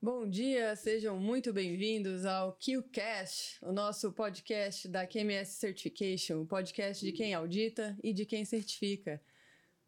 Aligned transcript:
Bom 0.00 0.30
dia, 0.30 0.76
sejam 0.76 1.18
muito 1.18 1.52
bem-vindos 1.52 2.24
ao 2.24 2.52
QCast, 2.52 3.58
o 3.60 3.72
nosso 3.72 4.12
podcast 4.12 4.86
da 4.86 5.04
QMS 5.04 5.58
Certification, 5.58 6.42
o 6.42 6.46
podcast 6.46 7.04
de 7.04 7.10
quem 7.10 7.34
audita 7.34 7.98
e 8.00 8.12
de 8.12 8.24
quem 8.24 8.44
certifica. 8.44 9.20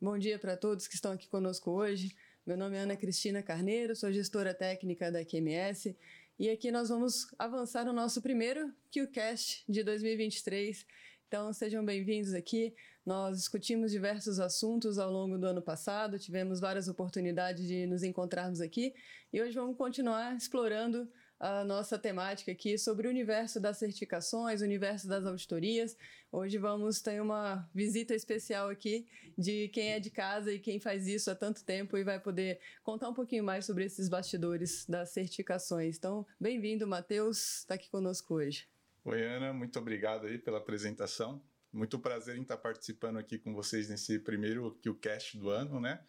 Bom 0.00 0.18
dia 0.18 0.36
para 0.36 0.56
todos 0.56 0.88
que 0.88 0.96
estão 0.96 1.12
aqui 1.12 1.28
conosco 1.28 1.70
hoje. 1.70 2.12
Meu 2.44 2.56
nome 2.56 2.76
é 2.76 2.80
Ana 2.80 2.96
Cristina 2.96 3.40
Carneiro, 3.40 3.94
sou 3.94 4.10
gestora 4.10 4.52
técnica 4.52 5.12
da 5.12 5.24
QMS 5.24 5.96
e 6.36 6.50
aqui 6.50 6.72
nós 6.72 6.88
vamos 6.88 7.32
avançar 7.38 7.84
no 7.84 7.92
nosso 7.92 8.20
primeiro 8.20 8.74
QCast 8.90 9.62
de 9.68 9.84
2023 9.84 10.84
então, 11.30 11.52
sejam 11.52 11.84
bem-vindos 11.84 12.34
aqui. 12.34 12.74
Nós 13.04 13.38
discutimos 13.38 13.90
diversos 13.90 14.38
assuntos 14.38 14.98
ao 14.98 15.10
longo 15.10 15.38
do 15.38 15.46
ano 15.46 15.62
passado, 15.62 16.18
tivemos 16.18 16.60
várias 16.60 16.86
oportunidades 16.86 17.66
de 17.66 17.86
nos 17.86 18.02
encontrarmos 18.02 18.60
aqui 18.60 18.94
e 19.32 19.40
hoje 19.40 19.54
vamos 19.54 19.76
continuar 19.76 20.36
explorando 20.36 21.08
a 21.40 21.64
nossa 21.64 21.98
temática 21.98 22.52
aqui 22.52 22.76
sobre 22.76 23.06
o 23.08 23.10
universo 23.10 23.58
das 23.58 23.78
certificações, 23.78 24.60
o 24.60 24.64
universo 24.64 25.08
das 25.08 25.24
auditorias. 25.24 25.96
Hoje 26.30 26.58
vamos 26.58 27.00
ter 27.00 27.22
uma 27.22 27.66
visita 27.74 28.14
especial 28.14 28.68
aqui 28.68 29.06
de 29.38 29.68
quem 29.68 29.92
é 29.92 29.98
de 29.98 30.10
casa 30.10 30.52
e 30.52 30.58
quem 30.58 30.78
faz 30.78 31.06
isso 31.06 31.30
há 31.30 31.34
tanto 31.34 31.64
tempo 31.64 31.96
e 31.96 32.04
vai 32.04 32.20
poder 32.20 32.60
contar 32.82 33.08
um 33.08 33.14
pouquinho 33.14 33.42
mais 33.42 33.64
sobre 33.64 33.86
esses 33.86 34.10
bastidores 34.10 34.84
das 34.86 35.08
certificações. 35.08 35.96
Então, 35.96 36.26
bem-vindo, 36.38 36.86
Matheus, 36.86 37.60
está 37.60 37.74
aqui 37.74 37.88
conosco 37.88 38.34
hoje. 38.34 38.68
Oi, 39.02 39.24
Ana, 39.24 39.50
muito 39.54 39.78
obrigado 39.78 40.26
aí 40.26 40.38
pela 40.38 40.58
apresentação. 40.58 41.42
Muito 41.72 41.98
prazer 41.98 42.36
em 42.36 42.42
estar 42.42 42.56
participando 42.56 43.18
aqui 43.18 43.38
com 43.38 43.54
vocês 43.54 43.88
nesse 43.88 44.18
primeiro 44.18 44.78
QCast 44.82 45.38
do 45.38 45.50
ano, 45.50 45.80
né? 45.80 46.04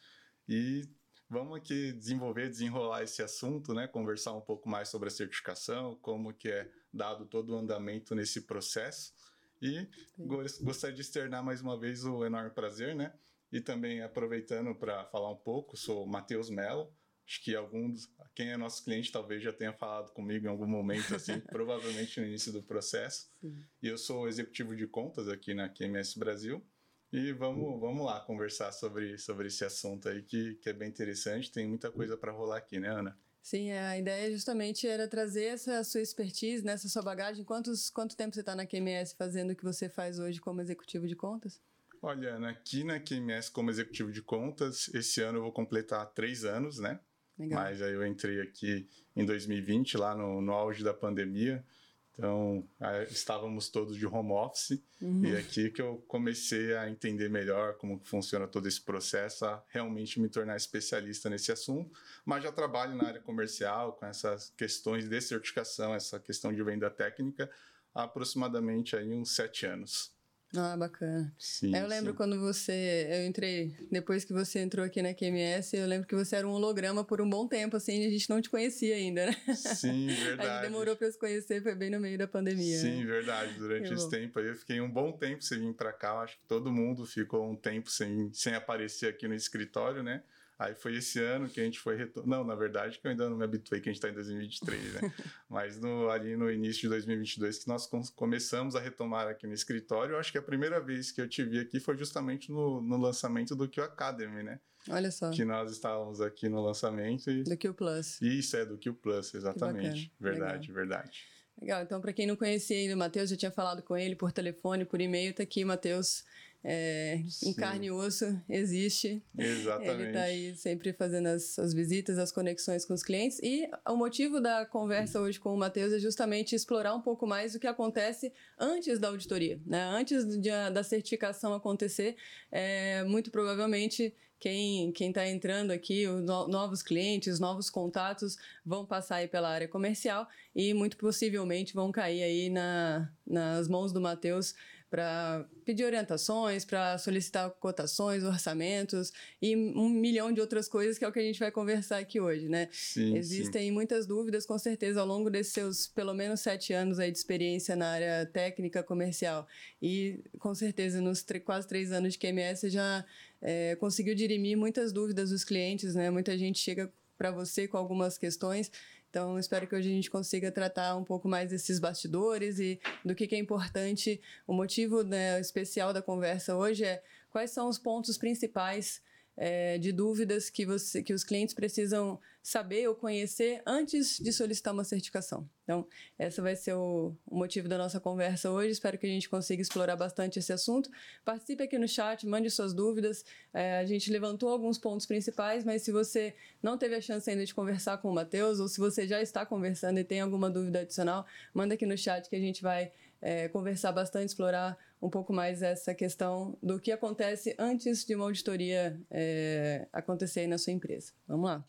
E 0.48 0.90
vamos 1.30 1.58
aqui 1.58 1.92
desenvolver, 1.94 2.50
desenrolar 2.50 3.04
esse 3.04 3.22
assunto, 3.22 3.74
né? 3.74 3.88
Conversar 3.88 4.34
um 4.34 4.42
pouco 4.42 4.68
mais 4.68 4.90
sobre 4.90 5.08
a 5.08 5.12
certificação, 5.12 5.96
como 6.02 6.34
que 6.34 6.50
é 6.50 6.72
dado 6.92 7.26
todo 7.26 7.54
o 7.54 7.58
andamento 7.58 8.16
nesse 8.16 8.42
processo. 8.42 9.14
E 9.62 9.88
Sim. 10.16 10.28
gostaria 10.64 10.96
de 10.96 11.02
externar 11.02 11.44
mais 11.44 11.62
uma 11.62 11.80
vez 11.80 12.04
o 12.04 12.26
enorme 12.26 12.50
prazer, 12.50 12.96
né? 12.96 13.14
E 13.52 13.62
também 13.62 14.02
aproveitando 14.02 14.74
para 14.74 15.06
falar 15.06 15.30
um 15.30 15.38
pouco, 15.38 15.78
sou 15.78 16.08
Matheus 16.08 16.50
Mello, 16.50 16.92
Acho 17.26 17.44
que 17.44 17.56
alguns, 17.56 18.10
quem 18.36 18.52
é 18.52 18.58
nosso 18.58 18.84
cliente 18.84 19.12
talvez 19.12 19.42
já 19.42 19.54
tenha 19.54 19.74
falado 19.74 20.12
comigo 20.12 20.46
em 20.46 20.50
algum 20.50 20.68
momento, 20.68 21.16
assim, 21.16 21.40
provavelmente 21.50 22.20
no 22.20 22.28
início 22.28 22.52
do 22.52 22.62
processo. 22.62 23.30
Sim. 23.40 23.64
E 23.82 23.88
eu 23.88 23.98
sou 23.98 24.28
executivo 24.28 24.76
de 24.76 24.88
contas 24.88 25.28
aqui 25.28 25.54
na 25.54 25.70
QMS 25.70 26.18
Brasil. 26.20 26.66
E 27.12 27.34
vamos, 27.34 27.80
vamos 27.80 28.06
lá 28.06 28.22
conversar 28.22 28.72
sobre, 28.72 29.18
sobre 29.18 29.48
esse 29.48 29.66
assunto 29.66 30.08
aí 30.08 30.22
que, 30.24 30.56
que 30.56 30.70
é 30.70 30.74
bem 30.74 30.88
interessante. 30.88 31.52
Tem 31.52 31.68
muita 31.68 31.92
coisa 31.92 32.16
para 32.16 32.32
rolar 32.32 32.58
aqui, 32.58 32.80
né, 32.80 32.90
Ana? 32.90 33.18
Sim, 33.42 33.72
a 33.72 33.98
ideia 33.98 34.32
justamente 34.32 34.88
era 34.88 35.08
trazer 35.08 35.46
essa 35.46 35.84
sua 35.84 36.00
expertise, 36.00 36.64
né, 36.64 36.74
essa 36.74 36.88
sua 36.88 37.02
bagagem. 37.02 37.44
Quantos, 37.44 37.90
quanto 37.90 38.16
tempo 38.16 38.34
você 38.34 38.42
está 38.42 38.56
na 38.56 38.66
QMS 38.66 39.16
fazendo 39.16 39.52
o 39.52 39.56
que 39.56 39.64
você 39.64 39.90
faz 39.90 40.20
hoje 40.20 40.40
como 40.40 40.62
executivo 40.62 41.08
de 41.08 41.16
contas? 41.16 41.60
Olha, 42.02 42.36
Ana, 42.36 42.50
aqui 42.50 42.84
na 42.84 43.00
QMS 43.00 43.52
como 43.52 43.70
executivo 43.70 44.12
de 44.12 44.22
contas, 44.22 44.90
esse 44.94 45.22
ano 45.22 45.40
eu 45.40 45.44
vou 45.44 45.52
completar 45.52 46.06
três 46.14 46.46
anos, 46.46 46.80
né? 46.80 47.00
Legal. 47.42 47.64
Mas 47.64 47.82
aí 47.82 47.94
eu 47.94 48.06
entrei 48.06 48.40
aqui 48.40 48.88
em 49.16 49.26
2020, 49.26 49.98
lá 49.98 50.16
no, 50.16 50.42
no 50.42 50.54
auge 50.54 50.84
da 50.84 50.94
pandemia. 50.94 51.66
Então, 52.14 52.64
estávamos 53.10 53.70
todos 53.70 53.98
de 53.98 54.06
home 54.06 54.32
office 54.34 54.80
uhum. 55.02 55.26
e 55.26 55.36
aqui 55.36 55.72
que 55.72 55.82
eu 55.82 56.04
comecei 56.08 56.76
a 56.76 56.88
entender 56.88 57.30
melhor 57.30 57.78
como 57.78 58.00
funciona 58.04 58.48
todo 58.48 58.68
esse 58.68 58.80
processo, 58.80 59.44
a 59.46 59.64
realmente 59.70 60.20
me 60.20 60.30
tornar 60.30 60.56
especialista 60.56 61.32
nesse 61.32 61.52
assunto. 61.52 61.98
Mas 62.24 62.44
já 62.44 62.52
trabalho 62.52 62.96
na 62.96 63.08
área 63.08 63.22
comercial 63.22 63.94
com 63.94 64.06
essas 64.06 64.52
questões 64.52 65.10
de 65.10 65.20
certificação, 65.20 65.96
essa 65.96 66.20
questão 66.20 66.54
de 66.54 66.62
venda 66.62 66.92
técnica, 66.92 67.50
há 67.96 68.04
aproximadamente 68.04 68.96
aí 68.96 69.12
uns 69.14 69.34
sete 69.34 69.66
anos. 69.66 70.12
Ah, 70.56 70.76
bacana. 70.76 71.34
Sim, 71.40 71.76
eu 71.76 71.88
lembro 71.88 72.12
sim. 72.12 72.18
quando 72.18 72.40
você. 72.40 73.08
Eu 73.10 73.26
entrei. 73.26 73.74
Depois 73.90 74.26
que 74.26 74.34
você 74.34 74.60
entrou 74.60 74.86
aqui 74.86 75.02
na 75.02 75.14
QMS, 75.14 75.78
eu 75.78 75.88
lembro 75.88 76.08
que 76.08 76.16
você 76.16 76.36
era 76.36 76.48
um 76.48 76.52
holograma 76.52 77.06
por 77.06 77.22
um 77.22 77.30
bom 77.30 77.48
tempo, 77.48 77.78
assim, 77.78 78.06
a 78.06 78.10
gente 78.10 78.30
não 78.30 78.42
te 78.42 78.50
conhecia 78.50 78.96
ainda, 78.96 79.28
né? 79.28 79.56
Sim, 79.56 80.08
verdade. 80.08 80.42
a 80.50 80.54
gente 80.54 80.62
demorou 80.64 80.96
para 80.96 81.10
se 81.10 81.18
conhecer, 81.18 81.64
foi 81.64 81.74
bem 81.74 81.90
no 81.90 82.00
meio 82.00 82.18
da 82.18 82.28
pandemia. 82.28 82.78
Sim, 82.80 83.00
né? 83.00 83.06
verdade. 83.06 83.54
Durante 83.54 83.94
esse 83.94 84.10
tempo 84.10 84.40
aí, 84.40 84.48
eu 84.48 84.56
fiquei 84.56 84.82
um 84.82 84.92
bom 84.92 85.14
tempo 85.14 85.42
sem 85.42 85.60
vir 85.60 85.74
para 85.74 85.94
cá. 85.94 86.10
Eu 86.10 86.20
acho 86.20 86.38
que 86.38 86.44
todo 86.48 86.72
mundo 86.72 87.06
ficou 87.06 87.50
um 87.50 87.56
tempo 87.56 87.90
sem, 87.90 88.30
sem 88.34 88.54
aparecer 88.54 89.08
aqui 89.08 89.28
no 89.28 89.36
escritório, 89.36 90.04
né? 90.04 90.22
Aí 90.62 90.76
foi 90.76 90.96
esse 90.96 91.20
ano 91.20 91.50
que 91.50 91.60
a 91.60 91.64
gente 91.64 91.80
foi 91.80 91.98
retornar. 91.98 92.38
Não, 92.38 92.46
na 92.46 92.54
verdade, 92.54 93.00
que 93.00 93.08
eu 93.08 93.10
ainda 93.10 93.28
não 93.28 93.36
me 93.36 93.44
habituei 93.44 93.82
que 93.82 93.90
a 93.90 93.92
gente 93.92 93.98
está 93.98 94.10
em 94.10 94.14
2023, 94.14 94.94
né? 94.94 95.14
Mas 95.50 95.82
no, 95.82 96.08
ali 96.08 96.38
no 96.38 96.52
início 96.52 96.82
de 96.84 96.90
2022 96.90 97.64
que 97.64 97.68
nós 97.68 97.90
começamos 98.16 98.76
a 98.76 98.80
retomar 98.80 99.28
aqui 99.28 99.48
no 99.48 99.56
escritório. 99.56 100.14
Eu 100.14 100.20
acho 100.20 100.32
que 100.32 100.38
a 100.38 100.42
primeira 100.42 100.80
vez 100.80 101.12
que 101.12 101.20
eu 101.20 101.28
te 101.28 101.44
vi 101.44 101.58
aqui 101.58 101.80
foi 101.80 101.98
justamente 101.98 102.52
no, 102.52 102.80
no 102.80 102.96
lançamento 102.96 103.56
do 103.56 103.68
Q 103.68 103.82
Academy, 103.82 104.44
né? 104.44 104.60
Olha 104.88 105.10
só. 105.10 105.32
Que 105.32 105.44
nós 105.44 105.72
estávamos 105.72 106.22
aqui 106.22 106.48
no 106.48 106.62
lançamento. 106.62 107.32
E... 107.32 107.42
Do 107.42 107.58
Q 107.58 107.74
Plus. 107.74 108.22
Isso, 108.22 108.56
é 108.56 108.64
do 108.64 108.78
Q 108.78 108.94
Plus, 108.94 109.34
exatamente. 109.34 110.14
Verdade, 110.20 110.68
Legal. 110.68 110.76
verdade. 110.76 111.26
Legal, 111.60 111.82
então 111.82 112.00
para 112.00 112.14
quem 112.14 112.28
não 112.28 112.36
conhecia 112.36 112.78
ainda 112.78 112.94
o 112.94 112.98
Matheus, 112.98 113.32
já 113.32 113.36
tinha 113.36 113.52
falado 113.52 113.82
com 113.82 113.98
ele 113.98 114.16
por 114.16 114.32
telefone, 114.32 114.86
por 114.86 115.02
e-mail, 115.02 115.34
tá 115.34 115.42
aqui, 115.42 115.66
Matheus 115.66 116.24
é, 116.64 117.20
em 117.44 117.54
carne 117.54 117.88
e 117.88 117.92
osso 117.92 118.40
existe. 118.48 119.24
Exatamente. 119.38 119.92
Ele 119.92 120.08
está 120.08 120.22
aí 120.22 120.56
sempre 120.56 120.94
fazendo 120.94 121.28
as, 121.28 121.58
as, 121.58 121.74
visitas, 121.74 122.20
as 122.20 122.32
conexões 122.32 122.86
com 122.86 122.94
os 122.94 123.02
clientes. 123.02 123.40
E 123.42 123.68
o 123.88 123.96
motivo 123.96 124.40
da 124.40 124.66
conversa 124.66 125.20
hoje 125.20 125.40
com 125.40 125.54
o 125.54 125.58
Matheus 125.58 125.92
é 125.92 126.00
justamente 126.00 126.54
explorar 126.56 126.94
um 126.94 127.02
pouco 127.02 127.26
mais 127.26 127.56
o 127.56 127.60
que 127.60 127.68
acontece 127.68 128.32
antes 128.60 129.00
da 129.00 129.08
auditoria. 129.08 129.60
Né? 129.66 129.82
Antes 129.82 130.26
de, 130.26 130.50
da 130.50 130.84
certificação 130.84 131.54
acontecer, 131.54 132.16
é, 132.52 133.04
muito 133.06 133.32
provavelmente 133.32 134.14
quem 134.40 134.92
está 135.00 135.28
entrando 135.28 135.70
aqui, 135.70 136.08
os 136.08 136.24
no, 136.24 136.48
novos 136.48 136.82
clientes, 136.82 137.40
novos 137.40 137.70
contatos, 137.70 138.38
vão 138.66 138.84
passar 138.84 139.18
aí 139.18 139.28
pela 139.28 139.48
área 139.48 139.68
comercial 139.68 140.28
e 140.56 140.74
muito 140.74 140.98
possivelmente 140.98 141.76
vão 141.76 141.92
cair 141.92 142.24
aí 142.24 142.50
na, 142.50 143.08
nas 143.26 143.68
mãos 143.68 143.92
do 143.94 144.02
Matheus 144.02 144.56
para 144.92 145.48
pedir 145.64 145.86
orientações, 145.86 146.66
para 146.66 146.98
solicitar 146.98 147.50
cotações, 147.52 148.26
orçamentos 148.26 149.14
e 149.42 149.56
um 149.56 149.88
milhão 149.88 150.34
de 150.34 150.42
outras 150.42 150.68
coisas 150.68 150.98
que 150.98 151.06
é 151.06 151.08
o 151.08 151.14
que 151.14 151.20
a 151.20 151.24
gente 151.24 151.40
vai 151.40 151.50
conversar 151.50 152.00
aqui 152.00 152.20
hoje, 152.20 152.50
né? 152.50 152.68
Sim, 152.74 153.16
Existem 153.16 153.70
sim. 153.70 153.72
muitas 153.72 154.06
dúvidas, 154.06 154.46
com 154.46 154.60
certeza, 154.60 155.00
ao 155.00 155.08
longo 155.08 155.30
desses 155.30 155.54
seus 155.54 155.88
pelo 155.88 156.14
menos 156.14 156.42
sete 156.42 156.74
anos 156.74 157.00
aí 157.00 157.10
de 157.10 157.18
experiência 157.18 157.74
na 157.74 157.88
área 157.88 158.26
técnica 158.26 158.84
comercial 158.84 159.48
e 159.82 160.20
com 160.38 160.54
certeza 160.54 161.00
nos 161.00 161.26
quase 161.46 161.66
três 161.66 161.94
anos 161.94 162.14
de 162.14 162.20
QMS 162.20 162.60
você 162.60 162.70
já 162.70 163.06
é, 163.42 163.78
conseguiu 163.78 164.14
dirimir 164.14 164.58
muitas 164.58 164.92
dúvidas 164.92 165.30
dos 165.30 165.46
clientes, 165.46 165.96
né? 165.96 166.10
Muita 166.10 166.38
gente 166.38 166.60
chega 166.60 166.92
para 167.18 167.32
você 167.32 167.66
com 167.66 167.78
algumas 167.78 168.18
questões 168.18 168.70
então, 169.12 169.38
espero 169.38 169.68
que 169.68 169.76
hoje 169.76 169.90
a 169.90 169.94
gente 169.94 170.10
consiga 170.10 170.50
tratar 170.50 170.96
um 170.96 171.04
pouco 171.04 171.28
mais 171.28 171.50
desses 171.50 171.80
bastidores 171.80 172.60
e 172.60 172.80
do 173.04 173.14
que, 173.14 173.28
que 173.28 173.36
é 173.36 173.38
importante. 173.38 174.22
O 174.48 174.54
motivo 174.54 175.04
né, 175.04 175.38
especial 175.38 175.92
da 175.92 176.02
conversa 176.02 176.56
hoje 176.56 176.86
é 176.86 177.04
quais 177.30 177.52
são 177.52 177.68
os 177.68 177.78
pontos 177.78 178.18
principais 178.18 179.02
é, 179.44 179.80
de 179.80 179.92
dúvidas 179.92 180.52
que, 180.52 180.68
você, 180.68 181.02
que 181.02 181.12
os 181.12 181.24
clientes 181.24 181.56
precisam 181.56 182.20
saber 182.44 182.88
ou 182.88 182.94
conhecer 182.94 183.60
antes 183.66 184.20
de 184.20 184.32
solicitar 184.32 184.72
uma 184.72 184.84
certificação. 184.84 185.50
Então, 185.64 185.88
esse 186.20 186.40
vai 186.40 186.56
ser 186.56 186.76
o, 186.76 187.16
o, 187.26 187.36
motivo 187.36 187.68
da 187.68 187.76
nossa 187.76 188.00
conversa 188.00 188.52
hoje. 188.52 188.70
Espero 188.70 189.00
que 189.00 189.08
a 189.08 189.10
gente 189.10 189.28
consiga 189.28 189.60
explorar 189.60 189.96
bastante 189.96 190.38
esse 190.38 190.54
assunto. 190.54 190.92
Participe 191.26 191.64
aqui 191.64 191.80
no 191.80 191.88
chat, 191.88 192.28
mande 192.28 192.52
suas 192.52 192.72
dúvidas. 192.72 193.26
É, 193.52 193.80
a 193.80 193.86
gente 193.86 194.12
levantou 194.12 194.48
alguns 194.48 194.78
pontos 194.78 195.08
principais, 195.08 195.64
mas 195.64 195.82
se 195.82 195.92
você 195.92 196.36
não 196.62 196.78
teve 196.78 196.94
a 196.94 197.02
chance 197.02 197.28
ainda 197.28 197.44
de 197.44 197.56
conversar 197.56 197.98
com 197.98 198.12
o 198.12 198.14
Matheus, 198.14 198.60
ou 198.60 198.68
se 198.68 198.80
você 198.80 199.08
já 199.08 199.24
está 199.24 199.44
conversando 199.44 200.00
e 200.00 200.04
tem 200.04 200.22
alguma 200.22 200.52
dúvida 200.52 200.82
adicional, 200.82 201.26
manda 201.52 201.74
aqui 201.74 201.88
no 201.88 201.98
chat 201.98 202.30
que 202.30 202.36
a 202.36 202.40
gente 202.40 202.62
vai 202.62 202.92
é, 203.20 203.48
conversar 203.48 203.92
bastante, 203.92 204.30
explorar 204.30 204.78
um 205.02 205.10
pouco 205.10 205.34
mais 205.34 205.62
essa 205.62 205.94
questão 205.96 206.58
do 206.62 206.80
que 206.80 206.92
acontece 206.92 207.56
antes 207.58 208.06
de 208.06 208.16
uma 208.16 208.26
auditoria 208.26 209.00
é, 209.10 209.88
acontecer 209.92 210.42
aí 210.42 210.48
na 210.48 210.58
sua 210.58 210.74
empresa. 210.74 211.12
Vamos 211.28 211.50
lá. 211.50 211.66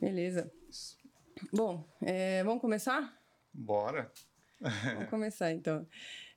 Beleza. 0.00 0.50
Bom, 1.52 1.84
é, 2.02 2.44
vamos 2.44 2.60
começar? 2.60 3.18
Bora. 3.52 4.10
Vamos 4.60 5.08
começar 5.10 5.52
então. 5.52 5.86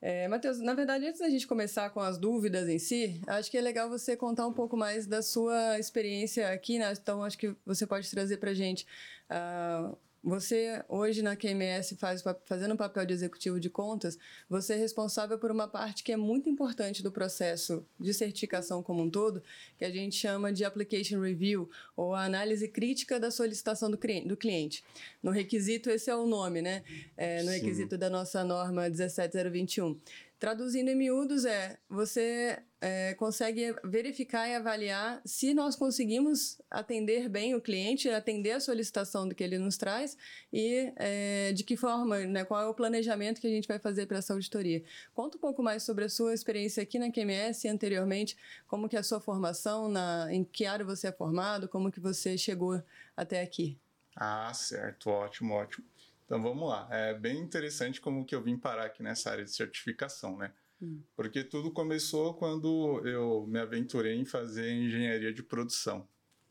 É, 0.02 0.28
Matheus, 0.28 0.60
na 0.60 0.74
verdade, 0.74 1.06
antes 1.06 1.22
da 1.22 1.30
gente 1.30 1.48
começar 1.48 1.90
com 1.92 2.00
as 2.00 2.18
dúvidas 2.18 2.68
em 2.68 2.80
si, 2.80 3.22
acho 3.28 3.50
que 3.50 3.58
é 3.58 3.62
legal 3.62 3.90
você 3.90 4.18
contar 4.18 4.48
um 4.48 4.54
pouco 4.54 4.76
mais 4.76 5.06
da 5.08 5.22
sua 5.22 5.80
experiência 5.80 6.52
aqui, 6.52 6.78
né? 6.80 6.92
Então, 6.92 7.24
acho 7.24 7.38
que 7.38 7.56
você 7.66 7.86
pode 7.86 8.10
trazer 8.10 8.38
para 8.38 8.52
a 8.52 8.54
gente 8.54 8.86
uh, 9.30 9.98
você 10.24 10.82
hoje 10.88 11.22
na 11.22 11.36
QMS 11.36 11.96
faz 11.98 12.24
fazendo 12.46 12.74
o 12.74 12.78
papel 12.78 13.06
de 13.06 13.14
executivo 13.14 13.60
de 13.60 13.70
contas, 13.70 14.18
você 14.50 14.74
é 14.74 14.78
responsável 14.78 15.38
por 15.38 15.52
uma 15.52 15.68
parte 15.68 16.02
que 16.02 16.14
é 16.14 16.18
muito 16.18 16.50
importante 16.50 17.04
do 17.04 17.12
processo 17.12 17.86
de 18.00 18.14
certificação 18.14 18.82
como 18.82 19.04
um 19.04 19.10
todo, 19.10 19.44
que 19.78 19.84
a 19.84 19.92
gente 19.92 20.16
chama 20.16 20.54
de 20.54 20.64
application 20.64 21.20
review 21.20 21.70
ou 21.98 22.16
a 22.16 22.24
análise 22.24 22.70
crítica 22.70 23.20
da 23.20 23.30
solicitação 23.30 23.92
do 23.92 23.98
cliente. 23.98 24.84
No 25.22 25.32
requisito 25.32 25.90
esse 25.90 26.10
é 26.10 26.16
o 26.16 26.26
nome, 26.26 26.62
né? 26.62 26.84
É, 27.18 27.44
no 27.44 27.50
Sim. 27.50 27.58
requisito 27.58 27.98
da 27.98 28.10
nossa 28.10 28.44
norma 28.46 28.90
17021. 28.90 30.00
Traduzindo 30.44 30.90
em 30.90 30.96
miúdos 30.96 31.46
é 31.46 31.78
você 31.88 32.62
é, 32.82 33.14
consegue 33.14 33.74
verificar 33.82 34.46
e 34.46 34.54
avaliar 34.54 35.22
se 35.24 35.54
nós 35.54 35.74
conseguimos 35.74 36.62
atender 36.70 37.30
bem 37.30 37.56
o 37.56 37.62
cliente, 37.62 38.10
atender 38.10 38.52
a 38.52 38.60
solicitação 38.60 39.26
do 39.26 39.34
que 39.34 39.42
ele 39.42 39.58
nos 39.58 39.78
traz 39.78 40.18
e 40.52 40.92
é, 40.98 41.54
de 41.54 41.64
que 41.64 41.78
forma, 41.78 42.20
né, 42.26 42.44
qual 42.44 42.62
é 42.62 42.66
o 42.68 42.74
planejamento 42.74 43.40
que 43.40 43.48
a 43.48 43.50
gente 43.50 43.70
vai 43.70 43.80
fazer 43.80 44.06
para 44.06 44.18
essa 44.18 44.34
auditoria. 44.34 44.84
Conta 45.14 45.38
um 45.38 45.40
pouco 45.40 45.64
mais 45.64 45.84
sobre 45.84 46.04
a 46.04 46.10
sua 46.10 46.34
experiência 46.34 46.84
aqui 46.84 47.00
na 47.00 47.10
QMS 47.10 47.66
anteriormente, 47.70 48.36
como 48.68 48.90
que 48.90 48.98
é 48.98 49.00
a 49.00 49.04
sua 49.04 49.22
formação, 49.22 49.88
na, 49.88 50.28
em 50.30 50.44
que 50.44 50.66
área 50.66 50.84
você 50.84 51.08
é 51.08 51.12
formado, 51.14 51.70
como 51.70 51.90
que 51.90 52.02
você 52.02 52.38
chegou 52.38 52.84
até 53.16 53.42
aqui. 53.42 53.80
Ah, 54.14 54.54
certo, 54.54 55.10
ótimo, 55.10 55.54
ótimo. 55.54 55.86
Então 56.34 56.42
vamos 56.42 56.68
lá. 56.68 56.88
É 56.90 57.14
bem 57.14 57.38
interessante 57.38 58.02
como 58.02 58.26
que 58.26 58.34
eu 58.34 58.42
vim 58.42 58.58
parar 58.58 58.86
aqui 58.86 59.04
nessa 59.04 59.30
área 59.30 59.44
de 59.44 59.52
certificação, 59.52 60.36
né? 60.36 60.52
Hum. 60.82 61.00
Porque 61.16 61.44
tudo 61.44 61.70
começou 61.70 62.34
quando 62.34 63.06
eu 63.08 63.46
me 63.48 63.60
aventurei 63.60 64.16
em 64.16 64.26
fazer 64.26 64.72
engenharia 64.72 65.32
de 65.32 65.44
produção. 65.44 66.08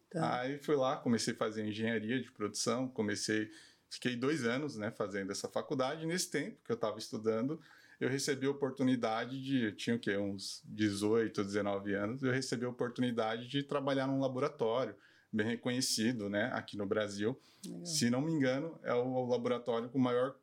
Tá. 0.09 0.41
Aí 0.41 0.57
fui 0.59 0.77
lá, 0.77 0.97
comecei 0.97 1.35
a 1.35 1.37
fazer 1.37 1.67
engenharia 1.67 2.21
de 2.21 2.31
produção, 2.31 2.87
comecei, 2.87 3.51
fiquei 3.91 4.15
dois 4.15 4.45
anos, 4.45 4.77
né, 4.77 4.93
fazendo 4.93 5.33
essa 5.33 5.49
faculdade. 5.49 6.07
Nesse 6.07 6.31
tempo 6.31 6.61
que 6.65 6.71
eu 6.71 6.77
estava 6.77 6.99
estudando, 6.99 7.61
eu 7.99 8.09
recebi 8.09 8.47
a 8.47 8.51
oportunidade 8.51 9.43
de, 9.43 9.73
tinha 9.73 9.97
o 9.97 9.99
quê, 9.99 10.17
uns 10.17 10.63
18, 10.65 11.43
19 11.43 11.93
anos, 11.95 12.23
eu 12.23 12.31
recebi 12.31 12.65
a 12.65 12.69
oportunidade 12.69 13.49
de 13.49 13.65
trabalhar 13.65 14.07
num 14.07 14.21
laboratório 14.21 14.95
bem 15.33 15.47
reconhecido, 15.47 16.29
né, 16.29 16.51
aqui 16.53 16.77
no 16.77 16.85
Brasil. 16.85 17.39
Legal. 17.65 17.87
Se 17.87 18.11
não 18.11 18.21
me 18.21 18.33
engano, 18.33 18.79
é 18.83 18.93
o 18.93 19.27
laboratório 19.27 19.89
com 19.89 19.99
o 19.99 20.03
maior 20.03 20.37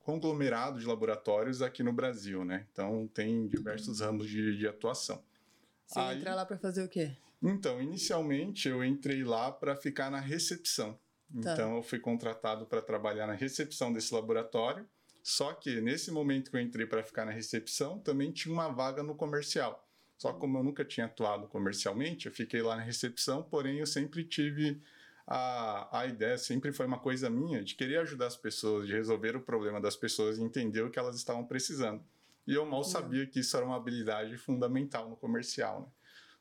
conglomerado 0.00 0.78
de 0.78 0.86
laboratórios 0.86 1.60
aqui 1.60 1.82
no 1.82 1.92
Brasil, 1.92 2.44
né? 2.44 2.66
Então 2.72 3.08
tem 3.08 3.48
diversos 3.48 4.00
ramos 4.00 4.28
de, 4.28 4.56
de 4.56 4.68
atuação. 4.68 5.22
Você 5.86 5.98
Aí, 5.98 6.18
entra 6.18 6.34
lá 6.34 6.46
para 6.46 6.58
fazer 6.58 6.84
o 6.84 6.88
quê? 6.88 7.16
Então, 7.42 7.80
inicialmente 7.80 8.68
eu 8.68 8.84
entrei 8.84 9.24
lá 9.24 9.50
para 9.50 9.74
ficar 9.74 10.10
na 10.10 10.20
recepção. 10.20 10.98
Tá. 11.42 11.52
Então 11.52 11.76
eu 11.76 11.82
fui 11.82 11.98
contratado 11.98 12.66
para 12.66 12.80
trabalhar 12.82 13.26
na 13.26 13.34
recepção 13.34 13.92
desse 13.92 14.14
laboratório. 14.14 14.86
Só 15.22 15.52
que 15.52 15.80
nesse 15.80 16.10
momento 16.10 16.50
que 16.50 16.56
eu 16.56 16.60
entrei 16.60 16.86
para 16.86 17.02
ficar 17.02 17.24
na 17.24 17.32
recepção, 17.32 17.98
também 17.98 18.32
tinha 18.32 18.52
uma 18.52 18.68
vaga 18.68 19.02
no 19.02 19.14
comercial. 19.14 19.87
Só 20.18 20.32
como 20.32 20.58
eu 20.58 20.64
nunca 20.64 20.84
tinha 20.84 21.06
atuado 21.06 21.46
comercialmente, 21.46 22.26
eu 22.26 22.32
fiquei 22.32 22.60
lá 22.60 22.76
na 22.76 22.82
recepção, 22.82 23.42
porém 23.42 23.78
eu 23.78 23.86
sempre 23.86 24.24
tive 24.24 24.82
a, 25.24 26.00
a 26.00 26.06
ideia, 26.06 26.36
sempre 26.36 26.72
foi 26.72 26.86
uma 26.86 26.98
coisa 26.98 27.30
minha, 27.30 27.62
de 27.62 27.76
querer 27.76 27.98
ajudar 27.98 28.26
as 28.26 28.36
pessoas, 28.36 28.88
de 28.88 28.92
resolver 28.92 29.36
o 29.36 29.40
problema 29.40 29.80
das 29.80 29.94
pessoas 29.94 30.36
e 30.36 30.42
entender 30.42 30.82
o 30.82 30.90
que 30.90 30.98
elas 30.98 31.16
estavam 31.16 31.44
precisando. 31.44 32.02
E 32.46 32.54
eu 32.54 32.66
mal 32.66 32.82
sabia 32.82 33.26
que 33.26 33.40
isso 33.40 33.56
era 33.56 33.64
uma 33.64 33.76
habilidade 33.76 34.36
fundamental 34.36 35.08
no 35.08 35.16
comercial, 35.16 35.82
né? 35.82 35.86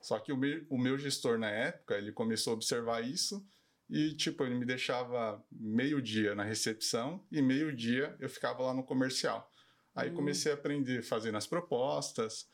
Só 0.02 0.20
que 0.20 0.32
o 0.32 0.38
meu, 0.38 0.66
o 0.70 0.78
meu 0.78 0.98
gestor 0.98 1.38
na 1.38 1.50
época, 1.50 1.98
ele 1.98 2.12
começou 2.12 2.52
a 2.52 2.56
observar 2.56 3.04
isso 3.04 3.46
e, 3.90 4.14
tipo, 4.14 4.44
ele 4.44 4.56
me 4.56 4.66
deixava 4.66 5.44
meio 5.52 6.02
dia 6.02 6.34
na 6.34 6.44
recepção 6.44 7.24
e 7.32 7.42
meio 7.42 7.76
dia 7.76 8.16
eu 8.20 8.30
ficava 8.30 8.64
lá 8.64 8.74
no 8.74 8.84
comercial. 8.84 9.52
Aí 9.96 10.10
hum. 10.10 10.16
comecei 10.16 10.52
a 10.52 10.56
aprender 10.56 11.04
fazendo 11.04 11.38
as 11.38 11.48
propostas, 11.48 12.48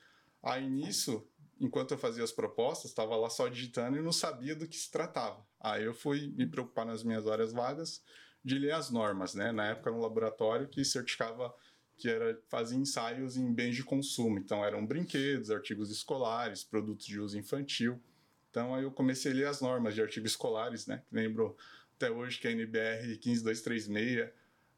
Aí 0.43 0.69
nisso, 0.69 1.25
enquanto 1.59 1.91
eu 1.91 1.97
fazia 1.97 2.23
as 2.23 2.33
propostas, 2.33 2.91
estava 2.91 3.15
lá 3.15 3.29
só 3.29 3.47
digitando 3.47 3.97
e 3.97 4.01
não 4.01 4.11
sabia 4.11 4.53
do 4.53 4.67
que 4.67 4.75
se 4.75 4.91
tratava. 4.91 5.43
Aí 5.59 5.85
eu 5.85 5.93
fui 5.93 6.27
me 6.35 6.45
preocupar 6.45 6.85
nas 6.85 7.01
minhas 7.01 7.25
horas 7.25 7.53
vagas 7.53 8.03
de 8.43 8.59
ler 8.59 8.73
as 8.73 8.89
normas, 8.91 9.33
né? 9.33 9.53
Na 9.53 9.67
época, 9.67 9.89
no 9.89 10.01
laboratório 10.01 10.67
que 10.67 10.83
certificava 10.83 11.55
que 11.97 12.09
era 12.09 12.37
fazia 12.49 12.77
ensaios 12.77 13.37
em 13.37 13.53
bens 13.53 13.75
de 13.75 13.83
consumo. 13.83 14.37
Então 14.37 14.65
eram 14.65 14.85
brinquedos, 14.85 15.49
artigos 15.49 15.89
escolares, 15.89 16.63
produtos 16.63 17.05
de 17.05 17.19
uso 17.19 17.37
infantil. 17.37 18.01
Então 18.49 18.75
aí 18.75 18.83
eu 18.83 18.91
comecei 18.91 19.31
a 19.31 19.35
ler 19.35 19.47
as 19.47 19.61
normas 19.61 19.95
de 19.95 20.01
artigos 20.01 20.31
escolares, 20.31 20.85
né? 20.85 21.01
Lembro 21.11 21.55
até 21.95 22.11
hoje 22.11 22.39
que 22.39 22.47
é 22.47 22.51
a 22.51 22.53
NBR 22.53 23.17
15236 23.17 24.33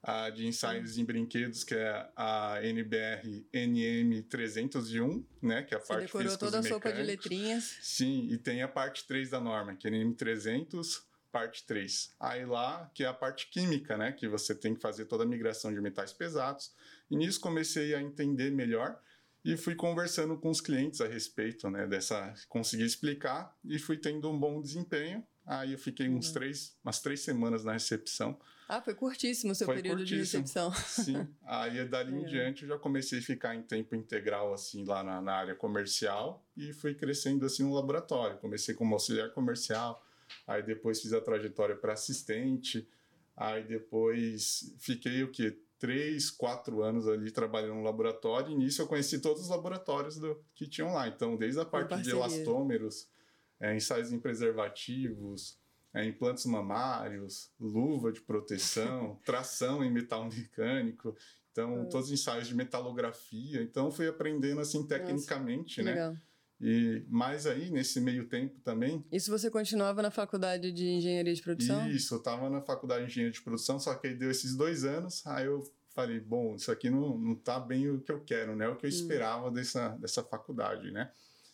a 0.07 0.30
de 0.30 0.46
ensaios 0.46 1.00
em 1.00 1.04
brinquedos, 1.04 1.63
que 1.63 1.74
é 1.74 2.07
a 2.16 2.60
NBR 2.62 3.44
NM 3.52 4.22
301, 4.22 5.25
né, 5.42 5.63
que 5.63 5.74
é 5.74 5.78
a 5.78 5.81
Você 5.81 5.88
parte 5.88 6.06
decorou 6.06 6.38
toda 6.38 6.60
a 6.60 6.63
sopa 6.63 6.94
de 6.94 7.02
letrinhas. 7.02 7.78
Sim, 7.81 8.28
e 8.30 8.38
tem 8.38 8.62
a 8.62 8.68
parte 8.68 9.07
3 9.07 9.31
da 9.31 9.42
norma, 9.42 9.75
que 9.75 9.88
é 9.88 9.90
NM 9.90 10.13
300, 10.13 11.04
parte 11.31 11.66
3. 11.66 12.13
Aí 12.19 12.46
lá, 12.46 12.90
que 12.94 13.04
é 13.04 13.07
a 13.07 13.13
parte 13.16 13.50
química, 13.50 13.98
né, 13.98 14.12
que 14.12 14.28
você 14.28 14.54
tem 14.54 14.75
que 14.75 14.80
fazer 14.80 15.06
toda 15.06 15.24
a 15.24 15.28
migração 15.28 15.74
de 15.74 15.81
metais 15.81 16.13
pesados. 16.13 16.72
E 17.10 17.18
nisso 17.18 17.40
comecei 17.40 17.96
a 17.96 18.02
entender 18.02 18.52
melhor 18.52 19.02
e 19.44 19.57
fui 19.57 19.74
conversando 19.74 20.38
com 20.38 20.52
os 20.52 20.62
clientes 20.62 21.02
a 21.02 21.07
respeito, 21.07 21.68
né, 21.68 21.88
dessa, 21.88 22.31
consegui 22.48 22.86
explicar 22.86 23.57
e 23.66 23.80
fui 23.80 23.98
tendo 23.98 24.30
um 24.30 24.40
bom 24.40 24.62
desempenho. 24.62 25.25
Aí 25.44 25.74
eu 25.74 25.80
fiquei 25.80 26.07
uns 26.07 26.28
uhum. 26.28 26.34
três, 26.34 26.78
umas 26.84 27.00
três 27.00 27.22
semanas 27.22 27.63
na 27.63 27.74
recepção 27.74 28.40
ah, 28.67 28.81
foi 28.81 28.95
curtíssimo 28.95 29.51
o 29.51 29.56
seu 29.56 29.65
foi 29.65 29.75
período 29.75 30.03
de 30.03 30.17
recepção. 30.17 30.73
Sim, 30.73 31.27
aí 31.44 31.88
dali 31.88 32.15
em 32.15 32.25
diante 32.25 32.63
eu 32.63 32.69
já 32.69 32.79
comecei 32.79 33.19
a 33.19 33.21
ficar 33.21 33.56
em 33.56 33.62
tempo 33.62 33.95
integral, 33.95 34.53
assim, 34.53 34.83
lá 34.83 35.03
na, 35.03 35.21
na, 35.21 35.33
área 35.33 35.56
comercial 35.56 36.44
e 36.57 36.73
fui 36.73 36.95
crescendo, 36.95 37.45
assim, 37.45 37.63
no 37.63 37.73
laboratório. 37.73 38.39
Comecei 38.39 38.73
como 38.73 38.95
auxiliar 38.95 39.29
comercial, 39.31 40.03
aí 40.47 40.63
depois 40.63 41.01
fiz 41.01 41.13
a 41.13 41.21
trajetória 41.21 41.75
para 41.75 41.94
assistente, 41.94 42.88
aí 43.38 43.63
depois 43.63 44.75
fiquei, 44.79 45.23
o 45.23 45.31
quê? 45.31 45.57
Três, 45.77 46.31
quatro 46.31 46.81
anos 46.81 47.07
ali 47.07 47.29
trabalhando 47.29 47.75
no 47.75 47.83
laboratório 47.83 48.51
e 48.51 48.56
nisso 48.56 48.81
eu 48.81 48.88
conheci 48.88 49.19
todos 49.19 49.44
os 49.44 49.50
laboratórios 49.50 50.18
do, 50.18 50.44
que 50.56 50.68
tinham 50.68 50.94
lá. 50.94 51.07
Então, 51.07 51.35
desde 51.35 51.59
a 51.59 51.65
parte 51.65 52.01
de 52.01 52.09
elastômeros, 52.09 53.07
é, 53.59 53.75
ensaios 53.75 54.11
em 54.11 54.19
preservativos, 54.19 55.59
é, 55.95 56.06
implantes 56.06 56.45
mamários, 56.45 57.50
luva 57.57 58.12
de 58.12 58.19
proteção, 58.19 59.18
tração 59.24 59.81
em 59.81 59.89
metal 59.89 60.30
mecânico, 60.30 61.15
então 61.51 61.81
hum. 61.81 61.89
todos 61.89 62.07
os 62.07 62.12
ensaios 62.12 62.47
de 62.47 62.53
metalografia. 62.53 63.62
Então 63.62 63.89
fui 63.89 64.07
aprendendo 64.07 64.59
assim 64.59 64.86
tecnicamente, 64.86 65.81
Nossa, 65.81 65.89
né? 65.89 65.92
Legal. 65.92 66.15
E 66.62 67.06
mais 67.09 67.45
aí 67.45 67.69
nesse 67.69 68.00
meio 68.00 68.27
tempo 68.27 68.59
também. 68.62 69.06
Isso 69.12 69.31
você 69.31 69.50
continuava 69.50 70.01
na 70.01 70.12
faculdade 70.12 70.71
de 70.71 70.86
engenharia 70.86 71.33
de 71.33 71.42
produção? 71.42 71.89
Isso, 71.89 72.13
eu 72.13 72.18
estava 72.18 72.50
na 72.50 72.62
faculdade 72.62 73.06
de 73.06 73.12
engenharia 73.12 73.33
de 73.33 73.42
produção, 73.42 73.80
só 73.80 73.94
que 73.95 74.07
aí 74.07 74.16
deu 74.16 74.31
esses 74.31 74.56
dois 74.56 74.83
anos, 74.83 75.25
aí 75.25 75.45
eu 75.45 75.64
falei, 75.94 76.19
bom, 76.19 76.56
isso 76.56 76.71
aqui 76.71 76.90
não, 76.90 77.18
não 77.18 77.35
tá 77.35 77.59
bem 77.59 77.90
o 77.90 78.02
que 78.02 78.11
eu 78.11 78.21
quero, 78.21 78.56
né? 78.56 78.68
O 78.68 78.75
que 78.75 78.85
eu 78.85 78.90
hum. 78.90 78.94
esperava 78.94 79.49
dessa, 79.49 79.90
dessa 79.97 80.23
faculdade, 80.23 80.92
né? 80.92 81.09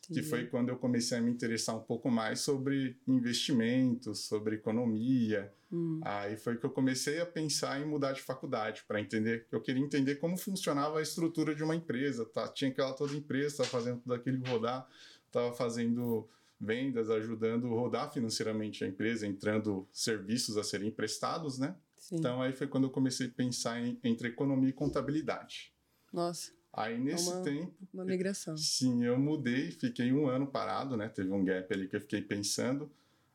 Que 0.07 0.23
foi 0.23 0.45
quando 0.45 0.69
eu 0.69 0.77
comecei 0.77 1.17
a 1.17 1.21
me 1.21 1.31
interessar 1.31 1.75
um 1.75 1.81
pouco 1.81 2.09
mais 2.09 2.39
sobre 2.41 2.97
investimentos, 3.07 4.19
sobre 4.19 4.55
economia. 4.55 5.53
Hum. 5.71 5.99
Aí 6.03 6.35
foi 6.35 6.57
que 6.57 6.65
eu 6.65 6.69
comecei 6.69 7.21
a 7.21 7.25
pensar 7.25 7.79
em 7.79 7.85
mudar 7.85 8.13
de 8.13 8.21
faculdade 8.21 8.83
para 8.87 8.99
entender. 8.99 9.45
Eu 9.51 9.61
queria 9.61 9.83
entender 9.83 10.15
como 10.15 10.37
funcionava 10.37 10.99
a 10.99 11.01
estrutura 11.01 11.55
de 11.55 11.63
uma 11.63 11.75
empresa. 11.75 12.25
Tá? 12.25 12.47
Tinha 12.47 12.71
aquela 12.71 12.93
toda 12.93 13.13
empresa, 13.13 13.47
estava 13.47 13.69
fazendo 13.69 13.99
tudo 14.01 14.13
aquilo 14.13 14.43
rodar, 14.45 14.87
estava 15.27 15.53
fazendo 15.53 16.27
vendas, 16.59 17.09
ajudando 17.09 17.67
a 17.67 17.69
rodar 17.69 18.11
financeiramente 18.11 18.83
a 18.83 18.87
empresa, 18.87 19.25
entrando 19.25 19.87
serviços 19.91 20.57
a 20.57 20.63
serem 20.63 20.89
emprestados, 20.89 21.57
né? 21.57 21.75
Sim. 21.97 22.17
Então 22.17 22.41
aí 22.41 22.53
foi 22.53 22.67
quando 22.67 22.85
eu 22.85 22.89
comecei 22.91 23.27
a 23.27 23.31
pensar 23.31 23.79
em, 23.79 23.97
entre 24.03 24.27
economia 24.27 24.69
e 24.69 24.73
contabilidade. 24.73 25.73
Nossa. 26.13 26.51
Aí 26.73 26.97
nesse 26.97 27.29
uma, 27.29 27.41
tempo. 27.41 27.73
Uma 27.93 28.05
migração. 28.05 28.55
Sim, 28.55 29.03
eu 29.03 29.19
mudei, 29.19 29.71
fiquei 29.71 30.11
um 30.13 30.27
ano 30.27 30.47
parado, 30.47 30.95
né? 30.95 31.09
Teve 31.09 31.31
um 31.31 31.43
gap 31.43 31.73
ali 31.73 31.87
que 31.87 31.95
eu 31.95 32.01
fiquei 32.01 32.21
pensando. 32.21 32.89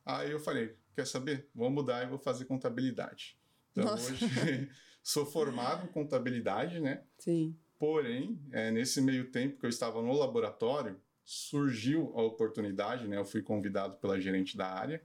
Aí 0.05 0.31
eu 0.31 0.39
falei: 0.39 0.75
quer 0.95 1.05
saber? 1.05 1.47
Vou 1.53 1.69
mudar 1.69 2.03
e 2.03 2.09
vou 2.09 2.17
fazer 2.17 2.45
contabilidade. 2.45 3.37
Então 3.71 3.85
Nossa. 3.85 4.11
hoje 4.11 4.25
sou 5.03 5.25
formado 5.25 5.85
em 5.85 5.91
contabilidade, 5.91 6.79
né? 6.79 7.03
Sim. 7.19 7.55
Porém, 7.77 8.39
é, 8.51 8.71
nesse 8.71 8.99
meio 9.01 9.29
tempo 9.29 9.59
que 9.59 9.65
eu 9.65 9.69
estava 9.69 10.01
no 10.01 10.13
laboratório, 10.13 10.99
surgiu 11.23 12.11
a 12.15 12.23
oportunidade, 12.23 13.07
né? 13.07 13.17
Eu 13.17 13.25
fui 13.25 13.43
convidado 13.43 13.97
pela 13.97 14.19
gerente 14.19 14.57
da 14.57 14.67
área 14.67 15.03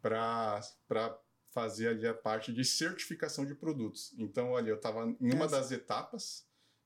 para 0.00 0.60
fazer 1.50 1.88
ali 1.88 2.06
a 2.08 2.14
parte 2.14 2.52
de 2.52 2.64
certificação 2.64 3.46
de 3.46 3.54
produtos. 3.54 4.12
Então, 4.18 4.50
olha, 4.50 4.70
eu 4.70 4.76
estava 4.76 5.14
em 5.20 5.32
uma 5.32 5.46
das 5.46 5.70
etapas 5.70 6.44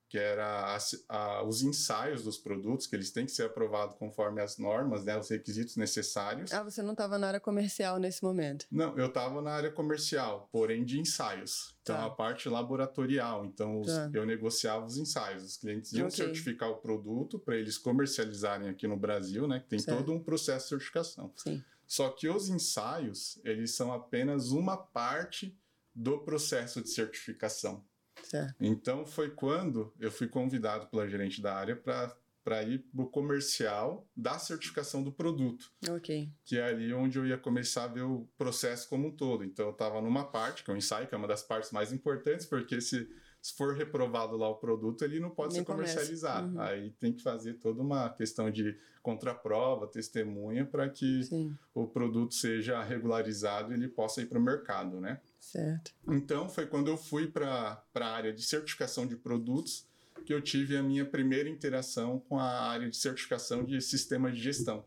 que 0.09 0.17
era 0.17 0.75
a, 0.75 0.77
a, 1.09 1.43
os 1.43 1.61
ensaios 1.61 2.23
dos 2.23 2.37
produtos, 2.37 2.87
que 2.87 2.95
eles 2.95 3.11
têm 3.11 3.25
que 3.25 3.31
ser 3.31 3.43
aprovados 3.43 3.95
conforme 3.95 4.41
as 4.41 4.57
normas, 4.57 5.03
né, 5.03 5.17
os 5.17 5.29
requisitos 5.29 5.75
necessários. 5.75 6.53
Ah, 6.53 6.63
você 6.63 6.81
não 6.81 6.93
estava 6.93 7.17
na 7.17 7.27
área 7.27 7.39
comercial 7.39 7.99
nesse 7.99 8.23
momento? 8.23 8.65
Não, 8.71 8.97
eu 8.97 9.07
estava 9.07 9.41
na 9.41 9.51
área 9.51 9.71
comercial, 9.71 10.47
porém 10.51 10.85
de 10.85 10.99
ensaios. 10.99 11.75
Então, 11.81 11.95
tá. 11.95 12.05
a 12.05 12.09
parte 12.09 12.47
laboratorial. 12.47 13.45
Então, 13.45 13.81
os, 13.81 13.87
tá. 13.87 14.09
eu 14.13 14.25
negociava 14.25 14.85
os 14.85 14.97
ensaios. 14.97 15.43
Os 15.43 15.57
clientes 15.57 15.91
iam 15.93 16.07
okay. 16.07 16.25
certificar 16.25 16.69
o 16.69 16.77
produto 16.77 17.37
para 17.37 17.57
eles 17.57 17.77
comercializarem 17.77 18.69
aqui 18.69 18.87
no 18.87 18.97
Brasil, 18.97 19.47
né, 19.47 19.59
que 19.59 19.67
tem 19.67 19.79
certo. 19.79 19.97
todo 19.97 20.13
um 20.13 20.23
processo 20.23 20.65
de 20.65 20.69
certificação. 20.69 21.33
Sim. 21.35 21.61
Só 21.85 22.09
que 22.09 22.29
os 22.29 22.49
ensaios, 22.49 23.39
eles 23.43 23.71
são 23.71 23.93
apenas 23.93 24.51
uma 24.51 24.77
parte 24.77 25.57
do 25.93 26.19
processo 26.19 26.81
de 26.81 26.89
certificação. 26.89 27.83
Certo. 28.23 28.55
Então 28.59 29.05
foi 29.05 29.29
quando 29.29 29.93
eu 29.99 30.11
fui 30.11 30.27
convidado 30.27 30.87
pela 30.87 31.07
gerente 31.07 31.41
da 31.41 31.55
área 31.55 31.75
para 31.75 32.15
para 32.47 32.63
ir 32.63 32.79
para 32.79 33.03
o 33.03 33.09
comercial 33.09 34.07
da 34.15 34.39
certificação 34.39 35.03
do 35.03 35.11
produto. 35.11 35.69
Ok. 35.89 36.29
Que 36.45 36.57
é 36.57 36.63
ali 36.63 36.93
onde 36.93 37.17
eu 37.17 37.27
ia 37.27 37.37
começar 37.37 37.83
a 37.83 37.87
ver 37.87 38.03
o 38.03 38.25
processo 38.37 38.87
como 38.87 39.09
um 39.09 39.11
todo. 39.11 39.43
Então 39.43 39.65
eu 39.65 39.73
estava 39.73 39.99
numa 39.99 40.23
parte, 40.23 40.63
que 40.63 40.71
é 40.71 40.73
o 40.73 40.77
ensaio, 40.77 41.09
que 41.09 41.13
é 41.13 41.17
uma 41.17 41.27
das 41.27 41.43
partes 41.43 41.73
mais 41.73 41.91
importantes, 41.91 42.45
porque 42.45 42.79
se, 42.79 43.05
se 43.41 43.53
for 43.53 43.75
reprovado 43.75 44.37
lá 44.37 44.47
o 44.47 44.55
produto, 44.55 45.03
ele 45.03 45.19
não 45.19 45.29
pode 45.29 45.55
Nem 45.55 45.61
ser 45.61 45.65
comercializado. 45.65 46.53
Uhum. 46.53 46.61
Aí 46.61 46.91
tem 46.91 47.11
que 47.11 47.21
fazer 47.21 47.55
toda 47.55 47.81
uma 47.81 48.09
questão 48.11 48.49
de 48.49 48.79
contraprova, 49.01 49.85
testemunha, 49.85 50.65
para 50.65 50.89
que 50.89 51.23
Sim. 51.23 51.53
o 51.73 51.85
produto 51.85 52.33
seja 52.33 52.81
regularizado 52.81 53.73
e 53.73 53.75
ele 53.75 53.89
possa 53.89 54.21
ir 54.21 54.27
para 54.27 54.39
o 54.39 54.41
mercado, 54.41 55.01
né? 55.01 55.19
Certo. 55.39 55.93
Então, 56.07 56.49
foi 56.49 56.65
quando 56.67 56.87
eu 56.87 56.97
fui 56.97 57.27
para 57.27 57.83
a 57.93 58.05
área 58.05 58.33
de 58.33 58.41
certificação 58.41 59.07
de 59.07 59.15
produtos 59.15 59.87
que 60.25 60.33
eu 60.33 60.41
tive 60.41 60.75
a 60.75 60.83
minha 60.83 61.05
primeira 61.05 61.47
interação 61.47 62.19
com 62.19 62.37
a 62.37 62.69
área 62.69 62.89
de 62.89 62.97
certificação 62.97 63.63
de 63.63 63.79
sistema 63.79 64.31
de 64.31 64.41
gestão. 64.41 64.85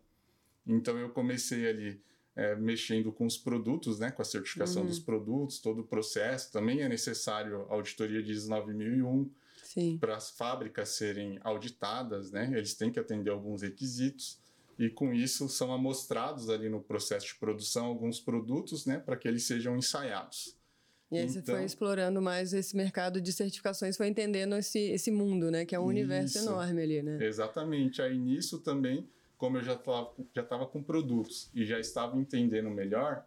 Então, 0.67 0.99
eu 0.99 1.11
comecei 1.11 1.69
ali 1.69 2.03
é, 2.37 2.55
mexendo 2.57 3.13
com 3.13 3.27
os 3.27 3.37
produtos, 3.37 3.99
né, 3.99 4.11
com 4.11 4.23
a 4.23 4.25
certificação 4.25 4.83
uhum. 4.83 4.89
dos 4.89 4.99
produtos, 4.99 5.59
todo 5.59 5.81
o 5.81 5.87
processo. 5.87 6.53
Também 6.53 6.83
é 6.83 6.89
necessário 6.89 7.67
auditoria 7.69 8.23
de 8.23 8.33
ISO 8.33 8.49
9001 8.51 9.31
para 9.99 10.17
as 10.17 10.31
fábricas 10.31 10.91
serem 10.91 11.39
auditadas, 11.43 12.31
né? 12.31 12.51
Eles 12.53 12.75
têm 12.75 12.91
que 12.91 12.99
atender 12.99 13.31
alguns 13.31 13.63
requisitos 13.63 14.40
e 14.81 14.89
com 14.89 15.13
isso 15.13 15.47
são 15.47 15.75
amostrados 15.75 16.49
ali 16.49 16.71
no 16.71 16.81
processo 16.81 17.27
de 17.27 17.35
produção 17.35 17.85
alguns 17.85 18.19
produtos, 18.19 18.87
né, 18.87 18.99
para 18.99 19.15
que 19.15 19.29
eles 19.29 19.43
sejam 19.43 19.77
ensaiados. 19.77 20.57
E 21.13 21.19
aí 21.19 21.25
então, 21.25 21.35
você 21.35 21.43
foi 21.43 21.55
então 21.55 21.67
explorando 21.67 22.23
mais 22.23 22.55
esse 22.55 22.75
mercado 22.75 23.21
de 23.21 23.31
certificações, 23.31 23.99
foi 23.99 24.09
entendendo 24.09 24.57
esse, 24.57 24.79
esse 24.79 25.11
mundo, 25.11 25.51
né, 25.51 25.67
que 25.67 25.75
é 25.75 25.79
um 25.79 25.83
isso, 25.83 25.91
universo 25.91 26.39
enorme 26.39 26.83
ali, 26.83 27.03
né? 27.03 27.23
Exatamente. 27.23 28.01
Aí 28.01 28.17
nisso 28.17 28.61
também, 28.61 29.07
como 29.37 29.59
eu 29.59 29.63
já 29.63 29.75
estava 29.75 30.15
já 30.35 30.43
tava 30.43 30.67
com 30.67 30.83
produtos 30.83 31.51
e 31.55 31.67
já 31.67 31.79
estava 31.79 32.17
entendendo 32.17 32.71
melhor 32.71 33.27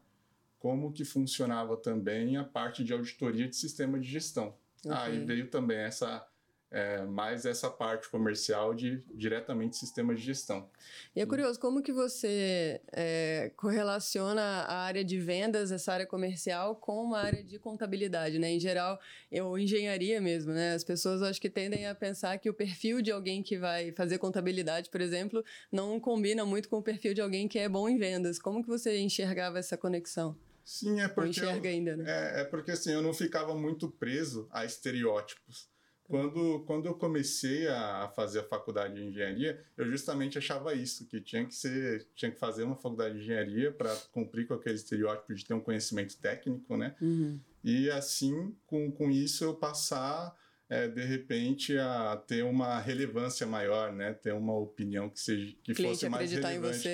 como 0.58 0.92
que 0.92 1.06
funcionava 1.06 1.78
também 1.78 2.36
a 2.36 2.44
parte 2.44 2.84
de 2.84 2.94
auditoria 2.94 3.48
de 3.48 3.56
sistema 3.56 4.00
de 4.00 4.10
gestão. 4.10 4.56
Okay. 4.84 4.92
Aí 4.92 5.24
veio 5.24 5.52
também 5.52 5.78
essa 5.78 6.26
é, 6.74 7.04
mais 7.04 7.46
essa 7.46 7.70
parte 7.70 8.10
comercial 8.10 8.74
de 8.74 9.04
diretamente 9.14 9.78
sistema 9.78 10.16
de 10.16 10.22
gestão. 10.22 10.68
E 11.16 11.22
é 11.22 11.26
curioso, 11.26 11.60
como 11.60 11.84
que 11.84 11.94
você 11.94 12.82
é, 12.92 13.52
correlaciona 13.56 14.42
a 14.42 14.78
área 14.80 15.06
de 15.06 15.20
vendas, 15.20 15.72
essa 15.72 15.94
área 15.94 16.08
comercial, 16.08 16.76
com 16.76 17.04
uma 17.04 17.20
área 17.20 17.44
de 17.44 17.60
contabilidade, 17.60 18.40
né? 18.40 18.52
Em 18.52 18.60
geral, 18.60 19.00
ou 19.32 19.58
engenharia 19.58 20.20
mesmo, 20.20 20.52
né? 20.52 20.74
As 20.74 20.84
pessoas 20.84 21.22
acho 21.22 21.40
que 21.40 21.50
tendem 21.50 21.86
a 21.86 21.94
pensar 21.94 22.40
que 22.40 22.50
o 22.50 22.54
perfil 22.54 23.04
de 23.04 23.12
alguém 23.12 23.44
que 23.44 23.56
vai 23.56 23.92
fazer 23.92 24.18
contabilidade, 24.18 24.90
por 24.90 25.00
exemplo, 25.00 25.46
não 25.72 26.00
combina 26.00 26.44
muito 26.44 26.68
com 26.68 26.80
o 26.80 26.84
perfil 26.84 27.14
de 27.14 27.22
alguém 27.22 27.48
que 27.48 27.60
é 27.60 27.70
bom 27.70 27.88
em 27.88 27.98
vendas. 28.00 28.40
Como 28.40 28.64
que 28.64 28.68
você 28.68 28.98
enxergava 28.98 29.60
essa 29.60 29.78
conexão? 29.78 30.36
Sim, 30.66 31.02
é 31.02 31.08
porque. 31.08 31.30
Enxerga 31.30 31.70
eu, 31.70 31.74
ainda, 31.74 31.96
né? 31.96 32.06
É, 32.08 32.42
é 32.42 32.44
porque 32.46 32.72
assim, 32.72 32.92
eu 32.92 33.02
não 33.02 33.14
ficava 33.14 33.54
muito 33.54 33.92
preso 33.92 34.48
a 34.50 34.66
estereótipos. 34.66 35.72
Quando, 36.14 36.60
quando 36.68 36.86
eu 36.86 36.94
comecei 36.94 37.68
a 37.68 38.08
fazer 38.16 38.42
a 38.42 38.44
faculdade 38.44 38.94
de 38.94 39.04
engenharia, 39.04 39.60
eu 39.76 39.90
justamente 39.90 40.38
achava 40.38 40.72
isso, 40.76 41.08
que 41.08 41.20
tinha 41.20 41.44
que 41.44 41.56
ser, 41.56 42.06
tinha 42.14 42.30
que 42.30 42.38
fazer 42.38 42.62
uma 42.62 42.76
faculdade 42.76 43.16
de 43.16 43.22
engenharia 43.22 43.72
para 43.72 43.96
cumprir 44.12 44.46
com 44.46 44.54
aquele 44.54 44.76
estereótipo 44.76 45.34
de 45.34 45.44
ter 45.44 45.56
um 45.56 45.60
conhecimento 45.60 46.16
técnico, 46.18 46.78
né? 46.78 46.96
Uhum. 47.02 47.40
E 47.64 47.90
assim, 47.90 48.56
com, 48.68 48.92
com 48.92 49.10
isso, 49.10 49.44
eu 49.44 49.56
passar, 49.56 50.38
é, 50.70 50.88
de 50.88 51.04
repente, 51.04 51.76
a 51.80 52.16
ter 52.28 52.44
uma 52.44 52.80
relevância 52.80 53.48
maior, 53.48 53.92
né? 53.92 54.14
Ter 54.14 54.36
uma 54.36 54.56
opinião 54.56 55.10
que, 55.10 55.20
seja, 55.20 55.56
que 55.64 55.74
fosse 55.74 56.08
mais 56.08 56.32
relevante. 56.32 56.88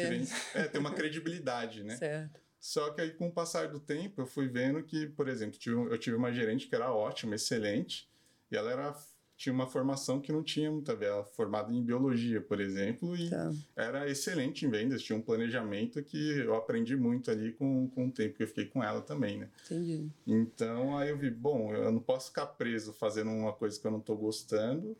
É, 0.56 0.64
ter 0.64 0.78
uma 0.78 0.94
credibilidade, 0.94 1.84
né? 1.84 1.98
Certo. 1.98 2.40
Só 2.58 2.90
que 2.92 3.02
aí, 3.02 3.12
com 3.12 3.28
o 3.28 3.34
passar 3.34 3.68
do 3.68 3.82
tempo, 3.82 4.22
eu 4.22 4.26
fui 4.26 4.48
vendo 4.48 4.82
que, 4.82 5.08
por 5.08 5.28
exemplo, 5.28 5.60
eu 5.92 5.98
tive 5.98 6.16
uma 6.16 6.32
gerente 6.32 6.70
que 6.70 6.76
era 6.76 6.90
ótima, 6.90 7.36
excelente, 7.36 8.08
e 8.52 8.56
ela 8.56 8.72
era 8.72 8.96
tinha 9.40 9.54
uma 9.54 9.66
formação 9.66 10.20
que 10.20 10.34
não 10.34 10.44
tinha 10.44 10.70
muita 10.70 10.94
ver, 10.94 11.06
ela 11.06 11.24
formada 11.24 11.74
em 11.74 11.82
biologia, 11.82 12.42
por 12.42 12.60
exemplo, 12.60 13.16
e 13.16 13.30
tá. 13.30 13.50
era 13.74 14.10
excelente 14.10 14.66
em 14.66 14.70
vendas, 14.70 15.02
tinha 15.02 15.18
um 15.18 15.22
planejamento 15.22 16.04
que 16.04 16.40
eu 16.40 16.54
aprendi 16.56 16.98
muito 16.98 17.32
ali 17.32 17.54
com, 17.54 17.88
com 17.88 18.08
o 18.10 18.12
tempo 18.12 18.36
que 18.36 18.44
eu 18.44 18.48
fiquei 18.50 18.66
com 18.66 18.84
ela 18.84 19.02
também, 19.02 19.38
né? 19.38 19.50
Entendi. 19.64 20.10
Então, 20.28 20.98
aí 20.98 21.10
eu 21.10 21.18
vi, 21.18 21.32
bom, 21.32 21.74
eu 21.74 21.90
não 21.90 22.02
posso 22.02 22.28
ficar 22.28 22.48
preso 22.48 22.92
fazendo 22.92 23.32
uma 23.32 23.54
coisa 23.54 23.80
que 23.80 23.88
eu 23.88 23.92
não 23.92 24.00
estou 24.00 24.18
gostando, 24.18 24.94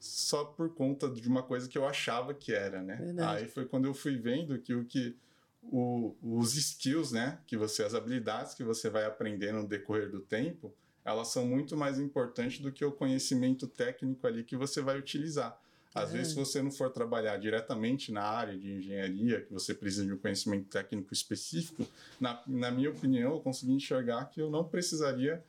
só 0.00 0.44
por 0.44 0.74
conta 0.74 1.08
de 1.08 1.28
uma 1.28 1.44
coisa 1.44 1.68
que 1.68 1.78
eu 1.78 1.86
achava 1.86 2.34
que 2.34 2.52
era, 2.52 2.82
né? 2.82 2.96
Verdade. 2.96 3.44
Aí 3.44 3.48
foi 3.48 3.64
quando 3.64 3.84
eu 3.84 3.94
fui 3.94 4.16
vendo 4.16 4.58
que 4.58 4.74
o 4.74 4.84
que 4.84 5.16
o, 5.62 6.16
os 6.20 6.56
skills, 6.56 7.12
né, 7.12 7.38
que 7.46 7.56
você 7.56 7.84
as 7.84 7.94
habilidades 7.94 8.54
que 8.54 8.64
você 8.64 8.90
vai 8.90 9.04
aprendendo 9.04 9.62
no 9.62 9.68
decorrer 9.68 10.10
do 10.10 10.20
tempo, 10.20 10.74
elas 11.04 11.28
são 11.28 11.46
muito 11.46 11.76
mais 11.76 11.98
importantes 11.98 12.60
do 12.60 12.72
que 12.72 12.84
o 12.84 12.92
conhecimento 12.92 13.66
técnico 13.66 14.26
ali 14.26 14.42
que 14.42 14.56
você 14.56 14.80
vai 14.80 14.98
utilizar. 14.98 15.58
Às 15.94 16.12
vezes, 16.12 16.28
se 16.32 16.34
você 16.34 16.60
não 16.60 16.72
for 16.72 16.90
trabalhar 16.90 17.36
diretamente 17.36 18.10
na 18.10 18.22
área 18.22 18.58
de 18.58 18.72
engenharia, 18.72 19.42
que 19.42 19.52
você 19.52 19.72
precisa 19.72 20.04
de 20.04 20.12
um 20.12 20.18
conhecimento 20.18 20.66
técnico 20.68 21.14
específico, 21.14 21.86
na, 22.20 22.42
na 22.48 22.70
minha 22.72 22.90
opinião, 22.90 23.34
eu 23.34 23.40
consegui 23.40 23.74
enxergar 23.74 24.24
que 24.24 24.40
eu 24.40 24.50
não 24.50 24.64
precisaria 24.64 25.40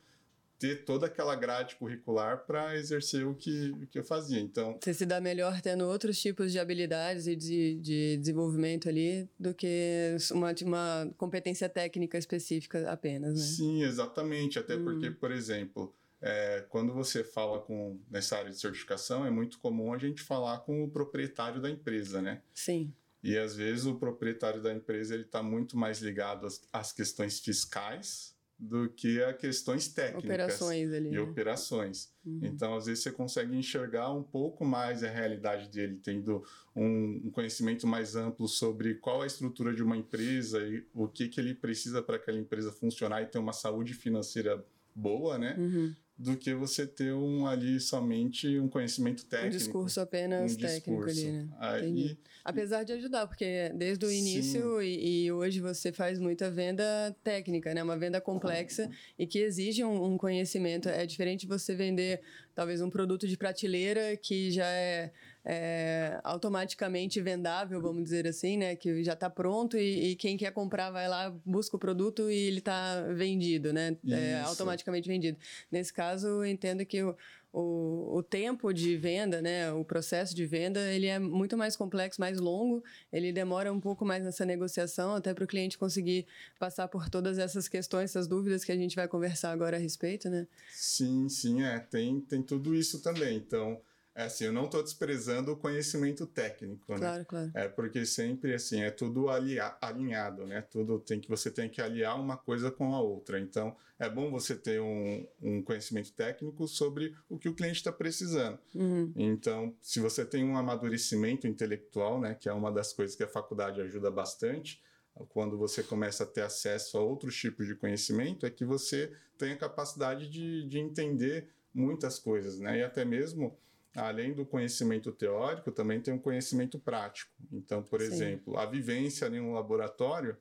ter 0.58 0.84
toda 0.84 1.06
aquela 1.06 1.34
grade 1.34 1.76
curricular 1.76 2.44
para 2.46 2.76
exercer 2.76 3.26
o 3.26 3.34
que, 3.34 3.70
o 3.70 3.86
que 3.86 3.98
eu 3.98 4.04
fazia. 4.04 4.40
Então, 4.40 4.78
você 4.80 4.94
se 4.94 5.04
dá 5.04 5.20
melhor 5.20 5.60
tendo 5.60 5.84
outros 5.84 6.20
tipos 6.20 6.52
de 6.52 6.58
habilidades 6.58 7.26
e 7.26 7.36
de, 7.36 7.74
de 7.76 8.16
desenvolvimento 8.16 8.88
ali 8.88 9.28
do 9.38 9.54
que 9.54 10.16
uma, 10.30 10.54
uma 10.64 11.12
competência 11.16 11.68
técnica 11.68 12.16
específica 12.16 12.90
apenas, 12.90 13.34
né? 13.34 13.44
Sim, 13.44 13.82
exatamente. 13.82 14.58
Até 14.58 14.76
hum. 14.76 14.84
porque, 14.84 15.10
por 15.10 15.30
exemplo, 15.30 15.94
é, 16.20 16.64
quando 16.68 16.92
você 16.92 17.22
fala 17.22 17.60
com 17.60 17.98
nessa 18.10 18.38
área 18.38 18.50
de 18.50 18.58
certificação, 18.58 19.26
é 19.26 19.30
muito 19.30 19.58
comum 19.58 19.92
a 19.92 19.98
gente 19.98 20.22
falar 20.22 20.58
com 20.60 20.84
o 20.84 20.90
proprietário 20.90 21.60
da 21.60 21.70
empresa, 21.70 22.22
né? 22.22 22.42
Sim. 22.54 22.92
E 23.22 23.36
às 23.36 23.56
vezes 23.56 23.86
o 23.86 23.96
proprietário 23.96 24.62
da 24.62 24.72
empresa 24.72 25.14
ele 25.14 25.24
está 25.24 25.42
muito 25.42 25.76
mais 25.76 26.00
ligado 26.00 26.46
às, 26.46 26.62
às 26.72 26.92
questões 26.92 27.40
fiscais 27.40 28.35
do 28.58 28.88
que 28.88 29.22
a 29.22 29.34
questões 29.34 29.88
técnicas 29.88 30.24
operações 30.24 30.92
ali, 30.92 31.08
e 31.08 31.12
né? 31.12 31.20
operações. 31.20 32.10
Uhum. 32.24 32.40
Então, 32.42 32.74
às 32.74 32.86
vezes, 32.86 33.02
você 33.02 33.12
consegue 33.12 33.54
enxergar 33.54 34.10
um 34.12 34.22
pouco 34.22 34.64
mais 34.64 35.04
a 35.04 35.10
realidade 35.10 35.68
dele, 35.68 35.98
tendo 36.02 36.42
um, 36.74 37.22
um, 37.24 37.30
conhecimento 37.30 37.86
mais 37.86 38.16
amplo 38.16 38.48
sobre 38.48 38.94
qual 38.94 39.22
a 39.22 39.26
estrutura 39.26 39.74
de 39.74 39.82
uma 39.82 39.96
empresa 39.96 40.60
e 40.66 40.86
o 40.94 41.06
que, 41.06 41.28
que 41.28 41.38
ele 41.38 41.54
precisa 41.54 42.00
para 42.00 42.16
aquela 42.16 42.38
empresa 42.38 42.72
funcionar 42.72 43.22
e 43.22 43.26
ter 43.26 43.38
uma 43.38 43.52
saúde 43.52 43.92
financeira 43.92 44.64
boa, 44.94 45.36
né? 45.36 45.54
Uhum 45.58 45.94
do 46.18 46.36
que 46.36 46.54
você 46.54 46.86
ter 46.86 47.12
um 47.12 47.46
ali 47.46 47.78
somente 47.78 48.58
um 48.58 48.68
conhecimento 48.68 49.24
técnico. 49.26 49.54
Um 49.54 49.58
discurso 49.58 50.00
apenas 50.00 50.54
um 50.54 50.56
técnico 50.56 51.04
discurso. 51.04 51.20
ali, 51.20 51.32
né? 51.32 51.48
Aí, 51.58 52.18
Apesar 52.46 52.84
de 52.84 52.92
ajudar, 52.92 53.26
porque 53.26 53.72
desde 53.74 54.06
o 54.06 54.10
início 54.10 54.80
e, 54.80 55.24
e, 55.24 55.32
hoje 55.32 55.60
você 55.60 55.92
faz 55.92 56.16
muita 56.20 56.48
venda 56.48 56.84
técnica, 57.24 57.74
né? 57.74 57.82
Uma 57.82 57.98
venda 57.98 58.20
complexa 58.20 58.88
e 59.18 59.26
que 59.26 59.40
exige 59.40 59.84
um, 59.84 60.12
um 60.12 60.16
conhecimento. 60.16 60.88
É 60.88 61.04
diferente 61.04 61.44
você 61.44 61.74
vender 61.74 62.20
talvez 62.54 62.80
um 62.80 62.88
produto 62.88 63.26
de 63.26 63.36
prateleira 63.36 64.16
que 64.16 64.52
já 64.52 64.66
é 64.66 65.10
é, 65.48 66.18
automaticamente 66.24 67.20
vendável, 67.20 67.80
vamos 67.80 68.02
dizer 68.02 68.26
assim, 68.26 68.56
né? 68.56 68.74
Que 68.74 69.04
já 69.04 69.12
está 69.12 69.30
pronto 69.30 69.78
e, 69.78 70.10
e, 70.10 70.16
quem 70.16 70.36
quer 70.36 70.50
comprar 70.50 70.90
vai 70.90 71.06
lá, 71.08 71.32
busca 71.44 71.76
o 71.76 71.78
produto 71.78 72.28
e 72.28 72.34
ele 72.34 72.58
está 72.58 73.02
vendido, 73.14 73.72
né? 73.72 73.96
É, 74.08 74.40
automaticamente 74.40 75.08
vendido. 75.08 75.38
Nesse 75.70 75.92
caso, 75.92 76.26
eu 76.26 76.46
entendo 76.46 76.84
que 76.84 77.00
o, 77.00 77.14
o, 77.52 78.16
o, 78.16 78.22
tempo 78.24 78.72
de 78.72 78.96
venda, 78.96 79.40
né, 79.40 79.72
o 79.72 79.84
processo 79.84 80.34
de 80.34 80.44
venda, 80.44 80.80
ele 80.92 81.06
é 81.06 81.20
muito 81.20 81.56
mais 81.56 81.76
complexo, 81.76 82.20
mais 82.20 82.40
longo, 82.40 82.82
ele 83.12 83.32
demora 83.32 83.72
um 83.72 83.78
pouco 83.78 84.04
mais 84.04 84.24
nessa 84.24 84.44
negociação, 84.44 85.14
até 85.14 85.32
para 85.32 85.44
o 85.44 85.46
cliente 85.46 85.78
conseguir 85.78 86.26
passar 86.58 86.88
por 86.88 87.08
todas 87.08 87.38
essas 87.38 87.68
questões, 87.68 88.10
essas 88.10 88.26
dúvidas 88.26 88.64
que 88.64 88.72
a 88.72 88.76
gente 88.76 88.96
vai 88.96 89.06
conversar 89.06 89.52
agora 89.52 89.76
a 89.76 89.80
respeito, 89.80 90.28
né? 90.28 90.48
Sim, 90.72 91.28
sim, 91.28 91.62
é, 91.62 91.78
tem, 91.78 92.20
tem 92.20 92.42
tudo 92.42 92.74
isso 92.74 93.00
também. 93.00 93.36
Então, 93.36 93.80
é 94.16 94.22
assim, 94.24 94.44
eu 94.44 94.52
não 94.52 94.64
estou 94.64 94.82
desprezando 94.82 95.52
o 95.52 95.56
conhecimento 95.56 96.26
técnico, 96.26 96.90
né? 96.94 96.98
Claro, 96.98 97.26
claro. 97.26 97.50
É 97.54 97.68
porque 97.68 98.06
sempre 98.06 98.54
assim 98.54 98.80
é 98.80 98.90
tudo 98.90 99.26
alinhado, 99.28 100.46
né? 100.46 100.62
Tudo 100.62 100.98
tem 100.98 101.20
que 101.20 101.28
você 101.28 101.50
tem 101.50 101.68
que 101.68 101.82
aliar 101.82 102.18
uma 102.18 102.38
coisa 102.38 102.70
com 102.70 102.94
a 102.94 103.00
outra. 103.00 103.38
Então 103.38 103.76
é 103.98 104.08
bom 104.08 104.30
você 104.30 104.56
ter 104.56 104.80
um, 104.80 105.26
um 105.42 105.62
conhecimento 105.62 106.10
técnico 106.14 106.66
sobre 106.66 107.14
o 107.28 107.38
que 107.38 107.46
o 107.46 107.54
cliente 107.54 107.76
está 107.76 107.92
precisando. 107.92 108.58
Uhum. 108.74 109.12
Então, 109.14 109.76
se 109.82 110.00
você 110.00 110.24
tem 110.24 110.42
um 110.42 110.56
amadurecimento 110.56 111.46
intelectual, 111.46 112.18
né, 112.18 112.34
que 112.34 112.48
é 112.48 112.52
uma 112.54 112.72
das 112.72 112.94
coisas 112.94 113.14
que 113.14 113.22
a 113.22 113.28
faculdade 113.28 113.82
ajuda 113.82 114.10
bastante, 114.10 114.82
quando 115.28 115.58
você 115.58 115.82
começa 115.82 116.24
a 116.24 116.26
ter 116.26 116.40
acesso 116.40 116.96
a 116.96 117.02
outros 117.02 117.36
tipos 117.36 117.66
de 117.66 117.74
conhecimento, 117.74 118.46
é 118.46 118.50
que 118.50 118.64
você 118.64 119.12
tem 119.36 119.52
a 119.52 119.58
capacidade 119.58 120.26
de, 120.30 120.66
de 120.66 120.78
entender 120.78 121.50
muitas 121.74 122.18
coisas, 122.18 122.58
né? 122.58 122.78
E 122.78 122.82
até 122.82 123.04
mesmo 123.04 123.58
além 123.96 124.34
do 124.34 124.44
conhecimento 124.44 125.10
teórico, 125.10 125.72
também 125.72 126.00
tem 126.00 126.12
um 126.12 126.18
conhecimento 126.18 126.78
prático. 126.78 127.32
Então, 127.50 127.82
por 127.82 128.00
Sim. 128.00 128.06
exemplo, 128.06 128.58
a 128.58 128.66
vivência 128.66 129.26
em 129.26 129.40
um 129.40 129.54
laboratório 129.54 130.36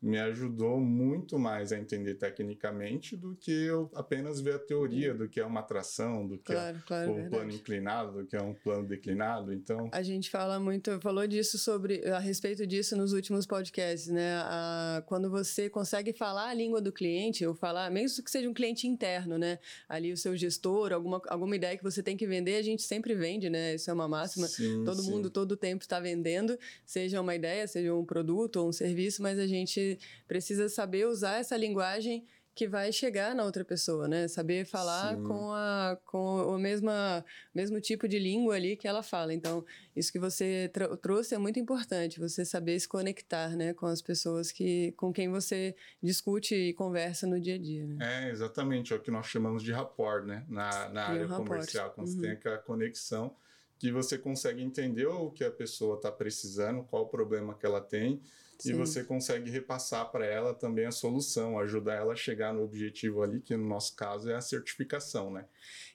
me 0.00 0.18
ajudou 0.18 0.80
muito 0.80 1.38
mais 1.38 1.72
a 1.72 1.78
entender 1.78 2.14
tecnicamente 2.14 3.16
do 3.16 3.34
que 3.34 3.50
eu 3.50 3.90
apenas 3.94 4.40
ver 4.40 4.54
a 4.54 4.58
teoria 4.58 5.12
do 5.12 5.28
que 5.28 5.40
é 5.40 5.44
uma 5.44 5.60
atração, 5.60 6.26
do 6.26 6.38
que 6.38 6.52
claro, 6.52 6.76
é 6.76 6.82
claro, 6.86 7.26
o 7.26 7.30
plano 7.30 7.50
inclinado, 7.50 8.18
do 8.18 8.26
que 8.26 8.36
é 8.36 8.42
um 8.42 8.54
plano 8.54 8.86
declinado. 8.86 9.52
Então, 9.52 9.88
a 9.92 10.02
gente 10.02 10.30
fala 10.30 10.60
muito, 10.60 11.00
falou 11.00 11.26
disso 11.26 11.58
sobre 11.58 12.04
a 12.08 12.18
respeito 12.20 12.66
disso 12.66 12.96
nos 12.96 13.12
últimos 13.12 13.44
podcasts, 13.44 14.08
né? 14.08 14.36
A, 14.36 15.02
quando 15.06 15.28
você 15.28 15.68
consegue 15.68 16.12
falar 16.12 16.48
a 16.48 16.54
língua 16.54 16.80
do 16.80 16.92
cliente, 16.92 17.44
ou 17.44 17.54
falar, 17.54 17.90
mesmo 17.90 18.22
que 18.22 18.30
seja 18.30 18.48
um 18.48 18.54
cliente 18.54 18.86
interno, 18.86 19.36
né? 19.36 19.58
Ali 19.88 20.12
o 20.12 20.16
seu 20.16 20.36
gestor, 20.36 20.92
alguma, 20.92 21.20
alguma 21.28 21.56
ideia 21.56 21.76
que 21.76 21.82
você 21.82 22.02
tem 22.02 22.16
que 22.16 22.26
vender, 22.26 22.56
a 22.56 22.62
gente 22.62 22.82
sempre 22.82 23.14
vende, 23.14 23.50
né? 23.50 23.74
Isso 23.74 23.90
é 23.90 23.92
uma 23.92 24.06
máxima. 24.06 24.46
Sim, 24.46 24.84
todo 24.84 25.02
sim. 25.02 25.10
mundo 25.10 25.28
todo 25.28 25.52
o 25.52 25.56
tempo 25.56 25.82
está 25.82 25.98
vendendo, 25.98 26.56
seja 26.86 27.20
uma 27.20 27.34
ideia, 27.34 27.66
seja 27.66 27.92
um 27.94 28.04
produto 28.04 28.56
ou 28.56 28.68
um 28.68 28.72
serviço, 28.72 29.22
mas 29.22 29.38
a 29.38 29.46
gente 29.46 29.87
precisa 30.26 30.68
saber 30.68 31.06
usar 31.06 31.38
essa 31.38 31.56
linguagem 31.56 32.26
que 32.58 32.66
vai 32.66 32.90
chegar 32.90 33.36
na 33.36 33.44
outra 33.44 33.64
pessoa, 33.64 34.08
né? 34.08 34.26
Saber 34.26 34.64
falar 34.64 35.16
com 35.18 35.52
a 35.52 35.96
com 36.04 36.56
o 36.56 36.58
mesma 36.58 37.24
mesmo 37.54 37.80
tipo 37.80 38.08
de 38.08 38.18
língua 38.18 38.56
ali 38.56 38.76
que 38.76 38.88
ela 38.88 39.00
fala. 39.00 39.32
Então, 39.32 39.64
isso 39.94 40.10
que 40.10 40.18
você 40.18 40.68
trouxe 41.00 41.36
é 41.36 41.38
muito 41.38 41.60
importante, 41.60 42.18
você 42.18 42.44
saber 42.44 42.80
se 42.80 42.88
conectar, 42.88 43.50
né, 43.50 43.72
com 43.74 43.86
as 43.86 44.02
pessoas 44.02 44.50
que 44.50 44.90
com 44.96 45.12
quem 45.12 45.28
você 45.28 45.76
discute 46.02 46.52
e 46.52 46.74
conversa 46.74 47.28
no 47.28 47.40
dia 47.40 47.54
a 47.54 47.58
dia, 47.58 47.86
né? 47.86 47.96
É, 48.00 48.30
exatamente, 48.32 48.92
é 48.92 48.96
o 48.96 49.00
que 49.00 49.12
nós 49.12 49.26
chamamos 49.26 49.62
de 49.62 49.70
rapport, 49.70 50.24
né, 50.26 50.44
na, 50.48 50.88
na 50.88 51.04
área 51.04 51.26
um 51.26 51.44
comercial, 51.44 51.92
quando 51.92 52.08
uhum. 52.08 52.14
você 52.14 52.20
tem 52.20 52.30
aquela 52.32 52.58
conexão 52.58 53.36
que 53.78 53.92
você 53.92 54.18
consegue 54.18 54.60
entender 54.64 55.06
o 55.06 55.30
que 55.30 55.44
a 55.44 55.50
pessoa 55.52 55.94
está 55.94 56.10
precisando, 56.10 56.82
qual 56.82 57.04
o 57.04 57.08
problema 57.08 57.54
que 57.54 57.64
ela 57.64 57.80
tem 57.80 58.20
Sim. 58.58 58.70
e 58.70 58.74
você 58.74 59.04
consegue 59.04 59.50
repassar 59.50 60.10
para 60.10 60.26
ela 60.26 60.52
também 60.52 60.84
a 60.84 60.90
solução, 60.90 61.58
ajudar 61.60 61.94
ela 61.94 62.12
a 62.12 62.16
chegar 62.16 62.52
no 62.52 62.62
objetivo 62.62 63.22
ali, 63.22 63.40
que 63.40 63.56
no 63.56 63.68
nosso 63.68 63.94
caso 63.94 64.28
é 64.28 64.34
a 64.34 64.40
certificação, 64.40 65.30
né? 65.30 65.46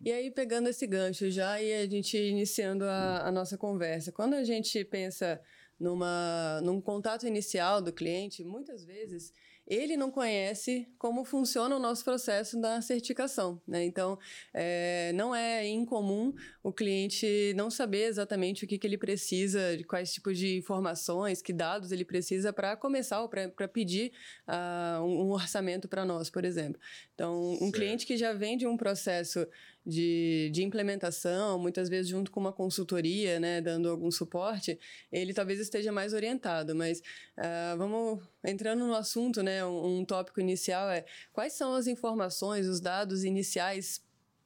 E 0.02 0.12
aí, 0.12 0.32
pegando 0.32 0.70
esse 0.70 0.88
gancho 0.88 1.30
já 1.30 1.62
e 1.62 1.74
a 1.74 1.86
gente 1.86 2.18
iniciando 2.18 2.86
a, 2.86 3.28
a 3.28 3.32
nossa 3.32 3.58
conversa, 3.58 4.12
quando 4.12 4.36
a 4.36 4.44
gente 4.44 4.84
pensa 4.86 5.42
numa, 5.78 6.62
num 6.62 6.80
contato 6.80 7.28
inicial 7.28 7.82
do 7.82 7.92
cliente, 7.92 8.44
muitas 8.44 8.86
vezes 8.86 9.34
ele 9.66 9.96
não 9.96 10.12
conhece 10.12 10.88
como 10.98 11.24
funciona 11.24 11.76
o 11.76 11.80
nosso 11.80 12.04
processo 12.04 12.60
da 12.60 12.82
certificação. 12.82 13.62
Né? 13.68 13.86
Então, 13.86 14.20
é, 14.54 15.12
não 15.14 15.34
é 15.34 15.68
incomum 15.68 16.34
o 16.62 16.72
cliente 16.72 17.54
não 17.56 17.70
saber 17.70 18.06
exatamente 18.06 18.66
o 18.66 18.68
que, 18.68 18.78
que 18.78 18.86
ele 18.86 18.98
precisa, 18.98 19.78
de 19.78 19.84
quais 19.84 20.14
tipos 20.14 20.38
de 20.38 20.58
informações, 20.58 21.42
que 21.42 21.54
dados 21.54 21.92
ele 21.92 22.06
precisa 22.06 22.52
para 22.52 22.76
começar 22.76 23.22
ou 23.22 23.30
para 23.30 23.68
pedir 23.68 24.12
uh, 24.48 25.04
um, 25.04 25.28
um 25.28 25.32
orçamento 25.32 25.88
para 25.88 26.06
nós, 26.06 26.30
por 26.30 26.44
exemplo. 26.44 26.80
Então, 27.14 27.54
um 27.54 27.58
certo. 27.58 27.74
cliente 27.74 28.06
que 28.06 28.18
já 28.18 28.34
vem 28.34 28.58
de 28.58 28.68
um 28.68 28.76
processo 28.76 29.48
de, 29.86 30.50
de 30.54 30.64
implementação, 30.64 31.60
muitas 31.60 31.90
vezes 31.90 32.10
junto 32.10 32.32
com 32.32 32.40
uma 32.40 32.54
consultoria, 32.54 33.40
né, 33.40 33.62
dando 33.62 33.90
algum 33.90 34.10
suporte, 34.10 34.80
ele 35.12 35.34
talvez 35.34 35.60
esteja 35.60 35.92
mais 35.92 36.14
orientado. 36.14 36.76
Mas 36.76 37.00
uh, 37.00 37.78
vamos 37.78 38.24
entrando 38.44 38.86
no 38.86 38.96
assunto, 38.96 39.44
né, 39.44 39.66
um, 39.66 40.00
um 40.00 40.06
tópico 40.06 40.40
inicial 40.40 40.90
é 40.90 41.06
quais 41.32 41.54
são 41.54 41.74
as 41.74 41.88
informações, 41.88 42.68
os 42.68 42.80
dados 42.80 43.24
iniciais 43.24 44.02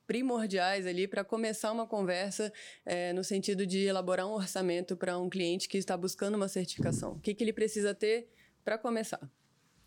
primordiais 0.08 0.88
ali 0.88 1.08
para 1.08 1.24
começar 1.24 1.72
uma 1.72 1.86
conversa 1.86 2.52
é, 2.86 3.12
no 3.12 3.24
sentido 3.24 3.68
de 3.68 3.80
elaborar 3.80 4.26
um 4.26 4.32
orçamento 4.32 4.96
para 4.96 5.20
um 5.20 5.30
cliente 5.30 5.68
que 5.68 5.78
está 5.78 5.98
buscando 5.98 6.36
uma 6.36 6.48
certificação? 6.48 7.14
O 7.14 7.20
que, 7.20 7.34
que 7.36 7.44
ele 7.44 7.54
precisa 7.54 7.94
ter 7.94 8.30
para 8.64 8.78
começar? 8.78 9.30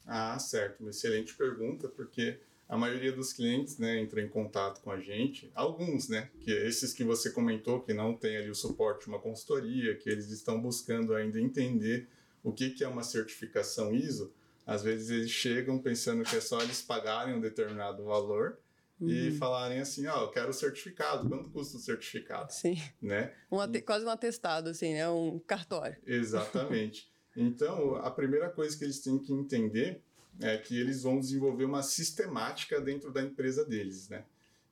Ah, 0.06 0.38
certo. 0.38 0.80
Uma 0.80 0.90
excelente 0.90 1.34
pergunta, 1.34 1.88
porque 1.88 2.38
a 2.70 2.78
maioria 2.78 3.10
dos 3.10 3.32
clientes 3.32 3.78
né, 3.78 4.00
entra 4.00 4.22
em 4.22 4.28
contato 4.28 4.80
com 4.80 4.92
a 4.92 5.00
gente, 5.00 5.50
alguns, 5.56 6.08
né, 6.08 6.30
que 6.40 6.52
esses 6.52 6.92
que 6.92 7.02
você 7.02 7.30
comentou 7.30 7.80
que 7.80 7.92
não 7.92 8.14
tem 8.14 8.36
ali 8.36 8.48
o 8.48 8.54
suporte 8.54 9.02
de 9.02 9.08
uma 9.08 9.18
consultoria, 9.18 9.96
que 9.96 10.08
eles 10.08 10.30
estão 10.30 10.62
buscando 10.62 11.12
ainda 11.16 11.40
entender 11.40 12.08
o 12.44 12.52
que, 12.52 12.70
que 12.70 12.84
é 12.84 12.88
uma 12.88 13.02
certificação 13.02 13.92
ISO, 13.92 14.32
às 14.64 14.84
vezes 14.84 15.10
eles 15.10 15.30
chegam 15.32 15.80
pensando 15.80 16.22
que 16.22 16.36
é 16.36 16.40
só 16.40 16.62
eles 16.62 16.80
pagarem 16.80 17.34
um 17.34 17.40
determinado 17.40 18.04
valor 18.04 18.56
uhum. 19.00 19.08
e 19.10 19.32
falarem 19.32 19.80
assim, 19.80 20.06
ó, 20.06 20.20
oh, 20.20 20.22
eu 20.26 20.30
quero 20.30 20.50
o 20.50 20.54
certificado, 20.54 21.28
quanto 21.28 21.50
custa 21.50 21.76
o 21.76 21.80
certificado? 21.80 22.52
Sim. 22.52 22.80
Né? 23.02 23.34
Um 23.50 23.58
quase 23.84 24.04
um 24.04 24.10
atestado, 24.10 24.68
assim, 24.68 24.94
né? 24.94 25.08
Um 25.10 25.40
cartório. 25.40 25.96
Exatamente. 26.06 27.10
Então, 27.36 27.96
a 27.96 28.12
primeira 28.12 28.48
coisa 28.48 28.78
que 28.78 28.84
eles 28.84 29.00
têm 29.00 29.18
que 29.18 29.32
entender 29.32 30.04
é 30.40 30.56
que 30.56 30.78
eles 30.78 31.02
vão 31.02 31.20
desenvolver 31.20 31.64
uma 31.64 31.82
sistemática 31.82 32.80
dentro 32.80 33.12
da 33.12 33.22
empresa 33.22 33.64
deles, 33.64 34.08
né? 34.08 34.24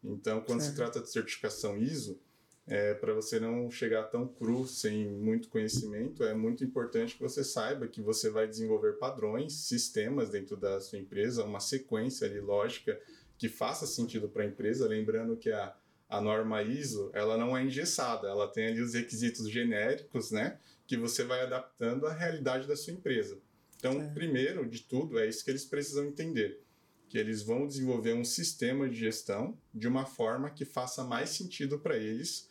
Então, 0.02 0.40
quando 0.40 0.60
certo. 0.60 0.70
se 0.70 0.76
trata 0.76 1.00
de 1.00 1.10
certificação 1.10 1.76
ISO, 1.76 2.18
é, 2.66 2.92
para 2.94 3.14
você 3.14 3.40
não 3.40 3.70
chegar 3.70 4.04
tão 4.04 4.28
cru, 4.28 4.66
sem 4.66 5.08
muito 5.08 5.48
conhecimento, 5.48 6.22
é 6.22 6.34
muito 6.34 6.62
importante 6.62 7.16
que 7.16 7.22
você 7.22 7.42
saiba 7.42 7.88
que 7.88 8.02
você 8.02 8.28
vai 8.28 8.46
desenvolver 8.46 8.98
padrões, 8.98 9.54
sistemas 9.54 10.28
dentro 10.28 10.56
da 10.56 10.78
sua 10.80 10.98
empresa, 10.98 11.44
uma 11.44 11.60
sequência 11.60 12.26
ali 12.26 12.40
lógica 12.40 13.00
que 13.38 13.48
faça 13.48 13.86
sentido 13.86 14.28
para 14.28 14.42
a 14.42 14.46
empresa, 14.46 14.86
lembrando 14.86 15.36
que 15.36 15.50
a, 15.50 15.74
a 16.08 16.20
norma 16.20 16.62
ISO, 16.62 17.10
ela 17.14 17.38
não 17.38 17.56
é 17.56 17.64
engessada, 17.64 18.28
ela 18.28 18.48
tem 18.48 18.66
ali 18.66 18.82
os 18.82 18.94
requisitos 18.94 19.48
genéricos, 19.48 20.30
né, 20.30 20.58
que 20.86 20.96
você 20.96 21.24
vai 21.24 21.40
adaptando 21.40 22.06
à 22.06 22.12
realidade 22.12 22.66
da 22.66 22.76
sua 22.76 22.92
empresa. 22.92 23.38
Então, 23.78 24.02
é. 24.02 24.08
primeiro 24.08 24.68
de 24.68 24.80
tudo, 24.80 25.18
é 25.18 25.28
isso 25.28 25.44
que 25.44 25.50
eles 25.50 25.64
precisam 25.64 26.04
entender. 26.04 26.60
Que 27.08 27.16
eles 27.16 27.42
vão 27.42 27.66
desenvolver 27.66 28.12
um 28.12 28.24
sistema 28.24 28.88
de 28.88 28.96
gestão 28.96 29.56
de 29.72 29.86
uma 29.86 30.04
forma 30.04 30.50
que 30.50 30.64
faça 30.64 31.04
mais 31.04 31.30
sentido 31.30 31.78
para 31.78 31.96
eles. 31.96 32.48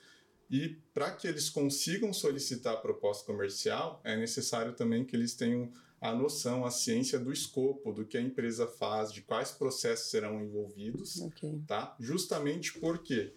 E 0.50 0.78
para 0.94 1.12
que 1.12 1.28
eles 1.28 1.50
consigam 1.50 2.13
solicitar 2.13 2.74
a 2.74 2.78
proposta 2.78 3.26
comercial, 3.26 4.02
é 4.04 4.16
necessário 4.16 4.74
também 4.74 5.04
que 5.04 5.16
eles 5.16 5.36
tenham 5.36 5.72
a 6.00 6.13
noção, 6.13 6.66
a 6.66 6.72
ciência 6.72 7.20
do 7.20 7.34
escopo, 7.34 7.92
do 7.92 8.06
que 8.06 8.18
a 8.18 8.22
empresa 8.22 8.66
faz, 8.68 9.12
de 9.12 9.22
quais 9.22 9.52
processos 9.52 10.10
serão 10.10 10.42
envolvidos, 10.42 11.20
okay. 11.20 11.62
tá? 11.68 11.96
Justamente 12.00 12.80
porque 12.80 13.34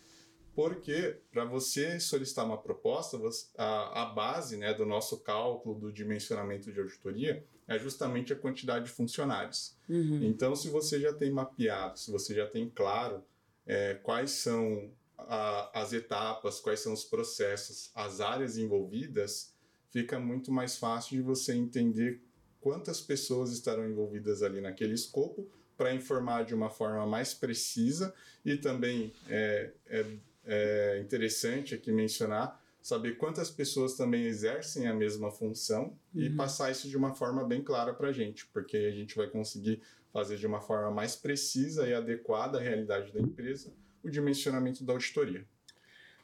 porque 0.54 1.18
para 1.30 1.44
você 1.44 2.00
solicitar 2.00 2.44
uma 2.44 2.60
proposta, 2.60 3.18
a, 3.56 4.02
a 4.02 4.06
base 4.06 4.56
né, 4.56 4.74
do 4.74 4.84
nosso 4.84 5.18
cálculo 5.20 5.78
do 5.78 5.92
dimensionamento 5.92 6.72
de 6.72 6.80
auditoria 6.80 7.44
é 7.70 7.78
justamente 7.78 8.32
a 8.32 8.36
quantidade 8.36 8.86
de 8.86 8.90
funcionários. 8.90 9.76
Uhum. 9.88 10.24
Então, 10.24 10.56
se 10.56 10.68
você 10.68 10.98
já 10.98 11.12
tem 11.12 11.30
mapeado, 11.30 12.00
se 12.00 12.10
você 12.10 12.34
já 12.34 12.44
tem 12.44 12.68
claro 12.68 13.22
é, 13.64 13.94
quais 13.94 14.32
são 14.32 14.90
a, 15.16 15.80
as 15.80 15.92
etapas, 15.92 16.58
quais 16.58 16.80
são 16.80 16.92
os 16.92 17.04
processos, 17.04 17.92
as 17.94 18.20
áreas 18.20 18.58
envolvidas, 18.58 19.54
fica 19.88 20.18
muito 20.18 20.50
mais 20.50 20.76
fácil 20.78 21.16
de 21.16 21.22
você 21.22 21.54
entender 21.54 22.20
quantas 22.60 23.00
pessoas 23.00 23.52
estarão 23.52 23.88
envolvidas 23.88 24.42
ali 24.42 24.60
naquele 24.60 24.94
escopo 24.94 25.48
para 25.76 25.94
informar 25.94 26.44
de 26.44 26.54
uma 26.56 26.70
forma 26.70 27.06
mais 27.06 27.32
precisa 27.32 28.12
e 28.44 28.56
também 28.56 29.12
é, 29.28 29.70
é, 29.86 30.06
é 30.44 31.00
interessante 31.00 31.72
aqui 31.76 31.92
mencionar 31.92 32.60
saber 32.82 33.16
quantas 33.16 33.50
pessoas 33.50 33.94
também 33.94 34.24
exercem 34.24 34.86
a 34.86 34.94
mesma 34.94 35.30
função 35.30 35.96
uhum. 36.14 36.22
e 36.22 36.30
passar 36.30 36.70
isso 36.70 36.88
de 36.88 36.96
uma 36.96 37.14
forma 37.14 37.44
bem 37.44 37.62
clara 37.62 37.92
para 37.92 38.08
a 38.08 38.12
gente, 38.12 38.46
porque 38.46 38.76
a 38.76 38.90
gente 38.90 39.16
vai 39.16 39.28
conseguir 39.28 39.82
fazer 40.12 40.36
de 40.36 40.46
uma 40.46 40.60
forma 40.60 40.90
mais 40.90 41.14
precisa 41.14 41.86
e 41.86 41.94
adequada 41.94 42.58
à 42.58 42.60
realidade 42.60 43.12
da 43.12 43.20
empresa 43.20 43.72
o 44.02 44.10
dimensionamento 44.10 44.82
da 44.82 44.92
auditoria. 44.92 45.44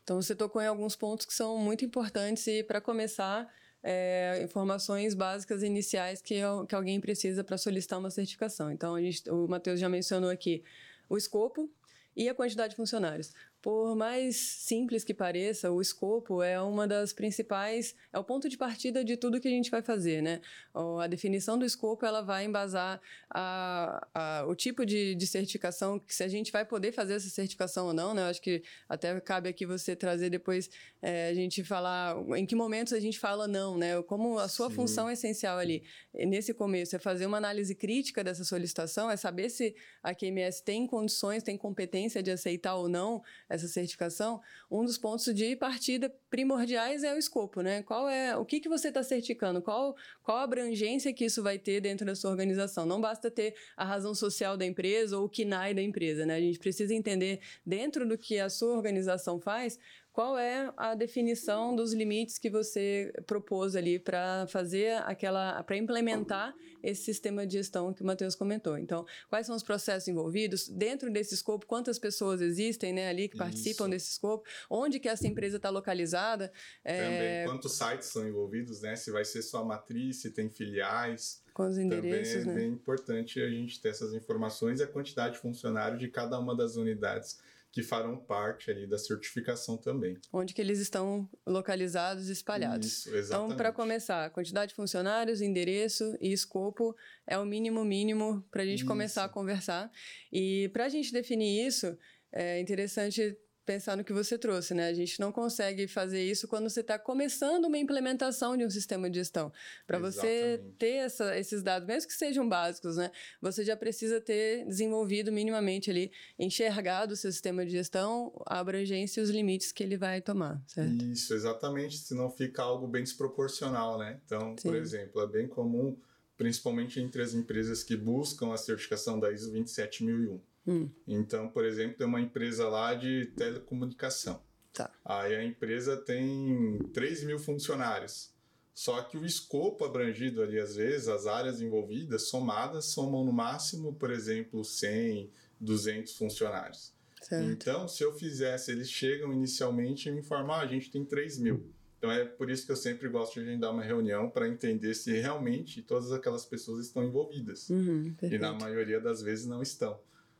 Então 0.02 0.20
você 0.20 0.34
tocou 0.34 0.62
em 0.62 0.66
alguns 0.66 0.96
pontos 0.96 1.26
que 1.26 1.34
são 1.34 1.58
muito 1.58 1.84
importantes 1.84 2.46
e 2.46 2.62
para 2.62 2.80
começar 2.80 3.52
é, 3.82 4.40
informações 4.42 5.14
básicas 5.14 5.62
iniciais 5.62 6.22
que, 6.22 6.40
que 6.68 6.74
alguém 6.74 7.00
precisa 7.00 7.44
para 7.44 7.58
solicitar 7.58 7.98
uma 7.98 8.10
certificação. 8.10 8.70
Então 8.70 8.98
gente, 9.00 9.28
o 9.28 9.46
Matheus 9.46 9.78
já 9.78 9.88
mencionou 9.88 10.30
aqui 10.30 10.62
o 11.08 11.16
escopo 11.16 11.70
e 12.16 12.28
a 12.28 12.34
quantidade 12.34 12.70
de 12.70 12.76
funcionários. 12.76 13.32
Por 13.66 13.96
mais 13.96 14.37
simples 14.37 15.02
que 15.02 15.12
pareça, 15.12 15.72
o 15.72 15.81
escopo 15.81 16.40
é 16.40 16.62
uma 16.62 16.87
das 16.87 17.12
principais, 17.12 17.96
é 18.12 18.18
o 18.20 18.22
ponto 18.22 18.48
de 18.48 18.57
partida 18.57 19.02
de 19.02 19.16
tudo 19.16 19.40
que 19.40 19.48
a 19.48 19.50
gente 19.50 19.72
vai 19.72 19.83
fazer, 19.83 20.22
né? 20.22 20.40
A 20.72 21.09
definição 21.09 21.59
do 21.59 21.64
escopo, 21.64 22.07
ela 22.07 22.20
vai 22.22 22.44
embasar 22.44 23.00
a, 23.29 24.07
a, 24.14 24.44
o 24.46 24.55
tipo 24.55 24.87
de, 24.87 25.16
de 25.16 25.26
certificação, 25.26 25.98
que 25.98 26.14
se 26.14 26.22
a 26.22 26.29
gente 26.29 26.52
vai 26.52 26.64
poder 26.64 26.92
fazer 26.92 27.14
essa 27.14 27.29
certificação 27.29 27.88
ou 27.88 27.92
não, 27.92 28.14
né? 28.14 28.22
Eu 28.22 28.26
acho 28.26 28.40
que 28.40 28.62
até 28.88 29.18
cabe 29.18 29.48
aqui 29.48 29.66
você 29.66 29.96
trazer 29.96 30.31
depois 30.31 30.70
é, 31.02 31.31
a 31.31 31.35
gente 31.35 31.64
falar 31.64 32.16
em 32.37 32.46
que 32.46 32.55
momentos 32.55 32.92
a 32.92 33.00
gente 33.00 33.18
fala 33.18 33.48
não, 33.48 33.76
né? 33.76 34.00
Como 34.05 34.38
a 34.38 34.46
sua 34.46 34.68
Sim. 34.68 34.76
função 34.76 35.11
essencial 35.11 35.59
ali, 35.59 35.83
nesse 36.14 36.55
começo, 36.55 36.94
é 36.94 37.00
fazer 37.00 37.26
uma 37.26 37.38
análise 37.38 37.74
crítica 37.74 38.22
dessa 38.22 38.44
solicitação, 38.44 39.11
é 39.11 39.16
saber 39.16 39.50
se 39.50 39.74
a 40.05 40.14
QMS 40.14 40.62
tem 40.62 40.87
condições, 40.87 41.42
tem 41.42 41.59
competência 41.59 42.22
de 42.22 42.31
aceitar 42.31 42.76
ou 42.76 42.88
não 42.88 43.24
essa 43.56 43.68
certificação, 43.68 44.40
um 44.70 44.84
dos 44.84 44.96
pontos 44.96 45.34
de 45.34 45.56
partida 45.56 46.14
primordiais 46.30 47.02
é 47.02 47.12
o 47.14 47.18
escopo, 47.18 47.60
né? 47.60 47.82
Qual 47.82 48.08
é 48.08 48.36
o 48.36 48.44
que, 48.44 48.60
que 48.60 48.68
você 48.68 48.88
está 48.88 49.02
certificando? 49.02 49.60
Qual, 49.60 49.96
qual 50.22 50.38
a 50.38 50.42
abrangência 50.42 51.12
que 51.12 51.24
isso 51.24 51.42
vai 51.42 51.58
ter 51.58 51.80
dentro 51.80 52.06
da 52.06 52.14
sua 52.14 52.30
organização? 52.30 52.86
Não 52.86 53.00
basta 53.00 53.30
ter 53.30 53.54
a 53.76 53.84
razão 53.84 54.14
social 54.14 54.56
da 54.56 54.64
empresa 54.64 55.18
ou 55.18 55.24
o 55.24 55.28
KNAI 55.28 55.74
da 55.74 55.82
empresa, 55.82 56.24
né? 56.24 56.36
A 56.36 56.40
gente 56.40 56.58
precisa 56.58 56.94
entender 56.94 57.40
dentro 57.64 58.06
do 58.06 58.16
que 58.16 58.38
a 58.38 58.48
sua 58.48 58.74
organização 58.74 59.40
faz 59.40 59.78
qual 60.16 60.38
é 60.38 60.72
a 60.79 60.94
definição 60.94 61.76
dos 61.76 61.92
limites 61.92 62.38
que 62.38 62.48
você 62.48 63.12
propôs 63.26 63.76
ali 63.76 63.98
para 63.98 64.46
fazer 64.46 64.96
aquela, 65.02 65.62
para 65.62 65.76
implementar 65.76 66.55
esse 66.83 67.05
sistema 67.05 67.46
de 67.46 67.59
gestão 67.59 67.92
que 67.92 68.00
o 68.00 68.07
Matheus 68.07 68.35
comentou. 68.35 68.79
Então, 68.79 69.05
quais 69.29 69.46
são 69.46 69.55
os 69.55 69.62
processos 69.62 70.09
envolvidos 70.09 70.70
dentro 70.70 71.12
desse 71.12 71.35
escopo? 71.35 71.66
Quantas 71.66 71.98
pessoas 71.98 72.40
existem, 72.40 72.94
né, 72.94 73.11
ali 73.11 73.29
que 73.29 73.37
participam 73.37 73.85
Isso. 73.85 73.90
desse 73.90 74.11
escopo? 74.12 74.48
Onde 74.70 74.98
que 74.98 75.07
essa 75.07 75.26
empresa 75.26 75.59
está 75.59 75.68
localizada? 75.68 76.50
É... 76.83 77.42
Também, 77.44 77.55
quantos 77.55 77.72
sites 77.72 78.09
são 78.09 78.26
envolvidos, 78.26 78.81
né? 78.81 78.96
Se 78.96 79.11
vai 79.11 79.24
ser 79.26 79.42
só 79.42 79.59
a 79.59 79.64
matriz, 79.66 80.22
se 80.22 80.31
tem 80.31 80.48
filiais. 80.48 81.42
Com 81.52 81.66
os 81.68 81.76
endereços, 81.76 82.37
Também 82.37 82.42
é 82.42 82.55
né? 82.55 82.61
bem 82.62 82.72
importante 82.72 83.38
a 83.38 83.50
gente 83.50 83.83
ter 83.83 83.90
essas 83.90 84.14
informações 84.14 84.81
e 84.81 84.83
a 84.83 84.87
quantidade 84.87 85.35
de 85.35 85.40
funcionários 85.40 86.00
de 86.00 86.09
cada 86.09 86.38
uma 86.38 86.57
das 86.57 86.76
unidades 86.76 87.38
que 87.76 87.82
farão 87.82 88.16
parte 88.16 88.70
ali 88.70 88.86
da 88.86 88.96
certificação 88.96 89.76
também. 89.76 90.16
Onde 90.32 90.54
que 90.54 90.62
eles 90.62 90.78
estão 90.78 91.28
localizados 91.46 92.30
e 92.30 92.32
espalhados. 92.32 92.86
Isso, 92.86 93.14
exatamente. 93.14 93.44
Então, 93.48 93.54
para 93.54 93.70
começar, 93.70 94.30
quantidade 94.30 94.70
de 94.70 94.74
funcionários, 94.74 95.42
endereço 95.42 96.16
e 96.18 96.32
escopo 96.32 96.96
é 97.26 97.36
o 97.38 97.44
mínimo 97.44 97.84
mínimo 97.84 98.42
para 98.50 98.62
a 98.62 98.64
gente 98.64 98.78
isso. 98.78 98.86
começar 98.86 99.24
a 99.24 99.28
conversar. 99.28 99.92
E 100.32 100.70
para 100.72 100.86
a 100.86 100.88
gente 100.88 101.12
definir 101.12 101.66
isso, 101.66 101.98
é 102.32 102.58
interessante 102.60 103.36
pensar 103.66 103.96
no 103.96 104.05
que 104.05 104.12
você 104.12 104.38
trouxe, 104.38 104.72
né? 104.72 104.88
A 104.88 104.94
gente 104.94 105.18
não 105.18 105.33
consegue 105.33 105.88
fazer 105.88 106.22
isso 106.22 106.46
quando 106.46 106.70
você 106.70 106.81
está 106.81 106.98
começando 106.98 107.64
uma 107.64 107.76
implementação 107.76 108.57
de 108.57 108.64
um 108.64 108.70
sistema 108.70 109.11
de 109.11 109.18
gestão. 109.18 109.52
Para 109.87 109.98
você 109.98 110.62
ter 110.79 110.94
essa, 110.94 111.37
esses 111.37 111.62
dados, 111.62 111.87
mesmo 111.87 112.09
que 112.09 112.14
sejam 112.14 112.48
básicos, 112.48 112.96
né? 112.96 113.11
Você 113.42 113.64
já 113.64 113.76
precisa 113.76 114.20
ter 114.20 114.64
desenvolvido 114.64 115.33
minimamente 115.33 115.90
ali, 115.90 116.12
enxergado 116.38 117.14
o 117.14 117.16
seu 117.16 117.33
sistema 117.33 117.66
de 117.66 117.72
gestão, 117.72 118.33
a 118.46 118.61
abrangência 118.61 119.20
e 119.20 119.24
os 119.24 119.31
limites 119.31 119.72
que 119.72 119.83
ele 119.83 119.96
vai 119.96 120.22
tomar, 120.22 120.62
certo? 120.68 121.05
Isso, 121.05 121.35
exatamente. 121.35 121.98
Senão 121.98 122.31
fica 122.31 122.62
algo 122.62 122.87
bem 122.87 123.02
desproporcional, 123.02 123.98
né? 123.98 124.20
Então, 124.24 124.55
Sim. 124.57 124.68
por 124.68 124.76
exemplo, 124.76 125.20
é 125.20 125.26
bem 125.26 125.48
comum, 125.48 125.98
principalmente 126.37 127.00
entre 127.00 127.20
as 127.20 127.35
empresas 127.35 127.83
que 127.83 127.96
buscam 127.96 128.52
a 128.52 128.57
certificação 128.57 129.18
da 129.18 129.33
ISO 129.33 129.50
27001 129.50 130.40
Hum. 130.66 130.90
Então, 131.07 131.48
por 131.48 131.64
exemplo, 131.64 131.96
tem 131.96 132.07
uma 132.07 132.20
empresa 132.20 132.68
lá 132.68 132.94
de 132.94 133.26
telecomunicação. 133.37 134.42
Tá. 134.72 134.90
Aí 135.05 135.35
a 135.35 135.44
empresa 135.44 135.96
tem 135.96 136.79
3 136.92 137.24
mil 137.24 137.38
funcionários. 137.38 138.35
Só 138.74 139.00
que 139.02 139.16
o 139.16 139.24
escopo 139.24 139.87
abrangido 139.87 140.42
ali, 140.42 140.59
às 140.59 140.76
vezes, 140.76 141.09
as 141.09 141.26
áreas 141.26 141.62
envolvidas, 141.62 142.29
somadas, 142.29 142.87
somam 142.87 143.24
no 143.24 143.33
máximo, 143.33 143.94
por 143.94 144.11
exemplo, 144.11 144.62
100, 144.62 145.31
200 145.59 146.14
funcionários. 146.14 146.92
Certo. 147.22 147.50
Então, 147.50 147.88
se 147.88 148.02
eu 148.02 148.12
fizesse, 148.12 148.70
eles 148.70 148.90
chegam 148.90 149.33
inicialmente 149.33 150.09
e 150.09 150.12
me 150.12 150.20
informam, 150.20 150.57
ah, 150.57 150.61
a 150.61 150.66
gente 150.66 150.90
tem 150.90 151.05
3 151.05 151.38
mil. 151.38 151.72
Então 151.98 152.11
é 152.11 152.24
por 152.24 152.50
isso 152.50 152.66
que 152.66 152.72
eu 152.72 152.76
sempre 152.76 153.09
gosto 153.09 153.35
de 153.35 153.40
agendar 153.40 153.72
uma 153.72 153.83
reunião 153.83 154.29
para 154.29 154.46
entender 154.46 154.94
se 154.94 155.12
realmente 155.12 155.83
todas 155.83 156.12
aquelas 156.12 156.44
pessoas 156.44 156.87
estão 156.87 157.02
envolvidas. 157.02 157.70
Uhum, 157.70 158.14
e 158.22 158.38
na 158.38 158.52
maioria 158.52 159.00
das 159.00 159.22
vezes 159.22 159.46
não 159.46 159.62
estão. 159.62 159.98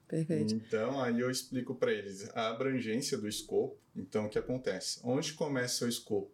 Perfeito. 0.09 0.55
Então, 0.55 1.01
aí 1.01 1.21
eu 1.21 1.31
explico 1.31 1.75
para 1.75 1.93
eles 1.93 2.29
a 2.35 2.49
abrangência 2.49 3.19
do 3.19 3.29
escopo. 3.29 3.77
Então, 3.95 4.27
o 4.27 4.29
que 4.29 4.39
acontece? 4.39 5.01
Onde 5.03 5.33
começa 5.33 5.85
o 5.85 5.89
escopo? 5.89 6.31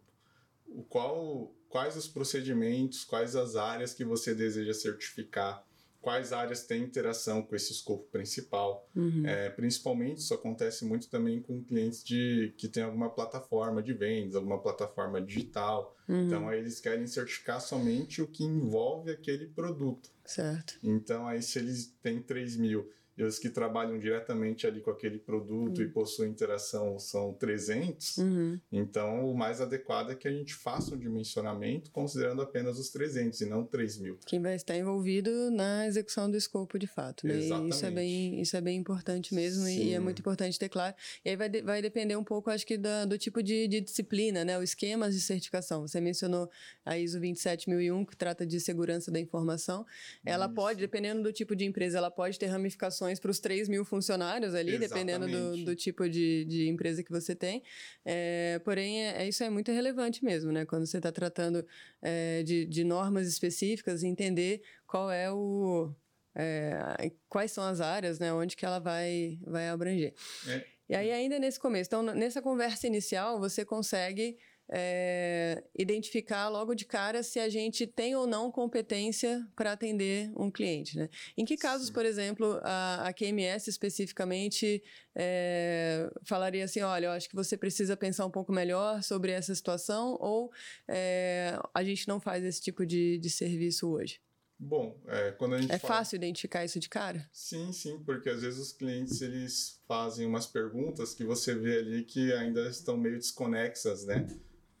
O 0.67 0.83
qual, 0.83 1.53
quais 1.69 1.95
os 1.95 2.07
procedimentos, 2.07 3.03
quais 3.03 3.35
as 3.35 3.55
áreas 3.55 3.93
que 3.93 4.03
você 4.03 4.35
deseja 4.35 4.73
certificar, 4.73 5.65
quais 6.03 6.33
áreas 6.33 6.65
têm 6.65 6.83
interação 6.83 7.41
com 7.41 7.55
esse 7.55 7.71
escopo 7.71 8.03
principal. 8.11 8.85
Uhum. 8.93 9.25
É, 9.25 9.49
principalmente, 9.49 10.17
isso 10.17 10.33
acontece 10.33 10.83
muito 10.83 11.07
também 11.09 11.41
com 11.41 11.63
clientes 11.63 12.03
de, 12.03 12.53
que 12.57 12.67
têm 12.67 12.83
alguma 12.83 13.09
plataforma 13.09 13.81
de 13.81 13.93
vendas, 13.93 14.35
alguma 14.35 14.61
plataforma 14.61 15.21
digital. 15.21 15.95
Uhum. 16.07 16.27
Então, 16.27 16.49
aí 16.49 16.59
eles 16.59 16.81
querem 16.81 17.07
certificar 17.07 17.61
somente 17.61 18.21
o 18.21 18.27
que 18.27 18.43
envolve 18.43 19.11
aquele 19.11 19.47
produto. 19.47 20.11
Certo. 20.25 20.77
Então, 20.83 21.25
aí 21.25 21.41
se 21.41 21.57
eles 21.57 21.95
têm 22.03 22.21
3 22.21 22.57
mil 22.57 22.91
e 23.17 23.23
os 23.23 23.37
que 23.37 23.49
trabalham 23.49 23.97
diretamente 23.99 24.65
ali 24.65 24.81
com 24.81 24.91
aquele 24.91 25.19
produto 25.19 25.77
uhum. 25.77 25.83
e 25.83 25.89
possuem 25.89 26.31
interação 26.31 26.97
são 26.97 27.33
300, 27.33 28.17
uhum. 28.17 28.59
então 28.71 29.29
o 29.29 29.35
mais 29.35 29.61
adequado 29.61 30.11
é 30.11 30.15
que 30.15 30.27
a 30.27 30.31
gente 30.31 30.53
faça 30.53 30.95
um 30.95 30.97
dimensionamento 30.97 31.91
considerando 31.91 32.41
apenas 32.41 32.79
os 32.79 32.89
300 32.89 33.41
e 33.41 33.45
não 33.45 33.65
3 33.65 33.97
mil. 33.99 34.17
Quem 34.25 34.41
vai 34.41 34.55
estar 34.55 34.75
envolvido 34.75 35.51
na 35.51 35.87
execução 35.87 36.29
do 36.29 36.37
escopo 36.37 36.79
de 36.79 36.87
fato. 36.87 37.27
Né? 37.27 37.37
Exatamente. 37.37 37.75
Isso 37.75 37.85
é 37.85 37.91
bem, 37.91 38.41
isso 38.41 38.57
é 38.57 38.61
bem 38.61 38.77
importante 38.77 39.33
mesmo 39.35 39.65
Sim. 39.65 39.83
e 39.83 39.93
é 39.93 39.99
muito 39.99 40.19
importante 40.19 40.57
ter 40.57 40.69
claro. 40.69 40.95
E 41.23 41.29
aí 41.29 41.35
vai, 41.35 41.49
de, 41.49 41.61
vai 41.61 41.81
depender 41.81 42.15
um 42.15 42.23
pouco, 42.23 42.49
acho 42.49 42.65
que, 42.65 42.77
da, 42.77 43.05
do 43.05 43.17
tipo 43.17 43.43
de, 43.43 43.67
de 43.67 43.81
disciplina, 43.81 44.43
né? 44.43 44.57
os 44.57 44.69
esquemas 44.69 45.13
de 45.13 45.21
certificação. 45.21 45.87
Você 45.87 46.01
mencionou 46.01 46.49
a 46.85 46.97
ISO 46.97 47.19
27001, 47.19 48.05
que 48.05 48.17
trata 48.17 48.45
de 48.45 48.59
segurança 48.59 49.11
da 49.11 49.19
informação. 49.19 49.85
Ela 50.25 50.45
isso. 50.45 50.55
pode, 50.55 50.79
dependendo 50.79 51.21
do 51.21 51.31
tipo 51.31 51.55
de 51.55 51.65
empresa, 51.65 51.97
ela 51.97 52.09
pode 52.09 52.39
ter 52.39 52.47
ramificações 52.47 53.02
para 53.19 53.31
os 53.31 53.39
3 53.39 53.69
mil 53.69 53.85
funcionários 53.85 54.53
ali, 54.55 54.75
Exatamente. 54.75 55.05
dependendo 55.05 55.27
do, 55.27 55.65
do, 55.65 55.75
tipo 55.75 56.09
de, 56.09 56.45
de 56.45 56.67
empresa 56.67 57.03
que 57.03 57.11
você 57.11 57.35
tem. 57.35 57.63
É, 58.05 58.59
porém, 58.63 59.03
é, 59.03 59.23
é, 59.23 59.27
isso 59.27 59.43
é 59.43 59.49
muito 59.49 59.71
relevante 59.71 60.23
mesmo, 60.23 60.51
né? 60.51 60.65
Quando 60.65 60.85
você 60.85 60.97
está 60.97 61.11
tratando 61.11 61.65
é, 62.01 62.43
de, 62.43 62.65
de 62.65 62.83
normas 62.83 63.27
específicas, 63.27 64.03
entender 64.03 64.61
qual 64.87 65.11
é 65.11 65.31
o. 65.31 65.93
É, 66.35 67.11
quais 67.29 67.51
são 67.51 67.63
as 67.63 67.79
áreas, 67.79 68.19
né? 68.19 68.33
Onde 68.33 68.55
que 68.55 68.65
ela 68.65 68.79
vai, 68.79 69.37
vai 69.45 69.69
abranger. 69.69 70.13
É. 70.47 70.65
E 70.89 70.95
aí, 70.95 71.11
ainda 71.11 71.39
nesse 71.39 71.59
começo. 71.59 71.87
Então, 71.87 72.03
nessa 72.03 72.41
conversa 72.41 72.87
inicial, 72.87 73.39
você 73.39 73.63
consegue 73.63 74.37
é, 74.69 75.63
identificar 75.77 76.49
logo 76.49 76.73
de 76.73 76.85
cara 76.85 77.21
se 77.23 77.39
a 77.39 77.49
gente 77.49 77.85
tem 77.85 78.15
ou 78.15 78.25
não 78.25 78.51
competência 78.51 79.47
para 79.55 79.73
atender 79.73 80.31
um 80.35 80.49
cliente. 80.49 80.97
Né? 80.97 81.09
Em 81.37 81.45
que 81.45 81.57
casos, 81.57 81.87
Sim. 81.87 81.93
por 81.93 82.05
exemplo, 82.05 82.59
a, 82.63 83.07
a 83.07 83.13
QMS 83.13 83.69
especificamente 83.69 84.81
é, 85.15 86.09
falaria 86.23 86.65
assim: 86.65 86.81
olha, 86.81 87.07
eu 87.07 87.11
acho 87.11 87.29
que 87.29 87.35
você 87.35 87.57
precisa 87.57 87.95
pensar 87.97 88.25
um 88.25 88.31
pouco 88.31 88.51
melhor 88.51 89.03
sobre 89.03 89.31
essa 89.31 89.53
situação, 89.53 90.17
ou 90.19 90.51
é, 90.87 91.59
a 91.73 91.83
gente 91.83 92.07
não 92.07 92.19
faz 92.19 92.43
esse 92.43 92.61
tipo 92.61 92.85
de, 92.85 93.17
de 93.17 93.29
serviço 93.29 93.89
hoje? 93.89 94.19
Bom, 94.57 94.97
é, 95.07 95.31
quando 95.31 95.55
a 95.55 95.61
gente 95.61 95.71
É 95.73 95.77
fala... 95.77 95.95
fácil 95.95 96.15
identificar 96.15 96.63
isso 96.63 96.79
de 96.79 96.87
cara? 96.87 97.27
Sim, 97.33 97.73
sim, 97.73 98.01
porque 98.05 98.29
às 98.29 98.41
vezes 98.41 98.59
os 98.59 98.71
clientes 98.71 99.21
eles 99.21 99.81
fazem 99.87 100.25
umas 100.25 100.45
perguntas 100.45 101.13
que 101.13 101.25
você 101.25 101.53
vê 101.53 101.79
ali 101.79 102.03
que 102.03 102.31
ainda 102.33 102.69
estão 102.69 102.95
meio 102.95 103.17
desconexas, 103.17 104.05
né? 104.05 104.25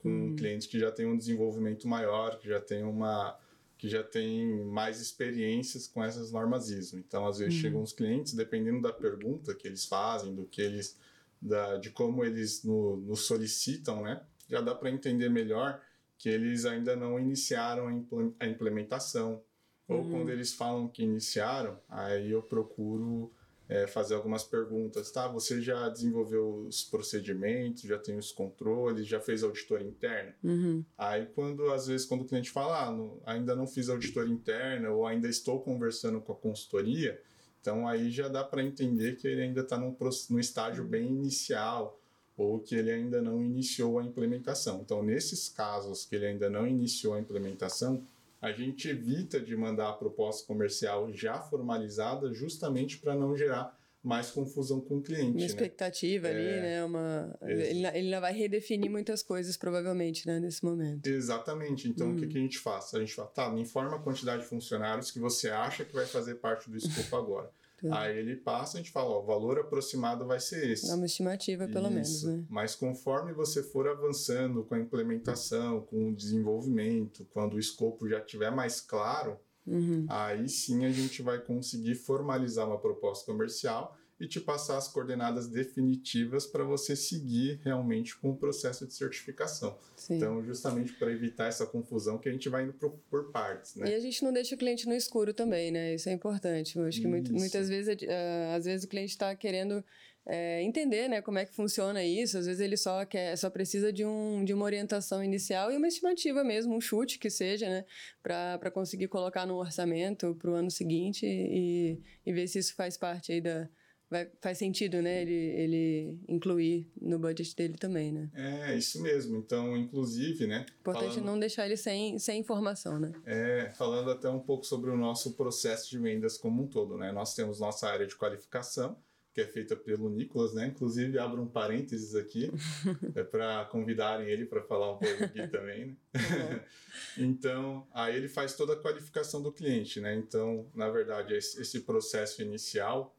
Com 0.03 0.09
hum. 0.09 0.35
clientes 0.35 0.67
que 0.67 0.77
já 0.77 0.91
têm 0.91 1.05
um 1.05 1.17
desenvolvimento 1.17 1.87
maior, 1.87 2.37
que 2.37 2.47
já 2.47 2.59
tem 2.59 2.83
uma 2.83 3.39
que 3.77 3.89
já 3.89 4.01
tem 4.01 4.63
mais 4.63 5.01
experiências 5.01 5.87
com 5.87 6.01
essas 6.01 6.31
normas 6.31 6.69
ISO. 6.69 6.97
Então, 6.97 7.27
às 7.27 7.39
vezes 7.39 7.55
hum. 7.55 7.61
chegam 7.61 7.81
os 7.81 7.91
clientes, 7.91 8.33
dependendo 8.33 8.81
da 8.81 8.93
pergunta 8.93 9.53
que 9.53 9.67
eles 9.67 9.85
fazem, 9.85 10.33
do 10.33 10.45
que 10.45 10.61
eles 10.61 10.97
da, 11.41 11.77
de 11.77 11.89
como 11.89 12.23
eles 12.23 12.63
nos 12.63 13.05
no 13.05 13.15
solicitam, 13.15 14.03
né? 14.03 14.21
Já 14.47 14.61
dá 14.61 14.73
para 14.73 14.89
entender 14.89 15.29
melhor 15.29 15.81
que 16.17 16.29
eles 16.29 16.65
ainda 16.65 16.95
não 16.95 17.19
iniciaram 17.19 18.05
a 18.39 18.47
implementação. 18.47 19.43
Ou 19.85 19.97
uhum. 19.97 20.11
quando 20.11 20.29
eles 20.29 20.53
falam 20.53 20.87
que 20.87 21.03
iniciaram, 21.03 21.77
aí 21.89 22.31
eu 22.31 22.41
procuro 22.41 23.33
é, 23.73 23.87
fazer 23.87 24.13
algumas 24.13 24.43
perguntas, 24.43 25.09
tá? 25.09 25.27
Você 25.29 25.59
já 25.59 25.89
desenvolveu 25.89 26.67
os 26.67 26.83
procedimentos, 26.83 27.81
já 27.81 27.97
tem 27.97 28.15
os 28.15 28.31
controles, 28.31 29.07
já 29.07 29.19
fez 29.19 29.41
auditoria 29.41 29.87
interna? 29.87 30.35
Uhum. 30.43 30.85
Aí 30.95 31.25
quando 31.33 31.71
às 31.71 31.87
vezes 31.87 32.05
quando 32.05 32.21
o 32.21 32.25
cliente 32.25 32.51
fala, 32.51 32.85
ah, 32.85 32.91
não, 32.91 33.19
ainda 33.25 33.55
não 33.55 33.65
fiz 33.65 33.89
auditoria 33.89 34.31
interna 34.31 34.91
ou 34.91 35.07
ainda 35.07 35.27
estou 35.27 35.59
conversando 35.59 36.21
com 36.21 36.31
a 36.31 36.35
consultoria, 36.35 37.19
então 37.59 37.87
aí 37.87 38.11
já 38.11 38.27
dá 38.27 38.43
para 38.43 38.61
entender 38.61 39.15
que 39.15 39.27
ele 39.27 39.41
ainda 39.41 39.61
está 39.61 39.75
num, 39.75 39.97
num 40.29 40.39
estágio 40.39 40.83
bem 40.83 41.07
inicial 41.07 41.99
ou 42.37 42.59
que 42.59 42.75
ele 42.75 42.91
ainda 42.91 43.23
não 43.23 43.41
iniciou 43.41 43.97
a 43.97 44.03
implementação. 44.03 44.81
Então, 44.81 45.01
nesses 45.01 45.49
casos 45.49 46.05
que 46.05 46.15
ele 46.15 46.27
ainda 46.27 46.47
não 46.47 46.67
iniciou 46.67 47.15
a 47.15 47.19
implementação, 47.19 48.03
a 48.43 48.51
gente 48.51 48.89
evita 48.89 49.39
de 49.39 49.55
mandar 49.55 49.87
a 49.87 49.93
proposta 49.93 50.45
comercial 50.45 51.09
já 51.13 51.39
formalizada 51.39 52.33
justamente 52.33 52.97
para 52.97 53.15
não 53.15 53.37
gerar 53.37 53.73
mais 54.03 54.31
confusão 54.31 54.81
com 54.81 54.97
o 54.97 55.01
cliente. 55.01 55.31
Uma 55.31 55.39
né? 55.39 55.45
expectativa 55.45 56.27
né? 56.27 56.35
ali, 56.35 56.47
é, 56.49 56.61
né? 56.61 56.83
Uma... 56.83 57.39
Ele, 57.41 58.19
vai 58.19 58.33
redefinir 58.33 58.91
muitas 58.91 59.23
coisas, 59.23 59.55
provavelmente, 59.55 60.27
né? 60.27 60.41
Nesse 60.41 60.61
momento. 60.65 61.07
Exatamente. 61.07 61.87
Então, 61.87 62.09
hum. 62.09 62.15
o 62.15 62.17
que, 62.17 62.25
hum. 62.25 62.29
que 62.29 62.37
a 62.37 62.41
gente 62.41 62.59
faz? 62.59 62.93
A 62.93 62.99
gente 62.99 63.15
fala, 63.15 63.29
tá, 63.29 63.49
me 63.49 63.61
informa 63.61 63.95
a 63.95 63.99
quantidade 63.99 64.41
de 64.41 64.49
funcionários 64.49 65.09
que 65.09 65.19
você 65.19 65.49
acha 65.49 65.85
que 65.85 65.93
vai 65.93 66.05
fazer 66.05 66.35
parte 66.35 66.69
do 66.69 66.75
escopo 66.75 67.15
agora. 67.15 67.49
Aí 67.91 68.17
ele 68.17 68.35
passa, 68.35 68.77
a 68.77 68.81
gente 68.81 68.91
fala, 68.91 69.09
ó, 69.09 69.21
o 69.21 69.25
valor 69.25 69.59
aproximado 69.59 70.25
vai 70.25 70.39
ser 70.39 70.71
esse. 70.71 70.89
É 70.89 70.93
uma 70.93 71.05
estimativa, 71.05 71.67
pelo 71.67 71.87
Isso. 71.87 71.93
menos, 71.93 72.23
né? 72.23 72.45
Mas 72.49 72.75
conforme 72.75 73.33
você 73.33 73.61
for 73.61 73.87
avançando 73.87 74.63
com 74.63 74.75
a 74.75 74.79
implementação, 74.79 75.81
com 75.81 76.09
o 76.09 76.15
desenvolvimento, 76.15 77.25
quando 77.33 77.55
o 77.55 77.59
escopo 77.59 78.07
já 78.07 78.19
estiver 78.19 78.51
mais 78.51 78.79
claro, 78.79 79.37
uhum. 79.67 80.05
aí 80.09 80.47
sim 80.47 80.85
a 80.85 80.91
gente 80.91 81.21
vai 81.21 81.39
conseguir 81.39 81.95
formalizar 81.95 82.67
uma 82.67 82.79
proposta 82.79 83.25
comercial 83.25 83.97
e 84.23 84.27
te 84.27 84.39
passar 84.39 84.77
as 84.77 84.87
coordenadas 84.87 85.49
definitivas 85.49 86.45
para 86.45 86.63
você 86.63 86.95
seguir 86.95 87.59
realmente 87.61 88.17
com 88.17 88.29
o 88.29 88.37
processo 88.37 88.87
de 88.87 88.93
certificação. 88.93 89.77
Sim. 89.97 90.15
Então, 90.15 90.41
justamente 90.45 90.93
para 90.93 91.11
evitar 91.11 91.47
essa 91.47 91.65
confusão 91.65 92.17
que 92.17 92.29
a 92.29 92.31
gente 92.31 92.47
vai 92.47 92.63
indo 92.63 92.71
por, 92.71 92.91
por, 93.09 93.31
partes, 93.33 93.75
né? 93.75 93.91
E 93.91 93.93
a 93.93 93.99
gente 93.99 94.23
não 94.23 94.31
deixa 94.31 94.55
o 94.55 94.57
cliente 94.57 94.87
no 94.87 94.93
escuro 94.93 95.33
também, 95.33 95.71
né? 95.71 95.93
Isso 95.93 96.07
é 96.07 96.13
importante. 96.13 96.77
Eu 96.77 96.85
acho 96.85 97.01
que 97.01 97.07
muito, 97.07 97.33
muitas 97.33 97.67
vezes, 97.67 97.93
uh, 98.01 98.55
às 98.55 98.63
vezes 98.63 98.85
o 98.85 98.87
cliente 98.87 99.11
está 99.11 99.35
querendo 99.35 99.83
é, 100.25 100.61
entender 100.61 101.09
né, 101.09 101.21
como 101.21 101.37
é 101.37 101.45
que 101.45 101.53
funciona 101.53 102.01
isso. 102.01 102.37
Às 102.37 102.45
vezes 102.45 102.61
ele 102.61 102.77
só 102.77 103.05
quer, 103.05 103.37
só 103.37 103.49
precisa 103.49 103.91
de, 103.91 104.05
um, 104.05 104.45
de 104.45 104.53
uma 104.53 104.63
orientação 104.63 105.21
inicial 105.21 105.69
e 105.69 105.75
uma 105.75 105.89
estimativa 105.89 106.45
mesmo, 106.45 106.73
um 106.73 106.79
chute 106.79 107.19
que 107.19 107.29
seja, 107.29 107.67
né, 107.67 107.85
para 108.21 108.71
conseguir 108.71 109.09
colocar 109.09 109.45
no 109.45 109.55
orçamento 109.55 110.33
para 110.35 110.49
o 110.49 110.53
ano 110.53 110.71
seguinte 110.71 111.25
e, 111.25 111.99
e 112.25 112.31
ver 112.31 112.47
se 112.47 112.59
isso 112.59 112.73
faz 112.73 112.95
parte 112.95 113.33
aí 113.33 113.41
da, 113.41 113.67
vai, 114.13 114.29
faz 114.39 114.59
sentido, 114.59 115.01
né? 115.01 115.23
Ele, 115.23 115.33
ele 115.33 116.19
incluir 116.27 116.87
no 117.01 117.17
budget 117.17 117.55
dele 117.55 117.75
também, 117.77 118.11
né? 118.11 118.29
É, 118.35 118.77
isso 118.77 119.01
mesmo. 119.01 119.37
Então, 119.37 119.75
inclusive, 119.75 120.45
né? 120.45 120.67
Importante 120.79 121.15
falando, 121.15 121.25
não 121.25 121.39
deixar 121.39 121.65
ele 121.65 121.75
sem, 121.75 122.19
sem 122.19 122.39
informação, 122.39 122.99
né? 122.99 123.11
É, 123.25 123.71
falando 123.75 124.11
até 124.11 124.29
um 124.29 124.39
pouco 124.39 124.65
sobre 124.65 124.91
o 124.91 124.97
nosso 124.97 125.33
processo 125.33 125.89
de 125.89 125.97
vendas 125.97 126.37
como 126.37 126.61
um 126.61 126.67
todo, 126.67 126.95
né? 126.95 127.11
Nós 127.11 127.33
temos 127.33 127.59
nossa 127.59 127.87
área 127.89 128.05
de 128.05 128.15
qualificação, 128.15 128.95
que 129.33 129.41
é 129.41 129.47
feita 129.47 129.75
pelo 129.75 130.11
Nicolas, 130.11 130.53
né? 130.53 130.67
Inclusive, 130.67 131.17
abro 131.17 131.41
um 131.41 131.47
parênteses 131.47 132.13
aqui, 132.13 132.51
é 133.15 133.23
para 133.23 133.65
convidarem 133.65 134.29
ele 134.29 134.45
para 134.45 134.61
falar 134.61 134.91
um 134.91 134.97
pouco 134.99 135.23
aqui 135.23 135.47
também, 135.47 135.87
né? 135.87 135.95
Tá 136.13 136.65
então, 137.17 137.87
aí 137.91 138.15
ele 138.15 138.27
faz 138.27 138.55
toda 138.55 138.73
a 138.73 138.79
qualificação 138.79 139.41
do 139.41 139.51
cliente, 139.51 139.99
né? 139.99 140.13
Então, 140.13 140.67
na 140.75 140.87
verdade, 140.91 141.33
esse, 141.33 141.59
esse 141.59 141.79
processo 141.79 142.43
inicial 142.43 143.17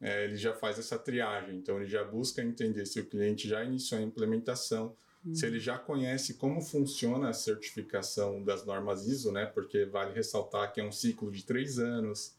é, 0.00 0.24
ele 0.24 0.36
já 0.36 0.54
faz 0.54 0.78
essa 0.78 0.98
triagem. 0.98 1.56
Então, 1.56 1.76
ele 1.76 1.88
já 1.88 2.04
busca 2.04 2.42
entender 2.42 2.86
se 2.86 3.00
o 3.00 3.06
cliente 3.06 3.48
já 3.48 3.64
iniciou 3.64 4.00
a 4.00 4.04
implementação, 4.04 4.96
se 5.34 5.44
ele 5.44 5.58
já 5.58 5.76
conhece 5.76 6.34
como 6.34 6.60
funciona 6.60 7.30
a 7.30 7.32
certificação 7.32 8.44
das 8.44 8.64
normas 8.64 9.08
ISO, 9.08 9.32
né? 9.32 9.44
Porque 9.44 9.84
vale 9.84 10.12
ressaltar 10.12 10.72
que 10.72 10.80
é 10.80 10.84
um 10.84 10.92
ciclo 10.92 11.32
de 11.32 11.44
três 11.44 11.80
anos. 11.80 12.36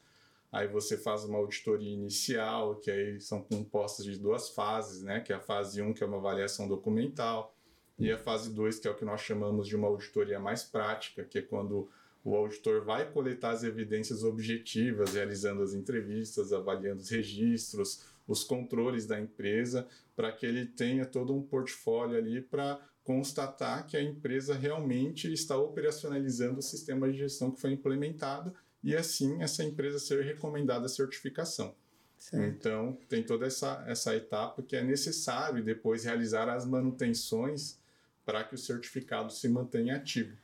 Aí 0.50 0.68
você 0.70 0.98
faz 0.98 1.26
uma 1.26 1.38
auditoria 1.38 1.92
inicial, 1.92 2.78
que 2.78 2.90
aí 2.90 3.20
são 3.20 3.42
compostas 3.42 4.06
de 4.06 4.18
duas 4.18 4.50
fases, 4.50 5.04
né? 5.04 5.20
Que 5.20 5.34
é 5.34 5.36
a 5.36 5.42
fase 5.42 5.82
1, 5.82 5.94
que 5.94 6.04
é 6.04 6.08
uma 6.08 6.18
avaliação 6.18 6.66
documental, 6.66 7.54
e 8.00 8.10
a 8.10 8.18
fase 8.18 8.54
2, 8.54 8.80
que 8.80 8.88
é 8.88 8.92
o 8.92 8.96
que 8.96 9.04
nós 9.04 9.20
chamamos 9.20 9.68
de 9.68 9.76
uma 9.76 9.88
auditoria 9.88 10.40
mais 10.40 10.64
prática, 10.64 11.26
que 11.26 11.40
é 11.40 11.42
quando 11.42 11.90
o 12.28 12.36
auditor 12.36 12.84
vai 12.84 13.10
coletar 13.10 13.52
as 13.52 13.64
evidências 13.64 14.22
objetivas, 14.22 15.14
realizando 15.14 15.64
as 15.64 15.74
entrevistas, 15.74 16.52
avaliando 16.52 17.00
os 17.00 17.10
registros, 17.10 18.04
os 18.28 18.44
controles 18.44 19.06
da 19.06 19.18
empresa, 19.18 19.88
para 20.14 20.34
que 20.34 20.46
ele 20.46 20.66
tenha 20.66 21.06
todo 21.06 21.34
um 21.34 21.42
portfólio 21.42 22.18
ali 22.18 22.42
para 22.42 22.82
constatar 23.02 23.88
que 23.88 23.96
a 23.96 24.04
empresa 24.04 24.54
realmente 24.54 25.32
está 25.32 25.58
operacionalizando 25.58 26.60
o 26.60 26.62
sistema 26.62 27.10
de 27.10 27.18
gestão 27.18 27.50
que 27.50 27.62
foi 27.62 27.72
implementado 27.72 28.54
e 28.84 28.94
assim 28.94 29.42
essa 29.42 29.64
empresa 29.64 29.98
ser 29.98 30.22
recomendada 30.26 30.86
a 30.86 30.90
certificação. 30.90 31.74
Certo. 32.18 32.44
Então, 32.44 32.98
tem 33.08 33.24
toda 33.24 33.46
essa, 33.46 33.86
essa 33.88 34.14
etapa 34.14 34.62
que 34.62 34.76
é 34.76 34.84
necessário 34.84 35.64
depois 35.64 36.04
realizar 36.04 36.50
as 36.50 36.66
manutenções 36.66 37.80
para 38.26 38.44
que 38.44 38.56
o 38.56 38.58
certificado 38.58 39.32
se 39.32 39.48
mantenha 39.48 39.96
ativo. 39.96 40.36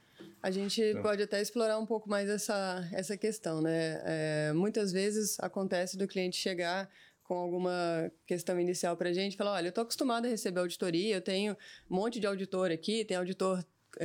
A 0.43 0.51
gente 0.51 0.81
então. 0.81 1.01
pode 1.01 1.23
até 1.23 1.41
explorar 1.41 1.79
um 1.79 1.85
pouco 1.85 2.09
mais 2.09 2.27
essa, 2.27 2.85
essa 2.91 3.15
questão, 3.15 3.61
né? 3.61 4.01
É, 4.03 4.53
muitas 4.53 4.91
vezes 4.91 5.39
acontece 5.39 5.97
do 5.97 6.05
cliente 6.05 6.35
chegar 6.35 6.89
com 7.23 7.35
alguma 7.35 8.11
questão 8.27 8.59
inicial 8.59 8.97
para 8.97 9.07
a 9.07 9.13
gente, 9.13 9.37
falar, 9.37 9.53
olha, 9.53 9.67
eu 9.67 9.69
estou 9.69 9.83
acostumado 9.83 10.25
a 10.25 10.29
receber 10.29 10.59
auditoria, 10.59 11.15
eu 11.15 11.21
tenho 11.21 11.55
um 11.89 11.95
monte 11.95 12.19
de 12.19 12.27
auditor 12.27 12.71
aqui, 12.71 13.05
tem 13.05 13.15
auditor 13.15 13.63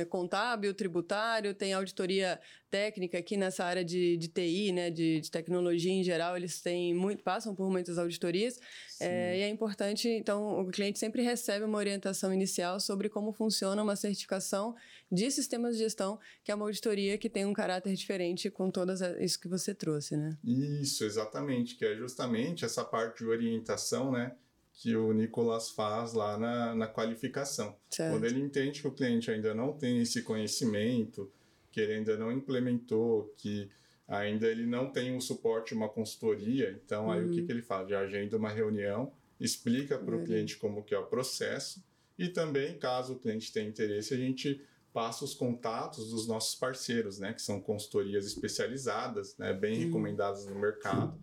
contábil, 0.09 0.73
tributário, 0.73 1.53
tem 1.53 1.73
auditoria 1.73 2.39
técnica 2.69 3.17
aqui 3.17 3.35
nessa 3.35 3.65
área 3.65 3.83
de, 3.83 4.15
de 4.17 4.27
TI, 4.27 4.71
né, 4.71 4.89
de, 4.91 5.21
de 5.21 5.31
tecnologia 5.31 5.91
em 5.91 6.03
geral, 6.03 6.37
eles 6.37 6.61
têm 6.61 6.93
muito, 6.93 7.23
passam 7.23 7.55
por 7.55 7.69
muitas 7.69 7.97
auditorias 7.97 8.59
é, 9.01 9.39
e 9.39 9.41
é 9.41 9.49
importante, 9.49 10.07
então, 10.07 10.59
o 10.59 10.67
cliente 10.67 10.99
sempre 10.99 11.21
recebe 11.21 11.65
uma 11.65 11.77
orientação 11.77 12.33
inicial 12.33 12.79
sobre 12.79 13.09
como 13.09 13.31
funciona 13.31 13.81
uma 13.81 13.95
certificação 13.95 14.75
de 15.11 15.31
sistemas 15.31 15.77
de 15.77 15.83
gestão, 15.83 16.19
que 16.43 16.51
é 16.51 16.55
uma 16.55 16.65
auditoria 16.65 17.17
que 17.17 17.29
tem 17.29 17.45
um 17.45 17.53
caráter 17.53 17.95
diferente 17.95 18.49
com 18.49 18.69
todas 18.69 19.01
isso 19.19 19.39
que 19.39 19.47
você 19.47 19.73
trouxe, 19.73 20.15
né? 20.17 20.37
Isso, 20.43 21.03
exatamente, 21.03 21.75
que 21.75 21.85
é 21.85 21.95
justamente 21.95 22.65
essa 22.65 22.83
parte 22.83 23.19
de 23.19 23.25
orientação, 23.25 24.11
né, 24.11 24.35
que 24.79 24.95
o 24.95 25.11
Nicolas 25.11 25.69
faz 25.69 26.13
lá 26.13 26.37
na, 26.37 26.73
na 26.73 26.87
qualificação. 26.87 27.75
Certo. 27.89 28.13
Quando 28.13 28.23
ele 28.23 28.39
entende 28.39 28.81
que 28.81 28.87
o 28.87 28.93
cliente 28.93 29.29
ainda 29.29 29.53
não 29.53 29.73
tem 29.73 30.01
esse 30.01 30.23
conhecimento, 30.23 31.29
que 31.69 31.81
ele 31.81 31.95
ainda 31.95 32.15
não 32.15 32.31
implementou, 32.31 33.33
que 33.35 33.69
ainda 34.07 34.47
ele 34.47 34.65
não 34.65 34.89
tem 34.89 35.13
um 35.13 35.19
suporte, 35.19 35.73
uma 35.73 35.89
consultoria, 35.89 36.79
então 36.83 37.05
uhum. 37.05 37.11
aí 37.11 37.25
o 37.25 37.29
que, 37.29 37.41
uhum. 37.41 37.45
que 37.45 37.51
ele 37.51 37.61
faz? 37.61 37.89
Já 37.89 37.99
agenda 37.99 38.37
uma 38.37 38.49
reunião, 38.49 39.11
explica 39.37 39.97
para 39.97 40.15
o 40.15 40.19
uhum. 40.19 40.23
cliente 40.23 40.55
como 40.55 40.81
que 40.81 40.95
é 40.95 40.97
o 40.97 41.07
processo 41.07 41.83
e 42.17 42.29
também, 42.29 42.79
caso 42.79 43.13
o 43.13 43.19
cliente 43.19 43.51
tenha 43.51 43.67
interesse, 43.67 44.13
a 44.13 44.17
gente 44.17 44.61
passa 44.93 45.25
os 45.25 45.33
contatos 45.33 46.09
dos 46.09 46.25
nossos 46.25 46.55
parceiros, 46.55 47.19
né, 47.19 47.33
que 47.33 47.41
são 47.41 47.59
consultorias 47.59 48.25
especializadas, 48.25 49.37
né, 49.37 49.53
bem 49.53 49.73
uhum. 49.73 49.85
recomendadas 49.87 50.45
no 50.45 50.55
mercado, 50.55 51.19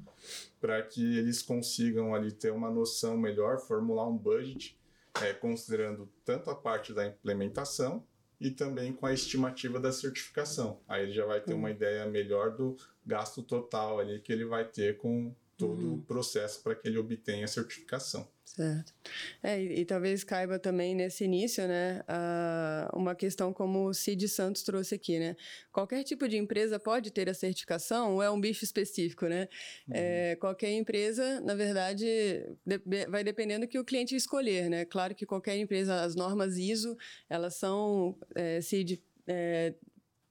para 0.61 0.83
que 0.83 1.19
eles 1.19 1.43
consigam 1.43 2.15
ali 2.15 2.33
ter 2.33 2.53
uma 2.53 2.71
noção 2.71 3.17
melhor, 3.17 3.59
formular 3.59 4.09
um 4.09 4.17
budget, 4.17 4.79
é, 5.23 5.33
considerando 5.33 6.11
tanto 6.25 6.51
a 6.51 6.55
parte 6.55 6.93
da 6.93 7.07
implementação 7.07 8.05
e 8.41 8.51
também 8.51 8.93
com 8.93 9.07
a 9.07 9.13
estimativa 9.13 9.81
da 9.81 9.93
certificação. 9.93 10.81
Aí 10.87 11.05
ele 11.05 11.13
já 11.13 11.25
vai 11.25 11.41
ter 11.41 11.55
uma 11.55 11.71
ideia 11.71 12.07
melhor 12.07 12.55
do 12.55 12.77
gasto 13.05 13.43
total 13.43 13.99
ali 13.99 14.21
que 14.21 14.33
ele 14.33 14.45
vai 14.45 14.65
ter 14.65 14.99
com 14.99 15.35
todo 15.57 15.87
uhum. 15.87 15.95
o 15.95 16.03
processo 16.03 16.63
para 16.63 16.75
que 16.75 16.87
ele 16.87 16.99
obtenha 16.99 17.45
a 17.45 17.49
certificação. 17.49 18.29
Certo. 18.45 18.95
É, 19.43 19.61
e, 19.61 19.81
e, 19.81 19.85
talvez 19.85 20.23
caiba 20.23 20.59
também 20.59 20.95
nesse 20.95 21.25
início, 21.25 21.67
né, 21.67 22.03
uh, 22.09 22.97
uma 22.97 23.15
questão 23.15 23.53
como 23.53 23.87
o 23.87 23.93
Cid 23.93 24.29
Santos 24.29 24.63
trouxe 24.63 24.95
aqui, 24.95 25.19
né? 25.19 25.37
Qualquer 25.73 26.05
tipo 26.05 26.29
de 26.29 26.37
empresa 26.37 26.79
pode 26.79 27.11
ter 27.11 27.29
a 27.29 27.35
certificação 27.35 28.15
ou 28.15 28.23
é 28.23 28.31
um 28.31 28.41
bicho 28.41 28.65
específico, 28.65 29.27
né? 29.27 29.49
Uhum. 29.89 29.95
É, 29.95 30.37
qualquer 30.37 30.73
empresa, 30.73 31.41
na 31.41 31.55
verdade, 31.55 32.07
de, 32.65 33.07
vai 33.09 33.25
dependendo 33.25 33.67
do 33.67 33.69
que 33.69 33.79
o 33.79 33.85
cliente 33.85 34.15
escolher, 34.15 34.71
né? 34.71 34.85
Claro 34.85 35.15
que 35.15 35.27
qualquer 35.27 35.57
empresa, 35.57 36.03
as 36.03 36.15
normas 36.15 36.57
ISO, 36.57 36.97
elas 37.29 37.57
são, 37.57 38.17
é, 38.35 38.61
Cid, 38.61 39.03
é, 39.27 39.75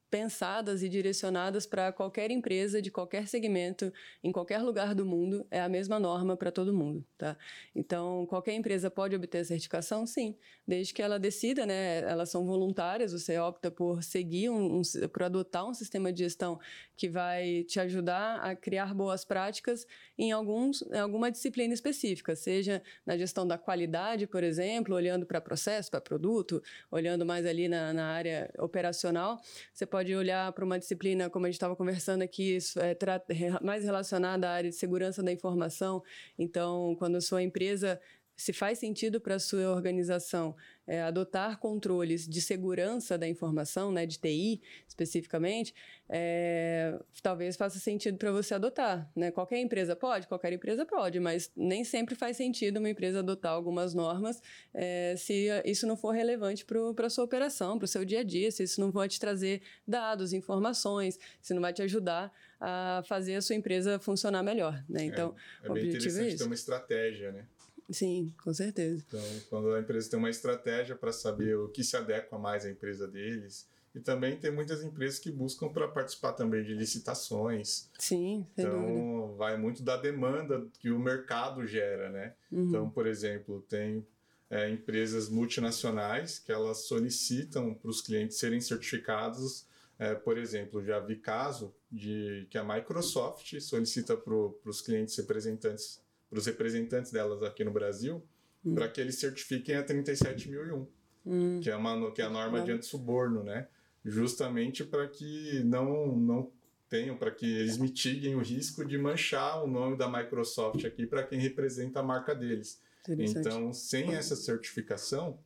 pensadas 0.10 0.84
e 0.84 0.89
direcionadas 0.89 1.65
para 1.65 1.91
qualquer 1.91 2.32
empresa 2.32 2.82
de 2.82 2.91
qualquer 2.91 3.28
segmento, 3.28 3.91
em 4.24 4.32
qualquer 4.32 4.60
lugar 4.60 4.96
do 4.96 5.06
mundo, 5.06 5.46
é 5.52 5.62
a 5.62 5.68
mesma 5.68 6.00
norma 6.00 6.38
para 6.38 6.52
todo 6.52 6.74
mundo, 6.74 7.06
tá? 7.18 7.38
Então, 7.76 8.26
qualquer 8.28 8.54
empresa 8.54 8.89
pode 8.89 9.15
obter 9.15 9.44
certificação? 9.46 10.06
Sim, 10.06 10.36
desde 10.68 10.94
que 10.94 11.02
ela 11.02 11.20
decida, 11.20 11.65
né? 11.65 12.00
Elas 12.02 12.30
são 12.30 12.46
voluntárias, 12.46 13.12
você 13.12 13.38
opta 13.38 13.70
por 13.70 14.04
seguir, 14.04 14.50
um, 14.50 14.80
um, 14.80 14.82
por 15.12 15.24
adotar 15.24 15.68
um 15.68 15.74
sistema 15.74 16.13
de 16.13 16.24
gestão 16.24 16.60
que 16.96 17.10
vai 17.10 17.63
te 17.63 17.80
ajudar 17.80 18.39
a 18.39 18.56
criar 18.56 18.94
boas 18.94 19.26
práticas 19.26 19.86
em, 20.18 20.32
alguns, 20.32 20.82
em 20.84 21.00
alguma 21.00 21.32
disciplina 21.32 21.74
específica, 21.74 22.36
seja 22.36 22.82
na 23.06 23.18
gestão 23.18 23.46
da 23.46 23.58
qualidade, 23.58 24.28
por 24.28 24.44
exemplo, 24.44 24.96
olhando 24.96 25.26
para 25.26 25.41
processo, 25.41 25.91
para 25.91 26.00
produto, 26.00 26.62
olhando 26.89 27.26
mais 27.26 27.46
ali 27.46 27.68
na, 27.68 27.91
na 27.91 28.06
área 28.08 28.50
operacional, 28.58 29.41
você 29.74 29.86
pode 29.86 30.05
pode 30.06 30.15
olhar 30.15 30.52
para 30.54 30.63
uma 30.63 30.78
disciplina, 30.78 31.32
como 31.32 31.48
a 31.48 31.50
gente 31.50 31.56
estava 31.56 31.76
conversando 31.76 32.22
aqui, 32.22 32.60
é 32.78 33.63
mais 33.63 33.84
relacionada 33.84 34.48
à 34.48 34.52
área 34.52 34.70
de 34.70 34.76
segurança 34.76 35.24
da 35.24 35.32
informação. 35.32 36.04
Então, 36.38 36.96
quando 37.00 37.15
a 37.15 37.22
sua 37.22 37.41
empresa 37.41 38.00
se 38.38 38.54
faz 38.54 38.78
sentido 38.78 39.20
para 39.20 39.36
a 39.36 39.39
sua 39.39 39.72
organização 39.72 40.56
é, 40.88 41.02
adotar 41.02 41.60
controles 41.60 42.28
de 42.28 42.41
segurança 42.41 43.17
da 43.17 43.28
informação, 43.28 43.91
né, 43.91 44.06
de 44.06 44.19
TI 44.19 44.62
especificamente, 44.88 45.74
é, 46.08 46.98
talvez 47.21 47.56
faça 47.56 47.80
sentido 47.80 48.17
para 48.17 48.32
você 48.32 48.54
adotar. 48.54 49.10
Né? 49.15 49.32
Qualquer 49.32 49.60
empresa 49.60 49.95
pode? 49.95 50.28
Qualquer 50.28 50.54
empresa 50.54 50.86
pode, 50.86 51.19
mas 51.19 51.52
nem 51.56 51.84
sempre 51.84 52.15
faz 52.15 52.38
sentido 52.38 52.78
uma 52.78 52.89
empresa 52.89 53.19
adotar 53.19 53.52
algumas 53.52 53.93
normas 53.93 54.41
é, 54.74 55.15
se 55.17 55.48
isso 55.65 55.88
não 55.88 55.98
for 55.98 56.12
relevante 56.12 56.65
para 56.65 57.08
a 57.08 57.10
sua 57.10 57.24
operação, 57.24 57.78
para 57.78 57.86
o 57.86 57.88
seu 57.88 58.06
dia 58.06 58.19
a 58.19 58.24
dia, 58.24 58.52
se 58.52 58.63
isso 58.63 58.80
não 58.80 58.91
vai 58.91 59.08
te 59.08 59.19
trazer 59.19 59.62
dados, 59.88 60.34
informações, 60.34 61.19
se 61.41 61.54
não 61.54 61.62
vai 61.62 61.74
te 61.74 61.82
ajudar 61.82 62.32
a 62.60 63.04
fazer 63.06 63.36
a 63.36 63.41
sua 63.41 63.56
empresa 63.56 64.00
funcionar 64.00 64.43
melhor. 64.43 64.84
Né? 64.88 65.04
É, 65.04 65.06
então, 65.06 65.36
é, 65.63 65.67
é 65.67 65.74
bem 65.74 65.88
interessante 65.88 66.36
é 66.36 66.38
ter 66.38 66.43
uma 66.43 66.56
estratégia, 66.56 67.32
né? 67.32 67.45
Sim, 67.89 68.34
com 68.43 68.54
certeza. 68.54 69.04
Então, 69.08 69.21
quando 69.50 69.74
a 69.74 69.80
empresa 69.80 70.10
tem 70.10 70.17
uma 70.19 70.30
estratégia 70.30 70.95
para 70.95 71.12
saber 71.12 71.56
o 71.58 71.69
que 71.69 71.84
se 71.84 71.95
adequa 71.95 72.38
mais 72.38 72.65
à 72.65 72.69
empresa 72.71 73.08
deles, 73.08 73.67
e 73.93 74.00
também 74.00 74.36
tem 74.36 74.52
muitas 74.52 74.84
empresas 74.84 75.19
que 75.19 75.32
buscam 75.32 75.69
para 75.69 75.88
participar 75.88 76.34
também 76.34 76.63
de 76.63 76.74
licitações. 76.74 77.89
Sim, 77.98 78.45
sem 78.56 78.65
Então, 78.65 78.82
dúvida. 78.82 79.38
vai 79.38 79.58
muito 79.58 79.82
da 79.84 79.95
demanda 79.95 80.67
que 80.80 80.91
o 80.91 81.00
mercado 81.00 81.65
gera, 81.65 82.10
né? 82.10 82.34
Uhum. 82.52 82.67
Então, 82.67 82.89
por 82.89 83.08
exemplo, 83.08 83.62
tem 83.69 84.06
é, 84.50 84.69
empresas 84.69 85.30
multinacionais 85.30 86.39
que 86.39 86.52
elas 86.52 86.80
solicitam 86.88 87.74
para 87.74 87.89
os 87.89 88.02
clientes 88.02 88.38
serem 88.38 88.60
certificados. 88.60 89.65
É, 89.98 90.13
por 90.13 90.38
exemplo, 90.38 90.84
já 90.84 91.00
vi 91.00 91.15
caso 91.15 91.74
de 91.89 92.48
que 92.50 92.58
a 92.58 92.63
Microsoft 92.65 93.58
solicita 93.62 94.17
para 94.17 94.34
os 94.65 94.82
clientes 94.82 95.15
representantes 95.15 96.02
para 96.30 96.40
os 96.40 96.46
representantes 96.46 97.12
delas 97.12 97.44
aqui 97.44 97.64
no 97.64 97.72
Brasil, 97.72 98.24
hum. 98.64 98.76
para 98.76 98.88
que 98.90 99.00
eles 99.00 99.20
certifiquem 99.20 99.76
a 99.76 99.84
37001, 99.84 100.88
hum. 101.26 101.60
que, 101.62 101.70
é 101.70 101.76
uma, 101.76 102.12
que 102.12 102.22
é 102.22 102.26
a 102.26 102.30
norma 102.30 102.62
de 102.62 102.72
antissuborno, 102.72 103.44
né? 103.44 103.68
Justamente 104.04 104.84
para 104.84 105.08
que 105.08 105.64
não, 105.64 106.16
não 106.16 106.52
tenham, 106.90 107.18
para 107.18 107.32
que 107.32 107.46
eles 107.46 107.78
mitiguem 107.78 108.36
o 108.36 108.40
risco 108.40 108.86
de 108.86 108.98
manchar 108.98 109.64
o 109.64 109.68
nome 109.68 109.98
da 109.98 110.08
Microsoft 110.08 110.86
aqui 110.86 111.08
para 111.08 111.24
quem 111.24 111.40
representa 111.40 112.00
a 112.00 112.04
marca 112.04 112.36
deles. 112.36 112.80
Então, 113.08 113.72
sem 113.72 114.14
essa 114.14 114.36
certificação, 114.36 115.40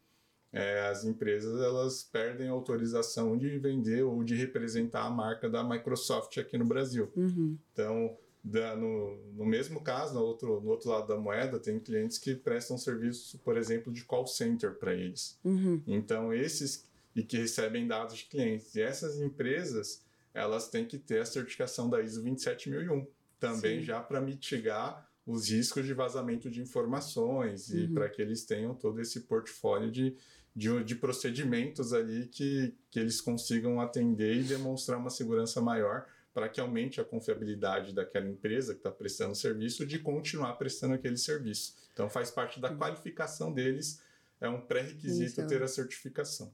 é, 0.51 0.87
as 0.87 1.03
empresas 1.03 1.61
elas 1.61 2.03
perdem 2.03 2.47
a 2.47 2.51
autorização 2.51 3.37
de 3.37 3.57
vender 3.59 4.03
ou 4.03 4.23
de 4.23 4.35
representar 4.35 5.03
a 5.03 5.09
marca 5.09 5.49
da 5.49 5.63
Microsoft 5.63 6.37
aqui 6.37 6.57
no 6.57 6.65
Brasil. 6.65 7.11
Uhum. 7.15 7.57
Então, 7.71 8.17
da, 8.43 8.75
no, 8.75 9.17
no 9.33 9.45
mesmo 9.45 9.81
caso, 9.81 10.13
no 10.13 10.21
outro, 10.21 10.61
no 10.61 10.69
outro 10.69 10.89
lado 10.89 11.07
da 11.07 11.17
moeda, 11.17 11.59
tem 11.59 11.79
clientes 11.79 12.17
que 12.17 12.35
prestam 12.35 12.77
serviço, 12.77 13.37
por 13.39 13.57
exemplo, 13.57 13.91
de 13.91 14.03
call 14.05 14.25
center 14.25 14.75
para 14.75 14.93
eles. 14.93 15.37
Uhum. 15.43 15.81
Então, 15.85 16.33
esses 16.33 16.89
e 17.15 17.23
que 17.23 17.37
recebem 17.37 17.87
dados 17.87 18.17
de 18.17 18.25
clientes. 18.25 18.75
E 18.75 18.81
essas 18.81 19.19
empresas, 19.19 20.01
elas 20.33 20.69
têm 20.69 20.85
que 20.85 20.97
ter 20.97 21.19
a 21.19 21.25
certificação 21.25 21.89
da 21.89 22.01
ISO 22.01 22.21
27001, 22.21 23.05
também 23.39 23.79
Sim. 23.79 23.85
já 23.85 23.99
para 23.99 24.21
mitigar 24.21 25.07
os 25.25 25.49
riscos 25.49 25.85
de 25.85 25.93
vazamento 25.93 26.49
de 26.49 26.61
informações 26.61 27.69
uhum. 27.69 27.79
e 27.79 27.87
para 27.89 28.09
que 28.09 28.21
eles 28.21 28.45
tenham 28.45 28.73
todo 28.73 28.99
esse 28.99 29.21
portfólio 29.21 29.91
de, 29.91 30.15
de, 30.55 30.83
de, 30.83 30.95
procedimentos 30.95 31.93
ali 31.93 32.27
que, 32.27 32.73
que 32.89 32.99
eles 32.99 33.21
consigam 33.21 33.79
atender 33.79 34.37
e 34.37 34.43
demonstrar 34.43 34.97
uma 34.97 35.09
segurança 35.09 35.61
maior 35.61 36.07
para 36.39 36.47
que 36.47 36.61
aumente 36.61 37.01
a 37.01 37.03
confiabilidade 37.03 37.93
daquela 37.93 38.25
empresa 38.25 38.71
que 38.71 38.79
está 38.79 38.89
prestando 38.89 39.35
serviço 39.35 39.85
de 39.85 39.99
continuar 39.99 40.53
prestando 40.53 40.93
aquele 40.93 41.17
serviço. 41.17 41.75
Então 41.91 42.09
faz 42.09 42.31
parte 42.31 42.61
da 42.61 42.73
qualificação 42.73 43.51
deles, 43.51 44.01
é 44.39 44.47
um 44.47 44.61
pré-requisito 44.61 45.45
ter 45.45 45.61
a 45.61 45.67
certificação. 45.67 46.53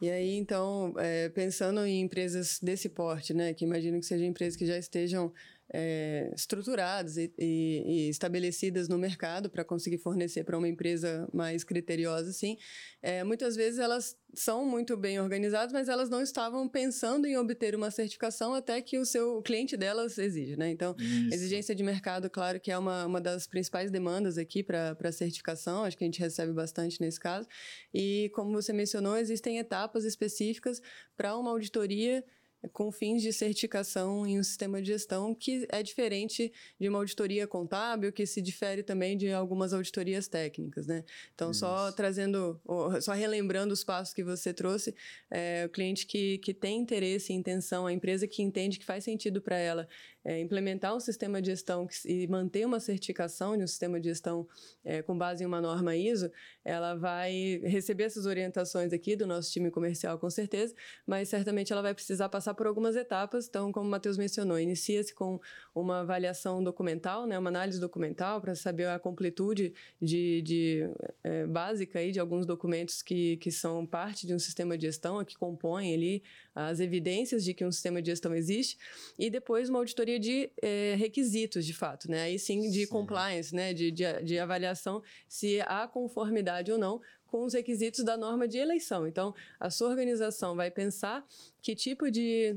E 0.00 0.10
aí, 0.10 0.34
então, 0.34 0.92
é, 0.98 1.28
pensando 1.28 1.86
em 1.86 2.00
empresas 2.00 2.58
desse 2.60 2.88
porte, 2.88 3.32
né, 3.32 3.54
que 3.54 3.64
imagino 3.64 4.00
que 4.00 4.06
sejam 4.06 4.26
empresas 4.26 4.56
que 4.56 4.66
já 4.66 4.76
estejam 4.76 5.32
é, 5.72 6.30
estruturadas 6.34 7.16
e, 7.16 7.32
e, 7.38 7.82
e, 7.86 8.08
estabelecidas 8.08 8.88
no 8.88 8.98
mercado 8.98 9.48
para 9.48 9.64
conseguir 9.64 9.98
fornecer 9.98 10.44
para 10.44 10.58
uma 10.58 10.68
empresa 10.68 11.28
mais 11.32 11.64
criteriosa, 11.64 12.30
assim, 12.30 12.56
é, 13.02 13.24
muitas 13.24 13.56
vezes 13.56 13.78
elas 13.78 14.16
são 14.34 14.64
muito 14.64 14.96
bem 14.96 15.20
organizadas, 15.20 15.72
mas 15.72 15.88
elas 15.88 16.10
não 16.10 16.20
estavam 16.20 16.68
pensando 16.68 17.26
em 17.26 17.36
obter 17.36 17.74
uma 17.74 17.90
certificação 17.90 18.52
até 18.54 18.80
que 18.80 18.98
o 18.98 19.04
seu 19.04 19.38
o 19.38 19.42
cliente 19.42 19.76
delas 19.76 20.18
exige, 20.18 20.56
né? 20.56 20.70
Então, 20.70 20.94
Isso. 20.98 21.34
exigência 21.34 21.74
de 21.74 21.82
mercado, 21.82 22.28
claro 22.28 22.60
que 22.60 22.70
é 22.70 22.78
uma, 22.78 23.06
uma 23.06 23.20
das 23.20 23.46
principais 23.46 23.90
demandas 23.90 24.38
aqui 24.38 24.62
para 24.62 25.12
certificação, 25.12 25.84
acho 25.84 25.96
que 25.96 26.04
a 26.04 26.06
gente 26.06 26.20
recebe 26.20 26.52
bastante 26.52 27.00
nesse 27.00 27.18
caso. 27.18 27.48
E, 27.92 28.30
como 28.34 28.52
você 28.52 28.72
mencionou, 28.72 29.16
existem 29.16 29.58
etapas 29.58 30.04
específicas 30.04 30.80
para 31.16 31.36
uma 31.36 31.50
auditoria 31.50 32.24
com 32.72 32.90
fins 32.90 33.22
de 33.22 33.32
certificação 33.32 34.26
em 34.26 34.38
um 34.38 34.42
sistema 34.42 34.80
de 34.80 34.88
gestão 34.88 35.34
que 35.34 35.66
é 35.70 35.82
diferente 35.82 36.52
de 36.78 36.88
uma 36.88 36.98
auditoria 36.98 37.46
contábil, 37.46 38.12
que 38.12 38.26
se 38.26 38.40
difere 38.40 38.82
também 38.82 39.16
de 39.16 39.30
algumas 39.32 39.72
auditorias 39.72 40.28
técnicas, 40.28 40.86
né? 40.86 41.04
Então, 41.34 41.50
Isso. 41.50 41.60
só 41.60 41.92
trazendo, 41.92 42.60
só 43.00 43.12
relembrando 43.12 43.72
os 43.72 43.84
passos 43.84 44.14
que 44.14 44.24
você 44.24 44.52
trouxe, 44.52 44.94
é, 45.30 45.64
o 45.66 45.68
cliente 45.68 46.06
que, 46.06 46.38
que 46.38 46.54
tem 46.54 46.78
interesse 46.78 47.32
e 47.32 47.36
intenção, 47.36 47.86
a 47.86 47.92
empresa 47.92 48.26
que 48.26 48.42
entende 48.42 48.78
que 48.78 48.84
faz 48.84 49.04
sentido 49.04 49.40
para 49.40 49.56
ela 49.56 49.88
é, 50.24 50.40
implementar 50.40 50.96
um 50.96 51.00
sistema 51.00 51.40
de 51.42 51.50
gestão 51.50 51.86
que, 51.86 51.96
e 52.08 52.26
manter 52.26 52.64
uma 52.64 52.80
certificação 52.80 53.56
de 53.56 53.62
um 53.62 53.66
sistema 53.66 54.00
de 54.00 54.08
gestão 54.08 54.48
é, 54.84 55.02
com 55.02 55.16
base 55.16 55.44
em 55.44 55.46
uma 55.46 55.60
norma 55.60 55.94
ISO, 55.94 56.30
ela 56.64 56.94
vai 56.94 57.60
receber 57.64 58.04
essas 58.04 58.24
orientações 58.24 58.92
aqui 58.92 59.14
do 59.14 59.26
nosso 59.26 59.52
time 59.52 59.70
comercial, 59.70 60.18
com 60.18 60.30
certeza, 60.30 60.74
mas 61.06 61.28
certamente 61.28 61.72
ela 61.72 61.82
vai 61.82 61.94
precisar 61.94 62.28
passar 62.28 62.54
por 62.54 62.66
algumas 62.66 62.96
etapas. 62.96 63.46
Então, 63.46 63.70
como 63.70 63.86
o 63.86 63.90
Matheus 63.90 64.16
mencionou, 64.16 64.58
inicia-se 64.58 65.14
com 65.14 65.38
uma 65.74 66.00
avaliação 66.00 66.62
documental, 66.64 67.26
né, 67.26 67.38
uma 67.38 67.50
análise 67.50 67.78
documental 67.78 68.40
para 68.40 68.54
saber 68.54 68.88
a 68.88 68.98
completude 68.98 69.74
de, 70.00 70.40
de 70.42 70.90
é, 71.22 71.46
básica 71.46 71.98
aí 71.98 72.10
de 72.10 72.18
alguns 72.18 72.46
documentos 72.46 73.02
que, 73.02 73.36
que 73.36 73.50
são 73.50 73.84
parte 73.84 74.26
de 74.26 74.34
um 74.34 74.38
sistema 74.38 74.78
de 74.78 74.86
gestão, 74.86 75.22
que 75.24 75.36
compõem 75.36 75.92
ali 75.92 76.22
as 76.54 76.78
evidências 76.78 77.44
de 77.44 77.52
que 77.52 77.64
um 77.64 77.72
sistema 77.72 78.00
de 78.00 78.10
gestão 78.10 78.34
existe, 78.34 78.78
e 79.18 79.28
depois 79.28 79.68
uma 79.68 79.80
auditoria 79.80 80.13
de 80.18 80.50
é, 80.62 80.94
requisitos, 80.96 81.64
de 81.64 81.74
fato, 81.74 82.10
né? 82.10 82.22
Aí 82.22 82.38
sim 82.38 82.70
de 82.70 82.84
sim. 82.84 82.86
compliance, 82.86 83.54
né? 83.54 83.72
De, 83.72 83.90
de, 83.90 84.04
de 84.22 84.38
avaliação 84.38 85.02
se 85.28 85.60
há 85.62 85.86
conformidade 85.86 86.70
ou 86.72 86.78
não 86.78 87.00
com 87.34 87.44
os 87.44 87.52
requisitos 87.52 88.04
da 88.04 88.16
norma 88.16 88.46
de 88.46 88.58
eleição. 88.58 89.08
Então, 89.08 89.34
a 89.58 89.68
sua 89.68 89.88
organização 89.88 90.54
vai 90.54 90.70
pensar 90.70 91.26
que 91.60 91.74
tipo 91.74 92.08
de, 92.08 92.56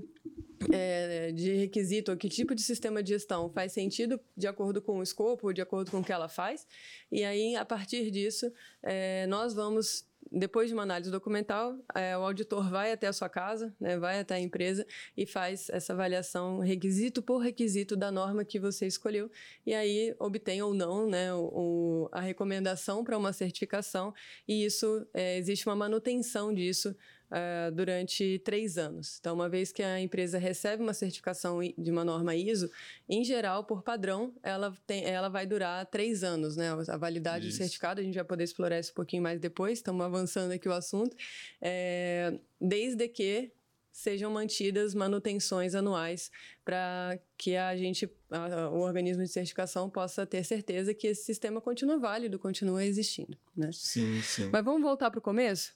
é, 0.72 1.32
de 1.32 1.56
requisito 1.56 2.12
ou 2.12 2.18
que 2.18 2.30
tipo 2.30 2.54
de 2.54 2.62
sistema 2.62 3.02
de 3.02 3.10
gestão 3.10 3.50
faz 3.50 3.72
sentido 3.72 4.20
de 4.36 4.46
acordo 4.46 4.80
com 4.80 5.00
o 5.00 5.02
escopo, 5.02 5.52
de 5.52 5.62
acordo 5.62 5.90
com 5.90 6.02
o 6.02 6.04
que 6.04 6.12
ela 6.12 6.30
faz, 6.30 6.68
e 7.12 7.24
aí, 7.24 7.56
a 7.56 7.66
partir 7.66 8.12
disso, 8.12 8.54
é, 8.84 9.26
nós 9.26 9.52
vamos 9.52 10.06
depois 10.32 10.68
de 10.70 10.74
uma 10.74 10.84
análise 10.84 11.12
documental, 11.12 11.78
é, 11.94 12.18
o 12.18 12.22
auditor 12.22 12.70
vai 12.70 12.92
até 12.92 13.08
a 13.08 13.14
sua 13.14 13.30
casa, 13.30 13.74
né, 13.80 13.98
vai 13.98 14.20
até 14.20 14.36
a 14.36 14.40
empresa 14.40 14.86
e 15.16 15.26
faz 15.26 15.70
essa 15.70 15.94
avaliação 15.94 16.60
requisito 16.60 17.22
por 17.22 17.40
requisito 17.40 17.96
da 17.96 18.12
norma 18.12 18.46
que 18.46 18.60
você 18.60 18.88
escolheu. 18.88 19.30
E 19.66 19.74
aí 19.74 20.16
obtém 20.20 20.62
ou 20.62 20.74
não 20.74 21.08
né, 21.10 21.34
o, 21.34 22.10
a 22.12 22.20
recomendação 22.20 23.04
para 23.04 23.18
uma 23.18 23.34
certificação. 23.34 24.14
E 24.48 24.66
isso 24.66 25.06
é, 25.14 25.38
existe 25.38 25.68
uma 25.68 25.76
manutenção 25.76 26.54
disso 26.54 26.96
uh, 27.32 27.72
durante 27.72 28.40
três 28.40 28.78
anos. 28.78 29.18
Então, 29.20 29.36
uma 29.36 29.50
vez 29.50 29.72
que 29.72 29.84
a 29.84 30.00
empresa 30.00 30.38
recebe 30.38 30.82
uma 30.82 30.94
certificação 30.94 31.60
de 31.78 31.92
uma 31.92 32.04
norma 32.04 32.36
ISO, 32.36 32.70
em 33.08 33.24
geral, 33.24 33.64
por 33.64 33.82
padrão, 33.84 34.34
ela, 34.44 34.76
tem, 34.86 35.06
ela 35.06 35.30
vai 35.30 35.46
durar 35.46 35.86
três 35.86 36.24
anos, 36.24 36.56
né? 36.56 36.70
A 36.88 36.98
validade 36.98 37.48
isso. 37.48 37.58
do 37.58 37.62
certificado, 37.62 38.02
a 38.02 38.04
gente 38.04 38.16
vai 38.16 38.24
poder 38.24 38.44
explorar 38.44 38.80
isso 38.80 38.92
um 38.92 38.96
pouquinho 38.96 39.24
mais 39.24 39.40
depois, 39.40 39.80
estamos 39.80 40.06
avançando 40.06 40.52
aqui 40.52 40.68
o 40.68 40.74
assunto. 40.74 41.16
É, 41.62 42.38
desde 42.60 43.08
que 43.08 43.52
sejam 43.98 44.30
mantidas 44.30 44.94
manutenções 44.94 45.74
anuais 45.74 46.32
para 46.64 47.18
que 47.36 47.56
a 47.56 47.76
gente, 47.76 48.08
a, 48.30 48.70
o 48.70 48.82
organismo 48.82 49.24
de 49.24 49.30
certificação 49.30 49.90
possa 49.90 50.24
ter 50.24 50.44
certeza 50.44 50.94
que 50.94 51.08
esse 51.08 51.24
sistema 51.24 51.60
continua 51.60 51.98
válido, 51.98 52.38
continua 52.38 52.86
existindo, 52.86 53.36
né? 53.56 53.72
Sim, 53.74 54.22
sim. 54.22 54.50
Mas 54.52 54.64
vamos 54.64 54.84
voltar 54.84 55.10
para 55.10 55.18
o 55.18 55.22
começo? 55.22 55.74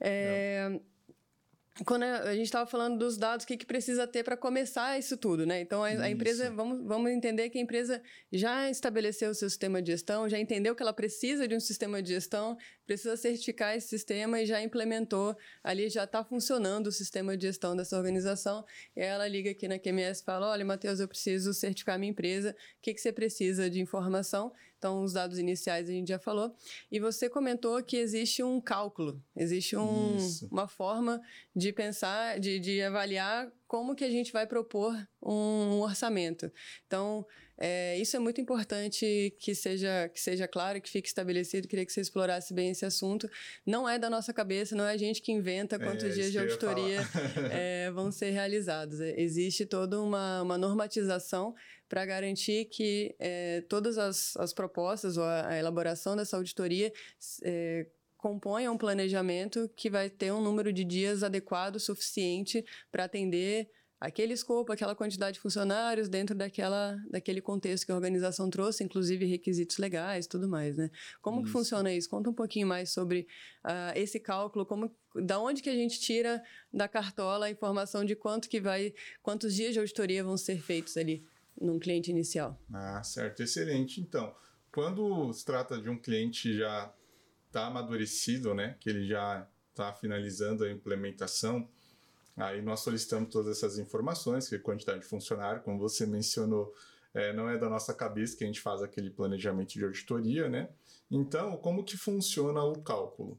É, 0.00 0.80
quando 1.84 2.02
a 2.02 2.34
gente 2.34 2.46
estava 2.46 2.68
falando 2.68 2.98
dos 2.98 3.16
dados, 3.16 3.44
o 3.44 3.46
que, 3.46 3.56
que 3.56 3.64
precisa 3.64 4.06
ter 4.06 4.24
para 4.24 4.36
começar 4.36 4.98
isso 4.98 5.16
tudo, 5.16 5.46
né? 5.46 5.60
Então, 5.60 5.84
a, 5.84 5.88
a, 5.88 6.10
empresa, 6.10 6.50
vamos, 6.50 6.84
vamos 6.84 7.10
entender 7.10 7.48
que 7.50 7.58
a 7.58 7.60
empresa 7.60 8.02
já 8.32 8.68
estabeleceu 8.68 9.30
o 9.30 9.34
seu 9.34 9.48
sistema 9.48 9.80
de 9.80 9.92
gestão, 9.92 10.28
já 10.28 10.38
entendeu 10.38 10.74
que 10.74 10.82
ela 10.82 10.92
precisa 10.92 11.46
de 11.46 11.54
um 11.54 11.60
sistema 11.60 12.02
de 12.02 12.10
gestão, 12.10 12.58
precisa 12.90 13.16
certificar 13.16 13.76
esse 13.76 13.86
sistema 13.86 14.40
e 14.40 14.46
já 14.46 14.60
implementou, 14.60 15.36
ali 15.62 15.88
já 15.88 16.02
está 16.02 16.24
funcionando 16.24 16.88
o 16.88 16.92
sistema 16.92 17.36
de 17.36 17.46
gestão 17.46 17.76
dessa 17.76 17.96
organização. 17.96 18.64
E 18.96 19.00
ela 19.00 19.28
liga 19.28 19.52
aqui 19.52 19.68
na 19.68 19.78
QMS 19.78 20.20
e 20.20 20.24
fala: 20.24 20.50
Olha, 20.50 20.64
Matheus, 20.64 20.98
eu 20.98 21.06
preciso 21.06 21.54
certificar 21.54 22.00
minha 22.00 22.10
empresa, 22.10 22.50
o 22.50 22.82
que, 22.82 22.92
que 22.92 23.00
você 23.00 23.12
precisa 23.12 23.70
de 23.70 23.80
informação? 23.80 24.52
Então, 24.76 25.02
os 25.04 25.12
dados 25.12 25.38
iniciais 25.38 25.88
a 25.88 25.92
gente 25.92 26.08
já 26.08 26.18
falou. 26.18 26.52
E 26.90 26.98
você 26.98 27.28
comentou 27.28 27.80
que 27.80 27.96
existe 27.96 28.42
um 28.42 28.60
cálculo, 28.60 29.22
existe 29.36 29.76
um, 29.76 30.16
uma 30.50 30.66
forma 30.66 31.20
de 31.54 31.72
pensar, 31.72 32.40
de, 32.40 32.58
de 32.58 32.82
avaliar 32.82 33.52
como 33.68 33.94
que 33.94 34.02
a 34.02 34.10
gente 34.10 34.32
vai 34.32 34.46
propor 34.46 34.96
um 35.22 35.80
orçamento. 35.80 36.50
Então, 36.86 37.24
é, 37.62 37.98
isso 37.98 38.16
é 38.16 38.18
muito 38.18 38.40
importante 38.40 39.34
que 39.38 39.54
seja, 39.54 40.08
que 40.08 40.18
seja 40.18 40.48
claro, 40.48 40.80
que 40.80 40.88
fique 40.88 41.06
estabelecido. 41.06 41.68
Queria 41.68 41.84
que 41.84 41.92
você 41.92 42.00
explorasse 42.00 42.54
bem 42.54 42.70
esse 42.70 42.86
assunto. 42.86 43.30
Não 43.66 43.86
é 43.86 43.98
da 43.98 44.08
nossa 44.08 44.32
cabeça, 44.32 44.74
não 44.74 44.86
é 44.86 44.92
a 44.92 44.96
gente 44.96 45.20
que 45.20 45.30
inventa 45.30 45.78
quantos 45.78 46.04
é, 46.04 46.08
dias 46.08 46.32
de 46.32 46.38
auditoria 46.38 47.00
é, 47.52 47.90
vão 47.90 48.10
ser 48.10 48.30
realizados. 48.30 48.98
É, 48.98 49.20
existe 49.20 49.66
toda 49.66 50.00
uma, 50.00 50.40
uma 50.40 50.56
normatização 50.56 51.54
para 51.86 52.06
garantir 52.06 52.64
que 52.64 53.14
é, 53.18 53.62
todas 53.68 53.98
as, 53.98 54.34
as 54.38 54.54
propostas 54.54 55.18
ou 55.18 55.24
a, 55.24 55.48
a 55.48 55.58
elaboração 55.58 56.16
dessa 56.16 56.38
auditoria 56.38 56.90
é, 57.42 57.86
componha 58.16 58.72
um 58.72 58.78
planejamento 58.78 59.70
que 59.76 59.90
vai 59.90 60.08
ter 60.08 60.32
um 60.32 60.40
número 60.40 60.72
de 60.72 60.84
dias 60.84 61.22
adequado 61.22 61.78
suficiente 61.78 62.64
para 62.90 63.04
atender 63.04 63.68
aquele 64.00 64.32
escopo, 64.32 64.72
aquela 64.72 64.94
quantidade 64.94 65.34
de 65.34 65.40
funcionários 65.40 66.08
dentro 66.08 66.34
daquela, 66.34 66.96
daquele 67.10 67.42
contexto 67.42 67.84
que 67.84 67.92
a 67.92 67.94
organização 67.94 68.48
trouxe, 68.48 68.82
inclusive 68.82 69.26
requisitos 69.26 69.76
legais 69.76 70.26
tudo 70.26 70.48
mais, 70.48 70.76
né? 70.76 70.90
Como 71.20 71.38
isso. 71.38 71.46
que 71.46 71.52
funciona 71.52 71.92
isso? 71.92 72.08
Conta 72.08 72.30
um 72.30 72.34
pouquinho 72.34 72.66
mais 72.66 72.90
sobre 72.90 73.26
uh, 73.64 73.92
esse 73.94 74.18
cálculo, 74.18 74.64
como, 74.64 74.90
da 75.14 75.38
onde 75.38 75.60
que 75.60 75.68
a 75.68 75.74
gente 75.74 76.00
tira 76.00 76.42
da 76.72 76.88
cartola 76.88 77.46
a 77.46 77.50
informação 77.50 78.04
de 78.04 78.16
quanto 78.16 78.48
que 78.48 78.60
vai, 78.60 78.94
quantos 79.22 79.54
dias 79.54 79.74
de 79.74 79.78
auditoria 79.78 80.24
vão 80.24 80.36
ser 80.36 80.60
feitos 80.62 80.96
ali 80.96 81.22
num 81.60 81.78
cliente 81.78 82.10
inicial. 82.10 82.58
Ah, 82.72 83.02
certo, 83.02 83.42
excelente. 83.42 84.00
Então, 84.00 84.34
quando 84.72 85.30
se 85.34 85.44
trata 85.44 85.78
de 85.78 85.90
um 85.90 85.98
cliente 85.98 86.56
já 86.56 86.90
está 87.48 87.66
amadurecido, 87.66 88.54
né, 88.54 88.76
que 88.80 88.88
ele 88.88 89.06
já 89.06 89.46
está 89.70 89.92
finalizando 89.92 90.64
a 90.64 90.70
implementação, 90.70 91.68
Aí 92.40 92.62
nós 92.62 92.80
solicitamos 92.80 93.30
todas 93.30 93.56
essas 93.56 93.78
informações, 93.78 94.48
que 94.48 94.58
quantidade 94.58 95.00
de 95.00 95.06
funcionário, 95.06 95.62
como 95.62 95.78
você 95.78 96.06
mencionou, 96.06 96.72
é, 97.12 97.32
não 97.32 97.48
é 97.48 97.58
da 97.58 97.68
nossa 97.68 97.92
cabeça 97.92 98.36
que 98.36 98.44
a 98.44 98.46
gente 98.46 98.60
faz 98.60 98.82
aquele 98.82 99.10
planejamento 99.10 99.74
de 99.74 99.84
auditoria, 99.84 100.48
né? 100.48 100.68
Então, 101.10 101.56
como 101.56 101.84
que 101.84 101.96
funciona 101.96 102.62
o 102.62 102.80
cálculo? 102.80 103.38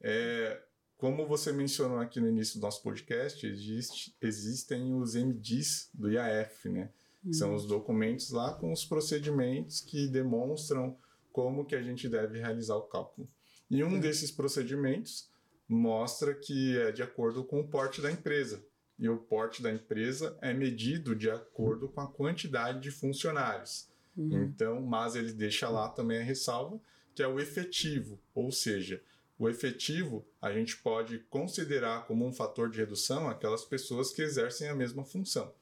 É, 0.00 0.62
como 0.96 1.26
você 1.26 1.52
mencionou 1.52 1.98
aqui 1.98 2.20
no 2.20 2.28
início 2.28 2.58
do 2.58 2.62
nosso 2.62 2.82
podcast, 2.82 3.46
existe, 3.46 4.16
existem 4.20 4.94
os 4.94 5.14
MDs 5.14 5.90
do 5.92 6.10
IAF, 6.10 6.68
né? 6.68 6.90
Uhum. 7.24 7.32
São 7.32 7.54
os 7.54 7.66
documentos 7.66 8.30
lá 8.30 8.54
com 8.54 8.72
os 8.72 8.84
procedimentos 8.84 9.80
que 9.80 10.06
demonstram 10.08 10.96
como 11.32 11.64
que 11.64 11.74
a 11.74 11.82
gente 11.82 12.08
deve 12.08 12.38
realizar 12.38 12.76
o 12.76 12.82
cálculo. 12.82 13.28
E 13.70 13.84
um 13.84 13.92
uhum. 13.92 14.00
desses 14.00 14.30
procedimentos 14.30 15.28
mostra 15.68 16.34
que 16.34 16.78
é 16.78 16.90
de 16.90 17.02
acordo 17.02 17.44
com 17.44 17.60
o 17.60 17.68
porte 17.68 18.00
da 18.00 18.10
empresa. 18.10 18.64
E 18.98 19.08
o 19.08 19.18
porte 19.18 19.62
da 19.62 19.72
empresa 19.72 20.36
é 20.40 20.52
medido 20.52 21.14
de 21.14 21.30
acordo 21.30 21.88
com 21.88 22.00
a 22.00 22.08
quantidade 22.08 22.80
de 22.80 22.90
funcionários. 22.90 23.88
Uhum. 24.16 24.44
Então, 24.44 24.80
mas 24.80 25.14
ele 25.14 25.32
deixa 25.32 25.68
lá 25.68 25.88
também 25.88 26.18
a 26.18 26.24
ressalva 26.24 26.80
que 27.18 27.22
é 27.22 27.26
o 27.26 27.40
efetivo, 27.40 28.16
ou 28.32 28.52
seja, 28.52 29.02
o 29.36 29.48
efetivo 29.48 30.24
a 30.40 30.52
gente 30.52 30.76
pode 30.76 31.18
considerar 31.28 32.06
como 32.06 32.24
um 32.24 32.32
fator 32.32 32.70
de 32.70 32.78
redução 32.78 33.28
aquelas 33.28 33.64
pessoas 33.64 34.12
que 34.12 34.22
exercem 34.22 34.68
a 34.68 34.74
mesma 34.74 35.04
função. 35.04 35.52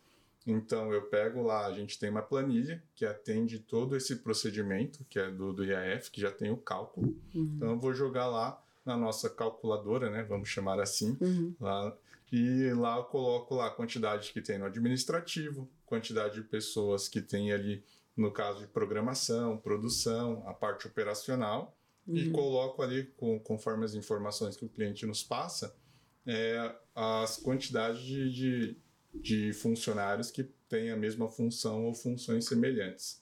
Então 0.47 0.93
eu 0.93 1.01
pego 1.09 1.43
lá, 1.43 1.65
a 1.65 1.73
gente 1.73 1.99
tem 1.99 2.11
uma 2.11 2.21
planilha 2.21 2.83
que 2.95 3.07
atende 3.07 3.59
todo 3.59 3.97
esse 3.97 4.17
procedimento, 4.17 5.03
que 5.09 5.19
é 5.19 5.31
do, 5.31 5.55
do 5.55 5.65
IAF, 5.65 6.11
que 6.11 6.21
já 6.21 6.31
tem 6.31 6.51
o 6.51 6.59
cálculo. 6.59 7.17
Uhum. 7.35 7.55
Então 7.57 7.71
eu 7.71 7.79
vou 7.79 7.95
jogar 7.95 8.27
lá 8.27 8.63
na 8.87 8.97
nossa 8.97 9.28
calculadora, 9.28 10.09
né? 10.09 10.22
Vamos 10.22 10.49
chamar 10.49 10.80
assim. 10.80 11.18
Uhum. 11.20 11.55
Lá, 11.61 11.95
e 12.32 12.72
lá 12.72 12.97
eu 12.97 13.05
coloco 13.05 13.57
lá 13.57 13.66
a 13.66 13.70
quantidade 13.70 14.32
que 14.32 14.41
tem 14.41 14.59
no 14.59 14.64
administrativo, 14.64 15.68
quantidade 15.84 16.37
de 16.37 16.43
pessoas 16.43 17.09
que 17.09 17.20
tem 17.20 17.53
ali, 17.53 17.84
no 18.16 18.32
caso 18.32 18.61
de 18.61 18.68
programação, 18.68 19.59
produção, 19.59 20.45
a 20.47 20.55
parte 20.55 20.87
operacional, 20.87 21.76
uhum. 22.07 22.16
e 22.16 22.30
coloco 22.30 22.80
ali, 22.80 23.05
com, 23.16 23.41
conforme 23.41 23.84
as 23.84 23.95
informações 23.95 24.57
que 24.57 24.64
o 24.64 24.68
cliente 24.68 25.05
nos 25.05 25.22
passa, 25.22 25.76
é, 26.24 26.74
as 26.95 27.37
quantidades 27.37 28.01
de, 28.01 28.32
de, 28.32 28.76
de 29.14 29.53
funcionários 29.53 30.30
que 30.30 30.45
têm 30.68 30.91
a 30.91 30.97
mesma 30.97 31.28
função 31.28 31.87
ou 31.87 31.95
funções 31.95 32.47
semelhantes. 32.47 33.20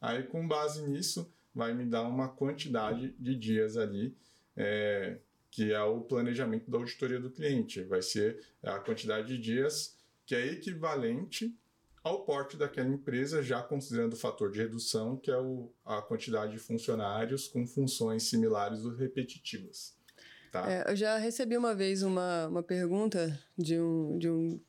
Aí, 0.00 0.22
com 0.24 0.46
base 0.46 0.82
nisso, 0.86 1.30
vai 1.54 1.74
me 1.74 1.86
dar 1.86 2.02
uma 2.02 2.28
quantidade 2.28 3.14
de 3.18 3.34
dias 3.34 3.78
ali 3.78 4.14
é, 4.56 5.18
que 5.50 5.72
é 5.72 5.82
o 5.82 6.00
planejamento 6.00 6.70
da 6.70 6.78
auditoria 6.78 7.20
do 7.20 7.30
cliente. 7.30 7.82
Vai 7.82 8.02
ser 8.02 8.40
a 8.62 8.78
quantidade 8.78 9.28
de 9.28 9.38
dias 9.38 9.96
que 10.24 10.34
é 10.34 10.46
equivalente 10.46 11.56
ao 12.02 12.24
porte 12.24 12.56
daquela 12.56 12.88
empresa, 12.88 13.42
já 13.42 13.60
considerando 13.62 14.12
o 14.12 14.16
fator 14.16 14.50
de 14.50 14.58
redução, 14.58 15.16
que 15.16 15.30
é 15.30 15.36
o, 15.36 15.72
a 15.84 16.00
quantidade 16.00 16.52
de 16.52 16.58
funcionários 16.58 17.48
com 17.48 17.66
funções 17.66 18.24
similares 18.24 18.84
ou 18.84 18.94
repetitivas. 18.94 19.96
Tá? 20.52 20.70
É, 20.70 20.90
eu 20.90 20.96
já 20.96 21.18
recebi 21.18 21.56
uma 21.56 21.74
vez 21.74 22.02
uma, 22.02 22.46
uma 22.46 22.62
pergunta 22.62 23.36
de 23.58 23.80
um, 23.80 24.18
de 24.18 24.30
um 24.30 24.60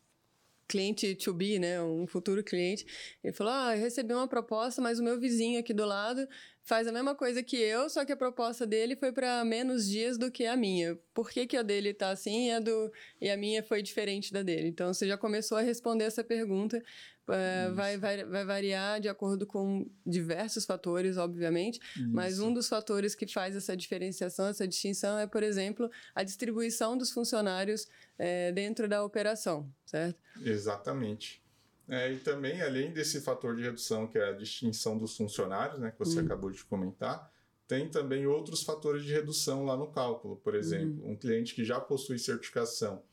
cliente 0.68 1.16
to 1.16 1.34
be, 1.34 1.60
né, 1.60 1.82
um 1.82 2.08
futuro 2.08 2.44
cliente. 2.44 2.86
Ele 3.24 3.34
falou: 3.34 3.54
"Ah, 3.54 3.76
eu 3.78 3.82
recebi 3.82 4.14
uma 4.14 4.28
proposta, 4.28 4.82
mas 4.82 5.00
o 5.00 5.04
meu 5.04 5.20
vizinho 5.20 5.60
aqui 5.60 5.74
do 5.74 5.86
lado 5.86 6.28
faz 6.68 6.86
a 6.86 6.92
mesma 6.92 7.16
coisa 7.16 7.42
que 7.42 7.56
eu, 7.56 7.90
só 7.90 8.04
que 8.04 8.12
a 8.12 8.18
proposta 8.18 8.68
dele 8.68 8.94
foi 8.98 9.14
para 9.14 9.44
menos 9.46 9.88
dias 9.88 10.18
do 10.18 10.30
que 10.30 10.46
a 10.46 10.58
minha. 10.58 11.00
Por 11.14 11.30
que, 11.30 11.48
que 11.48 11.56
a 11.56 11.64
dele 11.64 11.94
tá 11.94 12.10
assim 12.10 12.50
e 12.50 12.52
a, 12.52 12.60
do, 12.60 12.92
e 13.22 13.30
a 13.30 13.38
minha 13.38 13.64
foi 13.64 13.82
diferente 13.82 14.34
da 14.34 14.44
dele? 14.44 14.68
Então 14.68 14.94
você 14.94 15.08
já 15.08 15.18
começou 15.18 15.58
a 15.58 15.62
responder 15.62 16.04
essa 16.04 16.26
pergunta. 16.26 16.84
Uh, 17.26 17.74
vai, 17.74 17.98
vai, 17.98 18.24
vai 18.26 18.46
variar 18.46 19.00
de 19.00 19.08
acordo 19.08 19.46
com 19.48 19.90
diversos 20.06 20.66
fatores, 20.66 21.18
obviamente, 21.18 21.80
Isso. 21.96 22.10
mas 22.10 22.40
um 22.40 22.54
dos 22.54 22.70
fatores 22.70 23.16
que 23.16 23.28
faz 23.28 23.54
essa 23.56 23.76
diferenciação, 23.76 24.48
essa 24.48 24.68
distinção, 24.68 25.18
é, 25.20 25.28
por 25.28 25.44
exemplo, 25.44 25.90
a 26.16 26.24
distribuição 26.24 26.98
dos 26.98 27.12
funcionários 27.12 27.88
é, 28.18 28.52
dentro 28.54 28.88
da 28.88 29.04
operação, 29.04 29.70
certo? 29.86 30.18
Exatamente. 30.42 31.42
É, 31.90 32.12
e 32.12 32.18
também, 32.18 32.62
além 32.62 32.92
desse 32.92 33.22
fator 33.22 33.56
de 33.56 33.62
redução, 33.62 34.08
que 34.08 34.18
é 34.18 34.30
a 34.30 34.34
distinção 34.34 34.98
dos 34.98 35.16
funcionários, 35.16 35.80
né, 35.80 35.92
que 35.92 36.00
você 36.00 36.20
uhum. 36.20 36.26
acabou 36.26 36.52
de 36.52 36.64
comentar, 36.66 37.32
tem 37.66 37.90
também 37.90 38.28
outros 38.28 38.64
fatores 38.64 39.04
de 39.04 39.12
redução 39.12 39.66
lá 39.66 39.76
no 39.76 39.88
cálculo. 39.88 40.38
Por 40.38 40.56
exemplo, 40.56 41.04
uhum. 41.04 41.12
um 41.12 41.16
cliente 41.16 41.56
que 41.56 41.64
já 41.64 41.80
possui 41.80 42.20
certificação 42.20 43.04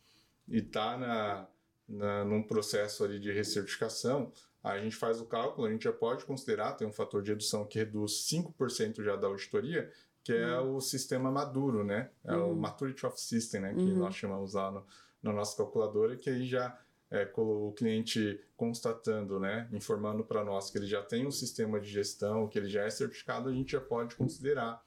e 0.49 0.59
está 0.59 0.97
na, 0.97 1.49
na, 1.89 2.25
num 2.25 2.43
processo 2.43 3.05
ali 3.05 3.18
de 3.18 3.33
recertificação, 3.33 4.33
a 4.62 4.79
gente 4.79 4.97
faz 4.97 5.20
o 5.20 5.27
cálculo, 5.27 5.66
a 5.66 5.70
gente 5.70 5.85
já 5.85 5.93
pode 5.93 6.25
considerar, 6.25 6.72
tem 6.72 6.87
um 6.87 6.93
fator 6.93 7.22
de 7.22 7.31
redução 7.31 7.66
que 7.66 7.79
reduz 7.79 8.27
5% 8.33 9.03
já 9.03 9.14
da 9.14 9.27
auditoria, 9.27 9.91
que 10.22 10.33
é 10.33 10.59
uhum. 10.59 10.77
o 10.77 10.81
sistema 10.81 11.31
maduro, 11.31 11.85
né? 11.85 12.11
É 12.25 12.35
o 12.35 12.47
uhum. 12.47 12.55
Maturity 12.55 13.05
of 13.05 13.20
System, 13.20 13.61
né? 13.61 13.75
Que 13.75 13.81
uhum. 13.81 13.99
nós 13.99 14.14
chamamos 14.14 14.55
lá 14.55 14.70
no, 14.70 14.87
na 15.22 15.33
nossa 15.33 15.55
calculadora, 15.57 16.16
que 16.16 16.31
aí 16.31 16.47
já 16.47 16.79
é, 17.11 17.25
com 17.25 17.69
o 17.69 17.73
cliente 17.73 18.41
constatando, 18.57 19.39
né, 19.39 19.69
informando 19.73 20.25
para 20.25 20.45
nós 20.45 20.71
que 20.71 20.79
ele 20.79 20.87
já 20.87 21.03
tem 21.03 21.27
um 21.27 21.31
sistema 21.31 21.81
de 21.81 21.89
gestão, 21.89 22.49
que 22.49 22.59
ele 22.59 22.69
já 22.69 22.85
é 22.85 22.91
certificado, 22.91 23.49
a 23.49 23.53
gente 23.53 23.73
já 23.73 23.81
pode 23.81 24.15
considerar. 24.17 24.85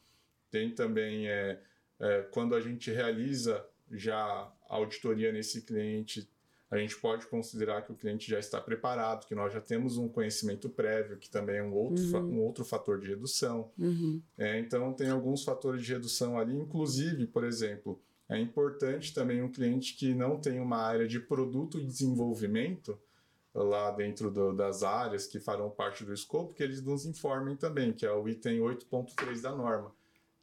Tem 0.49 0.73
também, 0.73 1.27
é, 1.27 1.61
é, 1.99 2.21
quando 2.31 2.55
a 2.55 2.61
gente 2.61 2.91
realiza 2.91 3.65
já 3.91 4.51
auditoria 4.67 5.31
nesse 5.31 5.61
cliente, 5.61 6.29
a 6.69 6.77
gente 6.77 6.97
pode 6.99 7.25
considerar 7.27 7.83
que 7.83 7.93
o 7.93 7.95
cliente 7.95 8.29
já 8.29 8.39
está 8.39 8.59
preparado, 8.59 9.25
que 9.25 9.33
nós 9.33 9.53
já 9.53 9.61
temos 9.61 9.97
um 9.97 10.09
conhecimento 10.09 10.69
prévio, 10.69 11.17
que 11.17 11.29
também 11.29 11.57
é 11.57 11.63
um 11.63 11.73
outro, 11.73 12.03
uhum. 12.03 12.33
um 12.33 12.39
outro 12.41 12.65
fator 12.65 12.99
de 12.99 13.07
redução. 13.07 13.71
Uhum. 13.77 14.21
É, 14.37 14.59
então, 14.59 14.91
tem 14.93 15.09
alguns 15.09 15.45
fatores 15.45 15.81
de 15.85 15.93
redução 15.93 16.37
ali, 16.37 16.53
inclusive, 16.53 17.25
por 17.25 17.45
exemplo, 17.45 18.01
é 18.29 18.39
importante 18.39 19.13
também 19.13 19.41
um 19.41 19.51
cliente 19.51 19.95
que 19.95 20.13
não 20.13 20.37
tem 20.39 20.59
uma 20.59 20.77
área 20.77 21.07
de 21.07 21.19
produto 21.19 21.79
e 21.79 21.85
desenvolvimento 21.85 22.99
lá 23.53 23.89
dentro 23.91 24.29
do, 24.29 24.53
das 24.53 24.83
áreas 24.83 25.25
que 25.25 25.39
farão 25.39 25.69
parte 25.69 26.03
do 26.03 26.13
escopo, 26.13 26.53
que 26.53 26.61
eles 26.61 26.81
nos 26.81 27.05
informem 27.05 27.55
também, 27.55 27.91
que 27.91 28.05
é 28.05 28.11
o 28.11 28.27
item 28.27 28.59
8.3 28.59 29.41
da 29.41 29.55
norma. 29.55 29.91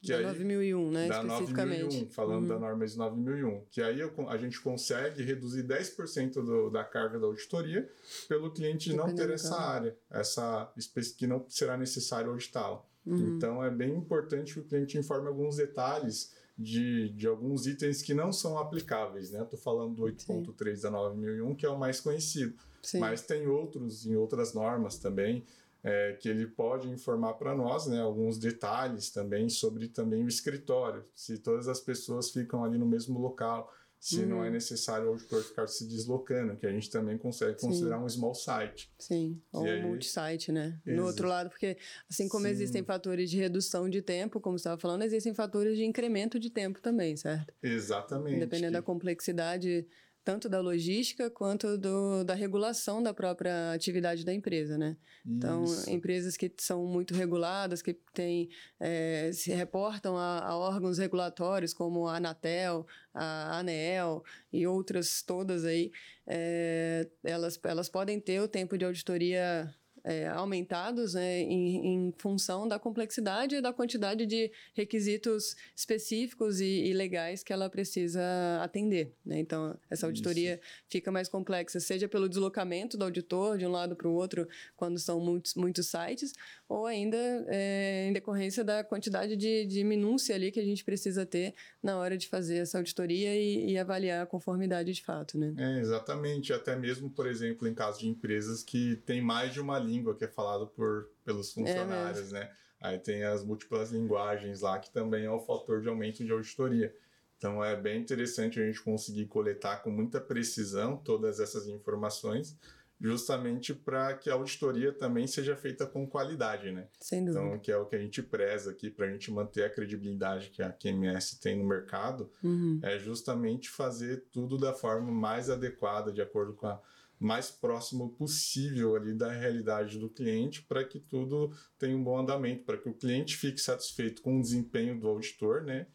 Que 0.03 0.13
da 0.13 0.19
aí, 0.19 0.25
9001, 0.25 0.91
né? 0.91 1.09
Da 1.09 1.23
9001, 1.23 2.11
falando 2.11 2.43
uhum. 2.43 2.49
da 2.49 2.59
norma 2.59 2.87
de 2.87 2.97
9001. 2.97 3.65
Que 3.71 3.81
aí 3.81 4.01
a 4.03 4.37
gente 4.37 4.61
consegue 4.61 5.23
reduzir 5.23 5.63
10% 5.63 6.33
do, 6.35 6.71
da 6.71 6.85
carga 6.85 7.19
da 7.19 7.27
auditoria 7.27 7.91
pelo 8.29 8.51
cliente 8.51 8.93
não 8.93 9.15
ter 9.15 9.31
essa 9.31 9.59
área, 9.59 9.97
essa 10.11 10.71
que 11.17 11.27
não 11.27 11.45
será 11.49 11.77
necessário 11.77 12.31
auditá-la. 12.31 12.85
Uhum. 13.07 13.37
Então 13.37 13.65
é 13.65 13.71
bem 13.71 13.95
importante 13.95 14.55
que 14.55 14.61
o 14.61 14.65
cliente 14.65 14.99
informe 14.99 15.29
alguns 15.29 15.57
detalhes 15.57 16.35
de, 16.57 17.11
de 17.11 17.27
alguns 17.27 17.67
itens 17.67 18.01
que 18.01 18.15
não 18.15 18.33
são 18.33 18.59
aplicáveis, 18.59 19.31
né? 19.31 19.43
Estou 19.43 19.59
falando 19.59 19.97
do 19.97 20.03
8.3 20.05 20.83
da 20.83 20.91
9001, 20.91 21.55
que 21.55 21.67
é 21.67 21.69
o 21.69 21.79
mais 21.79 22.01
conhecido. 22.01 22.55
Sim. 22.81 23.01
Mas 23.01 23.23
tem 23.23 23.47
outros 23.47 24.07
em 24.07 24.15
outras 24.15 24.55
normas 24.55 24.99
também, 24.99 25.45
é, 25.83 26.13
que 26.21 26.29
ele 26.29 26.47
pode 26.47 26.89
informar 26.89 27.35
para 27.35 27.55
nós, 27.55 27.87
né? 27.87 28.01
Alguns 28.01 28.39
detalhes 28.39 29.11
também 29.11 29.49
sobre 29.49 29.89
também 29.89 30.25
o 30.25 30.29
escritório, 30.29 31.03
se 31.15 31.39
todas 31.39 31.69
as 31.69 31.81
pessoas 31.81 32.31
ficam 32.31 32.65
ali 32.65 32.79
no 32.79 32.87
mesmo 32.87 33.19
local, 33.19 33.73
se 34.05 34.21
uhum. 34.21 34.27
não 34.27 34.45
é 34.45 34.49
uhum. 34.49 34.53
necessário 34.53 35.07
o 35.07 35.09
auditor 35.13 35.43
ficar 35.43 35.67
se 35.67 35.87
deslocando, 35.87 36.55
que 36.57 36.67
a 36.67 36.71
gente 36.71 36.91
também 36.91 37.17
consegue 37.17 37.59
considerar 37.59 37.97
Sim. 37.97 38.05
um 38.05 38.09
small 38.11 38.35
site. 38.35 38.93
Sim, 38.99 39.41
ou 39.51 39.65
um 39.65 39.83
multi-site, 39.83 40.53
né? 40.53 40.79
Existe. 40.85 41.01
No 41.01 41.07
outro 41.07 41.27
lado, 41.27 41.49
porque 41.49 41.79
assim 42.07 42.29
como 42.29 42.45
Sim. 42.45 42.51
existem 42.51 42.85
fatores 42.85 43.31
de 43.31 43.39
redução 43.39 43.89
de 43.89 44.03
tempo, 44.03 44.41
como 44.41 44.59
você 44.59 44.69
estava 44.69 44.79
falando, 44.79 45.05
existem 45.05 45.33
fatores 45.33 45.79
de 45.79 45.87
incremento 45.87 46.39
de 46.39 46.51
tempo 46.51 46.83
também, 46.83 47.17
certo? 47.17 47.55
Exatamente. 47.63 48.41
Dependendo 48.41 48.75
da 48.75 48.83
complexidade 48.83 49.87
tanto 50.25 50.49
da 50.49 50.61
logística 50.61 51.31
quanto 51.31 51.77
do, 51.77 52.25
da 52.25 52.35
regulação 52.35 53.03
da 53.03 53.13
própria 53.13 53.73
atividade 53.73 54.25
da 54.25 54.33
empresa, 54.33 54.79
né? 54.79 54.97
Então, 55.25 55.65
Isso. 55.65 55.83
Então, 55.83 55.95
empresas 55.95 56.37
que 56.37 56.51
são 56.59 56.87
muito 56.87 57.15
reguladas, 57.15 57.83
que 57.83 57.93
têm, 58.15 58.49
é, 58.81 59.31
se 59.33 59.53
reportam 59.53 60.17
a, 60.17 60.41
a, 60.41 60.57
órgãos 60.57 60.99
regulatórios 60.99 61.75
como 61.75 62.09
a 62.09 62.17
Anatel, 62.17 62.87
a 63.13 63.59
ANEEL 63.59 64.25
e 64.51 64.67
outras 64.67 65.23
todas 65.23 65.65
aí, 65.65 65.93
é, 66.27 67.07
elas, 67.23 67.61
elas 67.63 67.89
podem 67.91 68.19
ter 68.19 68.41
o 68.41 68.49
tempo 68.49 68.79
de 68.79 68.85
auditoria 68.85 69.73
é, 70.05 70.29
aumentados 70.29 71.15
né, 71.15 71.41
em, 71.41 71.95
em, 71.95 72.15
função 72.19 72.69
da 72.69 72.79
complexidade 72.79 73.57
e 73.57 73.61
da 73.63 73.73
quantidade 73.73 74.27
de 74.27 74.53
requisitos 74.75 75.57
específicos 75.75 76.61
e, 76.61 76.85
e 76.85 76.93
legais 76.93 77.43
que 77.43 77.53
ela 77.53 77.71
precisa 77.71 78.23
atender. 78.63 79.15
Né? 79.25 79.39
Então, 79.39 79.77
essa 79.91 80.05
auditoria 80.07 80.55
Isso. 80.55 80.85
fica 80.89 81.11
mais 81.11 81.27
complexa, 81.27 81.81
seja 81.81 82.07
pelo 82.07 82.29
deslocamento 82.29 82.99
do 82.99 83.05
auditor 83.05 83.57
de 83.57 83.67
um 83.67 83.71
lado 83.71 83.97
para 83.97 84.07
o 84.07 84.13
outro, 84.13 84.47
quando 84.77 84.99
são 84.99 85.19
muitos, 85.19 85.55
muitos 85.55 85.87
sites, 85.87 86.35
ou 86.69 86.85
ainda 86.85 87.17
é, 87.49 88.07
em 88.07 88.13
decorrência 88.13 88.63
da 88.63 88.85
quantidade 88.85 89.37
de, 89.37 89.65
de 89.65 89.83
minúcia 89.83 90.35
ali 90.35 90.53
que 90.53 90.61
a 90.61 90.65
gente 90.65 90.85
precisa 90.85 91.25
ter 91.25 91.55
na 91.83 91.97
hora 91.97 92.19
de 92.19 92.29
fazer 92.29 92.59
essa 92.59 92.77
auditoria 92.77 93.35
e, 93.35 93.71
e 93.73 93.79
avaliar 93.79 94.23
a 94.23 94.27
conformidade 94.27 94.93
de 94.93 95.03
fato. 95.03 95.39
Né? 95.39 95.55
É, 95.57 95.81
exatamente. 95.81 96.53
Até 96.53 96.77
mesmo, 96.77 97.09
por 97.09 97.27
exemplo, 97.27 97.67
em 97.67 97.73
caso 97.73 98.01
de 98.01 98.09
empresas 98.09 98.63
que 98.63 98.97
têm 99.07 99.23
mais 99.23 99.53
de 99.55 99.61
uma 99.61 99.79
linha 99.79 99.94
língua 99.95 100.15
que 100.15 100.25
é 100.25 100.29
falado 100.29 100.67
por, 100.67 101.11
pelos 101.25 101.53
funcionários, 101.53 102.33
é 102.33 102.41
né? 102.41 102.51
Aí 102.81 102.99
tem 102.99 103.25
as 103.25 103.43
múltiplas 103.43 103.91
linguagens 103.91 104.61
lá, 104.61 104.79
que 104.79 104.93
também 104.93 105.25
é 105.25 105.31
o 105.31 105.41
fator 105.41 105.81
de 105.81 105.89
aumento 105.89 106.25
de 106.25 106.31
auditoria. 106.31 106.95
Então 107.39 107.65
é 107.65 107.75
bem 107.75 108.01
interessante 108.01 108.61
a 108.61 108.67
gente 108.67 108.83
conseguir 108.83 109.27
coletar 109.27 109.83
com 109.83 109.91
muita 109.91 110.21
precisão 110.21 110.97
todas 110.97 111.41
essas 111.41 111.67
informações, 111.67 112.59
justamente 113.01 113.75
para 113.75 114.15
que 114.15 114.31
a 114.31 114.35
auditoria 114.35 114.93
também 114.93 115.27
seja 115.27 115.57
feita 115.57 115.87
com 115.87 116.07
qualidade, 116.07 116.73
né? 116.73 116.87
Sem 117.01 117.25
dúvida. 117.25 117.45
Então, 117.45 117.59
que 117.59 117.73
é 117.73 117.77
o 117.77 117.87
que 117.87 117.97
a 117.97 117.99
gente 117.99 118.23
preza 118.23 118.71
aqui 118.71 118.91
para 118.91 119.07
a 119.07 119.11
gente 119.11 119.31
manter 119.31 119.65
a 119.65 119.71
credibilidade 119.71 120.51
que 120.51 120.63
a 120.63 120.71
QMS 120.71 121.41
tem 121.41 121.57
no 121.57 121.65
mercado, 121.65 122.31
uhum. 122.43 122.81
é 122.83 122.99
justamente 122.99 123.69
fazer 123.69 124.27
tudo 124.31 124.57
da 124.57 124.73
forma 124.73 125.11
mais 125.11 125.51
adequada, 125.51 126.13
de 126.13 126.23
acordo 126.23 126.55
com 126.55 126.67
a 126.67 126.81
mais 127.25 127.51
próximo 127.51 128.11
possível 128.11 128.95
ali 128.95 129.15
da 129.15 129.33
realidade 129.33 129.99
do 129.99 130.11
cliente 130.11 130.63
para 130.63 130.85
que 130.85 131.01
tudo 131.01 131.51
tenha 131.79 131.97
um 131.97 132.05
bom 132.05 132.19
andamento, 132.19 132.65
para 132.65 132.77
que 132.77 132.89
o 132.89 132.95
cliente 132.95 133.37
fique 133.37 133.59
satisfeito 133.59 134.21
com 134.21 134.39
o 134.39 134.43
desempenho 134.43 135.01
do 135.01 135.09
auditor, 135.09 135.63
né? 135.63 135.87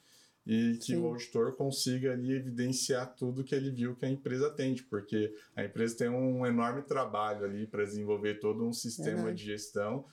E 0.46 0.78
que 0.78 0.86
Sim. 0.86 0.98
o 0.98 1.06
auditor 1.06 1.56
consiga 1.56 2.14
ali 2.14 2.32
evidenciar 2.32 3.14
tudo 3.16 3.44
que 3.44 3.54
ele 3.54 3.70
viu 3.70 3.96
que 3.96 4.06
a 4.06 4.10
empresa 4.10 4.48
atende, 4.48 4.82
porque 4.84 5.32
a 5.56 5.64
empresa 5.64 5.98
tem 5.98 6.10
um 6.10 6.44
enorme 6.46 6.82
trabalho 6.82 7.46
ali 7.46 7.68
para 7.68 7.84
desenvolver 7.84 8.40
todo 8.40 8.66
um 8.66 8.74
sistema 8.74 9.32
de 9.32 9.44
gestão 9.44 10.06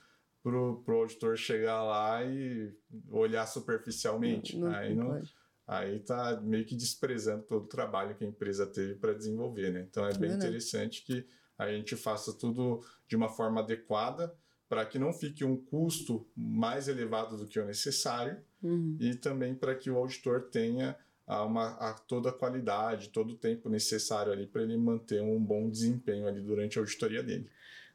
para 0.43 0.55
o 0.55 0.83
auditor 0.87 1.35
chegar 1.35 1.83
lá 1.83 2.23
e 2.23 2.71
olhar 3.09 3.47
superficialmente. 3.47 4.55
Não, 4.55 4.69
não, 4.69 4.75
Aí 4.75 4.95
não, 4.95 5.07
não 5.15 5.21
aí 5.67 5.97
está 5.97 6.39
meio 6.39 6.65
que 6.65 6.75
desprezando 6.75 7.43
todo 7.43 7.65
o 7.65 7.67
trabalho 7.67 8.15
que 8.15 8.23
a 8.23 8.27
empresa 8.27 8.65
teve 8.65 8.95
para 8.95 9.13
desenvolver, 9.13 9.71
né? 9.71 9.85
Então 9.89 10.07
é 10.07 10.13
bem 10.17 10.31
interessante 10.31 11.03
que 11.03 11.27
a 11.57 11.69
gente 11.69 11.95
faça 11.95 12.31
tudo 12.31 12.81
de 13.07 13.15
uma 13.15 13.27
forma 13.27 13.59
adequada 13.59 14.33
para 14.69 14.85
que 14.85 14.97
não 14.97 15.11
fique 15.11 15.43
um 15.43 15.57
custo 15.57 16.25
mais 16.35 16.87
elevado 16.87 17.37
do 17.37 17.47
que 17.47 17.59
o 17.59 17.65
necessário 17.65 18.37
uhum. 18.61 18.97
e 18.99 19.15
também 19.15 19.55
para 19.55 19.75
que 19.75 19.89
o 19.89 19.97
auditor 19.97 20.49
tenha 20.49 20.95
a, 21.25 21.43
uma, 21.43 21.71
a 21.75 21.93
toda 21.93 22.29
a 22.29 22.33
qualidade, 22.33 23.09
todo 23.09 23.31
o 23.31 23.37
tempo 23.37 23.69
necessário 23.69 24.31
ali 24.31 24.47
para 24.47 24.61
ele 24.61 24.77
manter 24.77 25.21
um 25.21 25.43
bom 25.43 25.69
desempenho 25.69 26.27
ali 26.27 26.41
durante 26.41 26.77
a 26.77 26.81
auditoria 26.81 27.21
dele. 27.21 27.49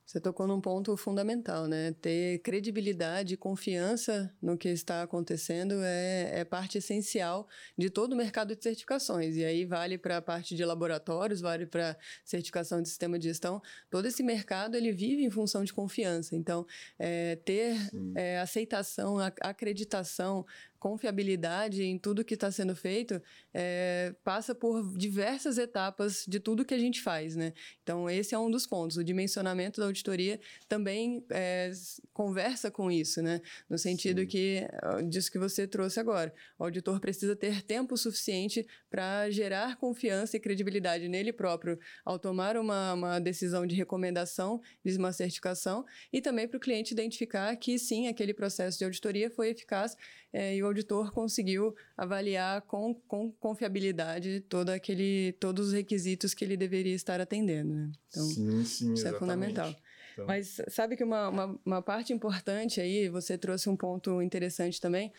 Você 0.05 0.21
tocou 0.21 0.47
num 0.47 0.61
ponto 0.61 0.97
fundamental, 0.97 1.67
né? 1.67 1.95
Ter 2.01 2.39
credibilidade 2.41 3.35
e 3.35 3.37
confiança 3.37 4.35
no 4.43 4.59
que 4.59 4.69
está 4.69 5.03
acontecendo 5.03 5.75
é, 5.83 6.41
é 6.41 6.45
parte 6.45 6.79
essencial 6.79 7.49
de 7.79 7.89
todo 7.89 8.13
o 8.13 8.17
mercado 8.17 8.55
de 8.55 8.63
certificações. 8.63 9.37
E 9.37 9.45
aí 9.45 9.65
vale 9.65 9.97
para 9.97 10.19
a 10.19 10.23
parte 10.23 10.55
de 10.55 10.65
laboratórios, 10.65 11.41
vale 11.41 11.67
para 11.67 11.97
certificação 12.25 12.83
de 12.83 12.89
sistema 12.89 13.19
de 13.19 13.29
gestão. 13.29 13.63
Todo 13.89 14.07
esse 14.07 14.23
mercado 14.23 14.77
ele 14.77 14.93
vive 14.93 15.25
em 15.25 15.31
função 15.31 15.65
de 15.65 15.73
confiança. 15.73 16.37
Então, 16.37 16.67
é, 16.99 17.37
ter 17.37 17.77
é, 18.15 18.39
aceitação, 18.41 19.19
acreditação, 19.41 20.45
confiabilidade 20.83 21.85
em 21.85 21.97
tudo 21.97 22.25
que 22.25 22.35
está 22.35 22.51
sendo 22.51 22.75
feito 22.75 23.23
é, 23.55 24.13
passa 24.25 24.53
por 24.53 24.99
diversas 24.99 25.57
etapas 25.57 26.25
de 26.27 26.41
tudo 26.41 26.65
que 26.65 26.75
a 26.75 26.79
gente 26.79 27.01
faz, 27.01 27.37
né? 27.37 27.53
Então, 27.85 28.11
esse 28.11 28.35
é 28.35 28.39
um 28.39 28.51
dos 28.51 28.67
pontos. 28.67 28.97
O 28.97 29.05
dimensionamento 29.05 29.81
da 29.81 29.87
auditoria 29.87 30.41
também 30.69 31.25
é, 31.31 31.71
conversa 32.13 32.69
com 32.69 32.91
isso, 32.91 33.23
né? 33.23 33.41
No 33.71 33.79
sentido 33.79 34.23
Sim. 34.23 34.27
que, 34.27 34.69
disso 35.09 35.31
que 35.31 35.39
você 35.39 35.69
trouxe 35.69 36.01
agora, 36.01 36.35
o 36.59 36.65
auditor 36.65 36.99
precisa 36.99 37.37
ter 37.37 37.63
tempo 37.63 37.97
suficiente 37.97 38.67
para 38.91 39.31
gerar 39.31 39.77
confiança 39.77 40.37
e 40.37 40.41
credibilidade 40.41 41.09
nele 41.09 41.33
próprio 41.33 41.79
ao 42.05 42.19
tomar 42.19 42.57
uma, 42.57 42.95
uma 42.95 43.21
decisão 43.21 43.65
de 43.69 43.77
recomendação 43.77 44.61
de 44.85 44.97
uma 44.97 45.13
certificação 45.13 45.85
e 46.13 46.21
também 46.21 46.49
para 46.49 46.57
o 46.57 46.61
cliente 46.61 46.93
identificar 46.93 47.55
que 47.55 47.79
sim, 47.79 48.09
aquele 48.09 48.35
processo 48.35 48.79
de 48.79 48.85
auditoria 48.85 49.31
foi 49.31 49.51
eficaz 49.51 49.97
é, 50.33 50.57
e 50.57 50.63
o 50.63 50.72
auditor 50.73 51.13
conseguiu 51.13 51.75
avaliar 51.97 52.63
com, 52.63 52.95
com 53.07 53.31
confiabilidade 53.33 54.41
todo 54.49 54.71
aquele, 54.71 55.33
todos 55.39 55.69
os 55.69 55.73
requisitos 55.73 56.35
que 56.35 56.45
ele 56.45 56.57
deveria 56.57 56.95
estar 56.95 57.21
atendendo. 57.21 57.75
Né? 57.75 57.93
Então, 58.09 58.25
sim, 58.25 58.65
sim, 58.65 58.93
isso 58.93 58.93
exatamente. 58.93 59.15
é 59.15 59.19
fundamental. 59.19 59.69
Então... 59.71 60.27
Mas 60.27 60.61
sabe 60.69 60.97
que 60.97 61.05
uma, 61.05 61.29
uma, 61.29 61.61
uma, 61.65 61.83
parte 61.83 62.13
importante 62.13 62.81
aí, 62.81 63.09
você 63.09 63.39
trouxe 63.39 63.69
um 63.69 63.77
ponto 63.77 64.21
interessante 64.21 64.81
também, 64.81 65.13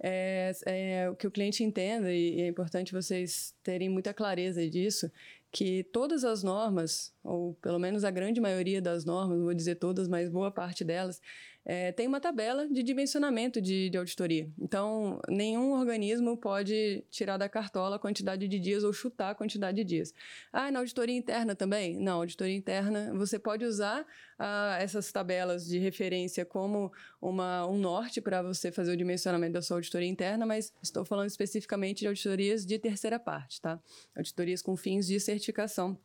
é, 0.00 0.52
é 0.64 1.14
que 1.18 1.26
o 1.26 1.30
cliente 1.30 1.64
entenda, 1.64 2.12
e 2.12 2.40
é 2.40 2.46
importante 2.46 2.92
vocês 2.92 3.54
terem 3.62 3.88
muita 3.88 4.14
clareza 4.14 4.68
disso, 4.68 5.10
que 5.50 5.82
todas 5.84 6.24
as 6.24 6.42
normas, 6.42 7.12
ou 7.28 7.54
pelo 7.54 7.78
menos 7.78 8.04
a 8.04 8.10
grande 8.10 8.40
maioria 8.40 8.80
das 8.80 9.04
normas, 9.04 9.36
não 9.36 9.44
vou 9.44 9.54
dizer 9.54 9.76
todas, 9.76 10.08
mas 10.08 10.30
boa 10.30 10.50
parte 10.50 10.84
delas, 10.84 11.20
é, 11.64 11.92
tem 11.92 12.06
uma 12.06 12.18
tabela 12.18 12.66
de 12.66 12.82
dimensionamento 12.82 13.60
de, 13.60 13.90
de, 13.90 13.98
auditoria. 13.98 14.50
Então, 14.58 15.20
nenhum 15.28 15.72
organismo 15.72 16.34
pode 16.34 17.04
tirar 17.10 17.36
da 17.36 17.46
cartola 17.46 17.96
a 17.96 17.98
quantidade 17.98 18.48
de 18.48 18.58
dias 18.58 18.84
ou 18.84 18.92
chutar 18.92 19.32
a 19.32 19.34
quantidade 19.34 19.76
de 19.76 19.84
dias. 19.84 20.14
Ah, 20.50 20.70
na 20.70 20.78
auditoria 20.78 21.14
interna 21.14 21.54
também? 21.54 22.00
Não, 22.00 22.20
auditoria 22.20 22.56
interna, 22.56 23.12
você 23.14 23.38
pode 23.38 23.66
usar 23.66 24.06
ah, 24.38 24.78
essas 24.80 25.12
tabelas 25.12 25.66
de 25.66 25.78
referência 25.78 26.42
como 26.42 26.90
uma, 27.20 27.66
um 27.66 27.76
norte 27.76 28.22
para 28.22 28.40
você 28.40 28.72
fazer 28.72 28.92
o 28.92 28.96
dimensionamento 28.96 29.52
da 29.52 29.60
sua 29.60 29.76
auditoria 29.76 30.08
interna, 30.08 30.46
mas 30.46 30.72
estou 30.82 31.04
falando 31.04 31.28
especificamente 31.28 31.98
de 31.98 32.06
auditorias 32.06 32.64
de 32.64 32.78
terceira 32.78 33.18
parte, 33.18 33.60
tá? 33.60 33.78
Auditorias 34.16 34.62
com 34.62 34.74
fins 34.74 35.06
de 35.06 35.20
certificação 35.20 35.98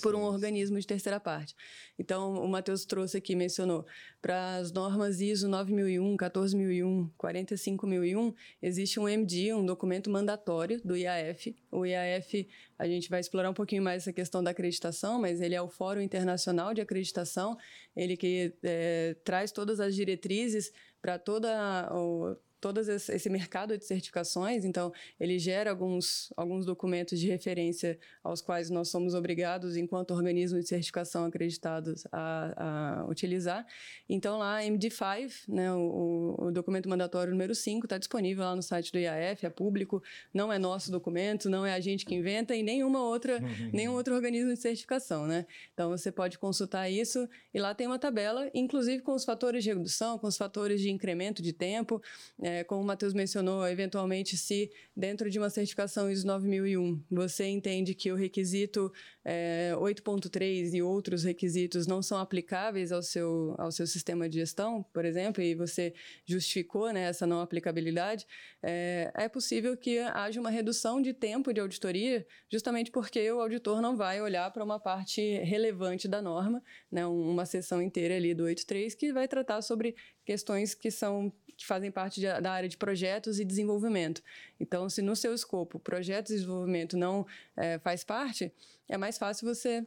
por 0.00 0.14
um 0.14 0.22
organismo 0.22 0.78
de 0.78 0.86
terceira 0.86 1.20
parte. 1.20 1.54
Então, 1.98 2.34
o 2.34 2.48
Matheus 2.48 2.84
trouxe 2.84 3.16
aqui, 3.16 3.36
mencionou, 3.36 3.86
para 4.20 4.56
as 4.56 4.72
normas 4.72 5.20
ISO 5.20 5.48
9001, 5.48 6.16
14001, 6.16 7.10
45001, 7.16 8.34
existe 8.62 8.98
um 8.98 9.08
MD, 9.08 9.52
um 9.52 9.64
documento 9.64 10.10
mandatório 10.10 10.80
do 10.84 10.96
IAF. 10.96 11.54
O 11.70 11.84
IAF, 11.84 12.48
a 12.78 12.86
gente 12.86 13.08
vai 13.08 13.20
explorar 13.20 13.50
um 13.50 13.54
pouquinho 13.54 13.82
mais 13.82 14.02
essa 14.02 14.12
questão 14.12 14.42
da 14.42 14.50
acreditação, 14.50 15.20
mas 15.20 15.40
ele 15.40 15.54
é 15.54 15.62
o 15.62 15.68
Fórum 15.68 16.00
Internacional 16.00 16.74
de 16.74 16.80
Acreditação, 16.80 17.56
ele 17.94 18.16
que 18.16 18.54
é, 18.62 19.16
traz 19.22 19.52
todas 19.52 19.80
as 19.80 19.94
diretrizes 19.94 20.72
para 21.00 21.18
toda 21.18 21.88
o, 21.92 22.34
todo 22.64 22.80
esse 22.80 23.28
mercado 23.28 23.76
de 23.76 23.84
certificações, 23.84 24.64
então 24.64 24.90
ele 25.20 25.38
gera 25.38 25.68
alguns, 25.68 26.32
alguns 26.34 26.64
documentos 26.64 27.20
de 27.20 27.28
referência 27.28 27.98
aos 28.22 28.40
quais 28.40 28.70
nós 28.70 28.88
somos 28.88 29.12
obrigados, 29.12 29.76
enquanto 29.76 30.12
organismo 30.12 30.58
de 30.58 30.66
certificação 30.66 31.26
acreditados, 31.26 32.06
a, 32.10 33.02
a 33.02 33.06
utilizar. 33.06 33.66
Então 34.08 34.38
lá, 34.38 34.62
MD5, 34.62 35.46
né, 35.46 35.74
o, 35.74 36.36
o 36.38 36.50
documento 36.50 36.88
mandatório 36.88 37.32
número 37.32 37.54
5, 37.54 37.84
está 37.84 37.98
disponível 37.98 38.42
lá 38.44 38.56
no 38.56 38.62
site 38.62 38.90
do 38.90 38.98
IAF, 38.98 39.44
é 39.44 39.50
público, 39.50 40.02
não 40.32 40.50
é 40.50 40.58
nosso 40.58 40.90
documento, 40.90 41.50
não 41.50 41.66
é 41.66 41.74
a 41.74 41.80
gente 41.80 42.06
que 42.06 42.14
inventa 42.14 42.56
e 42.56 42.62
nenhuma 42.62 43.02
outra, 43.02 43.40
nenhum 43.74 43.92
outro 43.92 44.14
organismo 44.14 44.54
de 44.54 44.58
certificação, 44.58 45.26
né? 45.26 45.44
Então 45.74 45.90
você 45.90 46.10
pode 46.10 46.38
consultar 46.38 46.88
isso 46.88 47.28
e 47.52 47.60
lá 47.60 47.74
tem 47.74 47.86
uma 47.86 47.98
tabela, 47.98 48.50
inclusive 48.54 49.02
com 49.02 49.12
os 49.12 49.22
fatores 49.22 49.62
de 49.62 49.68
redução, 49.68 50.18
com 50.18 50.26
os 50.26 50.38
fatores 50.38 50.80
de 50.80 50.90
incremento 50.90 51.42
de 51.42 51.52
tempo, 51.52 52.00
é, 52.40 52.53
como 52.62 52.82
o 52.82 52.84
Matheus 52.84 53.14
mencionou, 53.14 53.66
eventualmente 53.66 54.36
se 54.36 54.70
dentro 54.94 55.28
de 55.28 55.38
uma 55.38 55.50
certificação 55.50 56.10
ISO 56.10 56.26
9001 56.26 57.02
você 57.10 57.46
entende 57.46 57.94
que 57.94 58.12
o 58.12 58.16
requisito 58.16 58.92
é, 59.24 59.72
8.3 59.76 60.74
e 60.74 60.82
outros 60.82 61.24
requisitos 61.24 61.86
não 61.86 62.02
são 62.02 62.18
aplicáveis 62.18 62.92
ao 62.92 63.02
seu, 63.02 63.54
ao 63.58 63.72
seu 63.72 63.86
sistema 63.86 64.28
de 64.28 64.38
gestão, 64.38 64.82
por 64.92 65.04
exemplo, 65.04 65.42
e 65.42 65.54
você 65.54 65.94
justificou 66.26 66.92
né, 66.92 67.04
essa 67.04 67.26
não 67.26 67.40
aplicabilidade, 67.40 68.26
é, 68.62 69.10
é 69.14 69.28
possível 69.28 69.76
que 69.76 69.98
haja 69.98 70.40
uma 70.40 70.50
redução 70.50 71.00
de 71.00 71.14
tempo 71.14 71.52
de 71.52 71.60
auditoria, 71.60 72.26
justamente 72.50 72.90
porque 72.90 73.30
o 73.32 73.40
auditor 73.40 73.80
não 73.80 73.96
vai 73.96 74.20
olhar 74.20 74.50
para 74.52 74.62
uma 74.62 74.78
parte 74.78 75.20
relevante 75.38 76.06
da 76.06 76.20
norma, 76.20 76.62
né, 76.90 77.06
uma 77.06 77.46
sessão 77.46 77.80
inteira 77.80 78.16
ali 78.16 78.34
do 78.34 78.44
8.3 78.44 78.94
que 78.94 79.12
vai 79.12 79.26
tratar 79.26 79.62
sobre 79.62 79.94
questões 80.24 80.74
que 80.74 80.90
são 80.90 81.32
que 81.56 81.64
fazem 81.64 81.90
parte 81.90 82.20
de, 82.20 82.26
da 82.40 82.52
área 82.52 82.68
de 82.68 82.76
projetos 82.76 83.38
e 83.38 83.44
desenvolvimento. 83.44 84.22
Então, 84.64 84.88
se 84.88 85.02
no 85.02 85.14
seu 85.14 85.34
escopo 85.34 85.78
projetos 85.78 86.32
e 86.32 86.36
desenvolvimento 86.36 86.96
não 86.96 87.26
é, 87.54 87.78
faz 87.78 88.02
parte, 88.02 88.50
é 88.88 88.96
mais 88.96 89.18
fácil 89.18 89.46
você 89.46 89.86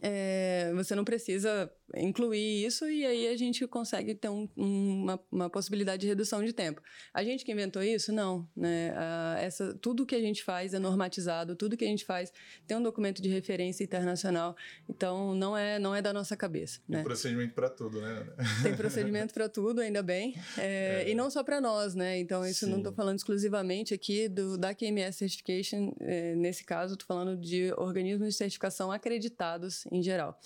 é, 0.00 0.72
você 0.74 0.94
não 0.94 1.04
precisa 1.04 1.72
incluir 1.94 2.66
isso 2.66 2.88
e 2.88 3.06
aí 3.06 3.28
a 3.28 3.36
gente 3.36 3.66
consegue 3.66 4.14
ter 4.14 4.28
um, 4.28 4.48
uma, 4.56 5.20
uma, 5.30 5.50
possibilidade 5.50 6.00
de 6.00 6.06
redução 6.06 6.44
de 6.44 6.52
tempo. 6.52 6.82
A 7.14 7.22
gente 7.22 7.44
que 7.44 7.52
inventou 7.52 7.82
isso? 7.82 8.12
Não. 8.12 8.48
Né? 8.56 8.92
Ah, 8.96 9.36
essa, 9.40 9.74
tudo 9.74 10.04
que 10.04 10.14
a 10.14 10.20
gente 10.20 10.42
faz 10.42 10.74
é 10.74 10.78
normatizado, 10.78 11.54
tudo 11.54 11.76
que 11.76 11.84
a 11.84 11.88
gente 11.88 12.04
faz 12.04 12.32
tem 12.66 12.76
um 12.76 12.82
documento 12.82 13.22
de 13.22 13.28
referência 13.28 13.84
internacional, 13.84 14.56
então 14.88 15.34
não 15.34 15.56
é, 15.56 15.78
não 15.78 15.94
é 15.94 16.02
da 16.02 16.12
nossa 16.12 16.36
cabeça. 16.36 16.80
Tem 16.86 16.96
né? 16.96 17.02
procedimento 17.02 17.54
para 17.54 17.70
tudo, 17.70 18.00
né? 18.00 18.26
Tem 18.62 18.76
procedimento 18.76 19.32
para 19.32 19.48
tudo, 19.48 19.80
ainda 19.80 20.02
bem. 20.02 20.34
É, 20.58 21.04
é. 21.04 21.10
E 21.10 21.14
não 21.14 21.30
só 21.30 21.42
para 21.42 21.60
nós, 21.60 21.94
né? 21.94 22.18
Então, 22.18 22.44
isso 22.46 22.64
Sim. 22.64 22.70
não 22.70 22.78
estou 22.78 22.92
falando 22.92 23.18
exclusivamente 23.18 23.94
aqui 23.94 24.28
do, 24.28 24.58
da 24.58 24.74
QMS 24.74 25.18
Certification, 25.18 25.94
é, 26.00 26.34
nesse 26.34 26.64
caso, 26.64 26.94
estou 26.94 27.06
falando 27.06 27.36
de 27.36 27.72
organismos 27.76 28.28
de 28.28 28.34
certificação 28.34 28.90
acreditados 28.90 29.86
em 29.90 30.02
geral. 30.02 30.38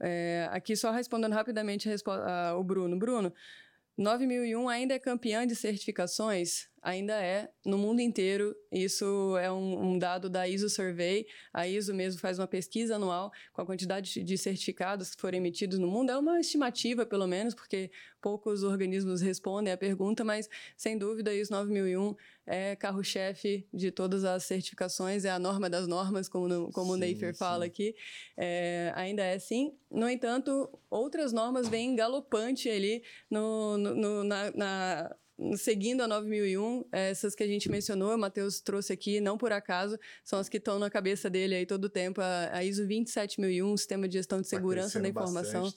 É, 0.00 0.48
aqui 0.52 0.76
só 0.76 0.90
respondendo 0.90 1.32
rapidamente 1.32 1.88
a, 1.88 2.48
a, 2.50 2.56
o 2.56 2.62
Bruno. 2.62 2.98
Bruno, 2.98 3.32
9001 3.96 4.68
ainda 4.68 4.94
é 4.94 4.98
campeã 4.98 5.46
de 5.46 5.56
certificações? 5.56 6.68
Ainda 6.82 7.14
é, 7.14 7.50
no 7.64 7.76
mundo 7.76 8.00
inteiro. 8.00 8.54
Isso 8.70 9.36
é 9.38 9.50
um, 9.50 9.92
um, 9.92 9.98
dado 9.98 10.28
da 10.30 10.48
ISO 10.48 10.68
Survey. 10.68 11.26
A 11.52 11.66
ISO 11.66 11.94
mesmo 11.94 12.20
faz 12.20 12.38
uma 12.38 12.46
pesquisa 12.46 12.96
anual 12.96 13.32
com 13.52 13.62
a 13.62 13.66
quantidade 13.66 14.22
de 14.22 14.38
certificados 14.38 15.14
que 15.14 15.20
foram 15.20 15.38
emitidos 15.38 15.78
no 15.78 15.88
mundo. 15.88 16.10
É 16.10 16.16
uma 16.16 16.40
estimativa, 16.40 17.04
pelo 17.04 17.26
menos, 17.26 17.54
porque 17.54 17.90
poucos 18.20 18.62
organismos 18.62 19.20
respondem 19.20 19.72
à 19.72 19.76
pergunta, 19.76 20.24
mas 20.24 20.48
sem 20.76 20.96
dúvida, 20.96 21.30
a 21.30 21.34
ISO 21.34 21.52
9001 21.52 22.14
é 22.46 22.74
carro-chefe 22.76 23.66
de 23.72 23.90
todas 23.90 24.24
as 24.24 24.44
certificações, 24.44 25.24
é 25.24 25.30
a 25.30 25.38
norma 25.38 25.68
das 25.68 25.86
normas, 25.86 26.28
como, 26.28 26.48
no, 26.48 26.72
como 26.72 26.92
sim, 26.92 26.92
o 26.94 26.96
Neifer 26.96 27.34
fala 27.34 27.66
aqui. 27.66 27.94
É, 28.36 28.92
ainda 28.94 29.22
é 29.22 29.38
sim. 29.38 29.76
No 29.90 30.08
entanto, 30.08 30.68
outras 30.88 31.32
normas 31.32 31.68
vêm 31.68 31.94
galopante 31.94 32.68
ali 32.68 33.02
no, 33.30 33.76
no, 33.76 33.94
no 33.94 34.24
na, 34.24 34.50
na 34.52 35.16
seguindo 35.56 36.02
a 36.02 36.08
9001, 36.08 36.84
essas 36.90 37.34
que 37.34 37.42
a 37.42 37.46
gente 37.46 37.70
mencionou, 37.70 38.14
o 38.14 38.18
Matheus 38.18 38.60
trouxe 38.60 38.92
aqui, 38.92 39.20
não 39.20 39.38
por 39.38 39.52
acaso, 39.52 39.98
são 40.24 40.38
as 40.38 40.48
que 40.48 40.56
estão 40.56 40.78
na 40.78 40.90
cabeça 40.90 41.30
dele 41.30 41.54
aí 41.54 41.66
todo 41.66 41.84
o 41.84 41.88
tempo. 41.88 42.20
A, 42.20 42.64
ISO 42.64 42.86
27001, 42.86 43.76
Sistema 43.76 44.08
de 44.08 44.14
Gestão 44.14 44.40
de 44.40 44.48
tá 44.48 44.56
Segurança 44.56 45.00
da 45.00 45.08
Informação. 45.08 45.72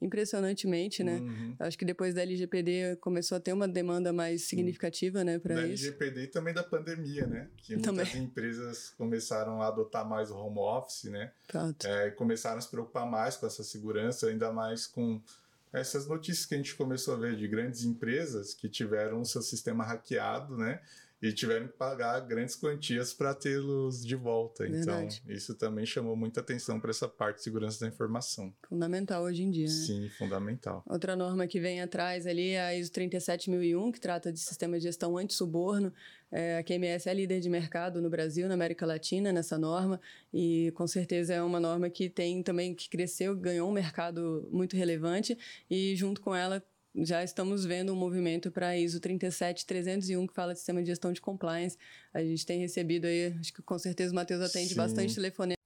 Impressionantemente, 0.00 1.02
né? 1.02 1.18
Uhum. 1.18 1.56
Acho 1.58 1.76
que 1.76 1.84
depois 1.84 2.14
da 2.14 2.22
LGPD 2.22 2.96
começou 3.00 3.36
a 3.36 3.40
ter 3.40 3.52
uma 3.52 3.68
demanda 3.68 4.12
mais 4.12 4.42
significativa, 4.42 5.22
né, 5.24 5.38
para 5.38 5.54
isso. 5.66 5.84
Da 5.84 5.88
LGPD 5.88 6.22
e 6.22 6.26
também 6.28 6.54
da 6.54 6.62
pandemia, 6.62 7.26
né? 7.26 7.48
Que 7.58 7.76
também. 7.76 8.06
muitas 8.06 8.14
empresas 8.14 8.90
começaram 8.96 9.60
a 9.60 9.68
adotar 9.68 10.08
mais 10.08 10.30
o 10.30 10.36
home 10.36 10.58
office, 10.58 11.04
né? 11.04 11.32
Pronto. 11.48 11.86
É, 11.86 12.10
começaram 12.12 12.58
a 12.58 12.60
se 12.60 12.70
preocupar 12.70 13.06
mais 13.06 13.36
com 13.36 13.46
essa 13.46 13.62
segurança, 13.62 14.28
ainda 14.28 14.52
mais 14.52 14.86
com 14.86 15.20
essas 15.72 16.06
notícias 16.06 16.46
que 16.46 16.54
a 16.54 16.56
gente 16.56 16.74
começou 16.74 17.14
a 17.14 17.18
ver 17.18 17.36
de 17.36 17.46
grandes 17.46 17.84
empresas 17.84 18.54
que 18.54 18.68
tiveram 18.68 19.20
o 19.20 19.24
seu 19.24 19.42
sistema 19.42 19.84
hackeado, 19.84 20.56
né? 20.56 20.80
E 21.22 21.32
tiveram 21.32 21.66
que 21.66 21.74
pagar 21.74 22.18
grandes 22.20 22.56
quantias 22.56 23.12
para 23.12 23.34
tê-los 23.34 24.04
de 24.04 24.16
volta. 24.16 24.66
Então, 24.66 24.78
Verdade. 24.78 25.20
Então, 25.22 25.36
isso 25.36 25.54
também 25.54 25.84
chamou 25.84 26.16
muita 26.16 26.40
atenção 26.40 26.80
para 26.80 26.90
essa 26.90 27.06
parte 27.06 27.36
de 27.36 27.42
segurança 27.42 27.80
da 27.80 27.88
informação. 27.88 28.54
Fundamental 28.68 29.24
hoje 29.24 29.42
em 29.42 29.50
dia. 29.50 29.66
Né? 29.66 29.70
Sim, 29.70 30.08
fundamental. 30.16 30.82
Outra 30.86 31.14
norma 31.14 31.46
que 31.46 31.60
vem 31.60 31.82
atrás 31.82 32.26
ali 32.26 32.50
é 32.50 32.60
a 32.62 32.74
ISO 32.74 32.90
37001, 32.90 33.92
que 33.92 34.00
trata 34.00 34.32
de 34.32 34.40
sistema 34.40 34.78
de 34.78 34.84
gestão 34.84 35.18
anti-suborno. 35.18 35.92
É, 36.32 36.58
a 36.58 36.62
QMS 36.62 37.08
é 37.08 37.14
líder 37.14 37.40
de 37.40 37.50
mercado 37.50 38.00
no 38.00 38.08
Brasil, 38.08 38.46
na 38.46 38.54
América 38.54 38.86
Latina, 38.86 39.32
nessa 39.32 39.58
norma, 39.58 40.00
e 40.32 40.70
com 40.76 40.86
certeza 40.86 41.34
é 41.34 41.42
uma 41.42 41.58
norma 41.58 41.90
que 41.90 42.08
tem 42.08 42.40
também, 42.42 42.72
que 42.72 42.88
cresceu, 42.88 43.36
ganhou 43.36 43.68
um 43.68 43.72
mercado 43.72 44.48
muito 44.52 44.76
relevante, 44.76 45.36
e 45.68 45.96
junto 45.96 46.20
com 46.20 46.34
ela 46.34 46.62
já 46.94 47.22
estamos 47.22 47.64
vendo 47.64 47.92
um 47.92 47.96
movimento 47.96 48.50
para 48.50 48.68
a 48.68 48.78
ISO 48.78 49.00
37301, 49.00 50.26
que 50.26 50.34
fala 50.34 50.52
de 50.52 50.58
sistema 50.58 50.82
de 50.82 50.88
gestão 50.88 51.12
de 51.12 51.20
compliance. 51.20 51.76
A 52.12 52.22
gente 52.22 52.44
tem 52.44 52.58
recebido 52.58 53.06
aí, 53.06 53.34
acho 53.38 53.52
que 53.52 53.62
com 53.62 53.78
certeza 53.78 54.12
o 54.12 54.14
Matheus 54.14 54.42
atende 54.42 54.70
Sim. 54.70 54.76
bastante 54.76 55.14
telefonema 55.14 55.59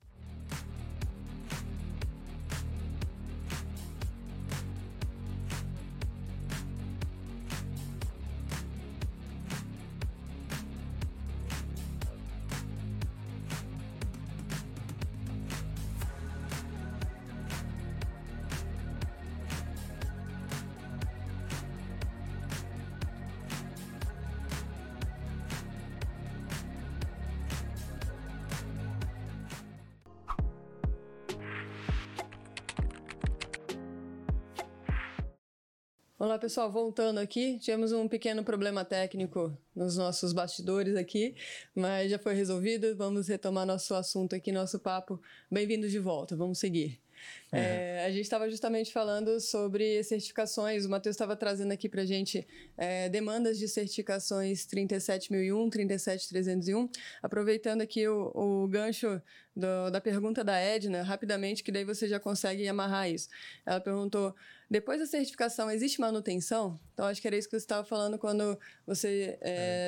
Olá 36.34 36.40
pessoal, 36.40 36.68
voltando 36.68 37.18
aqui, 37.18 37.60
tivemos 37.60 37.92
um 37.92 38.08
pequeno 38.08 38.42
problema 38.42 38.84
técnico 38.84 39.56
nos 39.72 39.96
nossos 39.96 40.32
bastidores 40.32 40.96
aqui, 40.96 41.36
mas 41.72 42.10
já 42.10 42.18
foi 42.18 42.34
resolvido. 42.34 42.96
Vamos 42.96 43.28
retomar 43.28 43.64
nosso 43.64 43.94
assunto 43.94 44.34
aqui, 44.34 44.50
nosso 44.50 44.80
papo. 44.80 45.22
Bem-vindos 45.48 45.92
de 45.92 46.00
volta, 46.00 46.34
vamos 46.34 46.58
seguir. 46.58 47.03
É. 47.52 47.58
É, 47.58 48.04
a 48.06 48.10
gente 48.10 48.22
estava 48.22 48.48
justamente 48.50 48.92
falando 48.92 49.40
sobre 49.40 50.02
certificações. 50.02 50.84
O 50.84 50.90
Matheus 50.90 51.14
estava 51.14 51.36
trazendo 51.36 51.72
aqui 51.72 51.88
para 51.88 52.02
a 52.02 52.04
gente 52.04 52.46
é, 52.76 53.08
demandas 53.08 53.58
de 53.58 53.68
certificações 53.68 54.66
37001, 54.66 55.70
37301. 55.70 56.88
Aproveitando 57.22 57.82
aqui 57.82 58.06
o, 58.08 58.32
o 58.34 58.68
gancho 58.68 59.22
do, 59.54 59.90
da 59.90 60.00
pergunta 60.00 60.42
da 60.42 60.58
Edna, 60.58 61.02
rapidamente, 61.02 61.62
que 61.62 61.70
daí 61.70 61.84
você 61.84 62.08
já 62.08 62.18
consegue 62.18 62.66
amarrar 62.66 63.08
isso. 63.08 63.28
Ela 63.64 63.80
perguntou: 63.80 64.34
depois 64.68 64.98
da 64.98 65.06
certificação, 65.06 65.70
existe 65.70 66.00
manutenção? 66.00 66.78
Então, 66.92 67.06
acho 67.06 67.20
que 67.20 67.26
era 67.26 67.36
isso 67.36 67.48
que 67.48 67.52
você 67.52 67.64
estava 67.64 67.84
falando 67.84 68.18
quando 68.18 68.58
você 68.86 69.38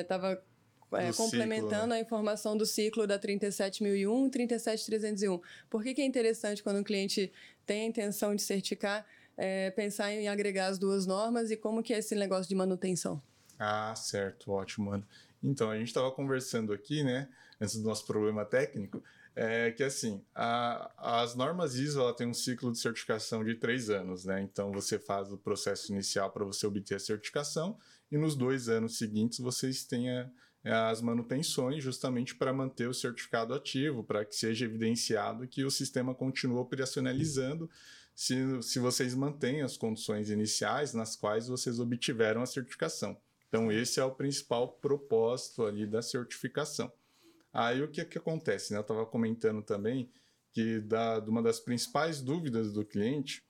estava 0.01 0.33
é, 0.33 0.41
é, 0.93 1.11
complementando 1.11 1.73
ciclo, 1.73 1.87
né? 1.87 1.95
a 1.95 1.99
informação 1.99 2.57
do 2.57 2.65
ciclo 2.65 3.05
da 3.05 3.19
37001 3.19 4.27
e 4.27 4.29
37301. 4.29 5.41
Por 5.69 5.83
que, 5.83 5.93
que 5.93 6.01
é 6.01 6.05
interessante 6.05 6.63
quando 6.63 6.79
o 6.79 6.83
cliente 6.83 7.31
tem 7.65 7.81
a 7.81 7.85
intenção 7.85 8.35
de 8.35 8.41
certificar, 8.41 9.05
é, 9.35 9.71
pensar 9.71 10.11
em 10.11 10.27
agregar 10.27 10.67
as 10.67 10.77
duas 10.77 11.05
normas 11.05 11.51
e 11.51 11.57
como 11.57 11.83
que 11.83 11.93
é 11.93 11.99
esse 11.99 12.15
negócio 12.15 12.47
de 12.47 12.55
manutenção? 12.55 13.21
Ah, 13.59 13.93
certo, 13.95 14.51
ótimo, 14.51 14.91
mano. 14.91 15.05
Então, 15.43 15.69
a 15.69 15.77
gente 15.77 15.87
estava 15.87 16.11
conversando 16.11 16.73
aqui, 16.73 17.03
né, 17.03 17.27
antes 17.59 17.75
do 17.75 17.83
nosso 17.87 18.05
problema 18.05 18.45
técnico, 18.45 19.03
é 19.39 19.69
que 19.69 19.83
assim, 19.83 20.19
a, 20.33 20.91
as 20.97 21.35
normas 21.35 21.75
ISO 21.75 21.99
ela 21.99 22.15
tem 22.15 22.25
um 22.25 22.33
ciclo 22.33 22.71
de 22.71 22.79
certificação 22.79 23.43
de 23.43 23.53
três 23.53 23.87
anos, 23.87 24.25
né? 24.25 24.41
Então 24.41 24.71
você 24.71 24.97
faz 24.97 25.31
o 25.31 25.37
processo 25.37 25.91
inicial 25.91 26.31
para 26.31 26.43
você 26.43 26.65
obter 26.65 26.95
a 26.95 26.99
certificação 26.99 27.77
e 28.11 28.17
nos 28.17 28.35
dois 28.35 28.67
anos 28.67 28.97
seguintes 28.97 29.37
vocês 29.37 29.83
tenham 29.83 30.11
é, 30.11 30.29
as 30.63 31.01
manutenções 31.01 31.83
justamente 31.83 32.35
para 32.35 32.51
manter 32.51 32.87
o 32.89 32.93
certificado 32.93 33.53
ativo, 33.53 34.03
para 34.03 34.25
que 34.25 34.35
seja 34.35 34.65
evidenciado 34.65 35.47
que 35.47 35.63
o 35.63 35.71
sistema 35.71 36.13
continua 36.13 36.61
operacionalizando 36.61 37.69
se, 38.13 38.35
se 38.63 38.79
vocês 38.79 39.13
mantêm 39.13 39.61
as 39.61 39.77
condições 39.77 40.29
iniciais 40.29 40.93
nas 40.93 41.15
quais 41.15 41.47
vocês 41.47 41.79
obtiveram 41.79 42.41
a 42.41 42.45
certificação. 42.45 43.17
Então, 43.47 43.71
esse 43.71 43.99
é 43.99 44.03
o 44.03 44.11
principal 44.11 44.73
propósito 44.73 45.65
ali 45.65 45.85
da 45.85 46.01
certificação. 46.01 46.91
Aí, 47.53 47.81
o 47.81 47.87
que, 47.87 48.03
que 48.03 48.17
acontece? 48.17 48.73
Né? 48.73 48.79
Eu 48.79 48.81
estava 48.81 49.05
comentando 49.05 49.61
também 49.61 50.11
que 50.51 50.79
da, 50.79 51.19
uma 51.19 51.41
das 51.41 51.59
principais 51.59 52.19
dúvidas 52.19 52.73
do 52.73 52.83
cliente, 52.83 53.43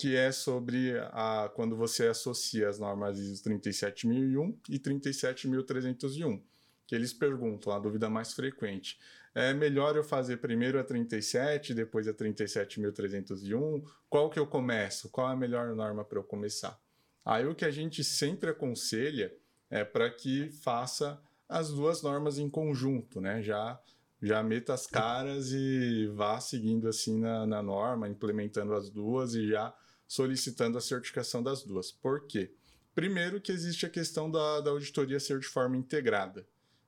que 0.00 0.16
é 0.16 0.32
sobre 0.32 0.98
a, 1.12 1.50
quando 1.54 1.76
você 1.76 2.06
associa 2.06 2.70
as 2.70 2.78
normas 2.78 3.18
ISO 3.18 3.42
37001 3.42 4.58
e 4.70 4.78
37301 4.78 6.42
que 6.86 6.94
eles 6.96 7.12
perguntam, 7.12 7.72
a 7.72 7.78
dúvida 7.78 8.10
mais 8.10 8.32
frequente. 8.32 8.98
É 9.32 9.54
melhor 9.54 9.94
eu 9.94 10.02
fazer 10.02 10.38
primeiro 10.38 10.76
a 10.76 10.82
37, 10.82 11.72
depois 11.72 12.08
a 12.08 12.12
37.301? 12.12 13.84
Qual 14.08 14.28
que 14.28 14.40
eu 14.40 14.46
começo? 14.46 15.08
Qual 15.08 15.28
é 15.28 15.32
a 15.34 15.36
melhor 15.36 15.72
norma 15.76 16.04
para 16.04 16.18
eu 16.18 16.24
começar? 16.24 16.76
Aí 17.24 17.46
o 17.46 17.54
que 17.54 17.64
a 17.64 17.70
gente 17.70 18.02
sempre 18.02 18.50
aconselha 18.50 19.32
é 19.70 19.84
para 19.84 20.10
que 20.10 20.50
faça 20.50 21.22
as 21.48 21.70
duas 21.70 22.02
normas 22.02 22.38
em 22.38 22.50
conjunto, 22.50 23.20
né? 23.20 23.40
Já 23.40 23.80
já 24.22 24.42
meta 24.42 24.74
as 24.74 24.86
caras 24.86 25.52
e 25.52 26.06
vá 26.08 26.40
seguindo 26.40 26.88
assim 26.88 27.20
na, 27.20 27.46
na 27.46 27.62
norma, 27.62 28.08
implementando 28.08 28.74
as 28.74 28.90
duas 28.90 29.34
e 29.34 29.48
já 29.48 29.72
solicitando 30.10 30.76
a 30.76 30.80
certificação 30.80 31.40
das 31.40 31.62
duas. 31.62 31.92
Por 31.92 32.26
quê? 32.26 32.50
Primeiro 32.96 33.40
que 33.40 33.52
existe 33.52 33.86
a 33.86 33.88
questão 33.88 34.28
da, 34.28 34.60
da 34.60 34.72
auditoria 34.72 35.20
ser 35.20 35.38
de 35.38 35.46
forma 35.46 35.76
integrada. 35.76 36.44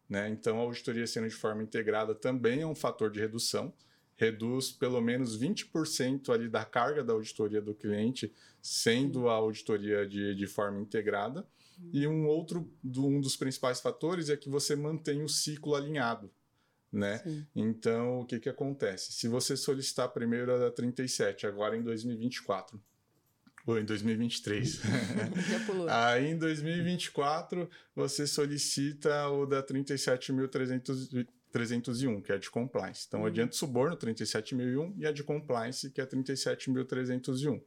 Né? 0.09 0.29
Então, 0.29 0.59
a 0.59 0.63
auditoria 0.63 1.07
sendo 1.07 1.29
de 1.29 1.35
forma 1.37 1.63
integrada 1.63 2.17
também 2.17 2.63
é 2.63 2.67
um 2.67 2.75
fator 2.75 3.13
de 3.13 3.21
redução, 3.21 3.73
reduz 4.17 4.73
pelo 4.73 5.01
menos 5.01 5.39
20% 5.39 6.35
ali 6.35 6.49
da 6.49 6.65
carga 6.65 7.05
da 7.05 7.13
auditoria 7.13 7.63
do 7.63 7.77
cliente, 7.77 8.35
sendo 8.61 9.29
a 9.29 9.35
auditoria 9.35 10.05
de, 10.05 10.35
de 10.35 10.47
forma 10.49 10.81
integrada. 10.81 11.47
E 11.93 12.09
um 12.09 12.27
outro, 12.27 12.69
um 12.85 13.21
dos 13.21 13.37
principais 13.37 13.81
fatores 13.81 14.31
é 14.31 14.37
que 14.37 14.49
você 14.49 14.75
mantém 14.75 15.23
o 15.23 15.29
ciclo 15.29 15.77
alinhado. 15.77 16.29
Né? 16.93 17.23
Então, 17.55 18.19
o 18.19 18.27
que, 18.27 18.41
que 18.41 18.49
acontece? 18.49 19.13
Se 19.13 19.29
você 19.29 19.57
solicitar 19.57 20.09
primeiro 20.09 20.53
a 20.53 20.59
da 20.59 20.73
37, 20.73 21.47
agora 21.47 21.77
em 21.77 21.83
2024, 21.83 22.83
ou 23.67 23.79
em 23.79 23.85
2023. 23.85 24.81
Já 25.49 25.61
pulou. 25.67 25.87
Aí 25.89 26.31
em 26.31 26.39
2024 26.39 27.69
você 27.95 28.27
solicita 28.27 29.29
o 29.29 29.47
da 29.47 29.63
37.301, 29.63 32.23
que 32.23 32.33
é 32.33 32.39
de 32.39 32.51
compliance. 32.51 33.05
Então, 33.07 33.21
uhum. 33.21 33.27
adiante 33.27 33.55
suborno 33.57 33.97
37.001 33.97 34.95
e 34.97 35.07
a 35.07 35.13
de 35.13 35.23
compliance, 35.23 35.91
que 35.91 36.01
é 36.01 36.07
37.301. 36.07 37.63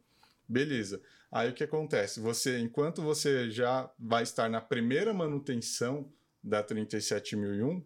Beleza. 0.48 1.02
Aí 1.32 1.50
o 1.50 1.54
que 1.54 1.64
acontece? 1.64 2.20
Você, 2.20 2.60
enquanto 2.60 3.02
você 3.02 3.50
já 3.50 3.90
vai 3.98 4.24
estar 4.24 4.50
na 4.50 4.62
primeira 4.62 5.14
manutenção 5.14 6.12
da 6.44 6.64
37.001, 6.64 7.84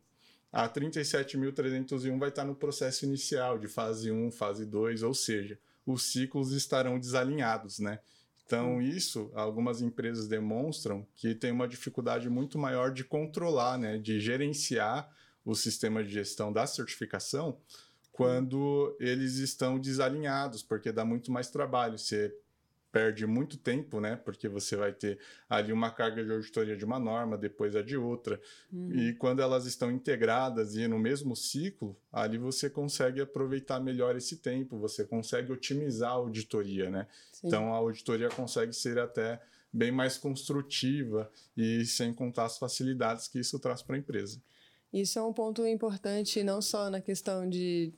a 0.51 0.67
37.301 0.67 2.19
vai 2.19 2.29
estar 2.29 2.43
no 2.43 2.55
processo 2.55 3.05
inicial 3.05 3.57
de 3.57 3.67
fase 3.67 4.11
1, 4.11 4.31
fase 4.31 4.65
2, 4.65 5.03
ou 5.03 5.13
seja, 5.13 5.57
os 5.93 6.11
ciclos 6.11 6.51
estarão 6.51 6.99
desalinhados, 6.99 7.79
né? 7.79 7.99
Então, 8.45 8.77
hum. 8.77 8.81
isso, 8.81 9.31
algumas 9.35 9.81
empresas 9.81 10.27
demonstram 10.27 11.05
que 11.15 11.35
tem 11.35 11.51
uma 11.51 11.67
dificuldade 11.67 12.29
muito 12.29 12.57
maior 12.57 12.91
de 12.91 13.03
controlar, 13.03 13.77
né, 13.77 13.97
de 13.99 14.19
gerenciar 14.19 15.07
o 15.45 15.55
sistema 15.55 16.03
de 16.03 16.11
gestão 16.11 16.51
da 16.51 16.65
certificação 16.65 17.59
quando 18.11 18.97
eles 18.99 19.35
estão 19.35 19.79
desalinhados, 19.79 20.61
porque 20.61 20.91
dá 20.91 21.05
muito 21.05 21.31
mais 21.31 21.49
trabalho. 21.49 21.97
Você 21.97 22.35
perde 22.91 23.25
muito 23.25 23.57
tempo, 23.57 23.99
né? 23.99 24.15
Porque 24.15 24.47
você 24.47 24.75
vai 24.75 24.91
ter 24.91 25.19
ali 25.49 25.71
uma 25.71 25.91
carga 25.91 26.23
de 26.23 26.31
auditoria 26.31 26.75
de 26.75 26.85
uma 26.85 26.99
norma, 26.99 27.37
depois 27.37 27.75
a 27.75 27.81
de 27.81 27.95
outra. 27.95 28.39
Uhum. 28.71 28.91
E 28.91 29.13
quando 29.13 29.41
elas 29.41 29.65
estão 29.65 29.91
integradas 29.91 30.75
e 30.75 30.87
no 30.87 30.97
mesmo 30.97 31.35
ciclo, 31.35 31.95
ali 32.11 32.37
você 32.37 32.69
consegue 32.69 33.21
aproveitar 33.21 33.79
melhor 33.79 34.15
esse 34.15 34.37
tempo, 34.37 34.77
você 34.77 35.05
consegue 35.05 35.51
otimizar 35.51 36.11
a 36.11 36.13
auditoria, 36.13 36.89
né? 36.89 37.07
Sim. 37.31 37.47
Então 37.47 37.73
a 37.73 37.77
auditoria 37.77 38.29
consegue 38.29 38.73
ser 38.73 38.97
até 38.97 39.39
bem 39.71 39.91
mais 39.91 40.17
construtiva 40.17 41.31
e 41.55 41.85
sem 41.85 42.13
contar 42.13 42.45
as 42.45 42.57
facilidades 42.57 43.27
que 43.27 43.39
isso 43.39 43.59
traz 43.59 43.81
para 43.81 43.95
a 43.95 43.99
empresa. 43.99 44.41
Isso 44.91 45.19
é 45.19 45.21
um 45.21 45.31
ponto 45.31 45.65
importante 45.67 46.43
não 46.43 46.61
só 46.61 46.89
na 46.89 46.99
questão 46.99 47.47
de 47.47 47.93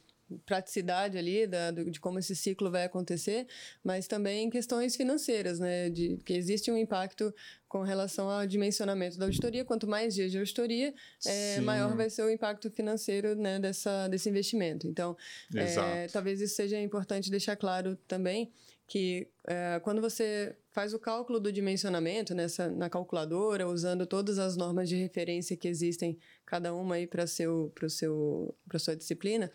praticidade 0.46 1.18
ali 1.18 1.48
da, 1.48 1.72
de 1.72 2.00
como 2.00 2.20
esse 2.20 2.36
ciclo 2.36 2.72
vai 2.72 2.84
acontecer, 2.84 3.48
mas 3.84 4.08
também 4.08 4.50
questões 4.50 4.96
financeiras, 4.96 5.60
né? 5.60 5.90
De 5.90 6.18
que 6.26 6.34
existe 6.34 6.72
um 6.72 6.78
impacto 6.78 7.34
com 7.68 7.84
relação 7.84 8.30
ao 8.30 8.46
dimensionamento 8.46 9.18
da 9.18 9.26
auditoria. 9.26 9.64
Quanto 9.64 9.88
mais 9.88 10.14
dias 10.14 10.32
de 10.32 10.38
auditoria, 10.38 10.94
é, 11.26 11.62
maior 11.62 11.96
vai 11.96 12.10
ser 12.10 12.24
o 12.24 12.30
impacto 12.30 12.70
financeiro 12.70 13.34
né, 13.36 13.60
dessa, 13.60 14.08
desse 14.10 14.30
investimento. 14.30 14.88
Então, 14.88 15.16
é, 15.56 16.08
talvez 16.08 16.42
isso 16.42 16.56
seja 16.56 16.80
importante 16.80 17.32
deixar 17.32 17.56
claro 17.56 17.96
também 18.08 18.52
que 18.92 19.26
é, 19.48 19.80
quando 19.80 20.02
você 20.02 20.54
faz 20.70 20.94
o 20.94 21.00
cálculo 21.00 21.40
do 21.40 21.50
dimensionamento 21.50 22.36
nessa 22.36 22.70
na 22.70 22.90
calculadora, 22.90 23.66
usando 23.66 24.06
todas 24.06 24.38
as 24.38 24.58
normas 24.58 24.90
de 24.90 24.98
referência 24.98 25.56
que 25.56 25.70
existem, 25.70 26.18
cada 26.52 26.74
uma 26.76 26.96
aí 26.96 27.08
para 27.08 27.26
seu 27.26 27.72
seu 27.88 28.54
sua 28.78 28.94
disciplina, 28.94 29.50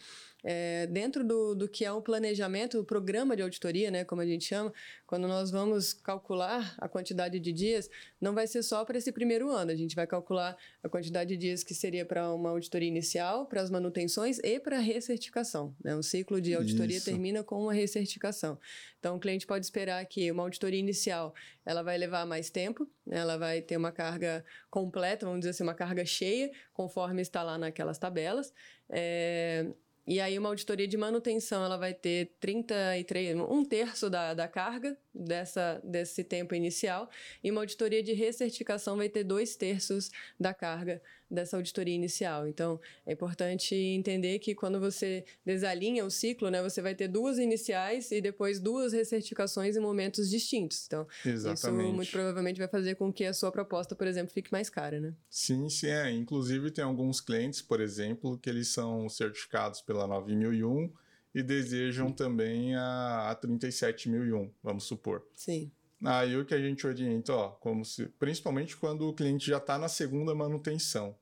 é, 0.49 0.87
dentro 0.87 1.25
do, 1.25 1.55
do 1.57 1.69
que 1.69 1.85
é 1.85 1.91
o 1.91 2.01
planejamento, 2.01 2.79
o 2.79 2.85
programa 2.85 3.35
de 3.35 3.43
auditoria, 3.43 3.91
né, 3.91 4.05
como 4.05 4.23
a 4.23 4.27
gente 4.27 4.45
chama, 4.45 4.73
quando 5.05 5.27
nós 5.27 5.51
vamos 5.51 5.93
calcular 5.93 6.75
a 6.79 6.89
quantidade 6.89 7.41
de 7.41 7.53
dias, 7.53 7.91
não 8.21 8.33
vai 8.33 8.47
ser 8.47 8.63
só 8.63 8.85
para 8.85 8.97
esse 8.97 9.11
primeiro 9.11 9.51
ano, 9.51 9.73
a 9.73 9.75
gente 9.75 9.97
vai 9.97 10.07
calcular 10.07 10.57
a 10.83 10.89
quantidade 10.89 11.31
de 11.31 11.37
dias 11.37 11.65
que 11.65 11.75
seria 11.75 12.07
para 12.07 12.33
uma 12.33 12.51
auditoria 12.51 12.89
inicial, 12.89 13.47
para 13.47 13.61
as 13.61 13.71
manutenções 13.71 14.39
e 14.39 14.61
para 14.61 14.77
a 14.77 14.81
recertificação. 14.81 15.75
Né? 15.83 15.97
O 15.97 16.03
ciclo 16.03 16.41
de 16.41 16.55
auditoria 16.55 16.97
Isso. 16.97 17.07
termina 17.07 17.43
com 17.43 17.61
uma 17.61 17.75
recertificação. 17.75 18.57
Então, 19.01 19.17
o 19.17 19.21
cliente 19.21 19.47
pode 19.47 19.65
esperar 19.65 20.05
que 20.07 20.31
uma 20.31 20.45
auditoria 20.45 20.81
inicial 20.81 21.35
ela 21.65 21.83
vai 21.83 21.99
levar 21.99 22.25
mais 22.25 22.51
tempo, 22.51 22.89
né? 23.05 23.19
ela 23.19 23.37
vai 23.37 23.61
ter 23.61 23.77
uma 23.77 23.91
carga 23.91 24.45
completa, 24.71 25.27
vamos 25.27 25.41
dizer 25.41 25.51
assim, 25.51 25.65
uma 25.65 25.75
carga 25.75 26.05
cheia, 26.05 26.51
conforme 26.87 27.21
está 27.21 27.43
lá 27.43 27.59
naquelas 27.59 27.99
tabelas. 27.99 28.53
É, 28.89 29.67
e 30.07 30.21
aí 30.21 30.39
uma 30.39 30.49
auditoria 30.49 30.87
de 30.87 30.97
manutenção 30.97 31.65
ela 31.65 31.77
vai 31.77 31.93
ter 31.93 32.37
33, 32.39 33.37
um 33.37 33.65
terço 33.65 34.09
da, 34.09 34.33
da 34.35 34.47
carga 34.47 34.97
dessa, 35.19 35.81
desse 35.83 36.23
tempo 36.23 36.55
inicial, 36.55 37.09
e 37.43 37.51
uma 37.51 37.63
auditoria 37.63 38.03
de 38.03 38.13
recertificação 38.13 38.97
vai 38.97 39.09
ter 39.09 39.25
dois 39.25 39.57
terços 39.57 40.11
da 40.39 40.53
carga 40.53 41.01
dessa 41.31 41.57
auditoria 41.57 41.95
inicial. 41.95 42.47
Então, 42.47 42.81
é 43.05 43.13
importante 43.13 43.75
entender 43.75 44.39
que 44.39 44.55
quando 44.55 44.79
você 44.79 45.25
desalinha 45.45 46.05
o 46.05 46.11
ciclo, 46.11 46.51
né, 46.51 46.63
você 46.63 46.81
vai 46.81 46.95
ter 46.95 47.09
duas 47.09 47.39
iniciais 47.39 48.11
e 48.13 48.21
depois 48.21 48.61
duas 48.61 48.93
recertificações 48.93 49.77
em 49.77 49.81
momentos 49.81 50.31
distintos. 50.31 50.87
Então, 50.87 51.07
Exatamente. 51.25 51.59
isso 51.59 51.95
muito 51.95 52.11
provavelmente 52.13 52.59
vai 52.59 52.69
fazer 52.69 52.95
com 52.95 53.13
que 53.13 53.25
a 53.25 53.35
sua 53.35 53.51
proposta, 53.51 53.95
por 53.95 54.07
exemplo, 54.07 54.33
fique 54.33 54.53
mais 54.53 54.71
cara, 54.71 55.01
né? 55.01 55.15
Sim, 55.29 55.69
sim, 55.69 55.89
é. 55.89 56.11
Inclusive, 56.13 56.71
tem 56.71 56.85
alguns 56.85 57.21
clientes, 57.21 57.61
por 57.61 57.81
exemplo, 57.81 58.39
que 58.39 58.49
eles 58.49 58.69
são 58.69 59.09
certificados 59.09 59.81
pela 59.81 60.07
9001 60.07 60.93
e 61.37 61.43
desejam 61.43 62.11
também 62.11 62.75
a, 62.77 63.29
a 63.31 63.35
37001, 63.35 64.51
vamos 64.63 64.85
supor. 64.85 65.23
Sim. 65.35 65.71
Aí 66.03 66.35
o 66.35 66.47
que 66.47 66.55
a 66.55 66.59
gente 66.59 66.87
orienta, 66.87 67.31
ó, 67.35 67.51
como 67.51 67.85
se, 67.85 68.07
principalmente 68.19 68.75
quando 68.75 69.07
o 69.07 69.13
cliente 69.13 69.47
já 69.47 69.59
está 69.59 69.77
na 69.77 69.87
segunda 69.87 70.35
manutenção. 70.35 71.15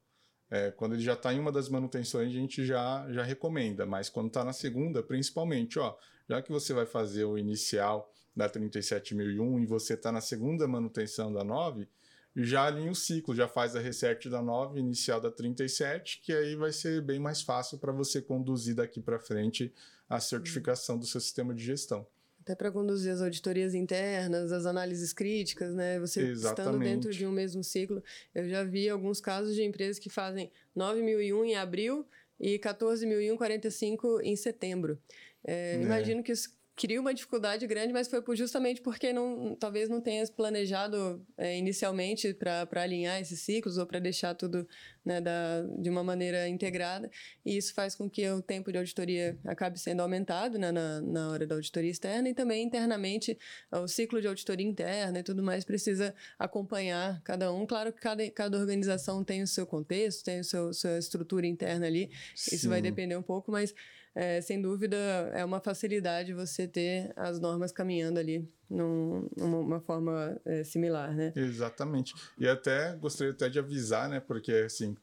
É, 0.48 0.70
quando 0.70 0.92
ele 0.94 1.02
já 1.02 1.14
está 1.14 1.34
em 1.34 1.40
uma 1.40 1.50
das 1.50 1.68
manutenções, 1.68 2.28
a 2.28 2.32
gente 2.32 2.64
já, 2.64 3.04
já 3.10 3.24
recomenda, 3.24 3.84
mas 3.84 4.08
quando 4.08 4.28
está 4.28 4.44
na 4.44 4.52
segunda, 4.52 5.02
principalmente, 5.02 5.80
ó, 5.80 5.96
já 6.28 6.40
que 6.40 6.52
você 6.52 6.72
vai 6.72 6.86
fazer 6.86 7.24
o 7.24 7.36
inicial 7.36 8.08
da 8.36 8.48
37001 8.48 9.58
e 9.58 9.66
você 9.66 9.94
está 9.94 10.12
na 10.12 10.20
segunda 10.20 10.68
manutenção 10.68 11.32
da 11.32 11.42
9, 11.42 11.88
já 12.36 12.66
alinha 12.66 12.92
o 12.92 12.94
ciclo, 12.94 13.34
já 13.34 13.48
faz 13.48 13.74
a 13.74 13.80
reset 13.80 14.28
da 14.30 14.40
9, 14.40 14.78
inicial 14.78 15.20
da 15.20 15.30
37, 15.30 16.20
que 16.22 16.32
aí 16.32 16.54
vai 16.54 16.72
ser 16.72 17.02
bem 17.02 17.18
mais 17.18 17.42
fácil 17.42 17.78
para 17.78 17.90
você 17.90 18.22
conduzir 18.22 18.76
daqui 18.76 19.00
para 19.00 19.18
frente 19.18 19.74
a 20.08 20.20
certificação 20.20 20.98
do 20.98 21.06
seu 21.06 21.20
sistema 21.20 21.54
de 21.54 21.64
gestão. 21.64 22.06
Até 22.40 22.54
para 22.54 22.70
conduzir 22.70 23.10
as 23.10 23.22
auditorias 23.22 23.74
internas, 23.74 24.52
as 24.52 24.66
análises 24.66 25.14
críticas, 25.14 25.74
né? 25.74 25.98
Você 25.98 26.20
Exatamente. 26.20 26.60
estando 26.60 26.84
dentro 26.84 27.10
de 27.10 27.26
um 27.26 27.32
mesmo 27.32 27.64
ciclo. 27.64 28.02
Eu 28.34 28.46
já 28.48 28.62
vi 28.62 28.86
alguns 28.88 29.18
casos 29.18 29.54
de 29.54 29.62
empresas 29.62 29.98
que 29.98 30.10
fazem 30.10 30.50
9.001 30.76 31.46
em 31.46 31.56
abril 31.56 32.06
e 32.38 32.58
14.045 32.58 34.20
em 34.22 34.36
setembro. 34.36 34.98
É, 35.42 35.76
é. 35.76 35.82
Imagino 35.82 36.22
que 36.22 36.32
os 36.32 36.53
cria 36.76 37.00
uma 37.00 37.14
dificuldade 37.14 37.66
grande, 37.66 37.92
mas 37.92 38.08
foi 38.08 38.36
justamente 38.36 38.80
porque 38.80 39.12
não, 39.12 39.54
talvez 39.54 39.88
não 39.88 40.00
tenha 40.00 40.26
planejado 40.28 41.24
é, 41.36 41.56
inicialmente 41.56 42.34
para 42.34 42.82
alinhar 42.82 43.20
esses 43.20 43.40
ciclos 43.40 43.78
ou 43.78 43.86
para 43.86 44.00
deixar 44.00 44.34
tudo 44.34 44.66
né, 45.04 45.20
da, 45.20 45.62
de 45.78 45.88
uma 45.88 46.02
maneira 46.02 46.48
integrada. 46.48 47.08
E 47.44 47.56
isso 47.56 47.72
faz 47.74 47.94
com 47.94 48.10
que 48.10 48.28
o 48.28 48.42
tempo 48.42 48.72
de 48.72 48.78
auditoria 48.78 49.38
acabe 49.44 49.78
sendo 49.78 50.00
aumentado 50.00 50.58
né, 50.58 50.72
na, 50.72 51.00
na 51.00 51.30
hora 51.30 51.46
da 51.46 51.54
auditoria 51.54 51.90
externa 51.90 52.28
e 52.28 52.34
também 52.34 52.64
internamente 52.64 53.38
o 53.70 53.86
ciclo 53.86 54.20
de 54.20 54.26
auditoria 54.26 54.66
interna 54.66 55.20
e 55.20 55.22
tudo 55.22 55.42
mais 55.42 55.64
precisa 55.64 56.12
acompanhar 56.38 57.20
cada 57.22 57.52
um. 57.52 57.66
Claro 57.66 57.92
que 57.92 58.00
cada, 58.00 58.28
cada 58.30 58.58
organização 58.58 59.22
tem 59.22 59.42
o 59.42 59.46
seu 59.46 59.66
contexto, 59.66 60.24
tem 60.24 60.40
a 60.40 60.44
sua 60.44 60.98
estrutura 60.98 61.46
interna 61.46 61.86
ali, 61.86 62.10
Sim. 62.34 62.56
isso 62.56 62.68
vai 62.68 62.82
depender 62.82 63.16
um 63.16 63.22
pouco, 63.22 63.52
mas 63.52 63.72
é, 64.14 64.40
sem 64.40 64.62
dúvida 64.62 64.96
é 65.34 65.44
uma 65.44 65.60
facilidade 65.60 66.32
você 66.32 66.68
ter 66.68 67.12
as 67.16 67.40
normas 67.40 67.72
caminhando 67.72 68.18
ali 68.18 68.48
num, 68.70 69.28
numa 69.36 69.80
forma 69.80 70.40
é, 70.44 70.62
similar, 70.62 71.14
né? 71.14 71.32
Exatamente. 71.34 72.14
E 72.38 72.46
até 72.46 72.94
gostaria 72.94 73.32
até 73.32 73.48
de 73.48 73.58
avisar, 73.58 74.08
né? 74.08 74.20
Porque 74.20 74.52
assim, 74.52 74.96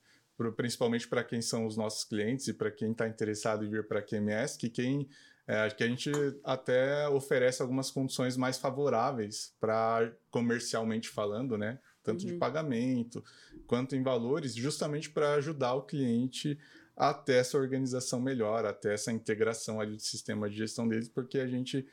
principalmente 0.55 1.07
para 1.07 1.23
quem 1.23 1.41
são 1.41 1.65
os 1.65 1.75
nossos 1.75 2.05
clientes 2.05 2.47
e 2.47 2.53
para 2.53 2.71
quem 2.71 2.91
está 2.91 3.07
interessado 3.07 3.65
em 3.65 3.69
vir 3.69 3.87
para 3.87 3.99
a 3.99 4.01
QMS, 4.01 4.57
que 4.57 4.69
quem 4.69 5.09
é, 5.47 5.69
que 5.69 5.83
a 5.83 5.87
gente 5.87 6.09
até 6.43 7.09
oferece 7.09 7.61
algumas 7.61 7.91
condições 7.91 8.37
mais 8.37 8.57
favoráveis 8.57 9.53
para 9.59 10.13
comercialmente 10.29 11.09
falando, 11.09 11.57
né? 11.57 11.79
Tanto 12.03 12.25
uhum. 12.25 12.31
de 12.31 12.37
pagamento 12.37 13.23
quanto 13.67 13.95
em 13.95 14.01
valores, 14.01 14.55
justamente 14.55 15.09
para 15.09 15.33
ajudar 15.33 15.73
o 15.73 15.83
cliente 15.83 16.57
até 16.95 17.37
essa 17.37 17.57
organização 17.57 18.19
melhor, 18.19 18.65
até 18.65 18.93
essa 18.93 19.11
integração 19.11 19.79
ali 19.79 19.95
do 19.95 20.01
sistema 20.01 20.49
de 20.49 20.57
gestão 20.57 20.87
deles, 20.87 21.07
porque 21.07 21.39
a 21.39 21.47
gente 21.47 21.85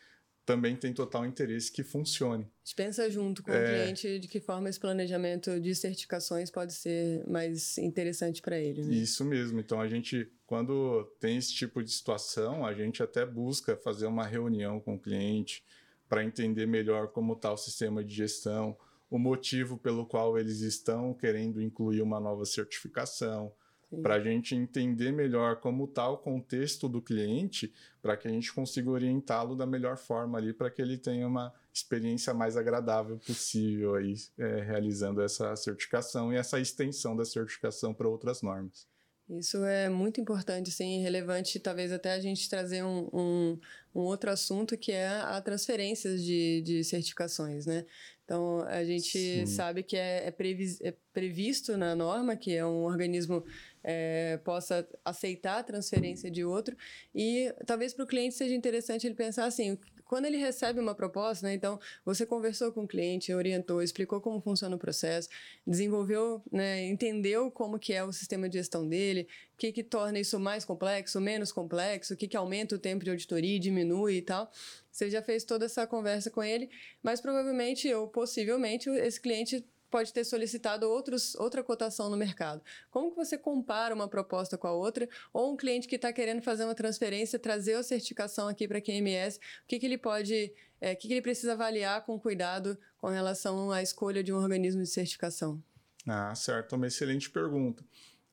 também 0.48 0.74
tem 0.74 0.94
total 0.94 1.26
interesse 1.26 1.70
que 1.70 1.84
funcione. 1.84 2.44
A 2.44 2.64
gente 2.64 2.74
pensa 2.74 3.10
junto 3.10 3.42
com 3.42 3.52
é... 3.52 3.62
o 3.62 3.66
cliente 3.66 4.18
de 4.18 4.26
que 4.26 4.40
forma 4.40 4.70
esse 4.70 4.80
planejamento 4.80 5.60
de 5.60 5.74
certificações 5.74 6.50
pode 6.50 6.72
ser 6.72 7.22
mais 7.28 7.76
interessante 7.76 8.40
para 8.40 8.58
ele. 8.58 8.82
Né? 8.82 8.94
Isso 8.94 9.26
mesmo. 9.26 9.60
Então 9.60 9.78
a 9.78 9.86
gente, 9.86 10.26
quando 10.46 11.04
tem 11.20 11.36
esse 11.36 11.52
tipo 11.52 11.82
de 11.82 11.92
situação, 11.92 12.64
a 12.64 12.72
gente 12.72 13.02
até 13.02 13.26
busca 13.26 13.76
fazer 13.76 14.06
uma 14.06 14.26
reunião 14.26 14.80
com 14.80 14.94
o 14.94 14.98
cliente 14.98 15.62
para 16.08 16.24
entender 16.24 16.66
melhor 16.66 17.08
como 17.08 17.34
está 17.34 17.52
o 17.52 17.56
sistema 17.58 18.02
de 18.02 18.14
gestão, 18.14 18.74
o 19.10 19.18
motivo 19.18 19.76
pelo 19.76 20.06
qual 20.06 20.38
eles 20.38 20.60
estão 20.60 21.12
querendo 21.12 21.60
incluir 21.60 22.00
uma 22.00 22.18
nova 22.18 22.46
certificação, 22.46 23.52
para 24.02 24.16
a 24.16 24.20
gente 24.20 24.54
entender 24.54 25.12
melhor 25.12 25.56
como 25.56 25.84
está 25.84 26.08
o 26.08 26.18
contexto 26.18 26.88
do 26.88 27.00
cliente, 27.00 27.72
para 28.02 28.16
que 28.16 28.28
a 28.28 28.30
gente 28.30 28.52
consiga 28.52 28.90
orientá-lo 28.90 29.56
da 29.56 29.66
melhor 29.66 29.96
forma 29.96 30.36
ali, 30.38 30.52
para 30.52 30.70
que 30.70 30.82
ele 30.82 30.98
tenha 30.98 31.26
uma 31.26 31.52
experiência 31.72 32.34
mais 32.34 32.56
agradável 32.56 33.18
possível 33.18 33.94
aí, 33.94 34.14
é, 34.38 34.60
realizando 34.62 35.22
essa 35.22 35.54
certificação 35.56 36.32
e 36.32 36.36
essa 36.36 36.60
extensão 36.60 37.16
da 37.16 37.24
certificação 37.24 37.94
para 37.94 38.08
outras 38.08 38.42
normas. 38.42 38.86
Isso 39.30 39.62
é 39.64 39.90
muito 39.90 40.20
importante, 40.20 40.70
sim, 40.70 41.02
relevante, 41.02 41.60
talvez 41.60 41.92
até 41.92 42.14
a 42.14 42.20
gente 42.20 42.48
trazer 42.48 42.82
um, 42.82 43.10
um, 43.12 43.58
um 43.94 44.00
outro 44.00 44.30
assunto 44.30 44.76
que 44.76 44.90
é 44.90 45.06
a 45.06 45.40
transferência 45.42 46.16
de, 46.16 46.62
de 46.62 46.82
certificações, 46.82 47.66
né? 47.66 47.84
Então, 48.28 48.60
a 48.68 48.84
gente 48.84 49.08
sim. 49.18 49.46
sabe 49.46 49.82
que 49.82 49.96
é, 49.96 50.26
é, 50.26 50.30
previs, 50.30 50.78
é 50.82 50.92
previsto 51.14 51.78
na 51.78 51.96
norma 51.96 52.36
que 52.36 52.54
é 52.54 52.62
um 52.62 52.84
organismo 52.84 53.42
é, 53.82 54.36
possa 54.44 54.86
aceitar 55.02 55.60
a 55.60 55.62
transferência 55.62 56.30
de 56.30 56.44
outro. 56.44 56.76
E 57.14 57.50
talvez 57.64 57.94
para 57.94 58.04
o 58.04 58.06
cliente 58.06 58.34
seja 58.34 58.54
interessante 58.54 59.06
ele 59.06 59.14
pensar 59.14 59.46
assim: 59.46 59.78
quando 60.08 60.24
ele 60.24 60.38
recebe 60.38 60.80
uma 60.80 60.94
proposta, 60.94 61.46
né, 61.46 61.54
então 61.54 61.78
você 62.04 62.24
conversou 62.24 62.72
com 62.72 62.84
o 62.84 62.88
cliente, 62.88 63.32
orientou, 63.32 63.82
explicou 63.82 64.20
como 64.20 64.40
funciona 64.40 64.74
o 64.74 64.78
processo, 64.78 65.28
desenvolveu, 65.66 66.42
né, 66.50 66.86
entendeu 66.86 67.50
como 67.50 67.78
que 67.78 67.92
é 67.92 68.02
o 68.02 68.10
sistema 68.10 68.48
de 68.48 68.56
gestão 68.56 68.88
dele, 68.88 69.28
o 69.54 69.58
que, 69.58 69.70
que 69.70 69.84
torna 69.84 70.18
isso 70.18 70.40
mais 70.40 70.64
complexo, 70.64 71.20
menos 71.20 71.52
complexo, 71.52 72.14
o 72.14 72.16
que, 72.16 72.26
que 72.26 72.36
aumenta 72.36 72.74
o 72.74 72.78
tempo 72.78 73.04
de 73.04 73.10
auditoria, 73.10 73.60
diminui 73.60 74.16
e 74.16 74.22
tal. 74.22 74.50
Você 74.90 75.10
já 75.10 75.22
fez 75.22 75.44
toda 75.44 75.66
essa 75.66 75.86
conversa 75.86 76.30
com 76.30 76.42
ele, 76.42 76.70
mas 77.02 77.20
provavelmente 77.20 77.92
ou 77.92 78.08
possivelmente 78.08 78.88
esse 78.88 79.20
cliente 79.20 79.64
pode 79.90 80.12
ter 80.12 80.24
solicitado 80.24 80.88
outros, 80.88 81.34
outra 81.36 81.62
cotação 81.62 82.10
no 82.10 82.16
mercado. 82.16 82.62
Como 82.90 83.10
que 83.10 83.16
você 83.16 83.36
compara 83.36 83.94
uma 83.94 84.08
proposta 84.08 84.56
com 84.56 84.66
a 84.66 84.72
outra? 84.72 85.08
Ou 85.32 85.52
um 85.52 85.56
cliente 85.56 85.88
que 85.88 85.96
está 85.96 86.12
querendo 86.12 86.42
fazer 86.42 86.64
uma 86.64 86.74
transferência, 86.74 87.38
trazer 87.38 87.74
a 87.74 87.82
certificação 87.82 88.48
aqui 88.48 88.66
para 88.66 88.78
a 88.78 88.80
QMS, 88.80 89.38
o 89.38 89.66
que, 89.66 89.78
que 89.78 89.86
ele 89.86 89.98
pode, 89.98 90.52
é, 90.80 90.92
o 90.92 90.96
que, 90.96 91.08
que 91.08 91.14
ele 91.14 91.22
precisa 91.22 91.52
avaliar 91.52 92.04
com 92.04 92.18
cuidado 92.18 92.78
com 92.98 93.08
relação 93.08 93.70
à 93.70 93.82
escolha 93.82 94.22
de 94.22 94.32
um 94.32 94.36
organismo 94.36 94.82
de 94.82 94.88
certificação? 94.88 95.62
Ah, 96.06 96.34
certo, 96.34 96.76
uma 96.76 96.86
excelente 96.86 97.30
pergunta. 97.30 97.84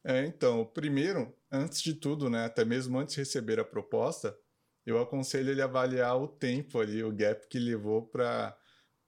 É, 0.04 0.26
então, 0.26 0.66
primeiro, 0.66 1.36
antes 1.52 1.82
de 1.82 1.94
tudo, 1.94 2.30
né, 2.30 2.46
até 2.46 2.64
mesmo 2.64 2.98
antes 3.00 3.16
de 3.16 3.22
receber 3.22 3.60
a 3.60 3.66
proposta, 3.66 4.38
eu 4.86 5.02
aconselho 5.02 5.50
ele 5.50 5.62
a 5.62 5.66
avaliar 5.66 6.16
o 6.22 6.28
tempo 6.28 6.80
ali, 6.80 7.04
o 7.04 7.12
gap 7.12 7.48
que 7.48 7.58
levou 7.58 8.04
para 8.04 8.56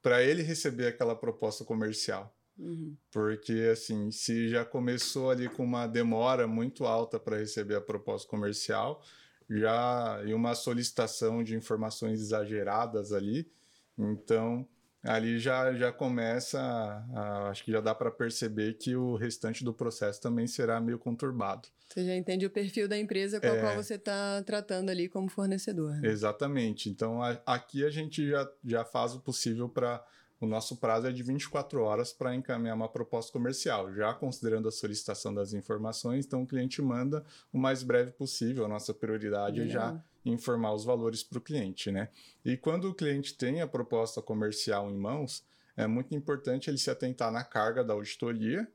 para 0.02 0.24
ele 0.24 0.42
receber 0.42 0.88
aquela 0.88 1.16
proposta 1.16 1.66
comercial. 1.66 2.34
Uhum. 2.58 2.96
Porque, 3.12 3.70
assim, 3.72 4.12
se 4.12 4.50
já 4.50 4.66
começou 4.66 5.30
ali 5.30 5.48
com 5.48 5.64
uma 5.64 5.86
demora 5.86 6.48
muito 6.48 6.86
alta 6.86 7.20
para 7.20 7.38
receber 7.38 7.76
a 7.76 7.82
proposta 7.82 8.28
comercial, 8.28 9.04
já 9.50 10.22
e 10.26 10.34
uma 10.34 10.56
solicitação 10.56 11.44
de 11.44 11.56
informações 11.56 12.20
exageradas 12.20 13.14
ali, 13.14 13.50
então 13.98 14.68
ali 15.04 15.40
já, 15.40 15.74
já 15.74 15.92
começa, 15.92 16.60
a, 16.60 17.50
acho 17.50 17.64
que 17.64 17.72
já 17.72 17.80
dá 17.80 17.96
para 17.96 18.12
perceber 18.12 18.74
que 18.74 18.96
o 18.96 19.16
restante 19.16 19.64
do 19.64 19.74
processo 19.74 20.20
também 20.22 20.48
será 20.48 20.82
meio 20.82 21.00
conturbado. 21.00 21.70
Você 21.88 22.06
já 22.06 22.16
entende 22.16 22.46
o 22.46 22.50
perfil 22.50 22.88
da 22.88 22.98
empresa 22.98 23.40
com 23.40 23.48
a 23.48 23.56
é, 23.56 23.62
qual 23.62 23.76
você 23.76 23.94
está 23.94 24.44
tratando 24.44 24.90
ali 24.90 25.08
como 25.08 25.30
fornecedor. 25.30 25.96
Né? 25.96 26.10
Exatamente. 26.10 26.90
Então 26.90 27.24
a, 27.24 27.40
aqui 27.46 27.86
a 27.86 27.90
gente 27.90 28.28
já, 28.30 28.50
já 28.66 28.84
faz 28.84 29.16
o 29.16 29.22
possível 29.22 29.70
para 29.70 30.04
o 30.40 30.46
nosso 30.46 30.78
prazo 30.78 31.08
é 31.08 31.12
de 31.12 31.24
24 31.24 31.82
horas 31.82 32.14
para 32.14 32.36
encaminhar 32.36 32.76
uma 32.76 32.88
proposta 32.88 33.32
comercial, 33.32 33.94
já 33.94 34.14
considerando 34.14 34.68
a 34.68 34.72
solicitação 34.72 35.34
das 35.34 35.54
informações, 35.54 36.26
então 36.26 36.44
o 36.44 36.48
cliente 36.48 36.82
manda 36.82 37.24
o 37.52 37.58
mais 37.58 37.82
breve 37.84 38.12
possível. 38.12 38.66
A 38.66 38.68
nossa 38.68 38.94
prioridade 38.94 39.62
é 39.62 39.68
já 39.68 40.00
informar 40.24 40.74
os 40.74 40.84
valores 40.84 41.24
para 41.24 41.38
o 41.38 41.42
cliente, 41.42 41.92
né? 41.92 42.10
E 42.44 42.56
quando 42.58 42.90
o 42.90 42.94
cliente 42.94 43.36
tem 43.36 43.62
a 43.62 43.68
proposta 43.68 44.22
comercial 44.22 44.90
em 44.90 44.98
mãos, 44.98 45.44
é 45.76 45.88
muito 45.88 46.14
importante 46.16 46.70
ele 46.70 46.78
se 46.78 46.90
atentar 46.90 47.32
na 47.32 47.44
carga 47.44 47.84
da 47.84 47.94
auditoria 47.94 48.68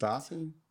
tá? 0.00 0.18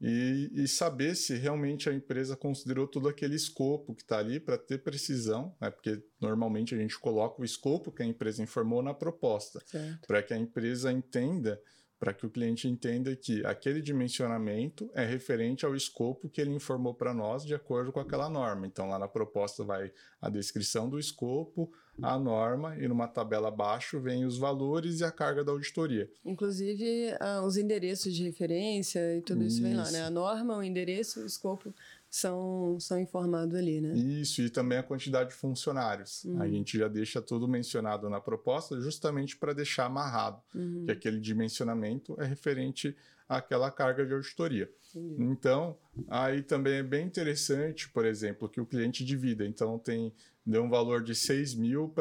E, 0.01 0.49
e, 0.55 0.67
saber 0.67 1.15
se 1.15 1.36
realmente 1.36 1.88
a 1.88 1.93
empresa 1.93 2.36
considerou 2.36 2.88
todo 2.88 3.07
aquele 3.07 3.36
escopo 3.36 3.93
que 3.93 4.01
está 4.01 4.17
ali 4.17 4.39
para 4.39 4.57
ter 4.57 4.82
precisão, 4.82 5.55
né? 5.61 5.69
Porque 5.69 6.01
normalmente 6.19 6.73
a 6.73 6.77
gente 6.80 6.97
coloca 6.97 7.39
o 7.39 7.45
escopo 7.45 7.91
que 7.91 8.01
a 8.01 8.05
empresa 8.05 8.41
informou 8.41 8.82
na 8.82 8.91
proposta, 8.91 9.61
para 10.07 10.23
que 10.23 10.34
a 10.34 10.38
empresa 10.38 10.91
entenda 10.91 11.61
para 12.00 12.14
que 12.14 12.26
o 12.26 12.30
cliente 12.30 12.68
entenda 12.68 13.14
que 13.16 13.45
aquele 13.45 13.82
dimensionamento 13.82 14.89
é 14.93 15.06
referente 15.06 15.66
ao 15.66 15.76
escopo 15.76 16.30
que 16.30 16.39
ele 16.39 16.52
informou 16.52 16.93
para 16.93 17.14
nós 17.14 17.43
de 17.43 17.54
acordo 17.54 17.91
com 17.91 18.00
aquela 18.00 18.30
norma. 18.30 18.66
Então, 18.66 18.88
lá 18.88 18.97
na 18.97 19.08
proposta 19.08 19.64
vai 19.64 19.91
a 20.22 20.30
descrição 20.30 20.89
do 20.89 20.97
escopo, 20.97 21.72
a 22.02 22.18
norma, 22.18 22.78
e 22.78 22.88
numa 22.88 23.08
tabela 23.08 23.50
abaixo 23.50 24.00
vem 24.00 24.24
os 24.24 24.38
valores 24.38 25.02
e 25.02 25.04
a 25.04 25.12
carga 25.12 25.43
da 25.43 25.52
auditoria. 25.52 26.10
Inclusive, 26.24 27.14
uh, 27.14 27.45
os 27.45 27.58
endereços 27.58 28.16
de 28.16 28.24
referência 28.24 29.18
e 29.18 29.22
tudo 29.22 29.43
isso, 29.43 29.58
isso 29.58 29.64
vem 29.64 29.76
lá, 29.76 29.91
né? 29.91 30.04
A 30.04 30.10
norma, 30.10 30.58
o 30.58 30.64
endereço, 30.64 31.22
o 31.22 31.26
escopo 31.26 31.74
são, 32.10 32.80
são 32.80 32.99
informados 32.99 33.55
ali, 33.55 33.80
né? 33.80 33.93
Isso, 33.93 34.41
e 34.41 34.49
também 34.49 34.78
a 34.78 34.84
quantidade 34.84 35.30
de 35.30 35.36
funcionários. 35.36 36.24
Uhum. 36.26 36.41
A 36.41 36.47
gente 36.47 36.78
já 36.78 36.88
deixa 36.88 37.22
tudo 37.22 37.47
mencionado 37.47 38.10
na 38.10 38.20
proposta 38.20 38.80
justamente 38.82 39.38
para 39.38 39.53
deixar 39.53 39.86
amarrado, 39.86 40.41
uhum. 40.55 40.86
que 40.86 40.91
aquele 40.91 41.20
dimensionamento 41.20 42.20
é 42.20 42.26
referente 42.26 42.95
àquela 43.28 43.70
carga 43.70 44.05
de 44.05 44.14
auditoria. 44.14 44.70
Entendi. 44.95 45.24
Então, 45.24 45.78
aí 46.07 46.41
também 46.41 46.80
é 46.80 46.84
bem 46.84 47.05
interessante, 47.05 47.88
por 47.89 48.05
exemplo, 48.05 48.49
que 48.49 48.60
o 48.60 48.66
cliente 48.66 49.05
divida. 49.05 49.45
Então, 49.45 49.78
tem 49.78 50.12
deu 50.49 50.64
um 50.64 50.70
valor 50.70 51.03
de 51.03 51.14
6 51.14 51.53
mil 51.53 51.93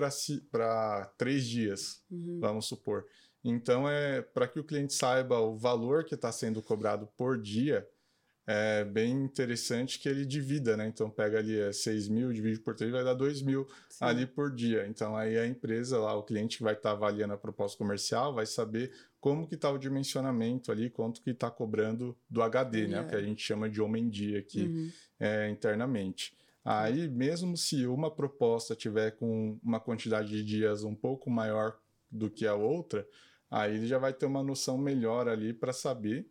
para 0.50 1.04
três 1.18 1.46
dias, 1.46 2.02
uhum. 2.10 2.38
vamos 2.40 2.66
supor. 2.66 3.04
Então, 3.44 3.88
é 3.88 4.22
para 4.22 4.48
que 4.48 4.58
o 4.58 4.64
cliente 4.64 4.94
saiba 4.94 5.38
o 5.38 5.56
valor 5.56 6.04
que 6.04 6.14
está 6.14 6.32
sendo 6.32 6.62
cobrado 6.62 7.06
por 7.16 7.38
dia, 7.40 7.86
é 8.50 8.82
bem 8.82 9.12
interessante 9.12 9.98
que 9.98 10.08
ele 10.08 10.24
divida, 10.24 10.74
né? 10.74 10.86
Então 10.86 11.10
pega 11.10 11.38
ali 11.38 11.60
é, 11.60 11.70
6 11.70 12.08
mil, 12.08 12.32
divide 12.32 12.58
por 12.58 12.74
3, 12.74 12.90
vai 12.90 13.04
dar 13.04 13.12
2 13.12 13.42
mil 13.42 13.68
Sim. 13.90 14.04
ali 14.06 14.26
por 14.26 14.50
dia. 14.50 14.86
Então 14.88 15.14
aí 15.14 15.36
a 15.36 15.46
empresa 15.46 15.98
lá, 15.98 16.14
o 16.14 16.22
cliente 16.22 16.56
que 16.56 16.62
vai 16.62 16.72
estar 16.72 16.88
tá 16.88 16.96
avaliando 16.96 17.34
a 17.34 17.36
proposta 17.36 17.76
comercial, 17.76 18.32
vai 18.32 18.46
saber 18.46 18.90
como 19.20 19.46
que 19.46 19.54
está 19.54 19.70
o 19.70 19.76
dimensionamento 19.76 20.72
ali, 20.72 20.88
quanto 20.88 21.20
que 21.20 21.28
está 21.28 21.50
cobrando 21.50 22.16
do 22.30 22.40
HD, 22.40 22.86
né? 22.86 23.02
O 23.02 23.06
que 23.06 23.14
a 23.14 23.20
gente 23.20 23.42
chama 23.42 23.68
de 23.68 23.82
homem-dia 23.82 24.38
aqui 24.38 24.62
uhum. 24.62 24.90
é, 25.20 25.50
internamente. 25.50 26.34
Aí, 26.64 27.06
mesmo 27.06 27.54
se 27.54 27.86
uma 27.86 28.10
proposta 28.10 28.74
tiver 28.74 29.10
com 29.10 29.58
uma 29.62 29.78
quantidade 29.78 30.30
de 30.30 30.42
dias 30.42 30.84
um 30.84 30.94
pouco 30.94 31.28
maior 31.28 31.78
do 32.10 32.30
que 32.30 32.46
a 32.46 32.54
outra, 32.54 33.06
aí 33.50 33.76
ele 33.76 33.86
já 33.86 33.98
vai 33.98 34.14
ter 34.14 34.24
uma 34.24 34.42
noção 34.42 34.78
melhor 34.78 35.28
ali 35.28 35.52
para 35.52 35.74
saber 35.74 36.26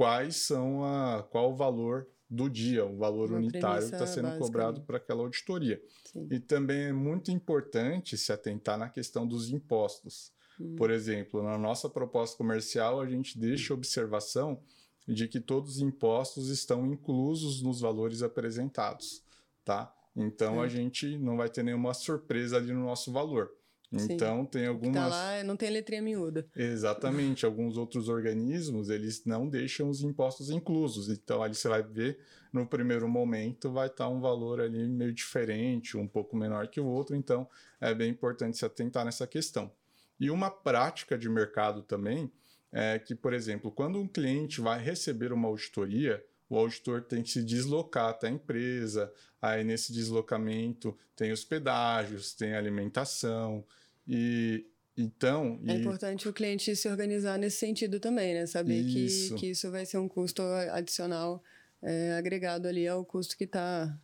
quais 0.00 0.36
são 0.36 0.82
a 0.82 1.22
qual 1.30 1.52
o 1.52 1.54
valor 1.54 2.08
do 2.26 2.48
dia, 2.48 2.86
o 2.86 2.96
valor 2.96 3.28
uma 3.28 3.36
unitário 3.36 3.86
que 3.86 3.92
está 3.92 4.06
sendo 4.06 4.28
básica, 4.28 4.42
cobrado 4.46 4.80
para 4.80 4.96
aquela 4.96 5.20
auditoria. 5.20 5.78
Sim. 6.10 6.26
E 6.30 6.40
também 6.40 6.84
é 6.84 6.92
muito 6.92 7.30
importante 7.30 8.16
se 8.16 8.32
atentar 8.32 8.78
na 8.78 8.88
questão 8.88 9.26
dos 9.26 9.50
impostos. 9.50 10.32
Hum. 10.58 10.74
Por 10.74 10.90
exemplo, 10.90 11.42
na 11.42 11.58
nossa 11.58 11.86
proposta 11.86 12.34
comercial, 12.34 12.98
a 12.98 13.06
gente 13.06 13.38
deixa 13.38 13.74
observação 13.74 14.62
de 15.06 15.28
que 15.28 15.38
todos 15.38 15.76
os 15.76 15.82
impostos 15.82 16.48
estão 16.48 16.86
inclusos 16.86 17.60
nos 17.60 17.82
valores 17.82 18.22
apresentados, 18.22 19.22
tá? 19.66 19.94
Então 20.16 20.62
a 20.62 20.66
gente 20.68 21.18
não 21.18 21.36
vai 21.36 21.50
ter 21.50 21.62
nenhuma 21.62 21.92
surpresa 21.92 22.56
ali 22.56 22.72
no 22.72 22.84
nosso 22.84 23.12
valor. 23.12 23.50
Então 23.92 24.42
Sim. 24.42 24.46
tem 24.46 24.66
algumas. 24.66 24.94
Tá 24.94 25.08
lá, 25.08 25.44
não 25.44 25.56
tem 25.56 25.68
letrinha 25.68 26.00
miúda. 26.00 26.46
Exatamente. 26.54 27.44
alguns 27.44 27.76
outros 27.76 28.08
organismos 28.08 28.88
eles 28.88 29.24
não 29.24 29.48
deixam 29.48 29.88
os 29.88 30.02
impostos 30.02 30.48
inclusos. 30.48 31.08
Então 31.08 31.42
ali 31.42 31.54
você 31.54 31.68
vai 31.68 31.82
ver 31.82 32.18
no 32.52 32.66
primeiro 32.66 33.08
momento 33.08 33.70
vai 33.72 33.86
estar 33.86 34.08
um 34.08 34.20
valor 34.20 34.60
ali 34.60 34.88
meio 34.88 35.12
diferente, 35.12 35.96
um 35.96 36.06
pouco 36.06 36.36
menor 36.36 36.68
que 36.68 36.80
o 36.80 36.86
outro. 36.86 37.16
Então 37.16 37.48
é 37.80 37.94
bem 37.94 38.10
importante 38.10 38.58
se 38.58 38.64
atentar 38.64 39.04
nessa 39.04 39.26
questão. 39.26 39.72
E 40.18 40.30
uma 40.30 40.50
prática 40.50 41.16
de 41.16 41.28
mercado 41.28 41.82
também 41.82 42.30
é 42.72 42.98
que, 42.98 43.14
por 43.14 43.32
exemplo, 43.32 43.72
quando 43.72 43.98
um 43.98 44.06
cliente 44.06 44.60
vai 44.60 44.80
receber 44.80 45.32
uma 45.32 45.48
auditoria, 45.48 46.24
o 46.48 46.56
auditor 46.58 47.02
tem 47.02 47.22
que 47.22 47.30
se 47.30 47.42
deslocar 47.42 48.10
até 48.10 48.28
a 48.28 48.30
empresa. 48.30 49.12
Aí 49.40 49.64
nesse 49.64 49.92
deslocamento 49.92 50.96
tem 51.16 51.32
os 51.32 51.44
pedágios, 51.44 52.34
tem 52.34 52.54
alimentação. 52.54 53.64
E 54.06 54.66
então. 54.96 55.60
É 55.66 55.72
e... 55.72 55.80
importante 55.80 56.28
o 56.28 56.32
cliente 56.32 56.74
se 56.76 56.88
organizar 56.88 57.38
nesse 57.38 57.58
sentido 57.58 57.98
também, 57.98 58.34
né? 58.34 58.46
Saber 58.46 58.80
isso. 58.80 59.34
Que, 59.34 59.40
que 59.40 59.50
isso 59.50 59.70
vai 59.70 59.86
ser 59.86 59.98
um 59.98 60.08
custo 60.08 60.42
adicional 60.72 61.42
é, 61.82 62.12
agregado 62.12 62.68
ali 62.68 62.86
ao 62.86 63.04
custo 63.04 63.36
que 63.36 63.44
está 63.44 63.98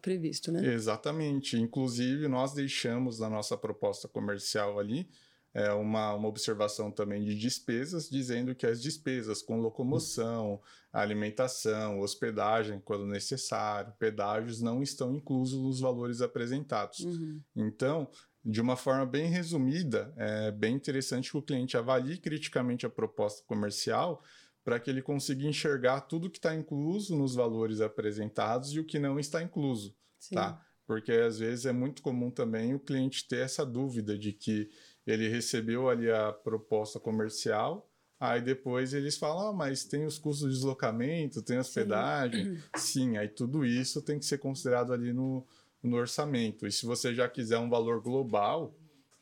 previsto, 0.00 0.50
né? 0.50 0.72
Exatamente. 0.72 1.56
Inclusive, 1.56 2.28
nós 2.28 2.52
deixamos 2.52 3.18
na 3.18 3.28
nossa 3.28 3.56
proposta 3.56 4.08
comercial 4.08 4.78
ali 4.78 5.08
é, 5.52 5.72
uma, 5.72 6.14
uma 6.14 6.28
observação 6.28 6.90
também 6.90 7.24
de 7.24 7.36
despesas, 7.36 8.08
dizendo 8.08 8.54
que 8.54 8.66
as 8.66 8.80
despesas 8.80 9.42
com 9.42 9.60
locomoção, 9.60 10.60
alimentação, 10.92 12.00
hospedagem, 12.00 12.80
quando 12.80 13.06
necessário, 13.06 13.92
pedágios, 13.98 14.60
não 14.60 14.82
estão 14.82 15.14
inclusos 15.14 15.60
nos 15.60 15.80
valores 15.80 16.20
apresentados. 16.20 17.00
Uhum. 17.00 17.40
Então, 17.56 18.08
de 18.44 18.60
uma 18.60 18.76
forma 18.76 19.04
bem 19.04 19.26
resumida, 19.26 20.12
é 20.16 20.50
bem 20.50 20.74
interessante 20.74 21.30
que 21.30 21.36
o 21.36 21.42
cliente 21.42 21.76
avalie 21.76 22.16
criticamente 22.16 22.86
a 22.86 22.90
proposta 22.90 23.44
comercial 23.46 24.22
para 24.64 24.78
que 24.78 24.90
ele 24.90 25.02
consiga 25.02 25.46
enxergar 25.46 26.02
tudo 26.02 26.30
que 26.30 26.38
está 26.38 26.54
incluso 26.54 27.16
nos 27.16 27.34
valores 27.34 27.80
apresentados 27.80 28.72
e 28.72 28.80
o 28.80 28.84
que 28.84 28.98
não 28.98 29.18
está 29.18 29.42
incluso, 29.42 29.94
Sim. 30.18 30.34
tá? 30.36 30.64
Porque 30.86 31.12
às 31.12 31.38
vezes 31.38 31.66
é 31.66 31.72
muito 31.72 32.02
comum 32.02 32.30
também 32.30 32.74
o 32.74 32.80
cliente 32.80 33.26
ter 33.28 33.44
essa 33.44 33.64
dúvida 33.64 34.18
de 34.18 34.32
que 34.32 34.70
ele 35.06 35.28
recebeu 35.28 35.88
ali 35.88 36.10
a 36.10 36.32
proposta 36.32 36.98
comercial, 36.98 37.88
aí 38.18 38.40
depois 38.40 38.92
eles 38.92 39.16
falam, 39.16 39.48
ah, 39.48 39.52
mas 39.52 39.84
tem 39.84 40.04
os 40.04 40.18
custos 40.18 40.48
de 40.48 40.54
deslocamento, 40.54 41.42
tem 41.42 41.58
hospedagem. 41.58 42.56
Sim, 42.56 42.62
Sim 42.76 43.16
aí 43.16 43.28
tudo 43.28 43.64
isso 43.64 44.02
tem 44.02 44.18
que 44.18 44.26
ser 44.26 44.38
considerado 44.38 44.92
ali 44.92 45.12
no, 45.12 45.46
no 45.82 45.96
orçamento. 45.96 46.66
E 46.66 46.72
se 46.72 46.86
você 46.86 47.14
já 47.14 47.28
quiser 47.28 47.58
um 47.58 47.68
valor 47.68 48.00
global, 48.00 48.74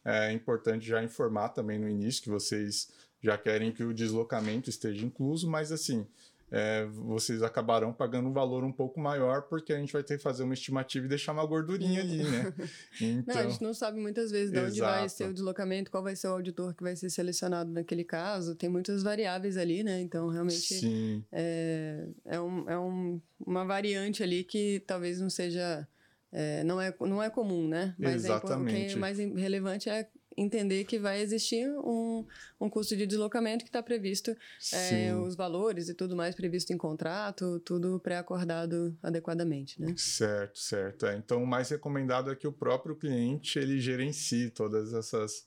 é 0.04 0.32
importante 0.32 0.86
já 0.86 1.02
informar 1.02 1.50
também 1.50 1.78
no 1.78 1.88
início 1.88 2.22
que 2.22 2.30
vocês 2.30 2.88
já 3.22 3.36
querem 3.36 3.72
que 3.72 3.82
o 3.82 3.92
deslocamento 3.92 4.70
esteja 4.70 5.04
incluso, 5.04 5.50
mas 5.50 5.72
assim, 5.72 6.06
é, 6.50 6.86
vocês 6.86 7.42
acabarão 7.42 7.92
pagando 7.92 8.28
um 8.28 8.32
valor 8.32 8.64
um 8.64 8.72
pouco 8.72 8.98
maior, 8.98 9.42
porque 9.42 9.72
a 9.72 9.78
gente 9.78 9.92
vai 9.92 10.02
ter 10.02 10.16
que 10.16 10.22
fazer 10.22 10.44
uma 10.44 10.54
estimativa 10.54 11.04
e 11.04 11.08
deixar 11.08 11.32
uma 11.32 11.44
gordurinha 11.44 12.00
ali, 12.00 12.22
né? 12.24 12.54
Então, 13.00 13.34
não, 13.34 13.42
a 13.42 13.50
gente 13.50 13.62
não 13.62 13.74
sabe 13.74 14.00
muitas 14.00 14.30
vezes 14.30 14.50
de 14.50 14.58
onde 14.58 14.80
vai 14.80 15.08
ser 15.08 15.28
o 15.28 15.34
deslocamento, 15.34 15.90
qual 15.90 16.02
vai 16.02 16.16
ser 16.16 16.28
o 16.28 16.32
auditor 16.32 16.74
que 16.74 16.82
vai 16.82 16.96
ser 16.96 17.10
selecionado 17.10 17.70
naquele 17.70 18.04
caso. 18.04 18.54
Tem 18.54 18.68
muitas 18.68 19.02
variáveis 19.02 19.58
ali, 19.58 19.82
né? 19.82 20.00
Então, 20.00 20.28
realmente. 20.28 21.22
É, 21.30 22.08
é, 22.24 22.40
um, 22.40 22.70
é 22.70 22.78
um, 22.78 23.20
uma 23.44 23.64
variante 23.64 24.22
ali 24.22 24.42
que 24.42 24.82
talvez 24.86 25.20
não 25.20 25.28
seja. 25.28 25.86
É, 26.30 26.62
não, 26.64 26.80
é, 26.80 26.94
não 27.00 27.22
é 27.22 27.30
comum, 27.30 27.66
né? 27.66 27.94
Mas 27.98 28.12
é 28.12 28.16
Exatamente. 28.16 28.92
É, 28.92 28.96
o 28.96 29.00
mais 29.00 29.18
relevante 29.18 29.88
é 29.88 30.08
entender 30.36 30.84
que 30.84 30.98
vai 30.98 31.20
existir 31.20 31.68
um, 31.68 32.24
um 32.60 32.70
custo 32.70 32.96
de 32.96 33.06
deslocamento 33.06 33.64
que 33.64 33.68
está 33.68 33.82
previsto, 33.82 34.36
é, 34.72 35.12
os 35.14 35.34
valores 35.34 35.88
e 35.88 35.94
tudo 35.94 36.14
mais 36.14 36.34
previsto 36.34 36.72
em 36.72 36.76
contrato, 36.76 37.60
tudo 37.60 37.98
pré-acordado 37.98 38.96
adequadamente, 39.02 39.80
né? 39.80 39.94
Certo, 39.96 40.58
certo. 40.58 41.06
É, 41.06 41.16
então, 41.16 41.42
o 41.42 41.46
mais 41.46 41.70
recomendado 41.70 42.30
é 42.30 42.36
que 42.36 42.46
o 42.46 42.52
próprio 42.52 42.94
cliente 42.94 43.58
ele 43.58 43.80
gerencie 43.80 44.50
todas 44.50 44.92
essas 44.92 45.46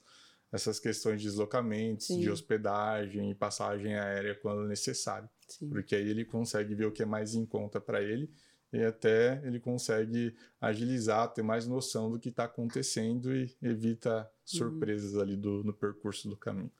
essas 0.52 0.82
questões 0.82 1.22
de 1.22 1.30
deslocamentos, 1.30 2.08
Sim. 2.08 2.20
de 2.20 2.30
hospedagem 2.30 3.32
e 3.32 3.34
passagem 3.34 3.96
aérea 3.96 4.36
quando 4.36 4.68
necessário. 4.68 5.30
Sim. 5.48 5.70
Porque 5.70 5.96
aí 5.96 6.10
ele 6.10 6.26
consegue 6.26 6.76
ver 6.76 6.88
o 6.88 6.92
que 6.92 7.04
é 7.04 7.06
mais 7.06 7.36
em 7.36 7.46
conta 7.46 7.80
para 7.80 8.02
ele 8.02 8.30
e 8.74 8.84
até 8.84 9.42
ele 9.44 9.60
consegue 9.60 10.36
agilizar, 10.60 11.34
ter 11.34 11.42
mais 11.42 11.68
noção 11.68 12.10
do 12.10 12.20
que 12.20 12.30
está 12.30 12.46
acontecendo 12.46 13.36
e 13.36 13.56
evita 13.62 14.20
uhum. 14.20 14.26
surpresas 14.46 15.14
uhum. 15.14 15.22
ali 15.22 15.36
do, 15.36 15.64
no 15.64 15.74
percurso 15.74 16.30
do 16.30 16.38
caminho. 16.38 16.72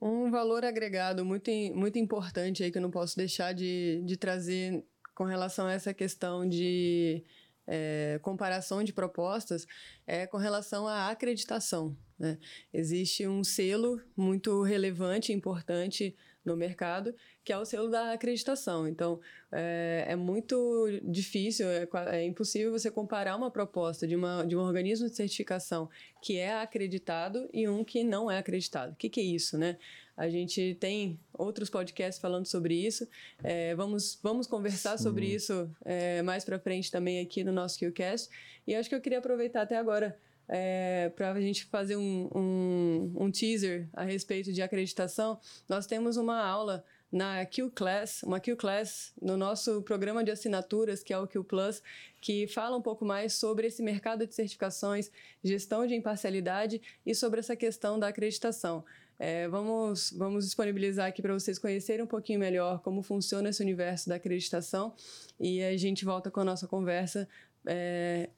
Um 0.00 0.30
valor 0.30 0.64
agregado 0.64 1.24
muito, 1.24 1.50
muito 1.74 1.98
importante 1.98 2.62
aí 2.62 2.70
que 2.70 2.78
eu 2.78 2.82
não 2.82 2.90
posso 2.90 3.16
deixar 3.16 3.52
de, 3.52 4.02
de 4.04 4.16
trazer 4.16 4.84
com 5.14 5.24
relação 5.24 5.66
a 5.66 5.72
essa 5.72 5.94
questão 5.94 6.46
de 6.46 7.24
é, 7.66 8.18
comparação 8.22 8.82
de 8.82 8.92
propostas 8.92 9.66
é 10.06 10.26
com 10.26 10.36
relação 10.36 10.86
à 10.86 11.08
acreditação. 11.08 11.96
Né? 12.18 12.38
Existe 12.72 13.26
um 13.26 13.42
selo 13.42 14.00
muito 14.16 14.62
relevante, 14.62 15.32
importante 15.32 16.14
no 16.44 16.56
mercado, 16.56 17.14
que 17.44 17.52
é 17.52 17.58
o 17.58 17.64
selo 17.64 17.90
da 17.90 18.12
acreditação. 18.12 18.88
Então, 18.88 19.20
é, 19.52 20.06
é 20.08 20.16
muito 20.16 20.88
difícil, 21.02 21.66
é, 21.68 21.86
é, 22.06 22.24
impossível 22.24 22.72
você 22.72 22.90
comparar 22.90 23.36
uma 23.36 23.50
proposta 23.50 24.06
de, 24.06 24.16
uma, 24.16 24.44
de 24.44 24.56
um 24.56 24.60
organismo 24.60 25.08
de 25.08 25.14
certificação 25.14 25.88
que 26.22 26.38
é 26.38 26.54
acreditado 26.60 27.48
e 27.52 27.68
um 27.68 27.84
que 27.84 28.02
não 28.02 28.30
é 28.30 28.38
acreditado. 28.38 28.92
O 28.92 28.96
que, 28.96 29.08
que 29.10 29.20
é 29.20 29.24
isso, 29.24 29.58
né? 29.58 29.76
A 30.16 30.28
gente 30.28 30.76
tem 30.80 31.18
outros 31.32 31.68
podcasts 31.68 32.20
falando 32.20 32.46
sobre 32.46 32.74
isso. 32.74 33.06
É, 33.42 33.74
vamos, 33.74 34.18
vamos 34.22 34.46
conversar 34.46 34.96
Sim. 34.96 35.02
sobre 35.02 35.26
isso 35.26 35.68
é, 35.84 36.22
mais 36.22 36.44
para 36.44 36.58
frente 36.58 36.90
também 36.90 37.20
aqui 37.20 37.44
no 37.44 37.52
nosso 37.52 37.78
QCast. 37.78 38.30
E 38.66 38.74
acho 38.74 38.88
que 38.88 38.94
eu 38.94 39.00
queria 39.00 39.18
aproveitar 39.18 39.62
até 39.62 39.76
agora 39.76 40.16
é, 40.48 41.10
para 41.16 41.32
a 41.32 41.40
gente 41.40 41.64
fazer 41.64 41.96
um, 41.96 42.28
um, 42.34 43.12
um, 43.16 43.30
teaser 43.30 43.88
a 43.92 44.04
respeito 44.04 44.52
de 44.52 44.62
acreditação, 44.62 45.38
nós 45.68 45.86
temos 45.86 46.16
uma 46.16 46.44
aula 46.44 46.84
na 47.14 47.46
Q 47.46 47.70
Class, 47.70 48.24
uma 48.24 48.40
Q 48.40 48.56
Class 48.56 49.12
no 49.22 49.36
nosso 49.36 49.80
programa 49.82 50.24
de 50.24 50.32
assinaturas, 50.32 51.00
que 51.00 51.12
é 51.12 51.18
o 51.18 51.28
Q 51.28 51.44
Plus, 51.44 51.80
que 52.20 52.48
fala 52.48 52.76
um 52.76 52.82
pouco 52.82 53.04
mais 53.04 53.34
sobre 53.34 53.68
esse 53.68 53.84
mercado 53.84 54.26
de 54.26 54.34
certificações, 54.34 55.12
gestão 55.42 55.86
de 55.86 55.94
imparcialidade 55.94 56.82
e 57.06 57.14
sobre 57.14 57.38
essa 57.38 57.54
questão 57.54 58.00
da 58.00 58.08
acreditação. 58.08 58.84
É, 59.16 59.46
vamos, 59.46 60.10
vamos 60.10 60.44
disponibilizar 60.44 61.06
aqui 61.06 61.22
para 61.22 61.32
vocês 61.32 61.56
conhecerem 61.56 62.04
um 62.04 62.08
pouquinho 62.08 62.40
melhor 62.40 62.80
como 62.80 63.00
funciona 63.00 63.50
esse 63.50 63.62
universo 63.62 64.08
da 64.08 64.16
acreditação 64.16 64.92
e 65.38 65.62
a 65.62 65.76
gente 65.76 66.04
volta 66.04 66.32
com 66.32 66.40
a 66.40 66.44
nossa 66.44 66.66
conversa 66.66 67.28
é, 67.64 68.28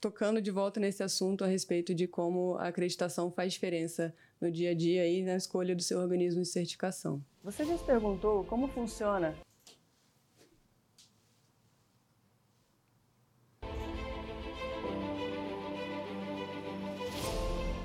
tocando 0.00 0.40
de 0.40 0.50
volta 0.50 0.78
nesse 0.78 1.02
assunto 1.02 1.44
a 1.44 1.46
respeito 1.46 1.94
de 1.94 2.06
como 2.06 2.54
a 2.56 2.68
acreditação 2.68 3.30
faz 3.30 3.52
diferença 3.52 4.14
no 4.40 4.50
dia 4.50 4.70
a 4.70 4.74
dia 4.74 5.06
e 5.08 5.22
na 5.22 5.36
escolha 5.36 5.74
do 5.74 5.82
seu 5.82 5.98
organismo 5.98 6.42
de 6.42 6.48
certificação. 6.48 7.22
Você 7.42 7.64
já 7.64 7.76
se 7.76 7.84
perguntou 7.84 8.44
como 8.44 8.68
funciona 8.68 9.34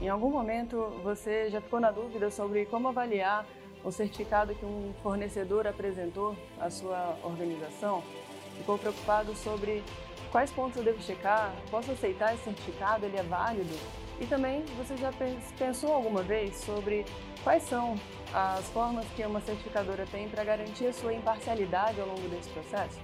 Em 0.01 0.07
algum 0.07 0.31
momento 0.31 0.77
você 1.03 1.49
já 1.49 1.59
ficou 1.59 1.79
na 1.79 1.91
dúvida 1.91 2.31
sobre 2.31 2.65
como 2.65 2.87
avaliar 2.87 3.45
o 3.83 3.91
certificado 3.91 4.55
que 4.55 4.65
um 4.65 4.93
fornecedor 5.03 5.67
apresentou 5.67 6.37
à 6.57 6.69
sua 6.69 7.17
organização? 7.21 8.01
Ficou 8.57 8.77
preocupado 8.77 9.35
sobre 9.35 9.83
Quais 10.31 10.51
pontos 10.51 10.77
eu 10.77 10.83
devo 10.83 11.01
checar? 11.01 11.51
Posso 11.71 11.91
aceitar 11.91 12.35
esse 12.35 12.43
certificado? 12.43 13.03
Ele 13.03 13.17
é 13.17 13.23
válido? 13.23 13.75
E 14.21 14.27
também, 14.27 14.63
você 14.77 14.95
já 14.95 15.11
pensou 15.57 15.91
alguma 15.91 16.21
vez 16.21 16.55
sobre 16.57 17.03
quais 17.43 17.63
são 17.63 17.95
as 18.31 18.65
formas 18.67 19.05
que 19.15 19.25
uma 19.25 19.41
certificadora 19.41 20.05
tem 20.11 20.29
para 20.29 20.43
garantir 20.43 20.87
a 20.87 20.93
sua 20.93 21.13
imparcialidade 21.13 21.99
ao 21.99 22.07
longo 22.07 22.27
desse 22.29 22.49
processo? 22.49 22.99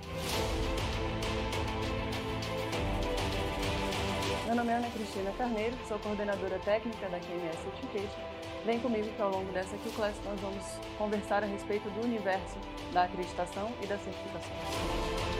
Meu 4.45 4.55
nome 4.55 4.71
é 4.71 4.75
Ana 4.75 4.89
Cristina 4.91 5.31
Carneiro, 5.35 5.75
sou 5.87 5.97
coordenadora 5.97 6.59
técnica 6.59 7.09
da 7.09 7.19
QMS 7.19 7.57
Certification. 7.63 8.21
Vem 8.65 8.79
comigo 8.79 9.07
que 9.07 9.21
ao 9.21 9.31
longo 9.31 9.51
dessa 9.51 9.75
Q-Class 9.77 10.15
nós 10.25 10.39
vamos 10.39 10.63
conversar 10.99 11.43
a 11.43 11.47
respeito 11.47 11.89
do 11.89 12.01
universo 12.01 12.57
da 12.93 13.03
acreditação 13.03 13.71
e 13.81 13.87
da 13.87 13.97
certificação. 13.97 15.34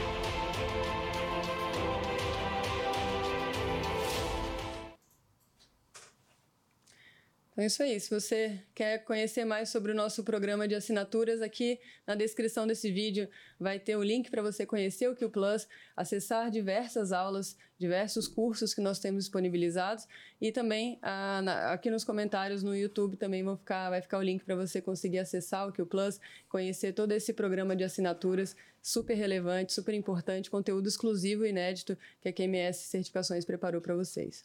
Então 7.56 7.62
é 7.62 7.68
isso 7.68 7.82
aí. 7.82 7.98
Se 7.98 8.10
você 8.10 8.60
quer 8.74 8.98
conhecer 8.98 9.46
mais 9.46 9.70
sobre 9.70 9.90
o 9.90 9.94
nosso 9.94 10.22
programa 10.22 10.68
de 10.68 10.74
assinaturas, 10.74 11.40
aqui 11.40 11.80
na 12.06 12.14
descrição 12.14 12.66
desse 12.66 12.92
vídeo 12.92 13.26
vai 13.58 13.80
ter 13.80 13.96
o 13.96 14.02
link 14.02 14.30
para 14.30 14.42
você 14.42 14.66
conhecer 14.66 15.08
o 15.08 15.16
Q 15.16 15.30
Plus, 15.30 15.66
acessar 15.96 16.50
diversas 16.50 17.12
aulas, 17.12 17.56
diversos 17.78 18.28
cursos 18.28 18.74
que 18.74 18.82
nós 18.82 18.98
temos 18.98 19.24
disponibilizados 19.24 20.06
e 20.38 20.52
também 20.52 20.98
a, 21.00 21.40
na, 21.40 21.72
aqui 21.72 21.90
nos 21.90 22.04
comentários 22.04 22.62
no 22.62 22.76
YouTube 22.76 23.16
também 23.16 23.42
vão 23.42 23.56
ficar, 23.56 23.88
vai 23.88 24.02
ficar 24.02 24.18
o 24.18 24.22
link 24.22 24.44
para 24.44 24.54
você 24.54 24.82
conseguir 24.82 25.20
acessar 25.20 25.66
o 25.66 25.72
Q 25.72 25.86
Plus, 25.86 26.20
conhecer 26.50 26.92
todo 26.92 27.12
esse 27.12 27.32
programa 27.32 27.74
de 27.74 27.84
assinaturas 27.84 28.54
super 28.82 29.14
relevante, 29.14 29.72
super 29.72 29.94
importante, 29.94 30.50
conteúdo 30.50 30.88
exclusivo 30.88 31.46
e 31.46 31.48
inédito 31.48 31.96
que 32.20 32.28
a 32.28 32.32
QMS 32.34 32.80
Certificações 32.80 33.46
preparou 33.46 33.80
para 33.80 33.94
vocês. 33.94 34.44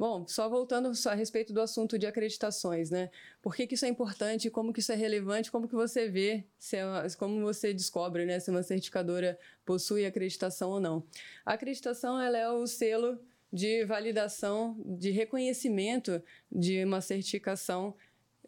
Bom, 0.00 0.26
só 0.26 0.48
voltando 0.48 0.90
a 1.10 1.14
respeito 1.14 1.52
do 1.52 1.60
assunto 1.60 1.98
de 1.98 2.06
acreditações, 2.06 2.90
né? 2.90 3.10
Por 3.42 3.54
que, 3.54 3.66
que 3.66 3.74
isso 3.74 3.84
é 3.84 3.88
importante, 3.88 4.48
como 4.48 4.72
que 4.72 4.80
isso 4.80 4.90
é 4.90 4.94
relevante, 4.94 5.50
como 5.50 5.68
que 5.68 5.74
você 5.74 6.08
vê, 6.08 6.42
se 6.58 6.78
é 6.78 6.84
como 7.18 7.38
você 7.42 7.74
descobre, 7.74 8.24
né, 8.24 8.40
se 8.40 8.50
uma 8.50 8.62
certificadora 8.62 9.38
possui 9.62 10.06
acreditação 10.06 10.70
ou 10.70 10.80
não. 10.80 11.04
A 11.44 11.52
acreditação 11.52 12.18
ela 12.18 12.38
é 12.38 12.48
o 12.48 12.66
selo 12.66 13.18
de 13.52 13.84
validação, 13.84 14.74
de 14.86 15.10
reconhecimento 15.10 16.22
de 16.50 16.82
uma 16.82 17.02
certificação 17.02 17.94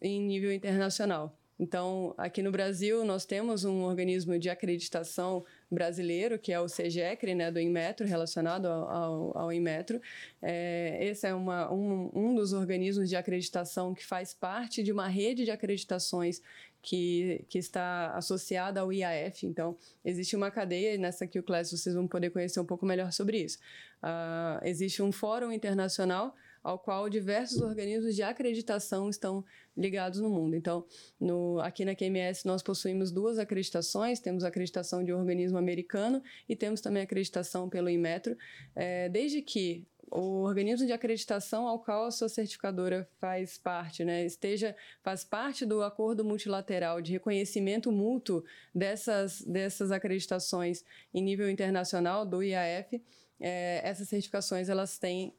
em 0.00 0.22
nível 0.22 0.50
internacional. 0.50 1.36
Então, 1.60 2.14
aqui 2.16 2.42
no 2.42 2.50
Brasil, 2.50 3.04
nós 3.04 3.26
temos 3.26 3.64
um 3.64 3.82
organismo 3.82 4.38
de 4.38 4.48
acreditação 4.48 5.44
brasileiro, 5.72 6.38
que 6.38 6.52
é 6.52 6.60
o 6.60 6.66
CGECRE, 6.66 7.34
né, 7.34 7.50
do 7.50 7.58
Inmetro, 7.58 8.06
relacionado 8.06 8.66
ao, 8.66 9.36
ao, 9.36 9.52
Inmetro. 9.52 10.00
É, 10.40 10.98
esse 11.00 11.26
é 11.26 11.34
uma, 11.34 11.72
um, 11.72 12.10
um 12.14 12.34
dos 12.34 12.52
organismos 12.52 13.08
de 13.08 13.16
acreditação 13.16 13.94
que 13.94 14.04
faz 14.04 14.34
parte 14.34 14.82
de 14.82 14.92
uma 14.92 15.08
rede 15.08 15.44
de 15.44 15.50
acreditações 15.50 16.42
que, 16.82 17.44
que 17.48 17.58
está 17.58 18.12
associada 18.14 18.80
ao 18.80 18.92
IAF. 18.92 19.46
Então, 19.46 19.76
existe 20.04 20.34
uma 20.34 20.50
cadeia, 20.50 20.94
e 20.94 20.98
nessa 20.98 21.26
Q-Class 21.26 21.70
vocês 21.70 21.94
vão 21.94 22.06
poder 22.08 22.30
conhecer 22.30 22.60
um 22.60 22.66
pouco 22.66 22.84
melhor 22.84 23.12
sobre 23.12 23.38
isso. 23.38 23.58
Uh, 24.02 24.64
existe 24.64 25.02
um 25.02 25.12
fórum 25.12 25.52
internacional 25.52 26.34
ao 26.62 26.78
qual 26.78 27.08
diversos 27.08 27.60
organismos 27.60 28.14
de 28.14 28.22
acreditação 28.22 29.08
estão 29.08 29.44
ligados 29.76 30.20
no 30.20 30.30
mundo. 30.30 30.54
Então, 30.54 30.84
no, 31.18 31.58
aqui 31.60 31.84
na 31.84 31.94
QMS 31.94 32.46
nós 32.46 32.62
possuímos 32.62 33.10
duas 33.10 33.38
acreditações, 33.38 34.20
temos 34.20 34.44
a 34.44 34.48
acreditação 34.48 35.04
de 35.04 35.12
um 35.12 35.18
organismo 35.18 35.58
americano 35.58 36.22
e 36.48 36.54
temos 36.54 36.80
também 36.80 37.02
a 37.02 37.04
acreditação 37.04 37.68
pelo 37.68 37.88
Inmetro, 37.88 38.36
é, 38.74 39.08
desde 39.08 39.42
que 39.42 39.86
o 40.12 40.42
organismo 40.42 40.86
de 40.86 40.92
acreditação 40.92 41.66
ao 41.66 41.78
qual 41.78 42.04
a 42.04 42.10
sua 42.10 42.28
certificadora 42.28 43.08
faz 43.18 43.56
parte, 43.56 44.04
né, 44.04 44.26
esteja 44.26 44.76
faz 45.02 45.24
parte 45.24 45.64
do 45.64 45.82
acordo 45.82 46.22
multilateral 46.22 47.00
de 47.00 47.12
reconhecimento 47.12 47.90
mútuo 47.90 48.44
dessas 48.74 49.40
dessas 49.40 49.90
acreditações 49.90 50.84
em 51.14 51.22
nível 51.22 51.48
internacional 51.48 52.26
do 52.26 52.42
IAF, 52.42 53.02
é, 53.40 53.80
essas 53.82 54.06
certificações 54.06 54.68
elas 54.68 54.98
têm 54.98 55.34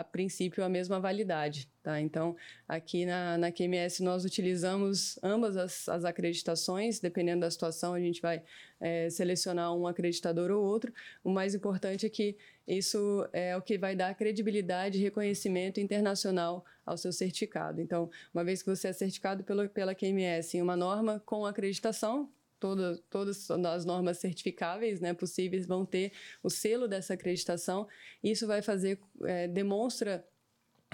a 0.00 0.04
princípio 0.04 0.64
a 0.64 0.68
mesma 0.68 1.00
validade. 1.00 1.68
Tá? 1.82 2.00
Então, 2.00 2.36
aqui 2.66 3.06
na, 3.06 3.38
na 3.38 3.52
QMS 3.52 4.02
nós 4.02 4.24
utilizamos 4.24 5.18
ambas 5.22 5.56
as, 5.56 5.88
as 5.88 6.04
acreditações, 6.04 6.98
dependendo 6.98 7.42
da 7.42 7.50
situação, 7.50 7.94
a 7.94 8.00
gente 8.00 8.20
vai 8.20 8.42
é, 8.80 9.08
selecionar 9.08 9.72
um 9.74 9.86
acreditador 9.86 10.50
ou 10.50 10.64
outro. 10.64 10.92
O 11.22 11.30
mais 11.30 11.54
importante 11.54 12.04
é 12.04 12.08
que 12.08 12.36
isso 12.66 13.28
é 13.32 13.56
o 13.56 13.62
que 13.62 13.78
vai 13.78 13.94
dar 13.94 14.14
credibilidade 14.14 14.98
e 14.98 15.02
reconhecimento 15.02 15.78
internacional 15.78 16.64
ao 16.84 16.96
seu 16.96 17.12
certificado. 17.12 17.80
Então, 17.80 18.10
uma 18.34 18.42
vez 18.42 18.62
que 18.62 18.68
você 18.68 18.88
é 18.88 18.92
certificado 18.92 19.44
pelo, 19.44 19.68
pela 19.68 19.94
QMS 19.94 20.56
em 20.56 20.62
uma 20.62 20.76
norma 20.76 21.22
com 21.24 21.46
acreditação, 21.46 22.28
todas, 22.58 23.00
todas 23.10 23.50
as 23.50 23.84
normas 23.84 24.18
certificáveis 24.18 25.00
né, 25.00 25.14
possíveis 25.14 25.66
vão 25.66 25.84
ter 25.84 26.12
o 26.42 26.50
selo 26.50 26.88
dessa 26.88 27.14
acreditação. 27.14 27.86
Isso 28.22 28.46
vai 28.46 28.62
fazer, 28.62 29.00
é, 29.24 29.48
demonstra 29.48 30.26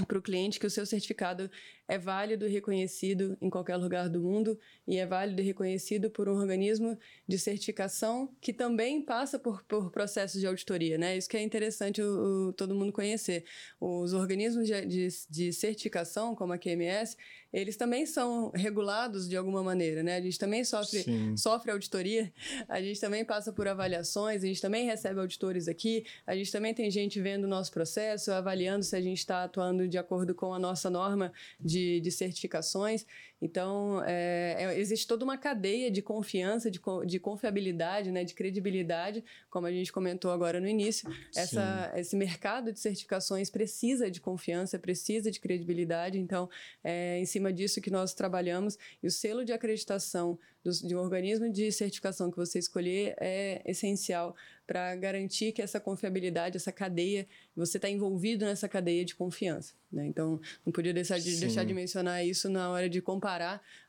para 0.06 0.18
o 0.18 0.22
cliente 0.22 0.58
que 0.58 0.66
o 0.66 0.70
seu 0.70 0.86
certificado 0.86 1.50
é 1.92 1.98
válido 1.98 2.46
e 2.46 2.50
reconhecido 2.50 3.36
em 3.38 3.50
qualquer 3.50 3.76
lugar 3.76 4.08
do 4.08 4.18
mundo 4.18 4.58
e 4.88 4.96
é 4.96 5.04
válido 5.04 5.42
e 5.42 5.44
reconhecido 5.44 6.10
por 6.10 6.26
um 6.26 6.36
organismo 6.36 6.98
de 7.28 7.38
certificação 7.38 8.34
que 8.40 8.50
também 8.50 9.02
passa 9.02 9.38
por, 9.38 9.62
por 9.64 9.90
processos 9.90 10.40
de 10.40 10.46
auditoria, 10.46 10.96
né? 10.96 11.18
Isso 11.18 11.28
que 11.28 11.36
é 11.36 11.42
interessante 11.42 12.00
o, 12.00 12.48
o 12.48 12.52
todo 12.54 12.74
mundo 12.74 12.92
conhecer. 12.92 13.44
Os 13.78 14.14
organismos 14.14 14.66
de, 14.66 14.86
de, 14.86 15.08
de, 15.28 15.52
certificação, 15.52 16.34
como 16.34 16.54
a 16.54 16.58
QMS, 16.58 17.14
eles 17.52 17.76
também 17.76 18.06
são 18.06 18.50
regulados 18.54 19.28
de 19.28 19.36
alguma 19.36 19.62
maneira, 19.62 20.02
né? 20.02 20.16
A 20.16 20.20
gente 20.22 20.38
também 20.38 20.64
sofre, 20.64 21.04
sofre 21.36 21.70
auditoria, 21.70 22.32
a 22.66 22.80
gente 22.80 22.98
também 22.98 23.22
passa 23.22 23.52
por 23.52 23.68
avaliações, 23.68 24.42
a 24.42 24.46
gente 24.46 24.62
também 24.62 24.86
recebe 24.86 25.20
auditores 25.20 25.68
aqui, 25.68 26.06
a 26.26 26.34
gente 26.34 26.50
também 26.50 26.72
tem 26.72 26.90
gente 26.90 27.20
vendo 27.20 27.44
o 27.44 27.48
nosso 27.48 27.70
processo, 27.70 28.32
avaliando 28.32 28.82
se 28.82 28.96
a 28.96 29.00
gente 29.02 29.18
está 29.18 29.44
atuando 29.44 29.86
de 29.86 29.98
acordo 29.98 30.34
com 30.34 30.54
a 30.54 30.58
nossa 30.58 30.88
norma 30.88 31.30
de, 31.60 31.81
de 32.00 32.10
certificações. 32.10 33.06
Então, 33.42 34.00
é, 34.06 34.54
é, 34.56 34.78
existe 34.78 35.04
toda 35.04 35.24
uma 35.24 35.36
cadeia 35.36 35.90
de 35.90 36.00
confiança, 36.00 36.70
de, 36.70 36.80
de 37.04 37.18
confiabilidade, 37.18 38.12
né, 38.12 38.22
de 38.22 38.34
credibilidade, 38.34 39.24
como 39.50 39.66
a 39.66 39.72
gente 39.72 39.92
comentou 39.92 40.30
agora 40.30 40.60
no 40.60 40.68
início. 40.68 41.10
Essa, 41.34 41.92
esse 41.96 42.14
mercado 42.14 42.72
de 42.72 42.78
certificações 42.78 43.50
precisa 43.50 44.08
de 44.08 44.20
confiança, 44.20 44.78
precisa 44.78 45.28
de 45.28 45.40
credibilidade. 45.40 46.20
Então, 46.20 46.48
é 46.84 47.18
em 47.18 47.26
cima 47.26 47.52
disso 47.52 47.80
que 47.80 47.90
nós 47.90 48.14
trabalhamos. 48.14 48.78
E 49.02 49.08
o 49.08 49.10
selo 49.10 49.44
de 49.44 49.52
acreditação 49.52 50.38
do, 50.62 50.70
de 50.70 50.94
um 50.94 51.00
organismo 51.00 51.50
de 51.50 51.72
certificação 51.72 52.30
que 52.30 52.36
você 52.36 52.60
escolher 52.60 53.16
é 53.18 53.60
essencial 53.66 54.36
para 54.64 54.94
garantir 54.94 55.50
que 55.50 55.60
essa 55.60 55.80
confiabilidade, 55.80 56.56
essa 56.56 56.70
cadeia, 56.70 57.26
você 57.56 57.76
está 57.76 57.90
envolvido 57.90 58.44
nessa 58.44 58.68
cadeia 58.68 59.04
de 59.04 59.16
confiança. 59.16 59.74
Né? 59.90 60.06
Então, 60.06 60.40
não 60.64 60.72
podia 60.72 60.94
deixar 60.94 61.18
de, 61.18 61.40
deixar 61.40 61.64
de 61.64 61.74
mencionar 61.74 62.24
isso 62.24 62.48
na 62.48 62.70
hora 62.70 62.88
de 62.88 63.02
comparar 63.02 63.31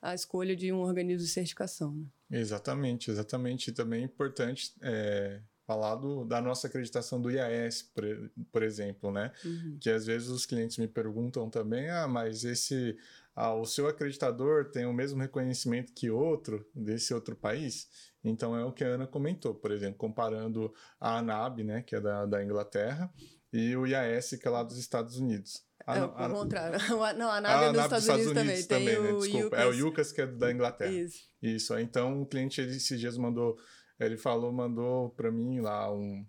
a 0.01 0.13
escolha 0.13 0.55
de 0.55 0.71
um 0.71 0.79
organismo 0.79 1.25
de 1.25 1.31
certificação. 1.31 1.93
Né? 1.93 2.05
Exatamente, 2.39 3.11
exatamente. 3.11 3.69
E 3.69 3.73
também 3.73 4.01
é 4.01 4.05
importante 4.05 4.73
é, 4.81 5.41
falar 5.65 5.95
do, 5.95 6.25
da 6.25 6.41
nossa 6.41 6.67
acreditação 6.67 7.21
do 7.21 7.31
IAS, 7.31 7.81
por, 7.81 8.03
por 8.51 8.63
exemplo, 8.63 9.11
né? 9.11 9.31
Uhum. 9.43 9.77
Que 9.79 9.89
às 9.89 10.05
vezes 10.05 10.29
os 10.29 10.45
clientes 10.45 10.77
me 10.77 10.87
perguntam 10.87 11.49
também, 11.49 11.89
ah, 11.89 12.07
mas 12.07 12.43
esse 12.43 12.97
ah, 13.35 13.53
o 13.53 13.65
seu 13.65 13.87
acreditador 13.87 14.69
tem 14.71 14.85
o 14.85 14.93
mesmo 14.93 15.21
reconhecimento 15.21 15.93
que 15.93 16.09
outro 16.09 16.65
desse 16.73 17.13
outro 17.13 17.35
país? 17.35 17.87
Então 18.23 18.55
é 18.55 18.63
o 18.63 18.71
que 18.71 18.83
a 18.83 18.87
Ana 18.87 19.07
comentou, 19.07 19.55
por 19.55 19.71
exemplo, 19.71 19.97
comparando 19.97 20.73
a 20.99 21.17
ANAB, 21.17 21.63
né, 21.63 21.81
que 21.81 21.95
é 21.95 22.01
da, 22.01 22.25
da 22.25 22.43
Inglaterra, 22.43 23.11
e 23.51 23.75
o 23.75 23.85
IAS, 23.85 24.31
que 24.31 24.47
é 24.47 24.51
lá 24.51 24.63
dos 24.63 24.77
Estados 24.77 25.17
Unidos. 25.17 25.63
A, 25.85 25.97
é, 25.97 26.03
o 26.03 26.09
contrário. 26.09 26.79
Não, 27.17 27.29
a 27.29 27.37
ANAB 27.37 27.63
é 27.63 27.71
dos 27.71 27.83
Estados, 27.83 28.03
Estados, 28.03 28.25
Unidos, 28.27 28.43
Unidos 28.43 28.65
também. 28.67 29.01
né? 29.01 29.11
o 29.11 29.19
Desculpa, 29.19 29.55
é 29.57 29.65
o 29.65 29.87
UCAS 29.87 30.11
que 30.11 30.21
é 30.21 30.27
da 30.27 30.51
Inglaterra. 30.51 30.91
Isso. 30.91 31.29
Isso. 31.41 31.77
Então 31.79 32.21
o 32.21 32.25
cliente 32.25 32.61
esses 32.61 32.99
dias 32.99 33.17
mandou, 33.17 33.57
ele 33.99 34.17
falou, 34.17 34.51
mandou 34.51 35.09
para 35.09 35.31
mim 35.31 35.59
lá 35.59 35.93
um, 35.93 36.25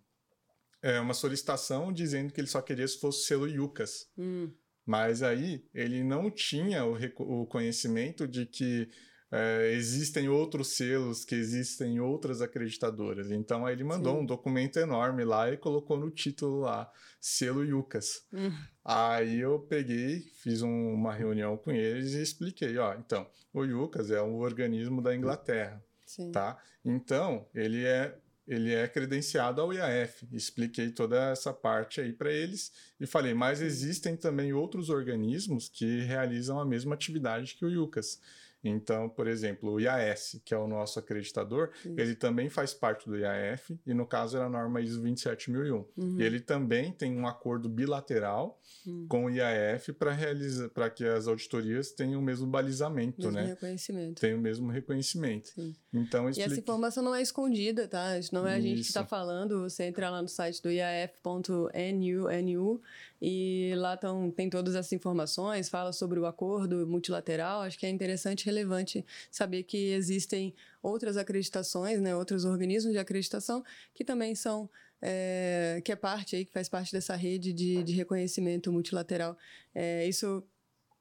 é, 0.82 0.98
uma 0.98 1.14
solicitação 1.14 1.92
dizendo 1.92 2.32
que 2.32 2.40
ele 2.40 2.48
só 2.48 2.60
queria 2.60 2.86
se 2.86 2.98
fosse 2.98 3.20
o 3.20 3.24
selo 3.24 3.64
UCAS. 3.64 4.10
Hum. 4.18 4.50
Mas 4.84 5.22
aí 5.22 5.64
ele 5.72 6.02
não 6.02 6.30
tinha 6.30 6.84
o, 6.84 6.96
o 7.18 7.46
conhecimento 7.46 8.28
de 8.28 8.44
que 8.44 8.88
é, 9.36 9.72
existem 9.72 10.28
outros 10.28 10.76
selos, 10.76 11.24
que 11.24 11.34
existem 11.34 11.98
outras 11.98 12.40
acreditadoras. 12.40 13.32
Então 13.32 13.66
aí 13.66 13.74
ele 13.74 13.82
mandou 13.82 14.14
Sim. 14.14 14.20
um 14.20 14.26
documento 14.26 14.78
enorme 14.78 15.24
lá 15.24 15.50
e 15.50 15.56
colocou 15.56 15.98
no 15.98 16.08
título 16.08 16.60
lá, 16.60 16.88
selo 17.20 17.64
Yucas. 17.64 18.24
Hum. 18.32 18.52
Aí 18.84 19.40
eu 19.40 19.58
peguei, 19.58 20.20
fiz 20.40 20.62
um, 20.62 20.94
uma 20.94 21.12
reunião 21.12 21.56
com 21.56 21.72
eles 21.72 22.12
e 22.12 22.22
expliquei, 22.22 22.78
ó, 22.78 22.94
então, 22.94 23.26
o 23.52 23.64
Yucas 23.64 24.12
é 24.12 24.22
um 24.22 24.36
organismo 24.36 25.02
da 25.02 25.16
Inglaterra, 25.16 25.82
Sim. 26.06 26.30
tá? 26.30 26.56
Então, 26.84 27.48
ele 27.52 27.84
é 27.84 28.16
ele 28.46 28.74
é 28.74 28.86
credenciado 28.86 29.60
ao 29.60 29.72
IAF. 29.72 30.28
Expliquei 30.30 30.90
toda 30.90 31.30
essa 31.30 31.50
parte 31.52 32.00
aí 32.00 32.12
para 32.12 32.30
eles 32.30 32.70
e 33.00 33.06
falei, 33.06 33.32
mas 33.32 33.62
existem 33.62 34.16
também 34.16 34.52
outros 34.52 34.90
organismos 34.90 35.68
que 35.68 36.02
realizam 36.02 36.60
a 36.60 36.64
mesma 36.64 36.94
atividade 36.94 37.54
que 37.54 37.64
o 37.64 37.70
IUCAS. 37.70 38.20
Então, 38.64 39.08
por 39.08 39.26
exemplo, 39.26 39.72
o 39.72 39.80
IAS, 39.80 40.40
que 40.44 40.54
é 40.54 40.58
o 40.58 40.66
nosso 40.66 40.98
acreditador, 40.98 41.70
Isso. 41.84 41.94
ele 41.98 42.14
também 42.14 42.48
faz 42.48 42.72
parte 42.72 43.06
do 43.06 43.16
IAF, 43.16 43.78
e 43.86 43.92
no 43.92 44.06
caso 44.06 44.36
era 44.36 44.46
a 44.46 44.48
norma 44.48 44.80
ISO 44.80 45.00
27001. 45.00 45.84
Uhum. 45.96 46.20
Ele 46.20 46.40
também 46.40 46.92
tem 46.92 47.16
um 47.16 47.26
acordo 47.26 47.68
bilateral 47.68 48.60
uhum. 48.86 49.06
com 49.08 49.24
o 49.26 49.30
IAF 49.30 49.92
para 49.92 50.12
realizar 50.12 50.68
para 50.70 50.88
que 50.88 51.04
as 51.04 51.28
auditorias 51.28 51.92
tenham 51.92 52.20
o 52.20 52.22
mesmo 52.22 52.46
balizamento, 52.46 53.18
mesmo 53.18 53.32
né? 53.32 53.46
reconhecimento. 53.46 54.20
Tem 54.20 54.34
o 54.34 54.38
mesmo 54.38 54.70
reconhecimento. 54.70 55.48
Sim. 55.48 55.74
Então, 55.92 56.28
explique... 56.28 56.48
E 56.48 56.52
essa 56.52 56.60
informação 56.60 57.02
não 57.02 57.14
é 57.14 57.20
escondida, 57.20 57.86
tá? 57.86 58.12
Não 58.32 58.46
é 58.46 58.54
a 58.54 58.60
gente 58.60 58.80
Isso. 58.80 58.82
que 58.82 58.88
está 58.88 59.04
falando, 59.04 59.60
você 59.60 59.84
entra 59.84 60.10
lá 60.10 60.22
no 60.22 60.28
site 60.28 60.62
do 60.62 60.70
iaf.nu 60.70 62.80
e 63.26 63.74
lá 63.76 63.96
tão, 63.96 64.30
tem 64.30 64.50
todas 64.50 64.74
essas 64.74 64.92
informações, 64.92 65.70
fala 65.70 65.94
sobre 65.94 66.20
o 66.20 66.26
acordo 66.26 66.86
multilateral. 66.86 67.62
Acho 67.62 67.78
que 67.78 67.86
é 67.86 67.88
interessante 67.88 68.42
e 68.42 68.44
relevante 68.44 69.02
saber 69.30 69.62
que 69.62 69.92
existem 69.92 70.54
outras 70.82 71.16
acreditações, 71.16 72.02
né, 72.02 72.14
outros 72.14 72.44
organismos 72.44 72.92
de 72.92 72.98
acreditação 72.98 73.64
que 73.94 74.04
também 74.04 74.34
são 74.34 74.68
é, 75.00 75.80
que 75.82 75.90
é 75.90 75.96
parte 75.96 76.36
aí, 76.36 76.44
que 76.44 76.52
faz 76.52 76.68
parte 76.68 76.92
dessa 76.92 77.16
rede 77.16 77.54
de, 77.54 77.82
de 77.82 77.94
reconhecimento 77.94 78.70
multilateral. 78.70 79.38
É, 79.74 80.06
isso 80.06 80.46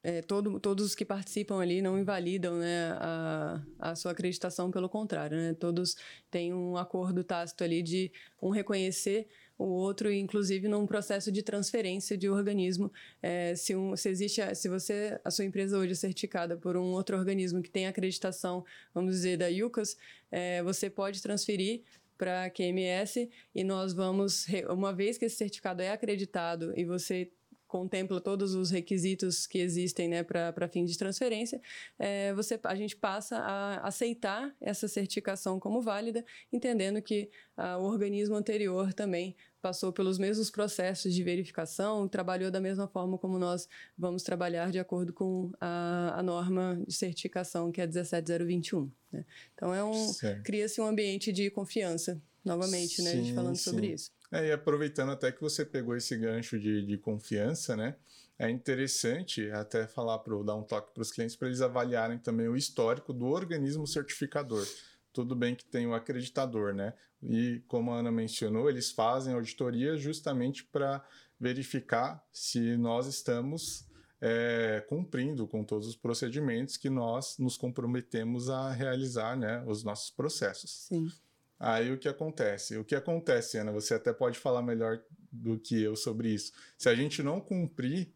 é, 0.02 0.22
todo, 0.22 0.60
todos 0.62 0.86
os 0.86 0.96
que 0.96 1.06
participam 1.06 1.60
ali 1.60 1.82
não 1.82 1.98
invalidam 1.98 2.58
né, 2.58 2.92
a, 3.00 3.62
a 3.80 3.96
sua 3.96 4.12
acreditação, 4.12 4.70
pelo 4.72 4.90
contrário, 4.90 5.38
né? 5.38 5.54
todos 5.54 5.96
têm 6.30 6.54
um 6.54 6.76
acordo 6.78 7.24
tácito 7.24 7.64
ali 7.64 7.82
de 7.82 8.12
um 8.42 8.50
reconhecer 8.50 9.28
o 9.58 9.66
outro, 9.66 10.12
inclusive 10.12 10.68
num 10.68 10.86
processo 10.86 11.32
de 11.32 11.44
transferência 11.44 12.18
de 12.18 12.30
organismo. 12.30 12.92
É, 13.22 13.56
se, 13.56 13.76
um, 13.76 13.96
se 13.96 14.10
existe, 14.10 14.42
se 14.56 14.68
você, 14.68 15.20
a 15.24 15.32
sua 15.32 15.46
empresa 15.46 15.78
hoje 15.78 15.94
é 15.94 15.96
certificada 15.96 16.58
por 16.58 16.76
um 16.76 16.92
outro 16.92 17.18
organismo 17.18 17.62
que 17.62 17.70
tem 17.70 17.88
acreditação, 17.88 18.66
vamos 18.94 19.16
dizer, 19.16 19.38
da 19.38 19.48
UCAS, 19.48 19.98
é, 20.32 20.64
você 20.64 20.90
pode 20.90 21.22
transferir 21.22 21.82
para 22.18 22.46
a 22.46 22.50
QMS 22.50 23.30
e 23.54 23.64
nós 23.64 23.94
vamos, 23.94 24.46
uma 24.70 24.94
vez 24.94 25.18
que 25.18 25.26
esse 25.26 25.36
certificado 25.36 25.82
é 25.82 25.92
acreditado 25.92 26.74
e 26.78 26.86
você 26.86 27.32
contempla 27.74 28.22
todos 28.22 28.54
os 28.54 28.70
requisitos 28.70 29.48
que 29.48 29.58
existem 29.58 30.08
né, 30.08 30.22
para 30.22 30.68
fim 30.68 30.86
de 30.86 30.96
transferência, 30.96 31.60
é, 31.98 32.32
você, 32.36 32.60
a 32.64 32.76
gente 32.76 32.96
passa 32.96 33.36
a 33.40 33.88
aceitar 33.88 34.56
essa 34.62 34.88
certificação 34.88 35.60
como 35.60 35.82
válida, 35.82 36.24
entendendo 36.52 37.02
que 37.02 37.32
ah, 37.58 37.80
o 37.80 37.86
organismo 37.86 38.36
anterior 38.36 38.94
também 38.94 39.36
passou 39.60 39.92
pelos 39.92 40.20
mesmos 40.20 40.52
processos 40.52 41.16
de 41.16 41.24
verificação, 41.24 42.08
trabalhou 42.08 42.52
da 42.52 42.62
mesma 42.62 42.88
forma 42.88 43.18
como 43.18 43.40
nós 43.40 43.68
vamos 43.98 44.22
trabalhar 44.22 44.70
de 44.70 44.78
acordo 44.78 45.12
com 45.12 45.52
a, 45.60 46.20
a 46.20 46.22
norma 46.22 46.80
de 46.88 46.94
certificação, 46.94 47.72
que 47.72 47.82
é 47.82 47.88
17021. 47.88 48.92
Né? 49.12 49.26
Então, 49.56 49.74
é 49.74 49.84
um 49.84 50.14
cria-se 50.44 50.80
um 50.80 50.86
ambiente 50.86 51.32
de 51.32 51.50
confiança, 51.50 52.22
novamente, 52.44 52.96
sim, 52.96 53.04
né, 53.04 53.12
a 53.12 53.16
gente 53.16 53.34
falando 53.34 53.56
sim. 53.56 53.64
sobre 53.64 53.88
isso. 53.88 54.12
É, 54.32 54.48
e 54.48 54.52
aproveitando 54.52 55.12
até 55.12 55.32
que 55.32 55.42
você 55.42 55.64
pegou 55.64 55.96
esse 55.96 56.18
gancho 56.18 56.60
de, 56.60 56.86
de 56.86 56.98
confiança, 56.98 57.76
né? 57.76 57.96
É 58.38 58.50
interessante 58.50 59.50
até 59.52 59.86
falar 59.86 60.18
para 60.20 60.36
dar 60.44 60.56
um 60.56 60.64
toque 60.64 60.92
para 60.94 61.02
os 61.02 61.12
clientes 61.12 61.36
para 61.36 61.48
eles 61.48 61.62
avaliarem 61.62 62.18
também 62.18 62.48
o 62.48 62.58
histórico 62.58 63.14
do 63.14 63.28
organismo 63.28 63.86
certificador. 63.86 64.68
Tudo 65.14 65.36
bem 65.36 65.54
que 65.54 65.64
tem 65.64 65.86
o 65.86 65.94
acreditador, 65.94 66.74
né? 66.74 66.94
E 67.22 67.62
como 67.68 67.92
a 67.92 68.00
Ana 68.00 68.12
mencionou, 68.12 68.70
eles 68.70 68.92
fazem 68.92 69.34
auditoria 69.34 69.96
justamente 69.96 70.64
para 70.64 71.06
verificar 71.40 72.26
se 72.34 72.76
nós 72.76 73.06
estamos 73.06 73.86
é, 74.20 74.84
cumprindo 74.90 75.48
com 75.48 75.64
todos 75.64 75.88
os 75.88 75.96
procedimentos 75.96 76.76
que 76.76 76.90
nós 76.90 77.38
nos 77.38 77.56
comprometemos 77.56 78.50
a 78.50 78.72
realizar, 78.72 79.38
né? 79.38 79.64
Os 79.68 79.84
nossos 79.84 80.10
processos. 80.10 80.88
Sim. 80.88 81.12
Aí 81.60 81.92
o 81.92 81.98
que 81.98 82.08
acontece? 82.08 82.78
O 82.78 82.84
que 82.84 82.96
acontece, 82.96 83.58
Ana, 83.58 83.72
você 83.72 83.94
até 83.94 84.12
pode 84.12 84.38
falar 84.38 84.62
melhor 84.62 85.02
do 85.32 85.58
que 85.58 85.82
eu 85.82 85.96
sobre 85.96 86.30
isso. 86.30 86.52
Se 86.78 86.90
a 86.90 86.96
gente 86.96 87.24
não 87.24 87.40
cumprir 87.40 88.14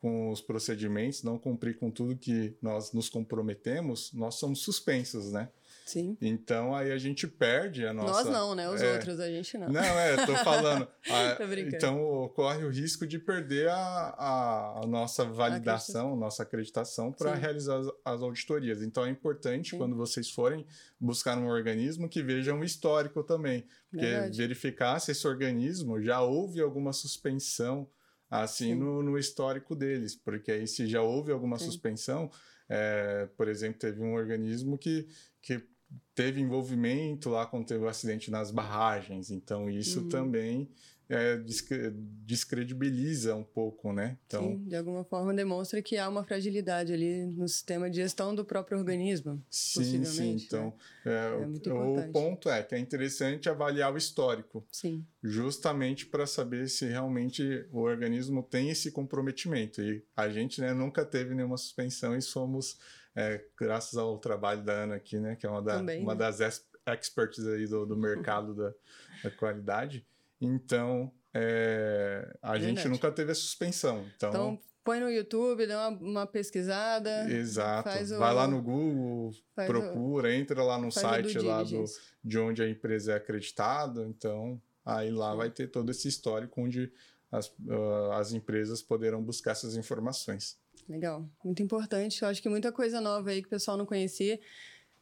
com 0.00 0.30
os 0.30 0.40
procedimentos, 0.40 1.22
não 1.22 1.38
cumprir 1.38 1.78
com 1.78 1.90
tudo 1.90 2.16
que 2.16 2.56
nós 2.62 2.92
nos 2.92 3.08
comprometemos, 3.08 4.12
nós 4.12 4.36
somos 4.36 4.60
suspensos, 4.62 5.32
né? 5.32 5.50
Sim. 5.88 6.18
Então 6.20 6.74
aí 6.74 6.92
a 6.92 6.98
gente 6.98 7.26
perde 7.26 7.86
a 7.86 7.94
nossa. 7.94 8.24
Nós 8.24 8.26
não, 8.26 8.54
né? 8.54 8.68
Os 8.68 8.82
é... 8.82 8.92
outros, 8.92 9.18
a 9.18 9.26
gente 9.30 9.56
não. 9.56 9.70
Não, 9.70 9.80
é, 9.80 10.26
tô 10.26 10.36
falando. 10.36 10.86
a... 11.08 11.34
tô 11.40 11.44
então 11.44 12.04
ocorre 12.24 12.62
o 12.62 12.68
risco 12.68 13.06
de 13.06 13.18
perder 13.18 13.70
a, 13.70 14.80
a, 14.82 14.86
nossa 14.86 15.24
validação, 15.24 16.12
a 16.12 16.16
nossa 16.16 16.42
acreditação 16.42 17.10
para 17.10 17.34
realizar 17.34 17.78
as, 17.78 17.86
as, 18.04 18.20
auditorias. 18.20 18.82
Então 18.82 19.06
é 19.06 19.08
importante 19.08 19.70
Sim. 19.70 19.78
quando 19.78 19.96
vocês 19.96 20.28
forem 20.28 20.66
buscar 21.00 21.38
um 21.38 21.46
organismo 21.46 22.06
que 22.06 22.22
vejam 22.22 22.58
um 22.58 22.64
histórico 22.64 23.24
também. 23.24 23.64
Porque 23.90 24.04
Verdade. 24.04 24.36
verificar 24.36 25.00
se 25.00 25.12
esse 25.12 25.26
organismo 25.26 26.02
já 26.02 26.20
houve 26.20 26.60
alguma 26.60 26.92
suspensão 26.92 27.88
assim 28.30 28.74
no, 28.74 29.02
no, 29.02 29.18
histórico 29.18 29.74
deles. 29.74 30.14
Porque 30.14 30.52
aí 30.52 30.66
se 30.66 30.86
já 30.86 31.00
houve 31.00 31.32
alguma 31.32 31.58
Sim. 31.58 31.64
suspensão. 31.64 32.30
É, 32.68 33.26
por 33.34 33.48
exemplo, 33.48 33.78
teve 33.78 34.02
um 34.02 34.12
organismo 34.12 34.76
que, 34.76 35.08
que 35.40 35.66
teve 36.14 36.40
envolvimento 36.40 37.30
lá 37.30 37.46
quando 37.46 37.66
teve 37.66 37.82
o 37.82 37.86
um 37.86 37.88
acidente 37.88 38.30
nas 38.30 38.50
barragens. 38.50 39.30
Então, 39.30 39.70
isso 39.70 40.00
uhum. 40.00 40.08
também 40.08 40.70
é, 41.08 41.40
descredibiliza 42.26 43.34
um 43.34 43.42
pouco, 43.42 43.92
né? 43.92 44.18
Então, 44.26 44.42
sim, 44.42 44.64
de 44.68 44.76
alguma 44.76 45.04
forma 45.04 45.32
demonstra 45.32 45.80
que 45.80 45.96
há 45.96 46.06
uma 46.08 46.22
fragilidade 46.22 46.92
ali 46.92 47.24
no 47.24 47.48
sistema 47.48 47.88
de 47.88 47.96
gestão 47.96 48.34
do 48.34 48.44
próprio 48.44 48.78
organismo. 48.78 49.42
Sim, 49.48 50.04
sim. 50.04 50.34
Né? 50.34 50.42
Então, 50.44 50.74
né? 51.04 51.12
é, 51.12 51.70
é 51.70 51.72
o 51.72 52.12
ponto 52.12 52.50
é 52.50 52.62
que 52.62 52.74
é 52.74 52.78
interessante 52.78 53.48
avaliar 53.48 53.92
o 53.92 53.96
histórico. 53.96 54.66
Sim. 54.70 55.04
Justamente 55.22 56.04
para 56.04 56.26
saber 56.26 56.68
se 56.68 56.84
realmente 56.86 57.66
o 57.72 57.78
organismo 57.78 58.42
tem 58.42 58.68
esse 58.68 58.90
comprometimento. 58.90 59.80
E 59.80 60.04
a 60.14 60.28
gente 60.28 60.60
né, 60.60 60.74
nunca 60.74 61.06
teve 61.06 61.34
nenhuma 61.34 61.56
suspensão 61.56 62.14
e 62.14 62.20
somos 62.20 62.78
é, 63.18 63.44
graças 63.58 63.98
ao 63.98 64.16
trabalho 64.16 64.62
da 64.62 64.84
Ana 64.84 64.94
aqui, 64.94 65.18
né? 65.18 65.34
Que 65.34 65.44
é 65.44 65.50
uma, 65.50 65.60
da, 65.60 65.78
Também, 65.78 66.00
uma 66.00 66.14
né? 66.14 66.20
das 66.20 66.62
experts 66.86 67.44
aí 67.48 67.66
do, 67.66 67.84
do 67.84 67.96
mercado 67.96 68.54
da, 68.54 68.72
da, 69.24 69.30
qualidade. 69.32 70.06
Então, 70.40 71.12
é, 71.34 72.32
a 72.40 72.52
Verdade. 72.52 72.76
gente 72.76 72.88
nunca 72.88 73.10
teve 73.10 73.32
a 73.32 73.34
suspensão. 73.34 74.06
Então, 74.14 74.30
então 74.30 74.60
põe 74.84 75.00
no 75.00 75.10
YouTube, 75.10 75.66
dá 75.66 75.88
uma, 75.88 75.98
uma 75.98 76.26
pesquisada. 76.28 77.28
Exato. 77.28 77.90
Vai 78.18 78.32
o, 78.32 78.36
lá 78.36 78.46
no 78.46 78.62
Google, 78.62 79.32
procura, 79.66 80.28
o, 80.28 80.32
entra 80.32 80.62
lá 80.62 80.78
no 80.78 80.92
site 80.92 81.40
lá 81.40 81.64
do, 81.64 81.84
de 82.22 82.38
onde 82.38 82.62
a 82.62 82.68
empresa 82.68 83.14
é 83.14 83.16
acreditada. 83.16 84.06
Então, 84.06 84.62
aí 84.84 85.10
lá 85.10 85.34
vai 85.34 85.50
ter 85.50 85.66
todo 85.66 85.90
esse 85.90 86.06
histórico 86.06 86.60
onde 86.60 86.92
as, 87.32 87.48
uh, 87.48 88.12
as 88.12 88.32
empresas 88.32 88.80
poderão 88.80 89.20
buscar 89.20 89.50
essas 89.50 89.76
informações. 89.76 90.56
Legal, 90.88 91.28
muito 91.44 91.62
importante. 91.62 92.22
Eu 92.22 92.28
acho 92.28 92.40
que 92.40 92.48
muita 92.48 92.72
coisa 92.72 93.00
nova 93.00 93.30
aí 93.30 93.42
que 93.42 93.48
o 93.48 93.50
pessoal 93.50 93.76
não 93.76 93.84
conhecia. 93.84 94.40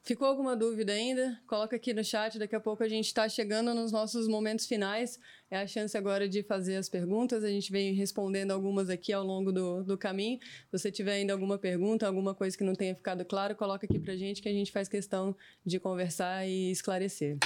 Ficou 0.06 0.28
alguma 0.28 0.54
dúvida 0.54 0.92
ainda? 0.92 1.40
Coloca 1.48 1.74
aqui 1.74 1.92
no 1.92 2.04
chat, 2.04 2.38
daqui 2.38 2.54
a 2.54 2.60
pouco 2.60 2.80
a 2.82 2.88
gente 2.88 3.06
está 3.06 3.28
chegando 3.28 3.74
nos 3.74 3.90
nossos 3.90 4.28
momentos 4.28 4.64
finais. 4.64 5.18
É 5.50 5.58
a 5.58 5.66
chance 5.66 5.96
agora 5.96 6.28
de 6.28 6.44
fazer 6.44 6.76
as 6.76 6.88
perguntas. 6.88 7.42
A 7.42 7.48
gente 7.48 7.72
vem 7.72 7.92
respondendo 7.92 8.52
algumas 8.52 8.88
aqui 8.88 9.12
ao 9.12 9.24
longo 9.24 9.50
do, 9.50 9.82
do 9.82 9.98
caminho. 9.98 10.38
Se 10.40 10.78
você 10.78 10.92
tiver 10.92 11.14
ainda 11.14 11.32
alguma 11.32 11.58
pergunta, 11.58 12.06
alguma 12.06 12.36
coisa 12.36 12.56
que 12.56 12.62
não 12.62 12.74
tenha 12.74 12.94
ficado 12.94 13.24
claro, 13.24 13.56
coloca 13.56 13.84
aqui 13.84 13.98
para 13.98 14.14
gente 14.16 14.40
que 14.40 14.48
a 14.48 14.52
gente 14.52 14.70
faz 14.70 14.88
questão 14.88 15.36
de 15.64 15.80
conversar 15.80 16.46
e 16.46 16.70
esclarecer. 16.70 17.38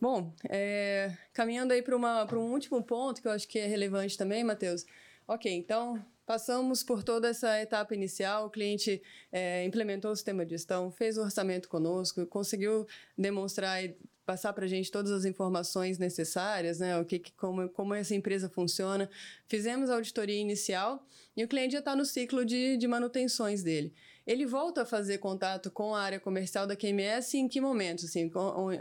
Bom, 0.00 0.34
é, 0.48 1.14
caminhando 1.34 1.74
aí 1.74 1.82
para 1.82 1.96
um 1.96 2.52
último 2.52 2.82
ponto 2.82 3.20
que 3.20 3.28
eu 3.28 3.32
acho 3.32 3.46
que 3.46 3.58
é 3.58 3.66
relevante 3.66 4.16
também, 4.16 4.42
Matheus. 4.42 4.86
Ok, 5.28 5.52
então 5.52 6.02
Passamos 6.24 6.82
por 6.82 7.02
toda 7.02 7.28
essa 7.28 7.60
etapa 7.60 7.94
inicial, 7.94 8.46
o 8.46 8.50
cliente 8.50 9.02
é, 9.30 9.64
implementou 9.64 10.12
o 10.12 10.16
sistema 10.16 10.44
de 10.44 10.52
gestão, 10.52 10.90
fez 10.90 11.18
o 11.18 11.22
orçamento 11.22 11.68
conosco, 11.68 12.24
conseguiu 12.26 12.86
demonstrar 13.18 13.84
e 13.84 13.96
passar 14.24 14.52
para 14.52 14.64
a 14.64 14.68
gente 14.68 14.90
todas 14.90 15.10
as 15.10 15.24
informações 15.24 15.98
necessárias, 15.98 16.78
né? 16.78 16.96
O 16.98 17.04
que, 17.04 17.20
como, 17.36 17.68
como 17.68 17.92
essa 17.92 18.14
empresa 18.14 18.48
funciona. 18.48 19.10
Fizemos 19.46 19.90
a 19.90 19.94
auditoria 19.94 20.40
inicial 20.40 21.04
e 21.36 21.44
o 21.44 21.48
cliente 21.48 21.72
já 21.72 21.80
está 21.80 21.96
no 21.96 22.04
ciclo 22.04 22.44
de, 22.44 22.76
de 22.76 22.86
manutenções 22.86 23.62
dele. 23.62 23.92
Ele 24.26 24.46
volta 24.46 24.82
a 24.82 24.86
fazer 24.86 25.18
contato 25.18 25.70
com 25.70 25.94
a 25.94 26.00
área 26.00 26.20
comercial 26.20 26.66
da 26.66 26.76
QMS 26.76 27.36
em 27.36 27.48
que 27.48 27.60
momento? 27.60 28.04
Assim, 28.04 28.30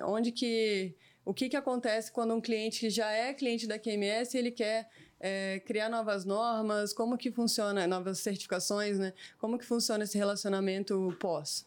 onde 0.05 0.31
que 0.31 0.95
o 1.25 1.33
que, 1.33 1.49
que 1.49 1.57
acontece 1.57 2.11
quando 2.11 2.33
um 2.33 2.41
cliente 2.41 2.89
já 2.89 3.11
é 3.11 3.33
cliente 3.33 3.67
da 3.67 3.77
QMS 3.77 4.35
ele 4.35 4.51
quer 4.51 4.89
é, 5.21 5.59
criar 5.59 5.89
novas 5.89 6.25
normas? 6.25 6.91
Como 6.91 7.17
que 7.17 7.31
funciona, 7.31 7.87
novas 7.87 8.19
certificações, 8.19 8.97
né? 8.97 9.13
Como 9.37 9.57
que 9.57 9.65
funciona 9.65 10.03
esse 10.03 10.17
relacionamento 10.17 11.15
pós? 11.19 11.65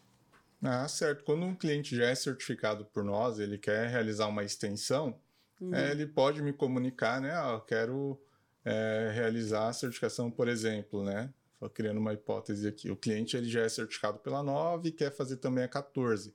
Ah, 0.62 0.88
certo. 0.88 1.24
Quando 1.24 1.44
um 1.44 1.54
cliente 1.54 1.94
já 1.94 2.06
é 2.06 2.14
certificado 2.14 2.84
por 2.86 3.04
nós, 3.04 3.38
ele 3.38 3.56
quer 3.56 3.88
realizar 3.88 4.26
uma 4.26 4.42
extensão, 4.42 5.18
uhum. 5.60 5.74
é, 5.74 5.90
ele 5.90 6.06
pode 6.06 6.42
me 6.42 6.52
comunicar, 6.52 7.20
né? 7.20 7.32
Ah, 7.32 7.52
eu 7.52 7.60
quero 7.60 8.20
é, 8.64 9.12
realizar 9.14 9.68
a 9.68 9.72
certificação, 9.72 10.30
por 10.30 10.48
exemplo, 10.48 11.04
né? 11.04 11.30
criando 11.72 11.98
uma 11.98 12.12
hipótese 12.12 12.68
aqui. 12.68 12.90
O 12.90 12.96
cliente 12.96 13.36
ele 13.36 13.48
já 13.48 13.62
é 13.62 13.68
certificado 13.68 14.18
pela 14.18 14.42
9 14.42 14.88
e 14.88 14.92
quer 14.92 15.10
fazer 15.10 15.38
também 15.38 15.64
a 15.64 15.68
14, 15.68 16.34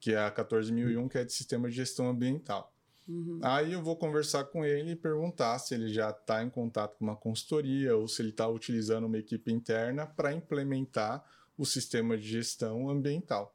que 0.00 0.12
é 0.12 0.18
a 0.18 0.30
14001, 0.30 1.08
que 1.08 1.18
é 1.18 1.24
de 1.24 1.32
sistema 1.32 1.68
de 1.68 1.76
gestão 1.76 2.08
ambiental. 2.08 2.73
Uhum. 3.06 3.38
Aí 3.42 3.72
eu 3.72 3.82
vou 3.82 3.96
conversar 3.96 4.44
com 4.44 4.64
ele 4.64 4.92
e 4.92 4.96
perguntar 4.96 5.58
se 5.58 5.74
ele 5.74 5.88
já 5.88 6.10
está 6.10 6.42
em 6.42 6.48
contato 6.48 6.96
com 6.96 7.04
uma 7.04 7.16
consultoria 7.16 7.96
ou 7.96 8.08
se 8.08 8.22
ele 8.22 8.30
está 8.30 8.48
utilizando 8.48 9.04
uma 9.06 9.18
equipe 9.18 9.52
interna 9.52 10.06
para 10.06 10.32
implementar 10.32 11.22
o 11.56 11.64
sistema 11.64 12.16
de 12.16 12.26
gestão 12.26 12.88
ambiental. 12.88 13.54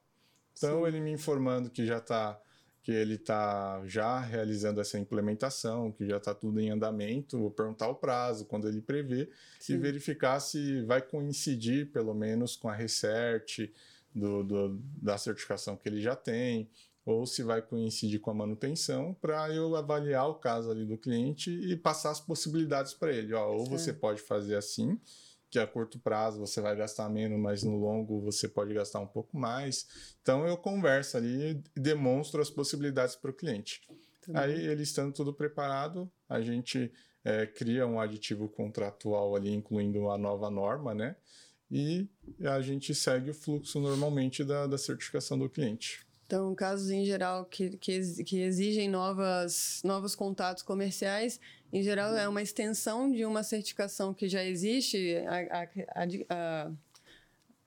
Então, 0.55 0.81
Sim. 0.81 0.87
ele 0.87 0.99
me 0.99 1.11
informando 1.11 1.69
que 1.69 1.85
já 1.85 1.97
está 1.97 2.39
que 2.81 2.93
ele 2.93 3.15
está 3.15 3.85
já 3.85 4.19
realizando 4.19 4.79
essa 4.79 4.97
implementação, 4.97 5.91
que 5.91 6.07
já 6.07 6.17
está 6.17 6.33
tudo 6.33 6.59
em 6.59 6.71
andamento, 6.71 7.37
vou 7.37 7.51
perguntar 7.51 7.87
o 7.89 7.93
prazo, 7.93 8.45
quando 8.45 8.67
ele 8.67 8.81
prevê, 8.81 9.29
Sim. 9.59 9.73
e 9.73 9.77
verificar 9.77 10.39
se 10.39 10.81
vai 10.83 11.01
coincidir, 11.01 11.91
pelo 11.91 12.13
menos, 12.13 12.55
com 12.55 12.69
a 12.69 12.73
research 12.73 13.71
do, 14.15 14.43
do, 14.43 14.81
da 14.99 15.17
certificação 15.17 15.75
que 15.75 15.87
ele 15.87 16.01
já 16.01 16.15
tem, 16.15 16.69
ou 17.11 17.25
se 17.25 17.43
vai 17.43 17.61
coincidir 17.61 18.19
com 18.19 18.31
a 18.31 18.33
manutenção, 18.33 19.13
para 19.21 19.49
eu 19.53 19.75
avaliar 19.75 20.27
o 20.29 20.35
caso 20.35 20.69
ali 20.69 20.85
do 20.85 20.97
cliente 20.97 21.49
e 21.49 21.75
passar 21.75 22.11
as 22.11 22.19
possibilidades 22.19 22.93
para 22.93 23.11
ele. 23.11 23.33
Ó, 23.33 23.53
ou 23.53 23.65
você 23.65 23.91
pode 23.91 24.21
fazer 24.21 24.55
assim, 24.55 24.99
que 25.49 25.57
a 25.57 25.65
curto 25.65 25.99
prazo 25.99 26.39
você 26.39 26.61
vai 26.61 26.75
gastar 26.75 27.09
menos, 27.09 27.39
mas 27.39 27.63
no 27.63 27.75
longo 27.75 28.21
você 28.21 28.47
pode 28.47 28.73
gastar 28.73 28.99
um 28.99 29.07
pouco 29.07 29.37
mais. 29.37 30.15
Então 30.21 30.47
eu 30.47 30.55
converso 30.55 31.17
ali 31.17 31.63
e 31.75 31.79
demonstro 31.79 32.41
as 32.41 32.49
possibilidades 32.49 33.15
para 33.15 33.31
o 33.31 33.33
cliente. 33.33 33.81
Aí 34.33 34.67
ele 34.67 34.83
estando 34.83 35.11
tudo 35.11 35.33
preparado, 35.33 36.09
a 36.27 36.39
gente 36.39 36.91
é, 37.23 37.47
cria 37.47 37.87
um 37.87 37.99
aditivo 37.99 38.47
contratual 38.47 39.35
ali, 39.35 39.51
incluindo 39.51 40.09
a 40.11 40.17
nova 40.17 40.51
norma, 40.51 40.93
né? 40.93 41.15
E 41.71 42.07
a 42.41 42.61
gente 42.61 42.93
segue 42.93 43.31
o 43.31 43.33
fluxo 43.33 43.79
normalmente 43.79 44.43
da, 44.43 44.67
da 44.67 44.77
certificação 44.77 45.37
do 45.37 45.49
cliente. 45.49 46.07
Então, 46.29 46.53
casos 46.53 46.91
em 46.91 47.03
geral 47.03 47.43
que, 47.43 47.75
que, 47.77 48.23
que 48.23 48.39
exigem 48.39 48.87
novas, 48.87 49.81
novos 49.83 50.13
contatos 50.13 50.61
comerciais, 50.61 51.39
em 51.73 51.81
geral 51.81 52.15
é 52.15 52.29
uma 52.29 52.43
extensão 52.43 53.11
de 53.11 53.25
uma 53.25 53.41
certificação 53.41 54.13
que 54.13 54.29
já 54.29 54.45
existe, 54.45 55.15
a, 55.25 55.63
a, 55.95 56.65
a, 56.65 56.71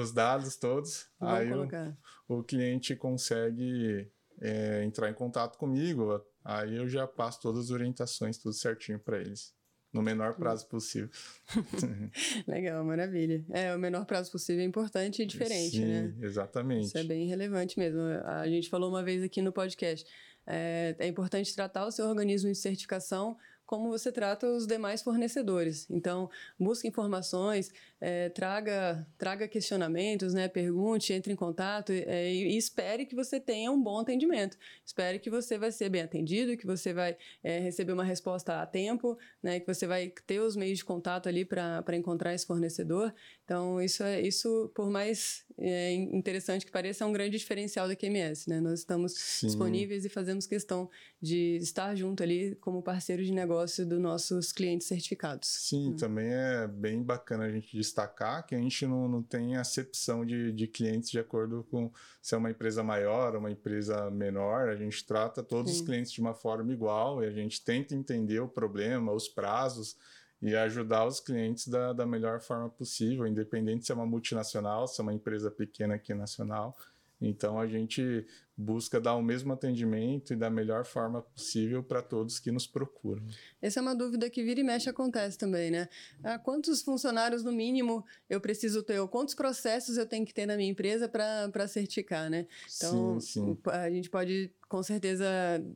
os 0.00 0.12
dados 0.12 0.56
todos. 0.56 1.10
Vou 1.20 1.28
aí. 1.28 1.52
O, 1.52 1.68
o 2.38 2.42
cliente 2.42 2.96
consegue 2.96 4.10
é, 4.40 4.82
entrar 4.82 5.10
em 5.10 5.14
contato 5.14 5.58
comigo, 5.58 6.24
aí 6.42 6.76
eu 6.76 6.88
já 6.88 7.06
passo 7.06 7.42
todas 7.42 7.66
as 7.66 7.70
orientações, 7.70 8.38
tudo 8.38 8.54
certinho 8.54 8.98
para 8.98 9.18
eles 9.18 9.57
no 9.98 10.04
menor 10.04 10.34
prazo 10.34 10.66
possível. 10.66 11.10
Legal, 12.46 12.84
maravilha. 12.84 13.44
É, 13.50 13.74
o 13.74 13.78
menor 13.78 14.04
prazo 14.06 14.30
possível 14.30 14.62
é 14.62 14.66
importante 14.66 15.22
e 15.22 15.26
diferente, 15.26 15.76
Sim, 15.76 15.84
né? 15.84 16.14
Exatamente. 16.22 16.86
Isso 16.86 16.98
é 16.98 17.04
bem 17.04 17.26
relevante 17.26 17.78
mesmo. 17.78 18.00
A 18.24 18.48
gente 18.48 18.70
falou 18.70 18.88
uma 18.88 19.02
vez 19.02 19.22
aqui 19.22 19.42
no 19.42 19.52
podcast. 19.52 20.08
É, 20.46 20.94
é 20.98 21.06
importante 21.06 21.54
tratar 21.54 21.86
o 21.86 21.90
seu 21.90 22.06
organismo 22.06 22.50
de 22.50 22.56
certificação 22.56 23.36
como 23.68 23.90
você 23.90 24.10
trata 24.10 24.46
os 24.46 24.66
demais 24.66 25.02
fornecedores. 25.02 25.86
Então, 25.90 26.30
busque 26.58 26.88
informações, 26.88 27.70
é, 28.00 28.30
traga, 28.30 29.06
traga 29.18 29.46
questionamentos, 29.46 30.32
né? 30.32 30.48
pergunte, 30.48 31.12
entre 31.12 31.34
em 31.34 31.36
contato 31.36 31.92
é, 31.92 32.32
e, 32.32 32.54
e, 32.54 32.56
espere 32.56 33.04
que 33.04 33.14
você 33.14 33.38
tenha 33.38 33.70
um 33.70 33.80
bom 33.80 33.98
atendimento. 33.98 34.56
Espere 34.86 35.18
que 35.18 35.28
você 35.28 35.58
vai 35.58 35.70
ser 35.70 35.90
bem 35.90 36.00
atendido, 36.00 36.56
que 36.56 36.66
você 36.66 36.94
vai 36.94 37.14
é, 37.42 37.58
receber 37.58 37.92
uma 37.92 38.04
resposta 38.04 38.62
a 38.62 38.66
tempo, 38.66 39.18
né? 39.42 39.60
que 39.60 39.66
você 39.66 39.86
vai 39.86 40.14
ter 40.26 40.40
os 40.40 40.56
meios 40.56 40.78
de 40.78 40.84
contato 40.86 41.28
ali 41.28 41.44
para 41.44 41.94
encontrar 41.94 42.32
esse 42.32 42.46
fornecedor. 42.46 43.14
Então, 43.48 43.80
isso, 43.80 44.02
é, 44.02 44.20
isso 44.20 44.70
por 44.74 44.90
mais 44.90 45.42
é, 45.56 45.94
interessante 45.94 46.66
que 46.66 46.70
pareça, 46.70 47.02
é 47.02 47.06
um 47.06 47.12
grande 47.14 47.38
diferencial 47.38 47.88
da 47.88 47.96
QMS. 47.96 48.46
Né? 48.46 48.60
Nós 48.60 48.80
estamos 48.80 49.14
Sim. 49.14 49.46
disponíveis 49.46 50.04
e 50.04 50.10
fazemos 50.10 50.46
questão 50.46 50.90
de 51.18 51.56
estar 51.56 51.94
junto 51.94 52.22
ali 52.22 52.56
como 52.56 52.82
parceiro 52.82 53.24
de 53.24 53.32
negócio 53.32 53.86
dos 53.86 53.98
nossos 53.98 54.52
clientes 54.52 54.86
certificados. 54.86 55.48
Sim, 55.48 55.92
né? 55.92 55.96
também 55.98 56.28
é 56.28 56.68
bem 56.68 57.02
bacana 57.02 57.44
a 57.44 57.50
gente 57.50 57.74
destacar 57.74 58.46
que 58.46 58.54
a 58.54 58.58
gente 58.58 58.86
não, 58.86 59.08
não 59.08 59.22
tem 59.22 59.56
acepção 59.56 60.26
de, 60.26 60.52
de 60.52 60.66
clientes 60.66 61.08
de 61.08 61.18
acordo 61.18 61.66
com 61.70 61.90
se 62.20 62.34
é 62.34 62.36
uma 62.36 62.50
empresa 62.50 62.84
maior 62.84 63.32
ou 63.32 63.40
uma 63.40 63.50
empresa 63.50 64.10
menor. 64.10 64.68
A 64.68 64.76
gente 64.76 65.06
trata 65.06 65.42
todos 65.42 65.72
Sim. 65.72 65.78
os 65.78 65.86
clientes 65.86 66.12
de 66.12 66.20
uma 66.20 66.34
forma 66.34 66.70
igual 66.70 67.24
e 67.24 67.26
a 67.26 67.32
gente 67.32 67.64
tenta 67.64 67.94
entender 67.94 68.40
o 68.40 68.48
problema, 68.48 69.10
os 69.10 69.26
prazos 69.26 69.96
e 70.40 70.54
ajudar 70.54 71.06
os 71.06 71.20
clientes 71.20 71.66
da, 71.66 71.92
da 71.92 72.06
melhor 72.06 72.40
forma 72.40 72.68
possível, 72.70 73.26
independente 73.26 73.86
se 73.86 73.92
é 73.92 73.94
uma 73.94 74.06
multinacional, 74.06 74.86
se 74.86 75.00
é 75.00 75.02
uma 75.02 75.14
empresa 75.14 75.50
pequena 75.50 75.96
aqui 75.96 76.14
nacional. 76.14 76.76
Então 77.20 77.58
a 77.58 77.66
gente 77.66 78.24
busca 78.56 79.00
dar 79.00 79.14
o 79.14 79.22
mesmo 79.22 79.52
atendimento 79.52 80.32
e 80.32 80.36
da 80.36 80.50
melhor 80.50 80.84
forma 80.84 81.22
possível 81.22 81.82
para 81.82 82.02
todos 82.02 82.40
que 82.40 82.50
nos 82.50 82.66
procuram. 82.66 83.22
Essa 83.62 83.78
é 83.78 83.82
uma 83.82 83.94
dúvida 83.94 84.28
que 84.28 84.42
vira 84.42 84.60
e 84.60 84.64
mexe 84.64 84.88
acontece 84.88 85.38
também, 85.38 85.70
né? 85.70 85.88
Ah, 86.24 86.38
quantos 86.38 86.82
funcionários 86.82 87.44
no 87.44 87.52
mínimo 87.52 88.04
eu 88.28 88.40
preciso 88.40 88.82
ter? 88.82 88.98
Ou 88.98 89.06
quantos 89.06 89.34
processos 89.34 89.96
eu 89.96 90.06
tenho 90.06 90.26
que 90.26 90.34
ter 90.34 90.46
na 90.46 90.56
minha 90.56 90.70
empresa 90.70 91.08
para 91.08 91.68
certificar, 91.68 92.28
né? 92.28 92.46
Então, 92.76 93.20
sim, 93.20 93.54
sim. 93.54 93.58
a 93.66 93.90
gente 93.90 94.10
pode 94.10 94.52
com 94.68 94.82
certeza 94.82 95.26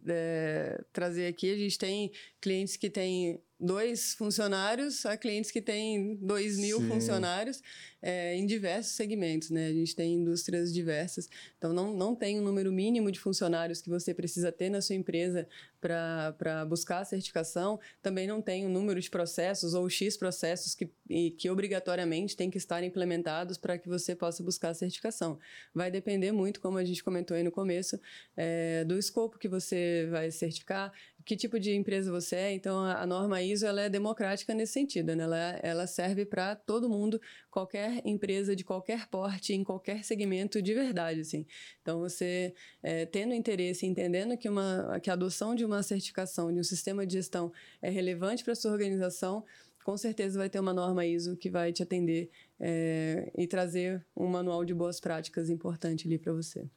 é, 0.07 0.85
trazer 0.93 1.27
aqui. 1.27 1.53
A 1.53 1.57
gente 1.57 1.79
tem 1.79 2.11
clientes 2.41 2.77
que 2.77 2.91
têm 2.91 3.41
dois 3.63 4.15
funcionários 4.15 5.07
a 5.07 5.17
clientes 5.17 5.53
que 5.53 5.63
têm 5.63 6.17
dois 6.17 6.59
mil 6.59 6.81
Sim. 6.81 6.89
funcionários 6.89 7.63
é, 8.03 8.35
em 8.35 8.45
diversos 8.45 8.95
segmentos, 8.95 9.51
né? 9.51 9.69
A 9.69 9.73
gente 9.73 9.95
tem 9.95 10.15
indústrias 10.15 10.75
diversas, 10.75 11.31
então 11.57 11.73
não, 11.73 11.95
não 11.95 12.17
tem 12.17 12.41
um 12.41 12.43
número 12.43 12.73
mínimo 12.73 13.13
de 13.13 13.21
funcionários 13.21 13.81
que 13.81 13.89
você 13.89 14.13
precisa 14.13 14.51
ter 14.51 14.69
na 14.69 14.81
sua 14.83 14.97
empresa 14.97 15.47
para 15.81 16.65
buscar 16.69 16.99
a 16.99 17.05
certificação, 17.05 17.79
também 18.01 18.27
não 18.27 18.41
tem 18.41 18.65
o 18.65 18.69
um 18.69 18.73
número 18.73 19.01
de 19.01 19.09
processos 19.09 19.75
ou 19.75 19.89
X 19.89 20.17
processos 20.17 20.75
que, 20.75 20.91
que 21.31 21.51
obrigatoriamente 21.51 22.37
tem 22.37 22.51
que 22.51 22.59
estar 22.59 22.83
implementados 22.83 23.57
para 23.57 23.79
que 23.79 23.89
você 23.89 24.15
possa 24.15 24.43
buscar 24.43 24.71
a 24.71 24.75
certificação. 24.75 25.39
Vai 25.75 25.91
depender 25.91 26.33
muito, 26.33 26.61
como 26.61 26.79
a 26.79 26.85
gente 26.85 27.03
comentou 27.03 27.37
aí 27.37 27.43
no 27.43 27.51
começo, 27.51 27.99
é, 28.37 28.85
do 28.85 28.99
escopo 28.99 29.39
que 29.39 29.49
você 29.49 30.09
vai 30.11 30.31
certificar, 30.31 30.93
que 31.25 31.37
tipo 31.37 31.59
de 31.59 31.75
empresa 31.75 32.11
você 32.11 32.37
é. 32.37 32.53
Então, 32.53 32.85
a, 32.85 33.07
norma 33.07 33.43
ISO 33.43 33.67
ela 33.67 33.83
é 33.83 33.89
democrática 33.89 34.55
nesse 34.55 34.73
sentido, 34.73 35.15
né? 35.15 35.25
ela, 35.25 35.61
ela 35.63 35.87
serve 35.87 36.25
para 36.25 36.55
todo 36.55 36.89
mundo, 36.89 37.21
qualquer 37.51 38.03
empresa 38.05 38.55
de 38.55 38.65
qualquer 38.65 39.09
porte, 39.09 39.53
em 39.53 39.65
qualquer 39.65 40.05
segmento 40.05 40.61
de 40.61 40.75
verdade. 40.75 41.21
Assim. 41.21 41.47
Então, 41.81 42.01
você 42.01 42.55
é, 42.83 43.07
tendo 43.07 43.35
interesse, 43.35 43.87
entendendo 43.87 44.37
que, 44.37 44.49
uma, 44.49 44.99
que 45.03 45.11
a 45.11 45.13
adoção 45.13 45.55
de 45.55 45.65
uma 45.65 45.83
certificação, 45.83 46.53
de 46.53 46.59
um 46.59 46.65
sistema 46.65 47.07
de 47.07 47.15
gestão 47.15 47.53
é 47.81 47.91
relevante 47.91 48.45
para 48.45 48.55
sua 48.55 48.73
organização, 48.73 49.45
com 49.85 49.97
certeza 49.97 50.39
vai 50.39 50.49
ter 50.49 50.61
uma 50.61 50.73
norma 50.73 51.05
ISO 51.05 51.37
que 51.37 51.51
vai 51.51 51.73
te 51.73 51.83
atender 51.83 52.31
é, 52.61 53.31
e 53.37 53.47
trazer 53.47 54.05
um 54.17 54.27
manual 54.27 54.65
de 54.65 54.73
boas 54.73 55.01
práticas 55.01 55.51
importante 55.51 56.07
ali 56.07 56.19
para 56.19 56.33
você. 56.33 56.69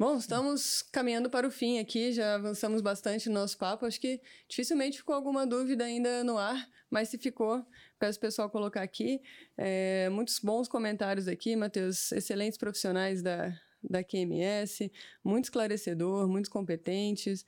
Bom, 0.00 0.16
estamos 0.16 0.80
caminhando 0.80 1.28
para 1.28 1.46
o 1.46 1.50
fim 1.50 1.78
aqui, 1.78 2.10
já 2.10 2.36
avançamos 2.36 2.80
bastante 2.80 3.28
no 3.28 3.34
nosso 3.34 3.58
papo. 3.58 3.84
Acho 3.84 4.00
que 4.00 4.18
dificilmente 4.48 4.96
ficou 4.96 5.14
alguma 5.14 5.46
dúvida 5.46 5.84
ainda 5.84 6.24
no 6.24 6.38
ar, 6.38 6.66
mas 6.88 7.10
se 7.10 7.18
ficou, 7.18 7.62
peço 7.98 8.16
o 8.16 8.20
pessoal 8.22 8.48
colocar 8.48 8.80
aqui. 8.80 9.20
É, 9.58 10.08
muitos 10.08 10.38
bons 10.38 10.68
comentários 10.68 11.28
aqui, 11.28 11.54
Matheus, 11.54 12.12
excelentes 12.12 12.56
profissionais 12.56 13.22
da, 13.22 13.54
da 13.82 14.02
QMS, 14.02 14.90
muito 15.22 15.44
esclarecedor, 15.44 16.26
muito 16.26 16.48
competentes. 16.50 17.44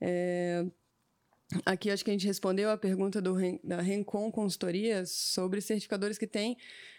É, 0.00 0.64
aqui 1.64 1.90
acho 1.90 2.04
que 2.04 2.10
a 2.10 2.14
gente 2.14 2.26
respondeu 2.26 2.70
a 2.70 2.76
pergunta 2.76 3.20
do, 3.20 3.36
da 3.62 3.80
Rencon 3.80 4.30
Consultoria 4.30 5.04
sobre 5.06 5.60
certificadores 5.60 6.18
que 6.18 6.26
têm 6.26 6.56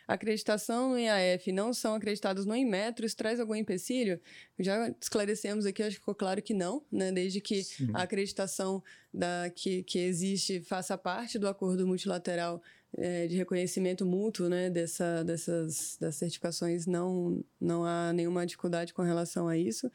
acreditação 0.08 0.92
no 0.92 0.98
IAF 0.98 1.52
não 1.52 1.74
são 1.74 1.96
acreditados 1.96 2.46
no 2.46 2.56
Inmetro, 2.56 3.06
isso 3.06 3.18
traz 3.18 3.40
algum 3.40 3.54
empecilho? 3.54 4.20
Já 4.58 4.90
esclarecemos 5.02 5.66
aqui, 5.66 5.84
acho 5.84 5.96
que 5.96 6.00
ficou 6.00 6.16
claro 6.16 6.42
que 6.42 6.54
não, 6.54 6.82
né? 6.90 7.12
desde 7.12 7.42
que 7.42 7.62
Sim. 7.64 7.92
a 7.94 8.04
acreditação 8.04 8.82
da, 9.14 9.52
que, 9.54 9.84
que 9.84 10.00
existe 10.00 10.62
faça 10.62 10.98
parte 10.98 11.38
do 11.38 11.48
acordo 11.48 11.86
multilateral 11.86 12.62
é, 12.98 13.28
de 13.28 13.36
reconhecimento 13.36 14.06
mútuo 14.06 14.48
né, 14.48 14.70
dessa, 14.70 15.24
dessas 15.24 15.98
das 16.00 16.16
certificações, 16.16 16.86
não, 16.86 17.44
não 17.60 17.84
há 17.84 18.14
nenhuma 18.14 18.46
dificuldade 18.46 18.94
com 18.94 19.02
relação 19.02 19.48
a 19.48 19.58
isso, 19.58 19.92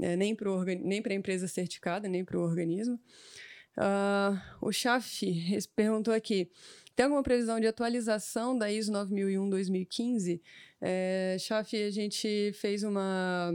é, 0.00 0.16
nem 0.16 0.34
para 0.34 0.50
nem 0.64 1.02
a 1.04 1.14
empresa 1.14 1.46
certificada, 1.46 2.08
nem 2.08 2.24
para 2.24 2.38
o 2.38 2.42
organismo. 2.42 2.98
Uh, 3.76 4.38
o 4.60 4.72
Chafi 4.72 5.58
perguntou 5.74 6.12
aqui: 6.12 6.50
tem 6.94 7.04
alguma 7.04 7.22
previsão 7.22 7.58
de 7.58 7.66
atualização 7.66 8.56
da 8.56 8.70
ISO 8.70 8.92
9001-2015? 8.92 10.40
É, 10.80 11.36
Chafi, 11.38 11.82
a 11.82 11.90
gente 11.90 12.52
fez 12.54 12.82
uma 12.82 13.54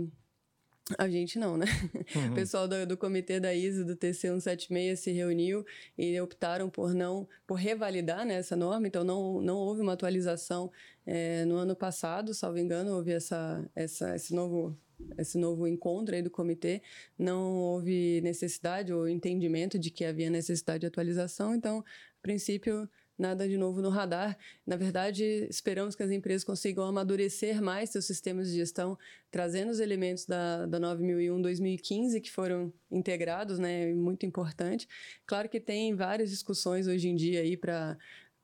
a 0.98 1.10
gente 1.10 1.38
não, 1.40 1.58
né? 1.58 1.66
Uhum. 2.16 2.32
O 2.32 2.36
pessoal 2.36 2.68
do, 2.68 2.86
do, 2.86 2.96
comitê 2.96 3.40
da 3.40 3.54
ISO, 3.54 3.84
do 3.84 3.96
TC 3.96 4.30
176, 4.30 5.00
se 5.00 5.12
reuniu 5.12 5.66
e 5.98 6.20
optaram 6.22 6.70
por 6.70 6.94
não, 6.94 7.28
por 7.46 7.56
revalidar 7.56 8.26
né, 8.26 8.36
essa 8.36 8.56
norma, 8.56 8.88
então 8.88 9.04
não, 9.04 9.42
não 9.42 9.58
houve 9.58 9.82
uma 9.82 9.94
atualização 9.94 10.72
é, 11.06 11.44
no 11.44 11.56
ano 11.56 11.76
passado, 11.76 12.34
salvo 12.34 12.60
engano, 12.60 12.96
houve 12.96 13.12
essa, 13.12 13.70
essa, 13.76 14.16
esse, 14.16 14.34
novo, 14.34 14.78
esse 15.18 15.38
novo 15.38 15.68
encontro 15.68 16.16
aí 16.16 16.22
do 16.22 16.30
comitê, 16.30 16.82
não 17.18 17.56
houve 17.56 18.22
necessidade 18.22 18.94
ou 18.94 19.08
entendimento 19.08 19.78
de 19.78 19.90
que 19.92 20.06
havia 20.06 20.30
necessidade 20.30 20.82
de 20.82 20.88
atualização, 20.88 21.54
então, 21.54 21.80
a 21.80 22.22
princípio, 22.22 22.90
nada 23.18 23.48
de 23.48 23.58
novo 23.58 23.82
no 23.82 23.90
radar. 23.90 24.38
Na 24.66 24.76
verdade, 24.76 25.24
esperamos 25.50 25.96
que 25.96 26.04
as 26.04 26.12
empresas 26.12 26.44
consigam 26.44 26.86
amadurecer 26.86 27.62
mais 27.62 27.90
seus 27.90 28.06
sistemas 28.06 28.50
de 28.50 28.58
gestão, 28.58 28.98
trazendo 29.32 29.72
os 29.72 29.80
elementos 29.80 30.26
da, 30.26 30.66
da 30.66 30.80
9001-2015 30.80 32.22
que 32.22 32.32
foram 32.32 32.72
integrados, 32.92 33.58
né? 33.58 33.94
Muito 33.94 34.26
importante. 34.26 34.88
Claro 35.26 35.50
que 35.50 35.60
tem 35.60 35.96
várias 35.96 36.30
discussões 36.30 36.88
hoje 36.88 37.10
em 37.10 37.16
dia 37.16 37.42
aí 37.42 37.58
para 37.58 37.98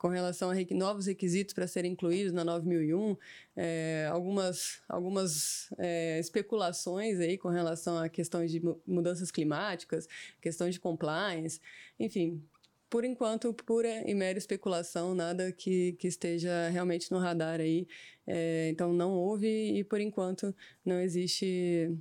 com 0.04 0.10
relação 0.10 0.52
a 0.52 0.56
novos 0.76 1.06
requisitos 1.06 1.54
para 1.54 1.66
serem 1.66 1.94
incluídos 1.94 2.34
na 2.34 2.44
9001, 2.44 3.16
é, 3.56 4.10
algumas, 4.12 4.82
algumas 4.90 5.70
é, 5.78 6.20
especulações 6.20 7.22
aí 7.22 7.38
com 7.38 7.48
relação 7.48 7.98
a 7.98 8.10
questões 8.10 8.52
de 8.52 8.62
mudanças 8.86 9.32
climáticas, 9.32 10.06
questões 10.42 10.74
de 10.74 10.82
compliance, 10.82 11.62
enfim, 11.98 12.44
por 12.90 13.06
enquanto, 13.06 13.54
pura 13.54 14.04
e 14.06 14.14
mera 14.14 14.38
especulação, 14.38 15.16
nada 15.16 15.54
que, 15.54 15.94
que 15.94 16.10
esteja 16.10 16.68
realmente 16.68 17.10
no 17.10 17.18
radar 17.18 17.62
aí. 17.62 17.88
É, 18.28 18.68
então, 18.72 18.92
não 18.92 19.14
houve 19.14 19.48
e, 19.48 19.86
por 19.86 20.02
enquanto, 20.02 20.54
não 20.84 21.00
existe 21.00 21.98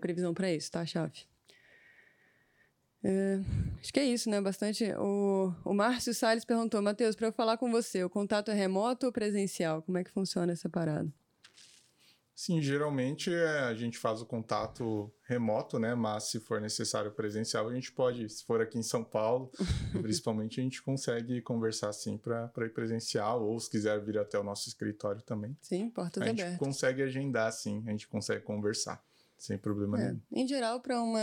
previsão 0.00 0.32
para 0.32 0.50
isso, 0.50 0.70
tá, 0.70 0.86
chave? 0.86 1.35
É, 3.08 3.38
acho 3.80 3.92
que 3.92 4.00
é 4.00 4.04
isso, 4.04 4.28
né? 4.28 4.40
Bastante. 4.40 4.84
O, 4.98 5.54
o 5.64 5.72
Márcio 5.72 6.12
Salles 6.12 6.44
perguntou: 6.44 6.82
Matheus, 6.82 7.14
para 7.14 7.28
eu 7.28 7.32
falar 7.32 7.56
com 7.56 7.70
você, 7.70 8.02
o 8.02 8.10
contato 8.10 8.50
é 8.50 8.54
remoto 8.54 9.06
ou 9.06 9.12
presencial? 9.12 9.80
Como 9.82 9.96
é 9.96 10.02
que 10.02 10.10
funciona 10.10 10.52
essa 10.52 10.68
parada? 10.68 11.08
Sim, 12.34 12.60
geralmente 12.60 13.32
é, 13.32 13.60
a 13.60 13.74
gente 13.74 13.96
faz 13.96 14.20
o 14.20 14.26
contato 14.26 15.10
remoto, 15.22 15.78
né? 15.78 15.94
Mas 15.94 16.24
se 16.24 16.40
for 16.40 16.60
necessário 16.60 17.12
presencial, 17.12 17.68
a 17.68 17.74
gente 17.74 17.92
pode, 17.92 18.28
se 18.28 18.44
for 18.44 18.60
aqui 18.60 18.76
em 18.76 18.82
São 18.82 19.04
Paulo, 19.04 19.50
principalmente, 20.02 20.60
a 20.60 20.62
gente 20.64 20.82
consegue 20.82 21.40
conversar 21.40 21.90
assim 21.90 22.18
para 22.18 22.50
ir 22.58 22.74
presencial, 22.74 23.42
ou 23.42 23.58
se 23.58 23.70
quiser 23.70 24.04
vir 24.04 24.18
até 24.18 24.38
o 24.38 24.42
nosso 24.42 24.68
escritório 24.68 25.22
também. 25.22 25.56
Sim, 25.62 25.88
portas 25.88 26.20
abertas. 26.20 26.44
A 26.44 26.50
gente 26.50 26.58
consegue 26.58 27.02
agendar, 27.02 27.50
sim, 27.52 27.84
a 27.86 27.90
gente 27.92 28.08
consegue 28.08 28.42
conversar 28.42 29.02
sem 29.36 29.58
problema 29.58 30.00
é. 30.00 30.04
nenhum. 30.04 30.20
Em 30.32 30.48
geral, 30.48 30.80
para 30.80 31.00
uma, 31.00 31.20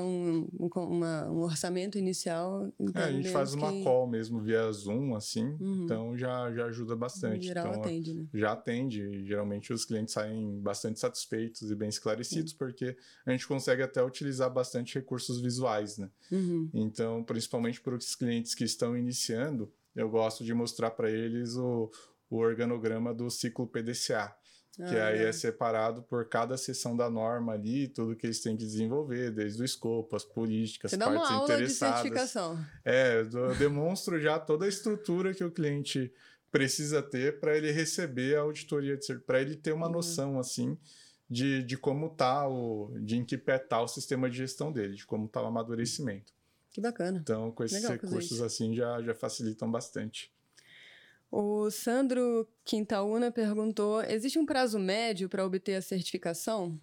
um, 0.00 0.48
uma, 0.76 1.30
um 1.30 1.40
orçamento 1.40 1.98
inicial. 1.98 2.72
É, 2.94 3.02
a 3.02 3.12
gente 3.12 3.30
faz 3.30 3.52
uma 3.52 3.72
que... 3.72 3.82
call 3.82 4.06
mesmo 4.06 4.40
via 4.40 4.70
Zoom, 4.70 5.14
assim, 5.14 5.56
uhum. 5.60 5.84
então 5.84 6.16
já, 6.16 6.52
já 6.52 6.66
ajuda 6.66 6.94
bastante. 6.94 7.38
Em 7.38 7.48
geral, 7.48 7.68
então, 7.68 7.82
atende, 7.82 8.14
né? 8.14 8.26
Já 8.32 8.52
atende. 8.52 9.26
Geralmente 9.26 9.72
os 9.72 9.84
clientes 9.84 10.14
saem 10.14 10.60
bastante 10.60 11.00
satisfeitos 11.00 11.70
e 11.70 11.74
bem 11.74 11.88
esclarecidos, 11.88 12.52
Sim. 12.52 12.58
porque 12.58 12.96
a 13.26 13.32
gente 13.32 13.46
consegue 13.46 13.82
até 13.82 14.02
utilizar 14.02 14.52
bastante 14.52 14.94
recursos 14.94 15.40
visuais, 15.40 15.98
né? 15.98 16.08
Uhum. 16.30 16.70
Então, 16.72 17.24
principalmente 17.24 17.80
para 17.80 17.96
os 17.96 18.14
clientes 18.14 18.54
que 18.54 18.64
estão 18.64 18.96
iniciando, 18.96 19.72
eu 19.96 20.08
gosto 20.08 20.44
de 20.44 20.54
mostrar 20.54 20.92
para 20.92 21.10
eles 21.10 21.56
o, 21.56 21.90
o 22.30 22.36
organograma 22.36 23.12
do 23.12 23.28
ciclo 23.28 23.66
PDCA 23.66 24.34
que 24.78 24.96
ah, 24.96 25.08
aí 25.08 25.18
é. 25.18 25.28
é 25.28 25.32
separado 25.32 26.02
por 26.02 26.28
cada 26.28 26.56
seção 26.56 26.96
da 26.96 27.10
norma 27.10 27.52
ali, 27.52 27.88
tudo 27.88 28.14
que 28.14 28.24
eles 28.24 28.40
têm 28.40 28.56
que 28.56 28.64
desenvolver, 28.64 29.32
desde 29.32 29.60
o 29.60 29.64
escopo, 29.64 30.14
as 30.14 30.24
políticas, 30.24 30.92
Você 30.92 30.96
partes 30.96 31.14
dá 31.14 31.20
uma 31.20 31.32
aula 31.32 31.54
interessadas. 31.54 31.96
De 31.96 32.02
certificação. 32.02 32.64
É, 32.84 33.20
eu 33.20 33.56
demonstro 33.56 34.20
já 34.20 34.38
toda 34.38 34.66
a 34.66 34.68
estrutura 34.68 35.34
que 35.34 35.42
o 35.42 35.50
cliente 35.50 36.12
precisa 36.50 37.02
ter 37.02 37.40
para 37.40 37.56
ele 37.56 37.72
receber 37.72 38.36
a 38.36 38.42
auditoria 38.42 38.96
de 38.96 39.18
para 39.18 39.40
ele 39.40 39.56
ter 39.56 39.72
uma 39.72 39.86
uhum. 39.86 39.94
noção 39.94 40.38
assim 40.38 40.78
de, 41.28 41.62
de 41.64 41.76
como 41.76 42.08
tá 42.10 42.48
o 42.48 42.94
de 43.00 43.16
em 43.16 43.24
que 43.24 43.36
pé 43.36 43.58
tá 43.58 43.82
o 43.82 43.88
sistema 43.88 44.30
de 44.30 44.36
gestão 44.36 44.70
dele, 44.72 44.94
de 44.94 45.04
como 45.04 45.28
tá 45.28 45.42
o 45.42 45.46
amadurecimento. 45.46 46.32
Que 46.70 46.80
bacana. 46.80 47.18
Então, 47.20 47.50
com 47.50 47.64
esses 47.64 47.82
Legal 47.82 47.98
recursos 47.98 48.40
assim 48.40 48.74
já 48.74 49.02
já 49.02 49.14
facilitam 49.14 49.68
bastante. 49.70 50.32
O 51.30 51.70
Sandro 51.70 52.48
Quintaúna 52.64 53.30
perguntou: 53.30 54.02
existe 54.02 54.38
um 54.38 54.46
prazo 54.46 54.78
médio 54.78 55.28
para 55.28 55.44
obter 55.44 55.74
a 55.74 55.82
certificação? 55.82 56.80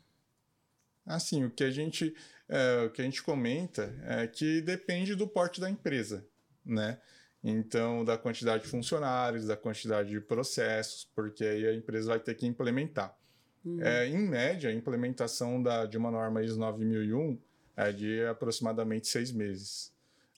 Assim, 1.05 1.45
o 1.45 1.51
que 1.51 1.63
a 1.63 1.71
gente 1.71 2.15
é, 2.47 2.83
o 2.85 2.89
que 2.89 3.01
a 3.01 3.05
gente 3.05 3.23
comenta 3.23 3.95
é 4.03 4.27
que 4.27 4.61
depende 4.61 5.15
do 5.15 5.27
porte 5.27 5.59
da 5.59 5.69
empresa, 5.69 6.25
né? 6.63 6.99
Então, 7.43 8.03
da 8.03 8.17
quantidade 8.17 8.63
de 8.63 8.69
funcionários, 8.69 9.45
da 9.45 9.55
quantidade 9.55 10.09
de 10.09 10.19
processos, 10.19 11.07
porque 11.15 11.43
aí 11.43 11.67
a 11.67 11.73
empresa 11.75 12.09
vai 12.09 12.19
ter 12.19 12.33
que 12.33 12.47
implementar. 12.47 13.15
Uhum. 13.63 13.81
É, 13.81 14.07
em 14.07 14.17
média, 14.17 14.69
a 14.69 14.73
implementação 14.73 15.61
da, 15.61 15.85
de 15.85 15.95
uma 15.95 16.09
norma 16.09 16.43
ISO 16.43 16.57
9001 16.57 17.39
é 17.77 17.91
de 17.91 18.25
aproximadamente 18.25 19.07
seis 19.07 19.31
meses 19.31 19.93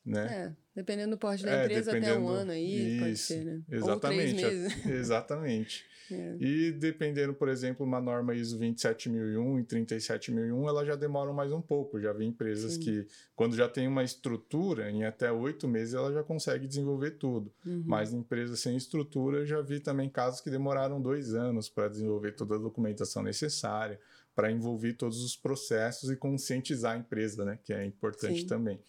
né? 0.07 0.25
É, 0.31 0.53
dependendo 0.77 1.09
do 1.09 1.17
porte 1.17 1.43
da 1.43 1.53
é, 1.53 1.63
empresa, 1.63 1.97
até 1.97 2.13
um 2.13 2.27
ano 2.27 2.51
aí, 2.51 2.93
isso, 2.93 2.99
pode 2.99 3.17
ser, 3.17 3.43
né? 3.43 3.61
Exatamente. 3.67 3.89
Ou 3.89 3.99
três 3.99 4.33
meses. 4.53 4.85
Exatamente. 4.85 5.85
É. 6.11 6.35
E 6.39 6.71
dependendo, 6.71 7.33
por 7.33 7.49
exemplo, 7.49 7.83
uma 7.83 7.99
norma 7.99 8.35
ISO 8.35 8.59
27001 8.59 9.59
e 9.59 9.63
37001, 9.63 10.69
ela 10.69 10.85
já 10.85 10.95
demora 10.95 11.33
mais 11.33 11.51
um 11.51 11.59
pouco. 11.59 11.99
Já 11.99 12.13
vi 12.13 12.25
empresas 12.25 12.73
Sim. 12.73 12.79
que, 12.79 13.07
quando 13.35 13.55
já 13.55 13.67
tem 13.67 13.87
uma 13.87 14.03
estrutura, 14.03 14.91
em 14.91 15.03
até 15.03 15.31
oito 15.31 15.67
meses 15.67 15.95
ela 15.95 16.13
já 16.13 16.23
consegue 16.23 16.67
desenvolver 16.67 17.17
tudo. 17.17 17.51
Uhum. 17.65 17.81
Mas 17.83 18.13
empresas 18.13 18.59
sem 18.59 18.77
estrutura, 18.77 19.47
já 19.47 19.59
vi 19.61 19.79
também 19.79 20.07
casos 20.07 20.41
que 20.41 20.51
demoraram 20.51 21.01
dois 21.01 21.33
anos 21.33 21.67
para 21.67 21.87
desenvolver 21.87 22.33
toda 22.33 22.53
a 22.53 22.59
documentação 22.59 23.23
necessária, 23.23 23.99
para 24.35 24.51
envolver 24.51 24.93
todos 24.93 25.23
os 25.23 25.35
processos 25.35 26.11
e 26.11 26.15
conscientizar 26.15 26.93
a 26.93 26.99
empresa, 26.99 27.43
né? 27.43 27.57
Que 27.63 27.73
é 27.73 27.83
importante 27.83 28.41
Sim. 28.41 28.47
também. 28.47 28.79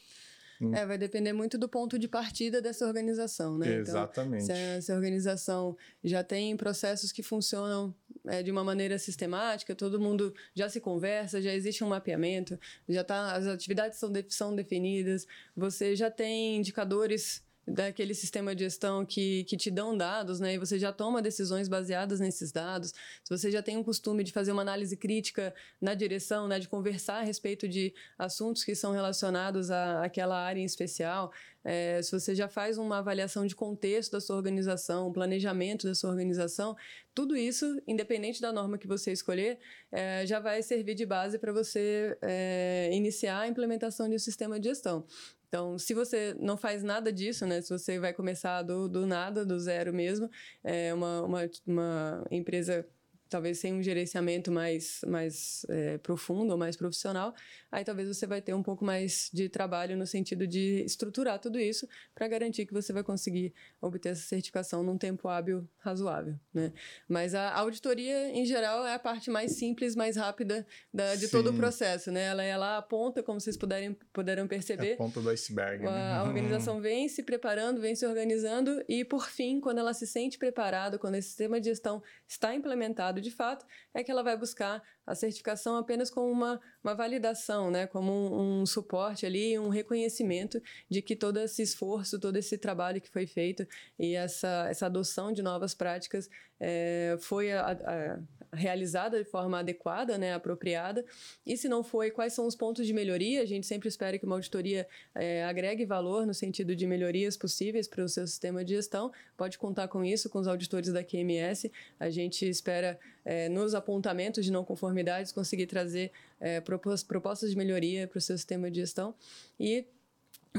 É, 0.74 0.84
vai 0.84 0.98
depender 0.98 1.32
muito 1.32 1.56
do 1.56 1.68
ponto 1.68 1.98
de 1.98 2.08
partida 2.08 2.60
dessa 2.60 2.86
organização, 2.86 3.56
né? 3.56 3.76
Exatamente. 3.76 4.44
Então, 4.44 4.56
se, 4.56 4.62
a, 4.62 4.82
se 4.82 4.92
a 4.92 4.94
organização 4.96 5.76
já 6.02 6.24
tem 6.24 6.56
processos 6.56 7.12
que 7.12 7.22
funcionam 7.22 7.94
é, 8.26 8.42
de 8.42 8.50
uma 8.50 8.64
maneira 8.64 8.98
sistemática, 8.98 9.74
todo 9.74 10.00
mundo 10.00 10.34
já 10.54 10.68
se 10.68 10.80
conversa, 10.80 11.40
já 11.40 11.52
existe 11.54 11.84
um 11.84 11.88
mapeamento, 11.88 12.58
já 12.88 13.04
tá, 13.04 13.34
as 13.34 13.46
atividades 13.46 13.98
são, 13.98 14.10
de, 14.10 14.24
são 14.28 14.54
definidas, 14.54 15.26
você 15.56 15.94
já 15.94 16.10
tem 16.10 16.56
indicadores 16.56 17.42
daquele 17.68 18.14
sistema 18.14 18.54
de 18.54 18.64
gestão 18.64 19.04
que, 19.04 19.44
que 19.44 19.56
te 19.56 19.70
dão 19.70 19.96
dados, 19.96 20.40
né? 20.40 20.54
E 20.54 20.58
você 20.58 20.78
já 20.78 20.92
toma 20.92 21.20
decisões 21.20 21.68
baseadas 21.68 22.20
nesses 22.20 22.50
dados. 22.50 22.94
Se 23.22 23.30
você 23.30 23.50
já 23.50 23.62
tem 23.62 23.76
um 23.76 23.84
costume 23.84 24.24
de 24.24 24.32
fazer 24.32 24.52
uma 24.52 24.62
análise 24.62 24.96
crítica 24.96 25.54
na 25.80 25.94
direção, 25.94 26.48
né? 26.48 26.58
De 26.58 26.68
conversar 26.68 27.18
a 27.18 27.22
respeito 27.22 27.68
de 27.68 27.94
assuntos 28.18 28.64
que 28.64 28.74
são 28.74 28.92
relacionados 28.92 29.70
à, 29.70 30.04
àquela 30.04 30.38
área 30.38 30.60
em 30.60 30.64
especial. 30.64 31.32
É, 31.64 32.00
se 32.00 32.12
você 32.12 32.34
já 32.34 32.48
faz 32.48 32.78
uma 32.78 32.98
avaliação 32.98 33.44
de 33.44 33.54
contexto 33.54 34.12
da 34.12 34.20
sua 34.20 34.36
organização, 34.36 35.12
planejamento 35.12 35.86
da 35.86 35.94
sua 35.94 36.08
organização, 36.10 36.76
tudo 37.14 37.36
isso, 37.36 37.82
independente 37.86 38.40
da 38.40 38.52
norma 38.52 38.78
que 38.78 38.86
você 38.86 39.12
escolher, 39.12 39.58
é, 39.90 40.24
já 40.24 40.40
vai 40.40 40.62
servir 40.62 40.94
de 40.94 41.04
base 41.04 41.38
para 41.38 41.52
você 41.52 42.16
é, 42.22 42.88
iniciar 42.92 43.40
a 43.40 43.48
implementação 43.48 44.08
de 44.08 44.14
um 44.14 44.18
sistema 44.18 44.58
de 44.58 44.68
gestão. 44.68 45.04
Então, 45.48 45.78
se 45.78 45.94
você 45.94 46.34
não 46.38 46.56
faz 46.56 46.82
nada 46.82 47.12
disso, 47.12 47.46
né? 47.46 47.60
Se 47.62 47.70
você 47.70 47.98
vai 47.98 48.12
começar 48.12 48.62
do, 48.62 48.88
do 48.88 49.06
nada, 49.06 49.44
do 49.46 49.58
zero 49.58 49.92
mesmo, 49.94 50.30
é 50.62 50.92
uma, 50.92 51.22
uma, 51.22 51.50
uma 51.66 52.24
empresa 52.30 52.86
talvez 53.28 53.58
sem 53.58 53.74
um 53.74 53.82
gerenciamento 53.82 54.50
mais, 54.50 55.00
mais 55.06 55.64
é, 55.68 55.98
profundo 55.98 56.52
ou 56.52 56.58
mais 56.58 56.76
profissional, 56.76 57.34
aí 57.70 57.84
talvez 57.84 58.08
você 58.08 58.26
vai 58.26 58.40
ter 58.40 58.54
um 58.54 58.62
pouco 58.62 58.84
mais 58.84 59.30
de 59.32 59.48
trabalho 59.48 59.96
no 59.96 60.06
sentido 60.06 60.46
de 60.46 60.82
estruturar 60.84 61.38
tudo 61.38 61.58
isso 61.58 61.86
para 62.14 62.26
garantir 62.28 62.66
que 62.66 62.72
você 62.72 62.92
vai 62.92 63.02
conseguir 63.02 63.52
obter 63.80 64.10
essa 64.10 64.22
certificação 64.22 64.82
num 64.82 64.96
tempo 64.96 65.28
hábil 65.28 65.68
razoável, 65.78 66.34
né? 66.52 66.72
Mas 67.08 67.34
a 67.34 67.54
auditoria, 67.54 68.30
em 68.30 68.44
geral, 68.44 68.86
é 68.86 68.94
a 68.94 68.98
parte 68.98 69.30
mais 69.30 69.52
simples, 69.52 69.94
mais 69.94 70.16
rápida 70.16 70.66
da, 70.92 71.14
de 71.14 71.26
Sim. 71.26 71.32
todo 71.32 71.50
o 71.50 71.54
processo, 71.54 72.10
né? 72.10 72.24
Ela 72.24 72.42
é 72.42 72.56
lá 72.56 72.78
a 72.78 72.82
ponta, 72.82 73.22
como 73.22 73.40
vocês 73.40 73.56
puderem, 73.56 73.96
puderam 74.12 74.46
perceber. 74.46 74.90
É 74.90 74.94
a 74.94 74.96
ponta 74.96 75.20
do 75.20 75.30
iceberg. 75.30 75.86
A, 75.86 75.90
né? 75.90 76.12
a 76.14 76.24
organização 76.24 76.80
vem 76.82 77.08
se 77.08 77.22
preparando, 77.22 77.80
vem 77.80 77.94
se 77.94 78.06
organizando 78.06 78.82
e, 78.88 79.04
por 79.04 79.28
fim, 79.28 79.60
quando 79.60 79.78
ela 79.78 79.92
se 79.92 80.06
sente 80.06 80.38
preparada, 80.38 80.98
quando 80.98 81.16
esse 81.16 81.28
sistema 81.28 81.60
de 81.60 81.68
gestão 81.68 82.02
está 82.26 82.54
implementado 82.54 83.17
de 83.20 83.30
fato, 83.30 83.66
é 83.94 84.02
que 84.02 84.10
ela 84.10 84.22
vai 84.22 84.36
buscar 84.36 84.82
a 85.06 85.14
certificação 85.14 85.76
apenas 85.76 86.10
como 86.10 86.30
uma, 86.30 86.60
uma 86.88 86.94
validação, 86.94 87.70
né? 87.70 87.86
como 87.86 88.12
um, 88.12 88.60
um 88.62 88.66
suporte 88.66 89.26
ali, 89.26 89.58
um 89.58 89.68
reconhecimento 89.68 90.60
de 90.88 91.02
que 91.02 91.14
todo 91.14 91.38
esse 91.38 91.62
esforço, 91.62 92.18
todo 92.18 92.36
esse 92.36 92.56
trabalho 92.56 93.00
que 93.00 93.10
foi 93.10 93.26
feito 93.26 93.66
e 93.98 94.14
essa, 94.14 94.66
essa 94.70 94.86
adoção 94.86 95.30
de 95.30 95.42
novas 95.42 95.74
práticas 95.74 96.28
é, 96.60 97.16
foi 97.20 97.52
a, 97.52 97.70
a, 97.70 98.18
realizada 98.56 99.22
de 99.22 99.28
forma 99.28 99.58
adequada, 99.58 100.16
né, 100.16 100.32
apropriada, 100.34 101.04
e 101.46 101.56
se 101.56 101.68
não 101.68 101.84
foi, 101.84 102.10
quais 102.10 102.32
são 102.32 102.46
os 102.46 102.56
pontos 102.56 102.86
de 102.86 102.92
melhoria? 102.92 103.42
A 103.42 103.46
gente 103.46 103.66
sempre 103.66 103.88
espera 103.88 104.18
que 104.18 104.24
uma 104.24 104.36
auditoria 104.36 104.86
é, 105.14 105.44
agregue 105.44 105.84
valor 105.84 106.26
no 106.26 106.34
sentido 106.34 106.74
de 106.74 106.86
melhorias 106.86 107.36
possíveis 107.36 107.86
para 107.86 108.02
o 108.02 108.08
seu 108.08 108.26
sistema 108.26 108.64
de 108.64 108.74
gestão. 108.74 109.12
Pode 109.36 109.58
contar 109.58 109.88
com 109.88 110.04
isso, 110.04 110.28
com 110.30 110.38
os 110.38 110.48
auditores 110.48 110.92
da 110.92 111.04
QMS. 111.04 111.70
A 112.00 112.10
gente 112.10 112.48
espera, 112.48 112.98
é, 113.28 113.46
nos 113.46 113.74
apontamentos 113.74 114.42
de 114.42 114.50
não 114.50 114.64
conformidades, 114.64 115.32
conseguir 115.32 115.66
trazer 115.66 116.10
é, 116.40 116.62
propostas 116.62 117.50
de 117.50 117.56
melhoria 117.56 118.08
para 118.08 118.16
o 118.16 118.20
seu 118.22 118.38
sistema 118.38 118.70
de 118.70 118.80
gestão 118.80 119.14
e 119.60 119.86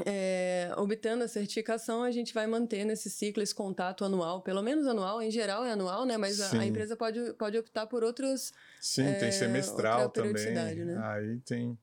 é, 0.06 0.72
obtendo 0.78 1.24
a 1.24 1.28
certificação, 1.28 2.04
a 2.04 2.12
gente 2.12 2.32
vai 2.32 2.46
manter 2.46 2.86
nesse 2.86 3.10
ciclo 3.10 3.42
esse 3.42 3.56
contato 3.56 4.06
anual, 4.06 4.44
pelo 4.44 4.62
menos 4.62 4.86
anual, 4.86 5.20
em 5.20 5.32
geral 5.32 5.66
é 5.66 5.72
anual, 5.72 6.06
né? 6.06 6.16
Mas 6.16 6.40
a, 6.40 6.60
a, 6.60 6.66
empresa 6.66 6.96
pode, 6.96 7.34
pode 7.34 7.58
optar 7.58 7.88
por 7.88 8.04
outros. 8.04 8.54
Sim, 8.80 9.08
é, 9.08 9.14
tem 9.14 9.32
semestral 9.32 10.08
também. 10.12 10.54
Né? 10.54 11.02
Aí 11.04 11.40
tem. 11.40 11.78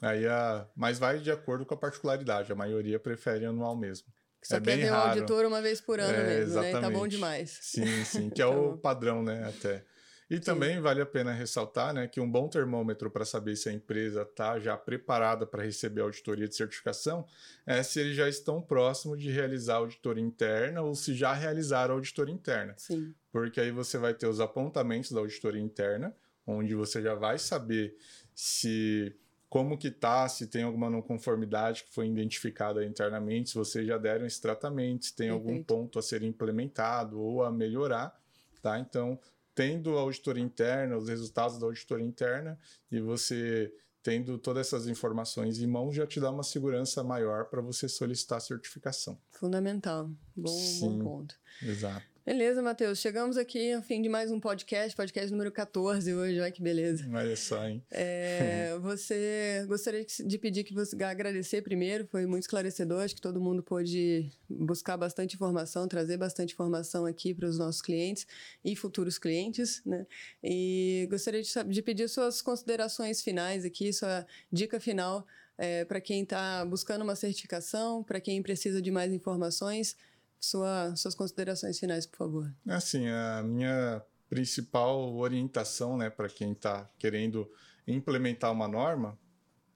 Aí 0.00 0.26
a, 0.26 0.66
mas 0.74 0.98
vai 0.98 1.18
de 1.18 1.30
acordo 1.30 1.66
com 1.66 1.74
a 1.74 1.76
particularidade. 1.76 2.50
A 2.50 2.56
maioria 2.56 2.98
prefere 2.98 3.44
anual 3.44 3.76
mesmo. 3.76 4.08
Só 4.42 4.56
é 4.56 4.60
quer 4.60 4.78
ver 4.78 4.90
o 4.90 4.94
auditor 4.94 5.44
uma 5.44 5.60
vez 5.60 5.82
por 5.82 6.00
ano 6.00 6.16
é, 6.16 6.26
mesmo, 6.26 6.52
exatamente. 6.52 6.74
né? 6.74 6.80
Tá 6.80 6.90
bom 6.90 7.06
demais. 7.06 7.58
Sim, 7.60 8.04
sim, 8.06 8.30
que 8.30 8.40
é 8.42 8.46
o 8.46 8.50
então 8.50 8.78
padrão, 8.78 9.22
né? 9.22 9.46
Até. 9.46 9.84
E 10.30 10.36
Sim. 10.36 10.42
também 10.42 10.80
vale 10.80 11.00
a 11.02 11.06
pena 11.06 11.32
ressaltar 11.32 11.92
né, 11.92 12.06
que 12.06 12.20
um 12.20 12.30
bom 12.30 12.48
termômetro 12.48 13.10
para 13.10 13.24
saber 13.24 13.56
se 13.56 13.68
a 13.68 13.72
empresa 13.72 14.22
está 14.22 14.60
já 14.60 14.76
preparada 14.76 15.44
para 15.44 15.64
receber 15.64 16.02
a 16.02 16.04
auditoria 16.04 16.46
de 16.46 16.54
certificação 16.54 17.26
é 17.66 17.82
se 17.82 17.98
eles 17.98 18.14
já 18.14 18.28
estão 18.28 18.62
próximos 18.62 19.20
de 19.20 19.28
realizar 19.28 19.74
a 19.74 19.78
auditoria 19.78 20.22
interna 20.22 20.82
ou 20.82 20.94
se 20.94 21.14
já 21.14 21.32
realizaram 21.32 21.94
a 21.94 21.96
auditoria 21.96 22.32
interna. 22.32 22.74
Sim. 22.76 23.12
Porque 23.32 23.60
aí 23.60 23.72
você 23.72 23.98
vai 23.98 24.14
ter 24.14 24.28
os 24.28 24.38
apontamentos 24.38 25.10
da 25.10 25.18
auditoria 25.18 25.60
interna, 25.60 26.14
onde 26.46 26.76
você 26.76 27.02
já 27.02 27.14
vai 27.14 27.36
saber 27.36 27.96
se 28.32 29.12
como 29.48 29.76
que 29.76 29.90
tá, 29.90 30.28
se 30.28 30.46
tem 30.46 30.62
alguma 30.62 30.88
não 30.88 31.02
conformidade 31.02 31.82
que 31.82 31.92
foi 31.92 32.06
identificada 32.06 32.84
internamente, 32.84 33.50
se 33.50 33.56
vocês 33.56 33.84
já 33.84 33.98
deram 33.98 34.24
esse 34.24 34.40
tratamento, 34.40 35.06
se 35.06 35.16
tem 35.16 35.28
Perfeito. 35.28 35.50
algum 35.50 35.62
ponto 35.64 35.98
a 35.98 36.02
ser 36.02 36.22
implementado 36.22 37.20
ou 37.20 37.42
a 37.42 37.50
melhorar, 37.50 38.16
tá? 38.62 38.78
Então, 38.78 39.18
tendo 39.60 39.98
a 39.98 40.00
auditoria 40.00 40.42
interna, 40.42 40.96
os 40.96 41.06
resultados 41.06 41.58
da 41.58 41.66
auditoria 41.66 42.06
interna, 42.06 42.58
e 42.90 42.98
você 42.98 43.70
tendo 44.02 44.38
todas 44.38 44.66
essas 44.66 44.86
informações 44.88 45.60
em 45.60 45.66
mãos 45.66 45.94
já 45.94 46.06
te 46.06 46.18
dá 46.18 46.30
uma 46.30 46.42
segurança 46.42 47.04
maior 47.04 47.44
para 47.44 47.60
você 47.60 47.86
solicitar 47.86 48.38
a 48.38 48.40
certificação. 48.40 49.20
Fundamental. 49.32 50.10
Bom, 50.34 50.48
Sim, 50.48 50.80
bom 50.80 51.04
ponto. 51.04 51.34
Exato. 51.62 52.06
Beleza, 52.30 52.62
Matheus. 52.62 53.00
Chegamos 53.00 53.36
aqui 53.36 53.72
ao 53.72 53.82
fim 53.82 54.00
de 54.00 54.08
mais 54.08 54.30
um 54.30 54.38
podcast, 54.38 54.94
podcast 54.94 55.32
número 55.32 55.50
14 55.50 56.14
hoje. 56.14 56.38
Olha 56.38 56.52
que 56.52 56.62
beleza. 56.62 57.04
Olha 57.12 57.34
só, 57.34 57.66
hein? 57.66 57.82
É, 57.90 58.78
você 58.80 59.64
gostaria 59.66 60.06
de 60.06 60.38
pedir 60.38 60.62
que 60.62 60.72
você 60.72 60.94
agradecer 61.02 61.60
primeiro, 61.60 62.06
foi 62.06 62.26
muito 62.26 62.44
esclarecedor. 62.44 63.02
Acho 63.02 63.16
que 63.16 63.20
todo 63.20 63.40
mundo 63.40 63.64
pôde 63.64 64.30
buscar 64.48 64.96
bastante 64.96 65.34
informação, 65.34 65.88
trazer 65.88 66.18
bastante 66.18 66.54
informação 66.54 67.04
aqui 67.04 67.34
para 67.34 67.48
os 67.48 67.58
nossos 67.58 67.82
clientes 67.82 68.24
e 68.64 68.76
futuros 68.76 69.18
clientes, 69.18 69.82
né? 69.84 70.06
E 70.40 71.08
gostaria 71.10 71.42
de, 71.42 71.50
de 71.64 71.82
pedir 71.82 72.08
suas 72.08 72.40
considerações 72.40 73.20
finais 73.20 73.64
aqui, 73.64 73.92
sua 73.92 74.24
dica 74.52 74.78
final 74.78 75.26
é, 75.60 75.84
para 75.84 76.00
quem 76.00 76.22
está 76.22 76.64
buscando 76.64 77.02
uma 77.02 77.14
certificação, 77.14 78.02
para 78.02 78.18
quem 78.18 78.42
precisa 78.42 78.80
de 78.80 78.90
mais 78.90 79.12
informações 79.12 79.94
sua, 80.40 80.94
suas 80.96 81.14
considerações 81.14 81.78
finais, 81.78 82.06
por 82.06 82.16
favor. 82.16 82.54
Assim, 82.66 83.06
a 83.08 83.42
minha 83.42 84.02
principal 84.28 85.14
orientação 85.16 85.96
né, 85.96 86.08
para 86.08 86.28
quem 86.28 86.52
está 86.52 86.88
querendo 86.98 87.50
implementar 87.86 88.50
uma 88.50 88.66
norma 88.66 89.18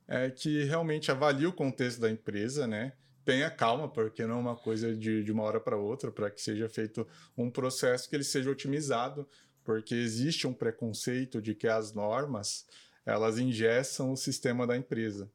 é 0.07 0.31
que 0.31 0.65
realmente 0.65 1.11
avalie 1.11 1.47
o 1.47 1.53
contexto 1.53 2.01
da 2.01 2.11
empresa, 2.11 2.67
né? 2.67 2.93
Tenha 3.25 3.51
calma, 3.51 3.89
porque 3.89 4.27
não 4.27 4.37
é 4.37 4.39
uma 4.39 4.57
coisa 4.57 4.95
de, 4.95 5.25
de 5.25 5.33
uma 5.33 5.43
hora 5.43 5.59
para 5.59 5.79
outra, 5.79 6.13
para 6.13 6.31
que 6.31 6.41
seja 6.41 6.69
feito 6.69 7.07
um 7.37 7.51
processo 7.51 8.09
que 8.09 8.15
ele 8.15 8.25
seja 8.25 8.51
otimizado, 8.51 9.27
porque 9.65 9.95
existe 9.95 10.47
um 10.47 10.53
preconceito 10.53 11.41
de 11.41 11.55
que 11.55 11.67
as 11.67 11.95
normas 11.95 12.67
elas 13.07 13.39
ingessam 13.39 14.13
o 14.13 14.17
sistema 14.17 14.67
da 14.67 14.77
empresa. 14.77 15.31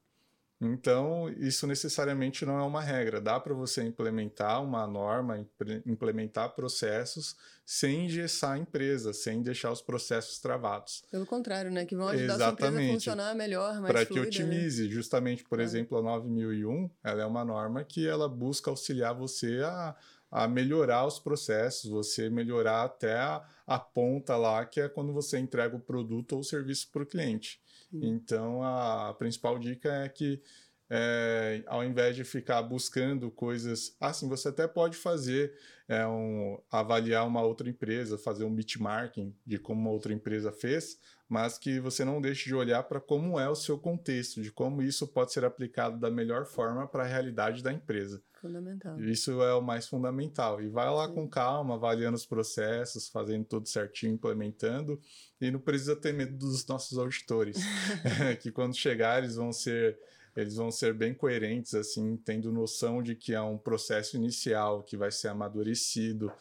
Então, 0.61 1.29
isso 1.37 1.65
necessariamente 1.65 2.45
não 2.45 2.59
é 2.59 2.63
uma 2.63 2.81
regra. 2.81 3.21
Dá 3.21 3.39
para 3.39 3.53
você 3.53 3.81
implementar 3.81 4.61
uma 4.61 4.85
norma, 4.85 5.47
implementar 5.85 6.53
processos 6.53 7.37
sem 7.65 8.05
engessar 8.05 8.53
a 8.53 8.57
empresa, 8.57 9.13
sem 9.13 9.41
deixar 9.41 9.71
os 9.71 9.81
processos 9.81 10.37
travados. 10.39 11.03
Pelo 11.09 11.25
contrário, 11.25 11.71
né? 11.71 11.85
Que 11.85 11.95
vão 11.95 12.09
ajudar 12.09 12.35
Exatamente. 12.35 12.49
a 12.51 12.57
sua 12.57 12.67
empresa 12.67 12.89
a 12.89 12.93
funcionar 12.93 13.35
melhor, 13.35 13.79
mais 13.79 13.93
Para 13.93 14.05
que 14.05 14.15
né? 14.15 14.21
otimize. 14.21 14.83
Né? 14.83 14.89
Justamente, 14.89 15.43
por 15.45 15.61
é. 15.61 15.63
exemplo, 15.63 15.97
a 15.97 16.01
9001, 16.01 16.89
ela 17.03 17.21
é 17.21 17.25
uma 17.25 17.45
norma 17.45 17.83
que 17.85 18.05
ela 18.05 18.27
busca 18.27 18.69
auxiliar 18.69 19.13
você 19.15 19.61
a, 19.63 19.95
a 20.29 20.45
melhorar 20.45 21.05
os 21.05 21.19
processos, 21.19 21.89
você 21.89 22.29
melhorar 22.29 22.83
até 22.83 23.13
a, 23.13 23.45
a 23.65 23.79
ponta 23.79 24.35
lá, 24.35 24.65
que 24.65 24.81
é 24.81 24.89
quando 24.89 25.13
você 25.13 25.39
entrega 25.39 25.75
o 25.75 25.79
produto 25.79 26.33
ou 26.33 26.39
o 26.39 26.43
serviço 26.43 26.89
para 26.91 27.03
o 27.03 27.05
cliente. 27.05 27.61
Então, 27.93 28.63
a 28.63 29.13
principal 29.17 29.57
dica 29.57 29.89
é 30.03 30.09
que 30.09 30.41
é, 30.89 31.63
ao 31.67 31.83
invés 31.83 32.15
de 32.15 32.23
ficar 32.23 32.61
buscando 32.63 33.29
coisas, 33.29 33.95
assim, 34.01 34.27
você 34.27 34.47
até 34.47 34.67
pode 34.67 34.97
fazer 34.97 35.53
é, 35.87 36.05
um, 36.07 36.59
avaliar 36.71 37.27
uma 37.27 37.41
outra 37.41 37.69
empresa, 37.69 38.17
fazer 38.17 38.43
um 38.43 38.53
benchmarking 38.53 39.35
de 39.45 39.59
como 39.59 39.79
uma 39.79 39.91
outra 39.91 40.11
empresa 40.11 40.51
fez, 40.51 40.99
mas 41.29 41.59
que 41.59 41.79
você 41.79 42.03
não 42.03 42.19
deixe 42.19 42.45
de 42.45 42.55
olhar 42.55 42.81
para 42.83 42.99
como 42.99 43.39
é 43.39 43.47
o 43.47 43.55
seu 43.55 43.77
contexto, 43.77 44.41
de 44.41 44.51
como 44.51 44.81
isso 44.81 45.07
pode 45.07 45.31
ser 45.31 45.45
aplicado 45.45 45.99
da 45.99 46.09
melhor 46.09 46.45
forma 46.45 46.87
para 46.87 47.03
a 47.03 47.07
realidade 47.07 47.61
da 47.61 47.71
empresa. 47.71 48.19
Fundamental. 48.41 48.99
Isso 48.99 49.43
é 49.43 49.53
o 49.53 49.61
mais 49.61 49.87
fundamental. 49.87 50.59
E 50.61 50.67
vai 50.67 50.89
lá 50.89 51.07
Sim. 51.07 51.13
com 51.13 51.29
calma, 51.29 51.75
avaliando 51.75 52.15
os 52.15 52.25
processos, 52.25 53.07
fazendo 53.09 53.45
tudo 53.45 53.69
certinho, 53.69 54.13
implementando. 54.13 54.99
E 55.39 55.51
não 55.51 55.59
precisa 55.59 55.95
ter 55.95 56.13
medo 56.13 56.35
dos 56.35 56.65
nossos 56.65 56.97
auditores, 56.97 57.57
que 58.41 58.51
quando 58.51 58.75
chegar 58.75 59.19
eles 59.19 59.35
vão 59.35 59.53
ser 59.53 59.99
eles 60.35 60.55
vão 60.55 60.71
ser 60.71 60.93
bem 60.93 61.13
coerentes, 61.13 61.73
assim, 61.73 62.15
tendo 62.15 62.51
noção 62.51 63.01
de 63.03 63.15
que 63.15 63.33
é 63.33 63.41
um 63.41 63.57
processo 63.57 64.15
inicial 64.15 64.83
que 64.83 64.95
vai 64.95 65.11
ser 65.11 65.27
amadurecido 65.27 66.31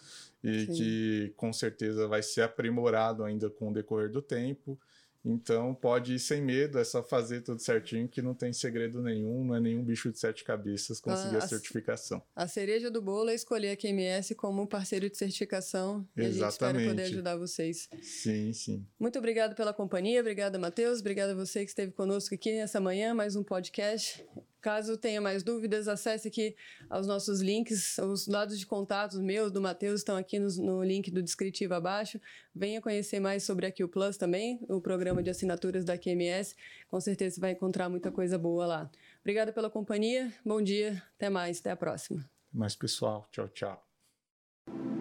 e 0.42 0.66
Sim. 0.66 0.72
que 0.72 1.34
com 1.36 1.52
certeza 1.52 2.06
vai 2.06 2.22
ser 2.22 2.42
aprimorado 2.42 3.24
ainda 3.24 3.50
com 3.50 3.70
o 3.70 3.72
decorrer 3.72 4.10
do 4.10 4.22
tempo. 4.22 4.78
Então 5.24 5.74
pode 5.74 6.14
ir 6.14 6.18
sem 6.18 6.40
medo, 6.40 6.78
é 6.78 6.84
só 6.84 7.02
fazer 7.02 7.42
tudo 7.42 7.60
certinho 7.60 8.08
que 8.08 8.22
não 8.22 8.34
tem 8.34 8.52
segredo 8.52 9.02
nenhum, 9.02 9.44
não 9.44 9.56
é 9.56 9.60
nenhum 9.60 9.84
bicho 9.84 10.10
de 10.10 10.18
sete 10.18 10.44
cabeças 10.44 11.00
conseguir 11.00 11.36
a, 11.36 11.38
a 11.38 11.48
certificação. 11.48 12.22
A 12.34 12.46
cereja 12.46 12.90
do 12.90 13.02
bolo 13.02 13.28
é 13.28 13.34
escolher 13.34 13.70
a 13.70 13.76
QMS 13.76 14.34
como 14.36 14.66
parceiro 14.66 15.10
de 15.10 15.18
certificação 15.18 16.06
e 16.16 16.22
Exatamente. 16.22 16.36
a 16.36 16.46
gente 16.46 16.52
espera 16.52 16.88
poder 16.88 17.02
ajudar 17.02 17.36
vocês. 17.36 17.88
Sim, 18.00 18.52
sim. 18.52 18.86
Muito 18.98 19.18
obrigado 19.18 19.54
pela 19.54 19.74
companhia, 19.74 20.20
obrigada 20.20 20.58
Matheus, 20.58 21.00
obrigada 21.00 21.32
a 21.32 21.36
você 21.36 21.64
que 21.64 21.70
esteve 21.70 21.92
conosco 21.92 22.34
aqui 22.34 22.52
nessa 22.52 22.80
manhã, 22.80 23.12
mais 23.12 23.34
um 23.34 23.42
podcast. 23.42 24.24
Caso 24.60 24.96
tenha 24.96 25.20
mais 25.20 25.42
dúvidas, 25.42 25.86
acesse 25.86 26.28
aqui 26.28 26.56
os 26.90 27.06
nossos 27.06 27.40
links, 27.40 27.96
os 27.98 28.26
dados 28.26 28.58
de 28.58 28.66
contatos 28.66 29.20
meus, 29.20 29.52
do 29.52 29.60
Matheus, 29.60 30.00
estão 30.00 30.16
aqui 30.16 30.38
no, 30.38 30.48
no, 30.56 30.84
link 30.84 31.10
do 31.10 31.22
descritivo 31.22 31.74
abaixo. 31.74 32.20
Venha 32.54 32.80
conhecer 32.80 33.20
mais 33.20 33.44
sobre 33.44 33.66
a 33.66 33.72
Q 33.72 33.88
Plus 33.88 34.16
também, 34.16 34.60
o 34.68 34.80
programa 34.80 35.22
de 35.22 35.30
assinaturas 35.30 35.84
da 35.84 35.96
QMS. 35.96 36.56
Com 36.88 37.00
certeza 37.00 37.36
você 37.36 37.40
vai 37.40 37.52
encontrar 37.52 37.88
muita 37.88 38.10
coisa 38.10 38.36
boa 38.36 38.66
lá. 38.66 38.90
Obrigada 39.20 39.52
pela 39.52 39.70
companhia, 39.70 40.32
bom 40.44 40.60
dia, 40.60 41.02
até 41.14 41.30
mais, 41.30 41.60
até 41.60 41.70
a 41.70 41.76
próxima. 41.76 42.28
Mais 42.52 42.74
pessoal, 42.74 43.28
tchau, 43.30 43.48
tchau. 43.48 44.97